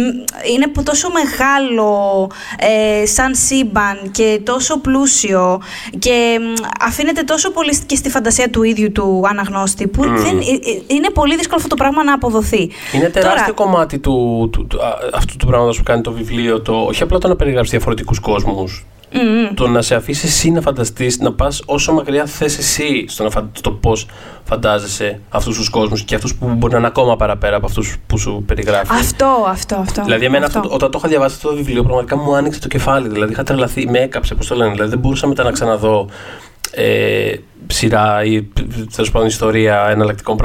είναι 0.53 0.68
που 0.68 0.84
τόσο 0.84 1.10
μεγάλο 1.11 2.30
ε, 2.60 3.06
σαν 3.06 3.36
σύμπαν 3.36 4.11
και 4.11 4.40
τόσο 4.44 4.80
πλούσιο 4.80 5.61
και 5.99 6.40
μ, 6.41 6.53
αφήνεται 6.82 7.24
τόσο 7.24 7.52
πολύ 7.52 7.78
και 7.86 7.95
στη 7.95 8.10
φαντασία 8.10 8.49
του 8.49 8.64
ίδιου 8.64 8.91
του 8.91 9.24
αναγνώστη 9.30 9.88
που 9.88 10.02
δεν, 10.03 10.38
ε, 10.38 10.70
ε, 10.70 10.82
είναι 10.88 11.10
πολύ 11.10 11.36
δύσκολο 11.36 11.56
αυτό 11.57 11.68
το 11.70 11.76
πράγμα 11.76 12.03
να 12.03 12.14
αποδοθεί. 12.14 12.70
Είναι 12.94 13.10
τεράστιο 13.10 13.53
Τώρα, 13.53 13.72
κομμάτι 13.72 13.99
του, 13.99 14.49
του, 14.52 14.68
του- 14.68 14.84
α, 14.84 14.98
αυτού 15.14 15.38
του 15.38 15.45
πράγματος 15.48 15.78
που 15.78 15.84
κάνει 15.84 16.02
το 16.02 16.11
βιβλίο. 16.11 16.61
Το, 16.61 16.74
όχι 16.74 17.03
απλά 17.03 17.18
το 17.18 17.28
να 17.28 17.36
περιγράψει 17.36 17.72
διαφορετικούς 17.72 18.20
κόσμους. 18.20 18.86
Μ, 19.14 19.18
μ. 19.18 19.53
Το 19.53 19.68
να 19.68 19.81
σε 19.81 19.95
αφήσει 19.95 20.26
εσύ 20.26 20.52
να 20.52 20.61
φανταστείς, 20.61 21.19
να 21.19 21.34
πας 21.34 21.61
όσο 21.65 21.94
μακριά 21.94 22.26
θες 22.26 22.57
εσύ 22.57 23.06
στο, 23.07 23.23
να 23.23 23.30
φαν- 23.30 23.57
στο 23.57 23.72
πώς 23.72 24.06
φαντάζεσαι 24.44 25.19
αυτούς 25.30 25.57
τους 25.57 25.69
κόσμους 25.69 26.02
και 26.03 26.15
αυτούς 26.15 26.36
που 26.36 26.48
μπορεί 26.48 26.72
να 26.73 26.77
είναι 26.80 26.88
ακόμα 26.88 27.15
παραπέρα 27.15 27.56
από 27.56 27.65
αυτούς 27.65 27.98
που 28.07 28.18
σου 28.18 28.44
περιγράφει. 28.48 28.91
Αυτό, 28.91 29.45
αυτό, 29.48 29.76
αυτό. 29.76 30.03
Δηλαδή, 30.03 30.26
εμένα 30.26 30.45
αυτό. 30.45 30.61
όταν 30.69 30.91
το 30.91 30.98
είχα 30.98 31.07
διαβάσει 31.07 31.36
αυτό 31.36 31.49
το 31.49 31.56
βιβλίο, 31.56 31.84
πραγματικά 31.84 32.18
μου 32.18 32.36
άνοιξε 32.36 32.60
το 32.60 32.68
κεφάλι. 32.68 33.07
Δηλαδή, 33.07 33.31
είχα 33.31 33.44
τρελαθεί, 33.44 33.90
με 33.90 33.99
έκαψε, 33.99 34.36
πώς 34.36 34.48
το 34.48 34.56
λένε. 34.56 34.72
Δηλαδή, 34.72 34.90
δεν 34.90 34.99
μπορούσα 34.99 35.27
μετά 35.27 35.44
να 35.44 35.52
ξαναδώ 35.52 36.07
ε, 36.72 37.34
σειρά 37.74 38.24
ή 38.24 38.44
τέλος 38.96 39.12
πάντων 39.12 39.28
ιστορία 39.28 39.88
εναλλακτικών 39.90 40.38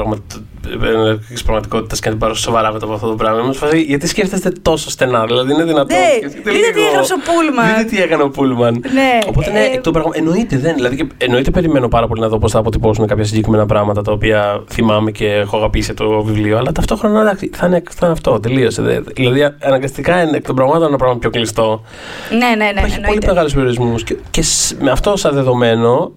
εναλλακτικής 0.82 1.42
πραγματικότητας 1.42 1.98
και 2.00 2.04
να 2.04 2.10
την 2.10 2.20
πάρω 2.20 2.34
σοβαρά 2.34 2.72
μετά 2.72 2.84
από 2.84 2.94
αυτό 2.94 3.08
το 3.08 3.14
πράγμα. 3.14 3.40
Είμαι 3.42 3.52
σε 3.52 3.58
φάση, 3.58 3.80
γιατί 3.80 4.06
σκέφτεστε 4.06 4.50
τόσο 4.62 4.90
στενά, 4.90 5.24
δηλαδή 5.26 5.52
είναι 5.52 5.64
δυνατόν. 5.64 5.96
Ναι, 5.96 6.04
Σκεφτείτε 6.18 6.50
δείτε 6.50 6.70
τι 6.70 6.78
λίγο. 6.78 6.88
έγραψε 6.90 7.12
ο 7.12 7.16
Πούλμαν. 7.24 7.66
Δείτε 7.76 7.84
τι 7.96 8.02
έκανε 8.02 8.22
ο 8.22 8.28
Πούλμαν. 8.30 8.72
Ναι, 8.94 9.18
Οπότε 9.28 9.50
ναι, 9.50 9.58
ε, 9.58 9.64
εκ 9.72 9.80
των 9.80 9.92
πραγμα- 9.92 10.10
εννοείται 10.14 10.58
δεν. 10.58 10.74
Δηλαδή, 10.74 10.96
και, 10.96 11.06
εννοείται 11.18 11.50
περιμένω 11.50 11.88
πάρα 11.88 12.06
πολύ 12.06 12.20
να 12.20 12.28
δω 12.28 12.38
πώς 12.38 12.50
θα 12.52 12.58
αποτυπώσουν 12.58 13.06
κάποια 13.06 13.24
συγκεκριμένα 13.24 13.66
πράγματα 13.66 14.02
τα 14.02 14.12
οποία 14.12 14.62
θυμάμαι 14.70 15.10
και 15.10 15.26
έχω 15.26 15.56
αγαπήσει 15.56 15.94
το 15.94 16.22
βιβλίο. 16.22 16.58
Αλλά 16.58 16.72
ταυτόχρονα 16.72 17.20
εντάξει, 17.20 17.50
θα 17.54 17.66
είναι, 17.66 17.82
θα 17.90 17.98
είναι 18.06 18.12
αυτό. 18.12 18.40
Τελείωσε. 18.40 18.82
δε. 18.82 19.00
Δηλαδή, 19.14 19.42
αναγκαστικά 19.60 20.22
είναι 20.22 20.36
εκ 20.36 20.46
των 20.46 20.54
πραγμάτων 20.54 20.86
ένα 20.88 20.96
πράγμα 20.96 21.18
πιο 21.18 21.30
κλειστό. 21.30 21.82
Ναι, 22.30 22.36
ναι, 22.64 22.70
ναι. 22.72 22.80
που 22.80 22.86
έχει 22.86 22.94
πολύ 22.94 22.94
εννοείται. 23.06 23.26
μεγάλους 23.26 23.52
περιορισμούς. 23.52 24.02
Και, 24.04 24.16
και 24.30 24.42
σ- 24.42 24.80
με 24.80 24.90
αυτό 24.90 25.16
σαν 25.16 25.34
δεδομένο 25.34 26.12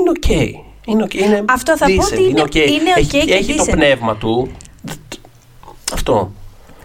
είναι 0.00 0.10
οκ. 0.10 0.28
Είναι, 0.86 1.02
οκ, 1.02 1.14
είναι 1.14 1.44
Αυτό 1.48 1.76
θα 1.76 1.86
πω 1.86 1.92
decent, 2.02 2.12
ότι 2.12 2.22
είναι- 2.28 2.40
οκ. 2.42 2.54
είναι 2.54 2.92
Έχει, 2.96 3.16
οκ 3.18 3.24
και 3.24 3.32
έχει 3.34 3.54
το 3.56 3.64
decent. 3.64 3.70
πνεύμα 3.70 4.16
του. 4.16 4.50
Αυτό. 5.92 6.32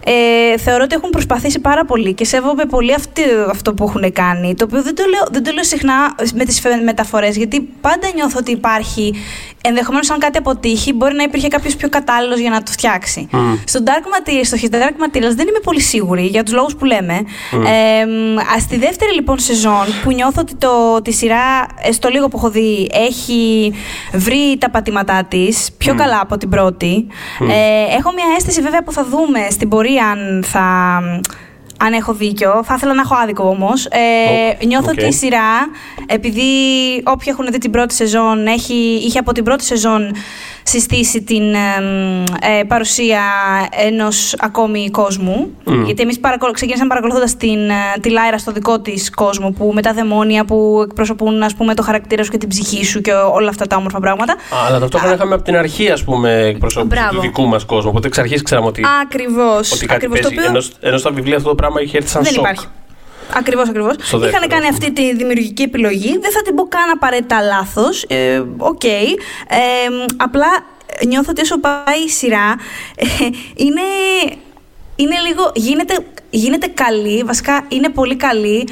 Ε, 0.04 0.58
θεωρώ 0.58 0.82
ότι 0.84 0.94
έχουν 0.94 1.10
προσπαθήσει 1.10 1.58
πάρα 1.60 1.84
πολύ 1.84 2.12
και 2.14 2.24
σέβομαι 2.24 2.64
πολύ 2.64 2.94
αυτή, 2.94 3.22
αυτό 3.50 3.74
που 3.74 3.84
έχουν 3.84 4.12
κάνει. 4.12 4.54
Το 4.54 4.64
οποίο 4.64 4.82
δεν 4.82 4.94
το 4.94 5.02
λέω, 5.08 5.26
δεν 5.30 5.42
το 5.44 5.52
λέω 5.52 5.64
συχνά 5.64 6.14
με 6.34 6.44
τις 6.44 6.62
μεταφορές, 6.84 7.36
γιατί 7.36 7.60
πάντα 7.80 8.08
νιώθω 8.14 8.38
ότι 8.38 8.50
υπάρχει. 8.50 9.14
Ενδεχομένως, 9.68 10.10
αν 10.10 10.18
κάτι 10.18 10.38
αποτύχει, 10.38 10.92
μπορεί 10.92 11.14
να 11.14 11.22
υπήρχε 11.22 11.48
κάποιος 11.48 11.76
πιο 11.76 11.88
κατάλληλος 11.88 12.38
για 12.38 12.50
να 12.50 12.62
το 12.62 12.70
φτιάξει. 12.70 13.28
Στο 13.64 13.80
Dark 13.84 13.90
Materials, 13.90 14.44
στο 14.44 14.56
His 14.62 14.74
Dark 14.74 15.04
Materials 15.04 15.34
δεν 15.34 15.48
είμαι 15.48 15.60
πολύ 15.62 15.80
σίγουρη 15.80 16.22
για 16.26 16.42
τους 16.42 16.54
λόγους 16.54 16.74
που 16.74 16.84
λέμε. 16.84 17.14
Ε, 17.52 18.04
ας, 18.56 18.62
στη 18.62 18.78
δεύτερη 18.78 19.14
λοιπόν 19.14 19.38
σεζόν, 19.38 19.86
που 20.02 20.12
νιώθω 20.12 20.40
ότι 20.40 20.54
το, 20.54 21.02
τη 21.02 21.12
σειρά, 21.12 21.66
ε, 21.82 21.92
στο 21.92 22.08
λίγο 22.08 22.28
που 22.28 22.36
έχω 22.36 22.50
δει, 22.50 22.90
έχει 22.92 23.72
βρει 24.12 24.56
τα 24.58 24.70
πατήματά 24.70 25.24
της 25.24 25.68
πιο 25.78 25.94
καλά 25.94 26.20
από 26.20 26.38
την 26.38 26.48
πρώτη. 26.48 27.06
Ε, 27.40 27.96
έχω 27.96 28.12
μια 28.14 28.26
αίσθηση 28.36 28.60
βέβαια 28.60 28.82
που 28.82 28.92
θα 28.92 29.04
δούμε 29.04 29.40
στην 29.50 29.68
πορεία 29.68 30.06
αν 30.06 30.44
θα. 30.46 31.00
Αν 31.80 31.92
έχω 31.92 32.12
δίκιο, 32.14 32.62
θα 32.64 32.74
ήθελα 32.74 32.94
να 32.94 33.00
έχω 33.00 33.14
άδικο 33.14 33.48
όμως. 33.48 33.86
Ε, 33.86 33.98
Οκ, 34.50 34.64
νιώθω 34.64 34.90
οκ. 34.90 34.98
ότι 34.98 35.06
η 35.06 35.12
σειρά, 35.12 35.68
επειδή 36.06 36.42
όποιοι 37.04 37.26
έχουν 37.30 37.46
δει 37.50 37.58
την 37.58 37.70
πρώτη 37.70 37.94
σεζόν, 37.94 38.46
έχει, 38.46 38.74
είχε 39.04 39.18
από 39.18 39.32
την 39.32 39.44
πρώτη 39.44 39.64
σεζόν 39.64 40.14
συστήσει 40.68 41.22
την 41.22 41.42
εμ, 41.54 42.22
ε, 42.42 42.62
παρουσία 42.68 43.20
ενός 43.86 44.34
ακόμη 44.38 44.90
κόσμου. 44.90 45.50
Μμ. 45.64 45.84
Γιατί 45.84 46.02
εμείς 46.02 46.20
παρακολου... 46.20 46.52
ξεκίνησαμε 46.52 46.88
παρακολουθώντας 46.88 47.36
την, 47.36 47.70
ε, 47.70 47.74
τη 48.00 48.10
Λάιρα 48.10 48.38
στο 48.38 48.52
δικό 48.52 48.80
της 48.80 49.10
κόσμο, 49.10 49.50
που 49.50 49.70
με 49.74 49.82
τα 49.82 49.92
δαιμόνια 49.92 50.44
που 50.44 50.80
εκπροσωπούν 50.88 51.42
ας 51.42 51.54
πούμε, 51.54 51.74
το 51.74 51.82
χαρακτήρα 51.82 52.22
σου 52.24 52.30
και 52.30 52.38
την 52.38 52.48
ψυχή 52.48 52.84
σου 52.84 53.00
και 53.00 53.12
όλα 53.12 53.48
αυτά 53.48 53.66
τα 53.66 53.76
όμορφα 53.76 54.00
πράγματα. 54.00 54.32
Α, 54.32 54.36
Αλλά 54.66 54.78
ταυτόχρονα 54.78 55.14
είχαμε 55.14 55.34
από 55.34 55.42
την 55.44 55.56
αρχή, 55.56 55.90
ας 55.90 56.04
πούμε, 56.04 56.30
εκπροσώπηση 56.32 56.94
Μπράβο. 57.00 57.14
του 57.14 57.20
δικού 57.20 57.46
μας 57.46 57.64
κόσμου. 57.64 57.90
Οπότε 57.90 58.06
εξ 58.06 58.18
αρχής 58.18 58.42
ξέραμε 58.42 58.66
ότι, 58.66 58.82
Ακριβώς. 59.02 59.72
ότι 59.72 59.86
κάτι 59.86 59.94
ακριβώς, 60.06 60.20
παίζει. 60.20 60.34
το 60.36 60.42
οποίο... 60.42 60.50
Ενώ, 60.50 60.64
ενώ 60.80 60.96
στα 60.98 61.10
βιβλία 61.10 61.36
αυτό 61.36 61.48
το 61.48 61.54
πράγμα 61.54 61.80
είχε 61.80 61.96
έρθει 61.96 62.08
σαν 62.08 62.22
Δεν 62.22 62.32
σοκ. 62.32 62.42
υπάρχει. 62.44 62.66
Ακριβώς, 63.34 63.68
ακριβώς. 63.68 63.94
Στο 64.00 64.16
Είχαν 64.16 64.30
δεύτερο, 64.30 64.46
κάνει 64.48 64.66
ας 64.66 64.72
αυτή 64.72 64.92
τη 64.92 65.14
δημιουργική 65.14 65.62
επιλογή. 65.62 66.18
Δεν 66.18 66.32
θα 66.32 66.42
την 66.42 66.54
πω 66.54 66.68
καν 66.68 66.90
απαραίτητα 66.90 67.40
λάθος. 67.40 68.04
Ε, 68.08 68.42
Οκ. 68.56 68.84
Ε, 68.84 69.08
απλά 70.16 70.46
νιώθω 71.06 71.30
ότι 71.30 71.40
όσο 71.40 71.60
πάει 71.60 72.00
η 72.06 72.08
σειρά, 72.08 72.56
ε, 72.96 73.04
είναι, 73.54 73.80
είναι 74.96 75.16
λίγο. 75.26 75.50
Γίνεται, 75.54 75.98
γίνεται 76.30 76.66
καλή, 76.66 77.22
βασικά 77.22 77.64
είναι 77.68 77.88
πολύ 77.88 78.16
καλή 78.16 78.68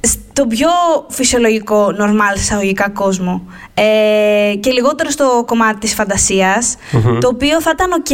στο 0.00 0.46
πιο 0.46 0.68
φυσιολογικό, 1.08 1.94
normal 2.00 2.36
εισαγωγικά 2.36 2.90
κόσμο. 2.90 3.46
Ε, 3.74 4.54
και 4.60 4.70
λιγότερο 4.70 5.10
στο 5.10 5.44
κομμάτι 5.46 5.78
της 5.78 5.94
φαντασιας 5.94 6.76
το 7.20 7.28
οποίο 7.28 7.60
θα 7.60 7.70
ήταν 7.74 7.92
οκ 7.92 8.10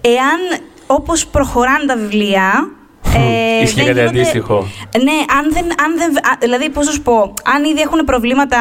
εάν 0.00 0.60
όπως 0.86 1.26
προχωράνε 1.26 1.86
τα 1.86 1.96
βιβλία 1.96 2.70
ε, 3.14 3.62
Ισχύει 3.62 3.74
δεν 3.74 3.86
κάτι 3.86 3.98
γίνονται- 3.98 4.08
αντίστοιχο. 4.08 4.66
ναι, 5.02 5.12
αν 5.38 5.52
δεν, 5.52 5.64
αν 5.64 5.96
δεν, 5.96 6.16
α, 6.16 6.36
δηλαδή 6.40 6.70
πώς 6.70 6.86
να 6.86 6.92
σου 6.92 7.02
πω, 7.02 7.34
αν 7.54 7.64
ήδη 7.64 7.80
έχουν 7.80 8.04
προβλήματα 8.04 8.58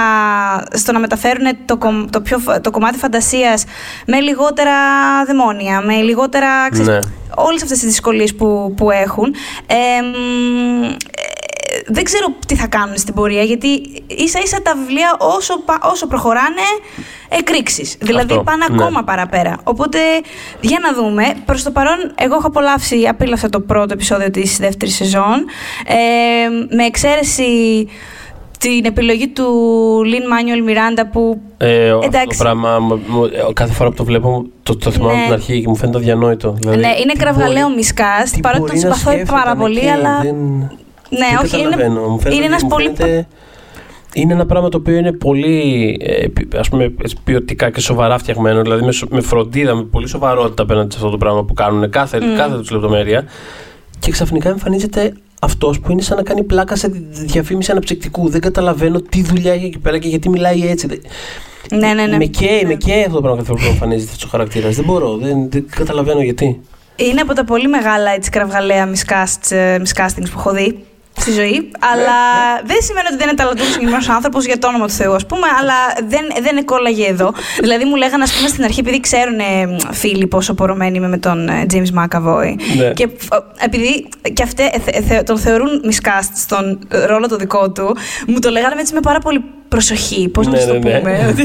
στο 0.73 0.91
να 0.91 0.99
μεταφέρουν 0.99 1.47
το, 1.65 1.77
κομ- 1.77 2.09
το, 2.09 2.21
πιο, 2.21 2.37
φα- 2.39 2.61
το 2.61 2.71
κομμάτι 2.71 2.97
φαντασίας 2.97 3.63
με 4.07 4.19
λιγότερα 4.19 4.73
δαιμόνια, 5.27 5.81
με 5.81 5.93
λιγότερα, 5.95 6.69
ξέρεις, 6.71 6.87
Ναι. 6.87 6.99
όλες 7.35 7.61
αυτές 7.63 7.77
τις 7.79 7.87
δυσκολίες 7.87 8.35
που, 8.35 8.73
που 8.77 8.91
έχουν, 8.91 9.33
ε, 9.67 10.01
μ, 10.01 10.83
ε, 10.83 10.95
δεν 11.87 12.03
ξέρω 12.03 12.25
τι 12.47 12.55
θα 12.55 12.67
κάνουν 12.67 12.97
στην 12.97 13.13
πορεία, 13.13 13.41
γιατί 13.43 13.67
ίσα 14.07 14.39
ίσα 14.43 14.61
τα 14.61 14.75
βιβλία 14.75 15.15
όσο, 15.19 15.59
πα- 15.65 15.79
όσο 15.91 16.07
προχωράνε, 16.07 16.67
εκρήξεις. 17.29 17.95
Δηλαδή 17.99 18.31
Αυτό, 18.31 18.43
πάνε 18.43 18.65
ναι. 18.69 18.75
ακόμα 18.83 19.03
παραπέρα. 19.03 19.57
Οπότε, 19.63 19.99
για 20.61 20.79
να 20.81 20.93
δούμε. 20.93 21.33
Προς 21.45 21.63
το 21.63 21.71
παρόν, 21.71 21.97
εγώ 22.19 22.35
έχω 22.35 22.47
απολαύσει, 22.47 23.07
απίλαυσα 23.09 23.49
το 23.49 23.59
πρώτο 23.59 23.93
επεισόδιο 23.93 24.29
της 24.31 24.57
δεύτερης 24.57 24.95
σεζόν. 24.95 25.45
Ε, 25.87 26.75
με 26.75 26.83
εξαίρεση 26.85 27.43
την 28.59 28.85
επιλογή 28.85 29.27
του 29.27 29.45
Λιν 30.05 30.27
Μάνιουελ 30.27 30.63
Μιράντα 30.63 31.07
που 31.07 31.41
Ε, 31.57 31.89
αυτό 31.89 31.99
το 31.99 32.05
Εντάξει. 32.05 32.37
πράγμα, 32.37 32.79
μου- 32.79 33.01
μου- 33.07 33.23
ε, 33.25 33.53
κάθε 33.53 33.73
φορά 33.73 33.89
που 33.89 33.95
το 33.95 34.03
βλέπω, 34.03 34.45
το, 34.63 34.75
το 34.77 34.91
θυμάμαι 34.91 35.11
Ναι. 35.13 35.17
από 35.17 35.25
την 35.25 35.33
αρχή 35.33 35.61
και 35.61 35.67
μου 35.67 35.75
φαίνεται 35.75 35.97
αδιανόητο. 35.97 36.55
Δηλαδή, 36.59 36.77
ναι, 36.79 36.87
είναι 37.03 37.11
τι 37.13 37.17
κραυγαλαίο 37.19 37.63
μπορεί- 37.63 37.75
μισκάς, 37.75 38.31
τι 38.31 38.39
παρότι 38.39 38.61
μπορεί 38.61 38.79
τον 38.79 38.89
να 38.89 38.95
συμπαθώ 38.95 39.11
σκέφτεται 39.17 39.37
πάρα 39.39 39.55
πολύ, 39.55 39.77
εκεί, 39.77 39.87
αλλά... 39.89 40.19
Δεν... 40.21 40.35
Ναι, 41.19 41.25
δεν 41.29 41.37
όχι, 41.45 41.59
είναι, 41.59 41.69
καταλαβαίνω. 41.69 42.07
Μου 42.09 42.19
φαίνεται, 42.19 42.35
είναι 42.35 42.45
ένας 42.45 42.63
μου 42.63 42.69
πολύ... 42.69 42.91
φαίνεται- 42.95 43.27
είναι 44.13 44.33
ένα 44.33 44.45
πράγμα 44.45 44.69
το 44.69 44.77
οποίο 44.77 44.95
είναι 44.97 45.11
πολύ 45.11 45.97
ε, 46.01 46.27
ποι- 46.27 46.55
ας 46.55 46.69
πούμε, 46.69 46.93
έτσι, 47.01 47.15
ποιοτικά 47.23 47.69
και 47.69 47.79
σοβαρά 47.79 48.17
φτιαγμένο. 48.17 48.61
Δηλαδή 48.61 48.85
με, 48.85 48.91
σο- 48.91 49.07
με 49.09 49.21
φροντίδα, 49.21 49.75
με 49.75 49.83
πολύ 49.83 50.07
σοβαρότητα 50.07 50.63
απέναντι 50.63 50.91
σε 50.91 50.97
αυτό 50.97 51.09
το 51.09 51.17
πράγμα 51.17 51.43
που 51.45 51.53
κάνουν 51.53 51.89
κάθε, 51.89 52.19
κάθε 52.37 52.57
τους 52.57 52.69
λεπτομέρεια. 52.71 53.23
Και 53.99 54.11
ξαφνικά 54.11 54.49
εμφανίζεται 54.49 55.13
αυτός 55.41 55.79
που 55.79 55.91
είναι 55.91 56.01
σαν 56.01 56.17
να 56.17 56.23
κάνει 56.23 56.43
πλάκα 56.43 56.75
σε 56.75 56.87
διαφήμιση 57.11 57.71
αναψυκτικού. 57.71 58.29
Δεν 58.29 58.41
καταλαβαίνω 58.41 59.01
τι 59.01 59.21
δουλειά 59.23 59.53
έχει 59.53 59.65
εκεί 59.65 59.79
πέρα 59.79 59.97
και 59.97 60.07
γιατί 60.07 60.29
μιλάει 60.29 60.67
έτσι. 60.69 60.87
Δεν- 60.87 61.01
Ναι, 61.79 61.93
ναι, 61.93 62.05
ναι. 62.05 62.17
Με 62.17 62.25
καίει, 62.25 62.59
Ναι. 62.61 62.67
με 62.67 62.73
καίει 62.73 63.01
αυτό 63.01 63.13
το 63.15 63.21
πράγμα 63.21 63.37
καθόλου 63.39 63.59
που 63.59 63.65
εμφανίζεται 63.65 64.11
αυτός 64.11 64.23
ο 64.23 64.27
χαρακτήρας. 64.31 64.75
Δεν 64.75 64.85
μπορώ, 64.85 65.17
δεν, 65.17 65.49
δεν 65.49 65.65
καταλαβαίνω 65.75 66.21
γιατί. 66.21 66.59
Είναι 66.95 67.21
από 67.21 67.33
τα 67.33 67.43
πολύ 67.43 67.67
μεγάλα 67.67 68.11
έτσι, 68.11 68.29
κραυγαλαία 68.29 68.89
miscast, 68.93 69.51
ε, 69.55 69.77
miscastings 69.77 70.23
που 70.33 70.37
έχω 70.39 70.51
δει 70.51 70.83
στη 71.19 71.31
ζωή. 71.31 71.71
Αλλά 71.93 72.17
δεν 72.65 72.77
σημαίνει 72.81 73.07
ότι 73.07 73.17
δεν 73.17 73.27
είναι 73.27 73.37
ταλαντούχος 73.37 73.71
συγκεκριμένο 73.71 74.03
άνθρωπος 74.09 74.45
για 74.45 74.57
το 74.59 74.67
όνομα 74.67 74.85
του 74.87 74.93
Θεού, 74.93 75.13
ας 75.13 75.25
πούμε, 75.25 75.47
αλλά 75.59 75.73
δεν, 76.07 76.21
δεν 76.41 76.65
κόλλαγε 76.65 77.05
εδώ. 77.07 77.33
δηλαδή 77.59 77.85
μου 77.85 77.95
λέγανε, 77.95 78.23
ας 78.23 78.33
πούμε, 78.33 78.47
στην 78.47 78.63
αρχή, 78.63 78.79
επειδή 78.79 78.99
ξέρουν 78.99 79.39
ε, 79.39 79.75
φίλοι 79.91 80.27
πόσο 80.27 80.53
πορωμένοι 80.53 80.97
είμαι 80.97 81.07
με 81.07 81.17
τον 81.17 81.47
ε, 81.49 81.65
James 81.73 81.91
McAvoy. 81.99 82.53
Ναι. 82.77 82.89
Και 82.93 83.03
ε, 83.03 83.07
επειδή 83.65 84.07
και 84.33 84.43
αυτοί 84.43 84.63
ε, 84.63 84.79
θε- 84.79 85.03
θε- 85.07 85.25
τον 85.25 85.37
θεωρούν 85.39 85.81
miscast 85.89 86.29
στον 86.35 86.79
ε, 86.91 87.05
ρόλο 87.05 87.27
το 87.27 87.35
δικό 87.35 87.71
του, 87.71 87.97
μου 88.27 88.39
το 88.39 88.49
λέγανε 88.49 88.81
έτσι 88.81 88.93
με 88.93 88.99
πάρα 88.99 89.19
πολύ 89.19 89.43
προσοχή. 89.69 90.29
Πώς 90.29 90.45
να 90.47 90.51
Ναι, 90.51 90.59
σου 90.59 90.67
το 90.67 90.73
ναι, 90.73 90.79
ναι. 90.79 90.99
πούμε. 90.99 91.27
ότι 91.29 91.43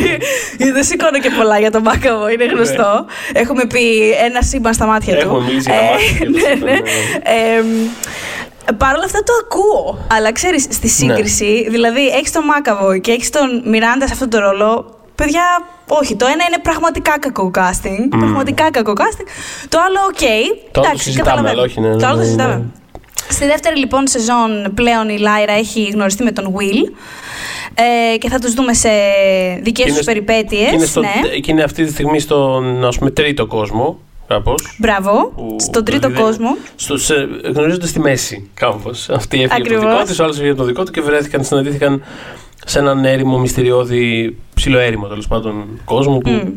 γιατί 0.57 0.73
δεν 0.73 0.85
σηκώνω 0.85 1.19
και 1.19 1.31
πολλά 1.31 1.59
για 1.59 1.71
τον 1.71 1.83
McAvoy, 1.85 2.33
είναι 2.33 2.45
γνωστό. 2.45 3.07
Έχουμε 3.33 3.65
πει 3.67 4.11
ένα 4.25 4.43
σύμπαν 4.43 4.75
στα 4.75 4.87
μάτια 4.87 5.15
του. 5.17 5.21
Έχουμε 5.21 5.45
μιλήσει 5.47 5.71
για 5.71 5.79
τα 5.79 5.85
Ε, 5.87 6.73
μάτια 6.73 6.83
του, 8.67 8.73
ναι, 8.73 8.73
ναι, 8.73 8.73
ναι. 8.73 8.73
ναι. 8.73 8.73
Ε, 8.73 8.73
Παρ' 8.79 8.95
όλα 8.95 9.05
αυτά 9.05 9.19
το 9.23 9.33
ακούω. 9.45 9.99
Αλλά 10.11 10.33
ξέρεις, 10.33 10.63
στη 10.71 10.89
σύγκριση, 10.89 11.67
δηλαδή 11.71 12.07
έχεις 12.09 12.33
τον 12.33 12.45
McAvoy 12.45 12.99
και 12.99 13.11
έχεις 13.13 13.31
τον 13.31 13.63
Μιράντα 13.65 14.07
σε 14.07 14.13
αυτόν 14.13 14.31
τον 14.31 14.41
ρόλο. 14.41 14.95
Παιδιά, 15.15 15.43
όχι. 15.89 16.17
Το 16.17 16.25
ένα 16.27 16.45
είναι 16.49 16.59
πραγματικά 16.63 17.19
κακό 17.19 17.51
casting. 17.55 18.09
Πραγματικά 18.11 18.71
κακό 18.71 18.93
casting. 18.97 19.27
Το 19.69 19.79
άλλο, 19.87 19.99
οκ. 20.09 20.19
Το 20.19 20.27
άλλο 20.27 20.55
το 20.73 20.81
Εντάξει, 20.81 21.03
συζητάμε, 21.05 21.29
καταλαβαίνω. 21.31 21.53
αλλά 21.61 21.63
όχι, 21.63 21.81
ναι, 21.81 21.97
Το 21.97 22.07
άλλο 22.07 22.15
το 22.15 22.19
ναι, 22.19 22.25
συζητάμε. 22.25 22.55
ναι. 22.55 22.63
Στη 23.29 23.45
δεύτερη 23.47 23.77
λοιπόν 23.79 24.07
σεζόν 24.07 24.73
πλέον 24.75 25.09
η 25.09 25.19
Λάιρα 25.19 25.53
έχει 25.53 25.83
γνωριστεί 25.95 26.23
με 26.23 26.33
τον 26.33 26.55
Will 26.57 26.93
ε, 28.13 28.17
και 28.17 28.29
θα 28.29 28.39
τους 28.39 28.55
δούμε 28.55 28.75
σε 28.75 28.89
δικές 29.63 29.85
Και 29.85 29.91
τους 29.91 30.01
είναι- 30.01 30.05
περιπέτειες. 30.05 30.69
Και 30.69 30.75
είναι, 30.75 30.85
στο, 30.85 31.01
ναι. 31.01 31.29
και 31.41 31.51
είναι 31.51 31.63
αυτή 31.63 31.85
τη 31.85 31.91
στιγμή 31.93 32.21
στον 32.21 32.85
ας 32.85 32.99
πούμε, 32.99 33.11
τρίτο 33.11 33.47
κόσμο, 33.47 33.99
κάπως. 34.35 34.75
Μπράβο, 34.79 35.33
που- 35.37 35.57
στον 35.59 35.85
τρίτο 35.85 36.07
δηλαδή, 36.09 36.25
κόσμο. 36.25 36.57
Στο, 36.77 36.97
σε, 36.99 37.15
γνωρίζονται 37.55 37.87
στη 37.87 38.01
μέση, 38.01 38.51
κάπω. 38.55 38.91
Αυτή 38.91 39.43
έφυγε 39.43 39.45
από 39.45 39.55
το 39.55 39.55
Ακριβώς. 39.55 39.83
δικό 39.93 40.13
τη, 40.13 40.21
ο 40.21 40.25
άλλο 40.25 40.33
έφυγε 40.33 40.49
από 40.51 40.59
το 40.59 40.65
δικό 40.65 40.85
του 40.85 40.91
και 40.91 41.01
βρέθηκαν, 41.01 41.45
συναντήθηκαν 41.45 42.03
σε 42.65 42.79
έναν 42.79 43.05
έρημο, 43.05 43.39
μυστηριώδη, 43.39 44.37
ψιλοέρημο 44.55 45.07
τέλος 45.07 45.27
πάντων 45.29 45.81
κόσμο 45.85 46.19
που 46.19 46.31
Μμ. 46.31 46.49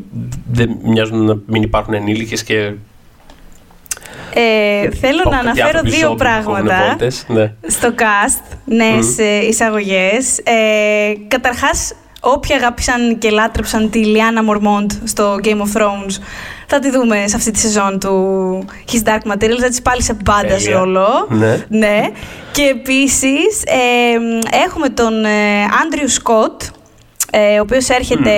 δεν 0.51 0.77
μοιάζουν 0.83 1.25
να 1.25 1.37
μην 1.45 1.61
υπάρχουν 1.61 1.93
ενήλικες 1.93 2.43
και. 2.43 2.71
Ε, 4.35 4.89
θέλω 4.91 5.17
να 5.23 5.29
κάποιοι 5.29 5.39
αναφέρω 5.39 5.67
άνθρωποι 5.67 5.89
δύο 5.89 5.99
ζόμπι 5.99 6.17
που 6.17 6.23
κόβουνε 6.23 6.61
πράγματα 6.63 6.85
βόλτες. 6.87 7.25
Ναι. 7.27 7.53
στο 7.67 7.93
cast, 7.97 8.57
νέες 8.65 9.17
ε, 9.17 9.45
εισαγωγές. 9.47 10.37
Ε, 10.37 11.13
καταρχάς, 11.27 11.93
όποιοι 12.19 12.55
αγάπησαν 12.55 13.17
και 13.17 13.29
λάτρεψαν 13.29 13.89
τη 13.89 14.05
Λιάννα 14.05 14.43
Μορμόντ 14.43 14.91
στο 15.03 15.35
Game 15.43 15.47
of 15.47 15.79
Thrones, 15.81 16.17
θα 16.75 16.81
τη 16.81 16.89
δούμε 16.91 17.23
σε 17.27 17.35
αυτή 17.35 17.51
τη 17.51 17.59
σεζόν 17.59 17.99
του 17.99 18.65
His 18.91 19.07
Dark 19.07 19.31
Materials, 19.31 19.57
θα 19.61 19.67
της 19.69 19.81
πάλι 19.81 20.01
σε 20.03 20.13
μπάντα 20.23 20.47
Τέλεια. 20.47 20.77
ρόλο. 20.77 21.07
Ναι. 21.29 21.65
ναι. 21.69 22.09
Και 22.51 22.63
επίσης 22.63 23.63
ε, 23.65 24.57
έχουμε 24.65 24.89
τον 24.89 25.13
Άντριου 25.83 26.09
Σκοτ, 26.09 26.61
ε, 27.31 27.57
ο 27.57 27.61
οποίος 27.61 27.89
έρχεται 27.89 28.31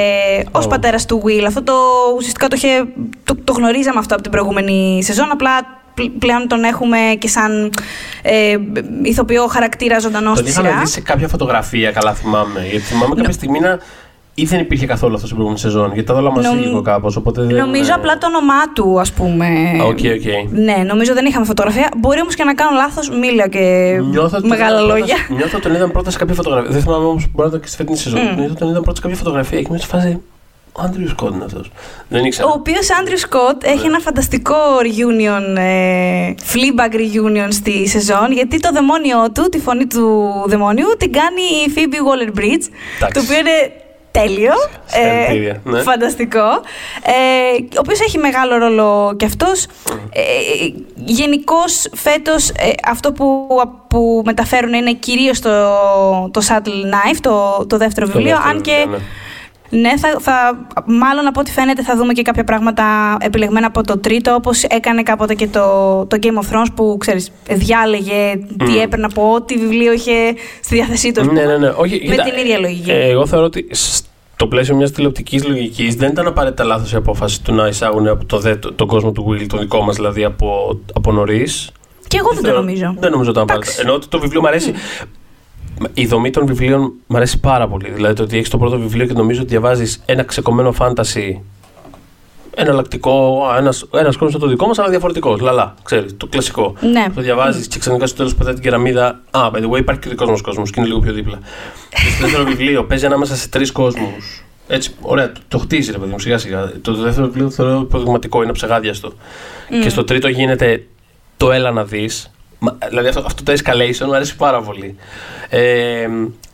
ως 0.51 0.65
Oh. 0.65 0.69
πατέρας 0.69 1.05
του 1.05 1.21
Will. 1.25 1.43
Αυτό 1.47 1.63
το 1.63 1.73
ουσιαστικά 2.17 2.47
το, 2.47 2.55
είχε, 2.55 2.85
το, 3.23 3.35
το 3.43 3.53
γνωρίζαμε 3.53 3.99
αυτό 3.99 4.13
από 4.13 4.23
την 4.23 4.31
προηγούμενη 4.31 5.03
σεζόν, 5.03 5.31
απλά 5.31 5.51
πλ- 5.93 6.11
πλέον 6.19 6.47
τον 6.47 6.63
έχουμε 6.63 6.97
και 7.19 7.27
σαν 7.27 7.71
ε, 8.21 8.57
ηθοποιό 9.01 9.47
χαρακτήρα 9.47 9.99
ζωντανό 9.99 10.27
Τον 10.33 10.37
στη 10.37 10.49
είχαμε 10.49 10.67
σειρά. 10.67 10.79
δει 10.79 10.87
σε 10.87 11.01
κάποια 11.01 11.27
φωτογραφία, 11.27 11.91
καλά 11.91 12.13
θυμάμαι. 12.13 12.59
Γιατί 12.69 12.85
θυμάμαι 12.85 13.15
κάποια 13.15 13.31
στιγμή 13.33 13.59
να. 13.59 13.79
Ή 14.37 14.45
δεν 14.45 14.59
υπήρχε 14.59 14.85
καθόλου 14.85 15.13
αυτό 15.13 15.25
στην 15.25 15.37
προηγούμενη 15.37 15.59
σεζόν. 15.71 15.91
Γιατί 15.93 16.07
τα 16.07 16.13
δόλα 16.13 16.31
μα 16.31 16.41
Νομ- 16.41 16.59
λίγο 16.59 16.81
κάπως. 16.81 17.19
Δεν... 17.25 17.55
Νομίζω 17.55 17.91
απλά 17.95 18.17
το 18.17 18.27
όνομά 18.27 18.73
του, 18.73 18.99
ας 18.99 19.11
πούμε. 19.13 19.45
Α, 19.81 19.83
Οκ, 19.85 19.89
οκ. 19.97 20.49
Ναι, 20.51 20.75
νομίζω 20.87 21.13
δεν 21.13 21.25
είχαμε 21.25 21.45
φωτογραφία. 21.45 21.89
Μπορεί 21.97 22.21
όμως 22.21 22.35
και 22.35 22.43
να 22.43 22.53
κάνω 22.53 22.71
λάθος, 22.77 23.09
μίλα 23.09 23.47
και 23.47 23.59
Νιώθω 24.09 24.37
ότι 24.37 24.47
μεγάλα 24.47 24.77
τον 24.77 24.85
είδαν 24.87 24.97
λόγια. 24.99 25.15
Πρώτα, 25.15 25.33
νιώθω 25.39 25.57
ότι 25.57 25.65
τον 25.67 25.75
είδαν 25.75 25.91
πρώτα 25.91 26.11
σε 26.11 26.17
κάποια 26.17 26.35
φωτογραφία. 26.35 26.71
Δεν 26.71 26.81
θυμάμαι 26.81 27.05
όμως 27.05 27.23
μπορεί 27.31 27.41
να 27.41 27.45
ήταν 27.47 27.59
και 27.59 27.67
στη 27.67 27.75
φετινή 27.77 27.97
σεζόν. 27.97 28.19
Μμ. 28.19 28.25
Νιώθω 28.35 28.43
ότι 28.51 28.59
τον 28.59 28.69
είδαν 28.69 28.81
πρώτα 28.81 28.95
σε 28.95 29.01
κάποια 29.01 29.17
φωτογραφία 29.17 29.59
και 29.61 29.65
είμαι 29.69 29.77
σε 29.79 29.87
φάση. 29.87 30.21
Ο 30.77 30.81
Andrew 30.83 31.07
Scott 31.07 31.33
είναι 31.33 31.43
αυτός. 31.43 31.71
Δεν 32.09 32.25
ήξερα. 32.25 32.47
Ο 32.47 32.51
οποίος 32.55 32.87
Andrew 32.99 33.17
Scott 33.17 33.63
Ναι. 33.65 33.71
έχει 33.71 33.85
ένα 33.85 33.99
φανταστικό 33.99 34.55
reunion, 34.81 35.57
ε, 35.57 36.33
Fleabag 36.51 36.93
reunion 36.95 37.47
στη 37.49 37.87
σεζόν, 37.87 38.31
γιατί 38.31 38.59
το 38.59 38.69
δαιμόνιό 38.73 39.31
του, 39.33 39.49
τη 39.49 39.59
φωνή 39.59 39.85
του 39.87 40.23
δαιμόνιου, 40.47 40.87
την 40.97 41.11
κάνει 41.11 41.41
η 41.65 41.71
Phoebe 41.75 41.97
Waller-Bridge, 42.07 42.65
Εντάξει. 42.97 43.13
το 43.13 43.19
οποίο 43.19 43.37
είναι 43.39 43.57
τέλειο, 44.19 44.53
Συγχαρητήρια, 44.85 45.61
ναι. 45.63 45.81
φανταστικό, 45.81 46.47
ε, 47.03 47.57
ο 47.61 47.79
οποίος 47.79 47.99
έχει 47.99 48.17
μεγάλο 48.17 48.57
ρόλο 48.57 49.15
κι 49.17 49.25
αυτός. 49.25 49.65
Ε, 50.09 50.21
Γενικώς 50.95 51.87
φέτος 51.93 52.49
ε, 52.49 52.71
αυτό 52.87 53.11
που, 53.11 53.47
που 53.87 54.21
μεταφέρουν 54.25 54.73
είναι 54.73 54.93
κυρίως 54.93 55.39
το, 55.39 55.49
το 56.31 56.41
Subtle 56.47 56.67
Knife, 56.67 57.17
το, 57.21 57.65
το 57.67 57.77
δεύτερο 57.77 58.05
Το 58.05 58.11
βιβλίο, 58.11 58.35
δεύτερο 58.35 58.55
αν 58.55 58.61
και 58.61 58.71
βιβλίο, 58.71 58.97
ναι. 58.97 59.03
Ναι, 59.69 59.97
θα, 59.97 60.15
θα, 60.19 60.65
μάλλον 60.85 61.27
από 61.27 61.39
ό,τι 61.39 61.51
φαίνεται 61.51 61.83
θα 61.83 61.95
δούμε 61.95 62.13
και 62.13 62.21
κάποια 62.21 62.43
πράγματα 62.43 63.17
επιλεγμένα 63.19 63.67
από 63.67 63.83
το 63.83 63.97
τρίτο, 63.97 64.33
όπως 64.33 64.63
έκανε 64.63 65.03
κάποτε 65.03 65.33
και 65.33 65.47
το, 65.47 65.61
το 66.05 66.17
Game 66.21 66.25
of 66.43 66.53
Thrones 66.55 66.67
που, 66.75 66.97
ξέρεις, 66.99 67.31
διάλεγε 67.49 68.35
τι 68.65 68.71
Μμ. 68.71 68.79
έπαιρνε 68.81 69.05
από 69.05 69.33
ό,τι 69.33 69.57
βιβλίο 69.57 69.93
είχε 69.93 70.13
στη 70.61 70.75
διάθεσή 70.75 71.11
του. 71.11 71.21
ας 71.21 71.27
Ναι, 71.27 71.33
πούμε. 71.41 71.45
ναι, 71.45 71.57
ναι. 71.57 71.73
Όχι, 71.77 71.93
Με 72.07 72.11
κοίτα, 72.15 72.23
την 72.23 72.37
ίδια 72.37 72.59
λογική. 72.59 72.91
ε, 72.91 73.09
εγώ 73.09 73.25
θεωρώ 73.27 73.45
ότι 73.45 73.67
στο 73.71 74.47
πλαίσιο 74.47 74.75
μιας 74.75 74.91
τηλεοπτικής 74.91 75.47
λογικής 75.47 75.95
δεν 75.95 76.09
ήταν 76.09 76.27
απαραίτητα 76.27 76.63
λάθος 76.63 76.93
η 76.93 76.95
απόφαση 76.95 77.43
του 77.43 77.53
να 77.53 77.67
εισάγουν 77.67 78.07
από 78.07 78.25
το 78.25 78.39
δε, 78.39 78.55
το- 78.55 78.73
τον 78.73 78.87
κόσμο 78.87 79.11
του 79.11 79.27
Will, 79.29 79.45
τον 79.47 79.59
δικό 79.59 79.81
μας 79.81 79.95
δηλαδή 79.95 80.23
από, 80.23 80.79
από 80.93 81.11
νωρίς. 81.11 81.71
Και 82.07 82.17
εγώ 82.17 82.29
δεν 82.33 82.43
το 82.43 82.51
νομίζω. 82.59 82.95
Δεν 82.99 83.11
νομίζω 83.11 83.29
ότι 83.29 83.39
ήταν 83.39 83.55
Εντάξει. 83.55 83.69
απαραίτητα. 83.71 83.81
Ενώ 83.81 83.93
ότι 83.93 84.07
το 84.07 84.19
βιβλίο 84.19 84.41
μου 84.41 84.47
αρέσει. 84.47 84.73
Η 85.93 86.05
δομή 86.05 86.29
των 86.29 86.45
βιβλίων 86.45 86.93
μου 87.07 87.17
αρέσει 87.17 87.39
πάρα 87.39 87.67
πολύ. 87.67 87.89
Δηλαδή 87.89 88.15
το 88.15 88.23
ότι 88.23 88.37
έχεις 88.37 88.49
το 88.49 88.57
πρώτο 88.57 88.79
βιβλίο 88.79 89.05
και 89.05 89.13
νομίζω 89.13 89.41
ότι 89.41 89.49
διαβάζεις 89.49 90.01
ένα 90.05 90.23
ξεκομμένο 90.23 90.71
φάνταση 90.71 91.41
εναλλακτικό, 92.55 93.43
ένας 93.57 93.85
ένας 93.93 94.17
κόσμο 94.17 94.39
το 94.39 94.47
δικό 94.47 94.67
μας, 94.67 94.79
αλλά 94.79 94.89
διαφορετικός. 94.89 95.39
Λαλά, 95.39 95.73
ξέρεις, 95.83 96.17
το 96.17 96.27
κλασικό. 96.27 96.75
Ναι. 96.91 97.05
Το 97.15 97.21
διαβάζεις 97.21 97.67
και 97.67 97.79
ξαφνικά 97.79 98.07
στο 98.07 98.17
τέλος 98.17 98.35
πετάει 98.35 98.53
την 98.53 98.63
κεραμίδα. 98.63 99.21
Α, 99.31 99.49
by 99.53 99.57
the 99.57 99.69
way, 99.69 99.77
υπάρχει 99.77 100.01
και 100.01 100.07
ο 100.07 100.11
δικός 100.11 100.29
μας 100.29 100.41
κόσμος 100.41 100.69
και 100.69 100.79
είναι 100.79 100.87
λίγο 100.89 100.99
πιο 100.99 101.13
δίπλα. 101.13 101.39
και 101.89 102.09
στο 102.09 102.23
δεύτερο 102.23 102.43
βιβλίο 102.51 102.85
παίζει 102.85 103.05
ανάμεσα 103.05 103.35
σε 103.35 103.49
τρεις 103.49 103.71
κόσμους. 103.71 104.43
Έτσι, 104.67 104.91
ωραία, 105.01 105.31
το, 105.31 105.39
το 105.47 105.57
χτίζει 105.57 105.91
ρε 105.91 105.97
παιδί 105.97 106.11
μου, 106.11 106.19
σιγά 106.19 106.37
σιγά. 106.37 106.71
Το 106.81 106.93
δεύτερο 106.93 107.27
βιβλίο 107.27 107.45
το 107.45 107.51
θεωρώ 107.51 107.79
υποδειγματικό, 107.79 108.43
είναι 108.43 108.51
ψεγάδιαστο. 108.51 109.13
Και 109.81 109.89
στο 109.89 110.03
τρίτο 110.03 110.27
γίνεται 110.27 110.83
το 111.37 111.51
έλα 111.51 111.71
να 111.71 111.83
δεις. 111.83 112.29
Δηλαδή 112.89 113.07
αυτό, 113.07 113.23
αυτό 113.25 113.43
το 113.43 113.53
escalation 113.53 114.05
μου 114.05 114.15
αρέσει 114.15 114.35
πάρα 114.35 114.61
πολύ. 114.61 114.95
Ε, 115.49 116.07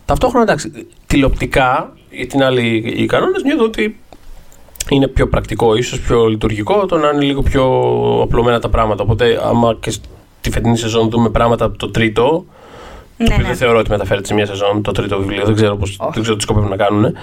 ταυτόχρονα 0.05 0.43
εντάξει, 0.43 0.87
τηλεοπτικά 1.07 1.93
για 2.09 2.27
την 2.27 2.43
άλλη 2.43 2.93
οι 2.95 3.05
κανόνες 3.05 3.43
νιώθω 3.43 3.63
ότι 3.63 3.99
είναι 4.89 5.07
πιο 5.07 5.27
πρακτικό, 5.27 5.75
ίσως 5.75 5.99
πιο 5.99 6.27
λειτουργικό 6.27 6.85
το 6.85 6.97
να 6.97 7.09
είναι 7.09 7.23
λίγο 7.23 7.41
πιο 7.41 7.63
απλωμένα 8.23 8.59
τα 8.59 8.69
πράγματα. 8.69 9.03
Οπότε, 9.03 9.39
άμα 9.43 9.77
και 9.79 9.89
στη 9.91 10.51
φετινή 10.51 10.77
σεζόν 10.77 11.09
δούμε 11.09 11.29
πράγματα 11.29 11.65
από 11.65 11.77
το 11.77 11.91
τρίτο, 11.91 12.23
το 12.23 12.45
Ναι, 13.17 13.25
οποίο 13.33 13.41
ναι. 13.41 13.47
δεν 13.47 13.55
θεωρώ 13.55 13.79
ότι 13.79 13.89
μεταφέρεται 13.89 14.27
σε 14.27 14.33
μια 14.33 14.45
σεζόν 14.45 14.81
το 14.81 14.91
τρίτο 14.91 15.17
βιβλίο, 15.19 15.45
δεν 15.45 15.55
ξέρω, 15.55 15.75
πώς, 15.75 15.97
δεν 16.13 16.21
ξέρω 16.21 16.35
τι 16.35 16.43
σκοπεύουν 16.43 16.69
να 16.69 16.75
κάνουν. 16.75 17.13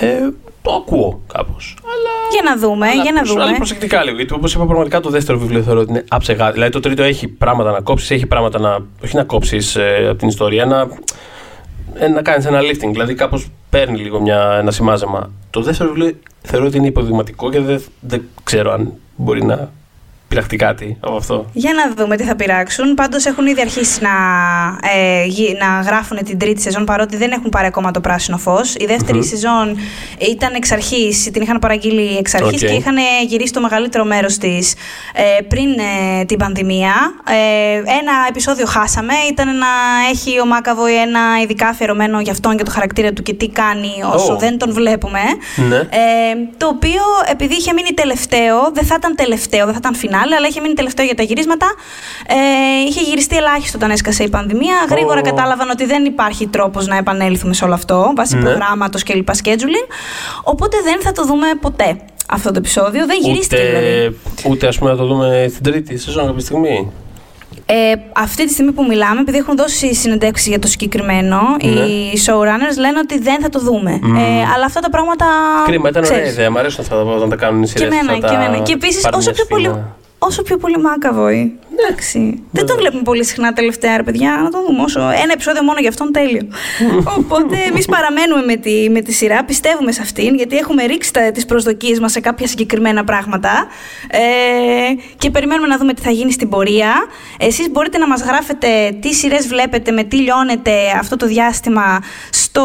Ε, 0.00 0.16
το 0.62 0.72
ακούω 0.74 1.20
κάπως. 1.32 1.76
Αλλά, 1.82 2.10
Για 2.32 2.42
να 2.44 2.58
δούμε, 2.68 2.86
αλλά 2.88 3.02
για 3.02 3.12
να 3.12 3.18
προσ- 3.18 3.32
δούμε. 3.32 3.44
αλλά 3.44 3.56
προσεκτικά 3.56 4.04
λίγο. 4.04 4.16
Γιατί 4.16 4.32
όπως 4.34 4.54
είπα, 4.54 4.64
πραγματικά 4.64 5.00
το 5.00 5.10
δεύτερο 5.10 5.38
βιβλίο 5.38 5.62
θεωρώ 5.62 5.80
ότι 5.80 5.90
είναι 5.90 6.04
άψεγα. 6.08 6.52
Δηλαδή 6.52 6.70
το 6.72 6.80
τρίτο 6.80 7.02
έχει 7.02 7.28
πράγματα 7.28 7.70
να 7.70 7.80
κόψεις, 7.80 8.10
έχει 8.10 8.26
πράγματα 8.26 8.58
να. 8.58 8.78
Όχι 9.04 9.16
να 9.16 9.24
κόψεις 9.24 9.76
ε, 9.76 10.06
από 10.08 10.18
την 10.18 10.28
ιστορία, 10.28 10.64
να, 10.66 10.88
ε, 11.94 12.08
να 12.08 12.22
κάνεις 12.22 12.46
ένα 12.46 12.60
lifting. 12.60 12.88
Δηλαδή 12.90 13.14
κάπως 13.14 13.46
παίρνει 13.70 13.98
λίγο 13.98 14.20
μια, 14.20 14.56
ένα 14.60 14.70
σημάζεμα. 14.70 15.30
Το 15.50 15.62
δεύτερο 15.62 15.92
βιβλίο 15.92 16.12
θεωρώ 16.42 16.66
ότι 16.66 16.76
είναι 16.76 16.86
υποδειγματικό 16.86 17.50
και 17.50 17.60
δεν, 17.60 17.82
δεν 18.00 18.22
ξέρω 18.44 18.72
αν 18.72 18.92
μπορεί 19.16 19.44
να 19.44 19.70
πειραχτεί 20.28 20.56
κάτι 20.56 20.96
από 21.00 21.16
αυτό. 21.16 21.46
Για 21.52 21.72
να 21.72 21.94
δούμε 22.02 22.16
τι 22.16 22.22
θα 22.24 22.36
πειράξουν. 22.36 22.94
Πάντως 22.94 23.24
έχουν 23.26 23.46
ήδη 23.46 23.60
αρχίσει 23.60 24.02
να, 24.02 24.08
ε, 24.96 25.24
γι- 25.24 25.56
να 25.60 25.80
γράφουν 25.80 26.24
την 26.24 26.38
τρίτη 26.38 26.60
σεζόν 26.62 26.84
παρότι 26.84 27.16
δεν 27.16 27.30
έχουν 27.30 27.50
πάρει 27.50 27.66
ακόμα 27.66 27.90
το 27.90 28.00
πράσινο 28.00 28.36
φως. 28.38 28.74
Η 28.74 28.84
δεύτερη 28.86 29.18
Μμμ. 29.18 29.24
σεζόν 29.24 29.76
ήταν 30.30 30.54
εξ 30.54 30.72
αρχής, 30.72 31.30
την 31.32 31.42
είχαν 31.42 31.58
παραγγείλει 31.58 32.16
εξ 32.16 32.34
αρχής 32.34 32.62
Οκ. 32.62 32.68
και 32.68 32.74
είχαν 32.74 32.96
γυρίσει 33.26 33.52
το 33.52 33.60
μεγαλύτερο 33.60 34.04
μέρος 34.04 34.38
της 34.38 34.74
ε, 35.14 35.42
πριν 35.42 35.68
ε, 36.20 36.24
την 36.24 36.38
πανδημία. 36.38 36.92
Ε, 37.28 37.76
ένα 37.76 38.12
επεισόδιο 38.28 38.66
χάσαμε, 38.66 39.12
ήταν 39.30 39.46
να 39.58 39.66
έχει 40.10 40.40
ο 40.40 40.46
McAvoy 40.46 41.00
ένα 41.00 41.20
ειδικά 41.42 41.66
αφιερωμένο 41.68 42.20
για 42.20 42.32
αυτόν 42.32 42.56
και 42.56 42.62
το 42.62 42.70
χαρακτήρα 42.70 43.12
του 43.12 43.22
και 43.22 43.34
τι 43.34 43.48
κάνει 43.48 43.90
όσο 44.14 44.32
Ω. 44.32 44.36
δεν 44.36 44.58
τον 44.58 44.72
βλέπουμε. 44.72 45.20
Ναι. 45.68 45.76
Ε, 45.76 45.86
το 46.56 46.66
οποίο 46.66 47.02
επειδή 47.30 47.54
είχε 47.54 47.72
μείνει 47.72 47.90
τελευταίο, 47.94 48.70
δεν 48.72 48.84
θα 48.84 48.94
ήταν 48.98 49.14
τελευταίο, 49.14 49.64
δεν 49.64 49.72
θα 49.74 49.78
ήταν 49.80 49.94
φινάλε, 49.94 50.16
φινάλε, 50.18 50.34
αλλά 50.36 50.46
είχε 50.46 50.60
μείνει 50.60 50.74
τελευταίο 50.74 51.04
για 51.06 51.14
τα 51.14 51.22
γυρίσματα. 51.22 51.66
Ε, 52.26 52.34
είχε 52.88 53.00
γυριστεί 53.00 53.36
ελάχιστο 53.36 53.76
όταν 53.78 53.90
έσκασε 53.90 54.22
η 54.22 54.28
πανδημία. 54.28 54.74
Γρήγορα 54.90 55.18
Ω. 55.18 55.22
κατάλαβαν 55.22 55.70
ότι 55.70 55.84
δεν 55.86 56.04
υπάρχει 56.04 56.46
τρόπος 56.46 56.86
να 56.86 56.96
επανέλθουμε 56.96 57.54
σε 57.54 57.64
όλο 57.64 57.74
αυτό, 57.74 58.12
βάσει 58.16 58.36
Ναι. 58.36 58.42
προγράμματος 58.42 59.02
και 59.02 59.14
λοιπά 59.14 59.34
scheduling. 59.44 59.86
Οπότε 60.44 60.76
δεν 60.84 61.00
θα 61.00 61.12
το 61.12 61.24
δούμε 61.24 61.46
ποτέ 61.60 62.00
αυτό 62.30 62.48
το 62.50 62.58
επεισόδιο. 62.58 63.06
Δεν 63.06 63.18
γυρίστηκε 63.22 63.62
δηλαδή. 63.62 64.06
Ούτε, 64.06 64.48
ούτε 64.48 64.66
ας 64.66 64.78
πούμε 64.78 64.90
να 64.90 64.96
το 64.96 65.06
δούμε 65.06 65.46
στην 65.50 65.62
τρίτη 65.62 65.98
σεζόν 65.98 66.26
κάποια 66.26 66.40
στιγμή. 66.40 66.92
Ε, 67.70 67.92
αυτή 68.16 68.46
τη 68.46 68.52
στιγμή 68.52 68.72
που 68.72 68.84
μιλάμε, 68.84 69.20
επειδή 69.20 69.38
έχουν 69.38 69.56
δώσει 69.56 69.94
συνεντεύξει 69.94 70.48
για 70.48 70.58
το 70.58 70.66
συγκεκριμένο, 70.66 71.40
Ναι. 71.62 71.68
οι 71.80 72.20
showrunners 72.26 72.76
λένε 72.78 72.98
ότι 72.98 73.18
δεν 73.18 73.40
θα 73.40 73.48
το 73.48 73.58
δούμε. 73.60 73.90
Ε, 73.92 74.42
αλλά 74.54 74.64
αυτά 74.64 74.80
τα 74.80 74.90
πράγματα. 74.90 75.26
Κρίμα, 75.66 75.88
ήταν 75.88 76.04
ωραία 76.04 76.16
ξέρεις, 76.16 76.32
ιδέα. 76.36 76.50
Μ' 76.50 76.56
αρέσουν 76.56 76.80
αυτά 76.80 76.94
τα- 76.96 77.02
όταν 77.10 77.28
τα 77.28 77.36
κάνουν 77.36 77.62
οι 77.62 77.64
Και 77.64 77.78
σειρές. 77.78 77.92
εμένα, 77.92 78.12
αυτά 78.12 78.28
και 78.28 78.34
τα 78.34 78.44
εμένα. 78.44 78.62
Και 78.62 78.72
επίσης, 78.72 79.02
πάρουν 79.02 79.18
όσο 79.18 79.30
μια 79.34 79.44
πιο 79.44 79.56
πολύ. 79.56 79.84
Σφήνα. 80.18 80.28
Όσο 80.28 80.42
πιο 80.42 80.56
πολύ 80.56 80.78
μάκαβοι. 80.78 81.58
Εντάξει. 81.80 82.42
Δεν 82.50 82.66
το 82.66 82.74
βλέπουμε 82.76 83.02
πολύ 83.02 83.24
συχνά 83.24 83.52
τελευταία, 83.52 83.96
ρε 83.96 84.02
παιδιά. 84.02 84.40
Να 84.42 84.50
το 84.50 84.64
δούμε. 84.66 84.82
Όσο... 84.82 85.00
Ένα 85.00 85.32
επεισόδιο 85.32 85.62
μόνο 85.62 85.80
για 85.80 85.88
αυτόν 85.88 86.12
τέλειο. 86.12 86.42
Οπότε 87.18 87.56
εμείς 87.70 87.86
παραμένουμε 87.86 88.42
με 88.42 88.56
τη, 88.56 88.90
με 88.90 89.00
τη 89.00 89.12
σειρά. 89.12 89.44
Πιστεύουμε 89.44 89.92
σε 89.92 90.02
αυτήν, 90.02 90.34
γιατί 90.34 90.56
έχουμε 90.56 90.84
ρίξει 90.84 91.10
τις 91.32 91.44
προσδοκίες 91.44 92.00
μας 92.00 92.12
σε 92.12 92.20
κάποια 92.20 92.46
συγκεκριμένα 92.46 93.04
πράγματα. 93.04 93.66
Ε, 94.10 94.18
και 95.18 95.30
περιμένουμε 95.30 95.66
να 95.68 95.76
δούμε 95.78 95.94
τι 95.94 96.02
θα 96.02 96.10
γίνει 96.10 96.32
στην 96.32 96.48
πορεία. 96.48 96.92
Εσείς 97.38 97.70
μπορείτε 97.70 97.98
να 97.98 98.06
μας 98.06 98.22
γράφετε 98.22 98.96
τι 99.00 99.14
σειρές 99.14 99.46
βλέπετε, 99.46 99.90
με 99.90 100.02
τι 100.02 100.16
λιώνετε 100.16 100.72
αυτό 100.98 101.16
το 101.16 101.26
διάστημα 101.26 102.00
στο 102.30 102.62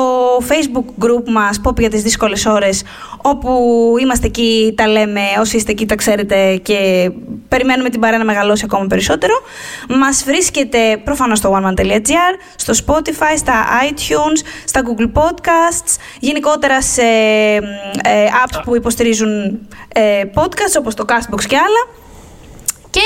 facebook 0.47 1.05
group 1.05 1.23
μας 1.27 1.61
Pop 1.63 1.79
για 1.79 1.89
τις 1.89 2.01
δύσκολες 2.01 2.45
ώρες, 2.45 2.83
όπου 3.21 3.49
είμαστε 4.01 4.27
εκεί, 4.27 4.73
τα 4.77 4.87
λέμε. 4.87 5.21
Όσοι 5.39 5.55
είστε 5.55 5.71
εκεί, 5.71 5.85
τα 5.85 5.95
ξέρετε 5.95 6.55
και 6.55 7.11
περιμένουμε 7.47 7.89
την 7.89 7.99
παρέα 7.99 8.17
να 8.17 8.23
μεγαλώσει 8.23 8.63
ακόμα 8.65 8.87
περισσότερο. 8.87 9.33
Μας 9.89 10.23
βρίσκεται 10.23 11.01
προφανώς 11.03 11.37
στο 11.37 11.59
oneman.gr, 11.59 12.35
στο 12.55 12.73
Spotify, 12.85 13.37
στα 13.37 13.65
iTunes, 13.89 14.45
στα 14.65 14.81
Google 14.85 15.11
Podcasts, 15.21 15.97
γενικότερα 16.19 16.81
σε 16.81 17.01
ε, 17.01 18.27
apps 18.45 18.61
που 18.63 18.75
υποστηρίζουν 18.75 19.59
ε, 19.93 20.23
podcasts 20.33 20.75
όπως 20.77 20.95
το 20.95 21.05
Castbox 21.07 21.43
και 21.47 21.57
άλλα. 21.57 21.87
Και 22.89 23.01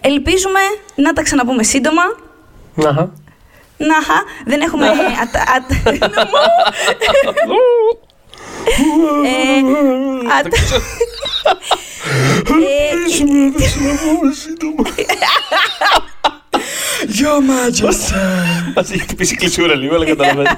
ελπίζουμε 0.00 0.60
να 0.94 1.12
τα 1.12 1.22
ξαναπούμε 1.22 1.62
σύντομα. 1.62 2.02
Αχα. 2.86 3.12
Να, 3.76 3.96
δεν 4.44 4.60
έχουμε. 4.60 4.86
ατα- 10.38 10.48
ατα- 10.48 10.76
Ε, 12.46 12.90
ατα- 13.98 14.42
Your 17.18 17.38
Majesty, 17.50 18.14
Μας 18.74 18.90
έχει 18.90 18.98
χτυπήσει 19.00 19.34
η 19.34 19.36
κλεισούρα 19.36 19.74
λίγο, 19.74 19.94
αλλά 19.94 20.04
καταλαβαίνετε. 20.06 20.56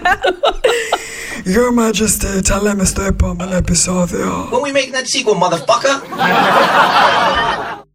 Your 1.44 1.70
Majesty, 1.80 2.42
τα 2.48 2.62
λέμε 2.62 2.84
στο 2.84 3.02
επόμενο 3.02 3.56
επεισόδιο. 3.56 4.48
When 4.52 4.56
we 4.68 4.72
make 4.76 4.90
that 4.94 5.06
sequel, 5.12 5.36
motherfucker. 5.42 5.96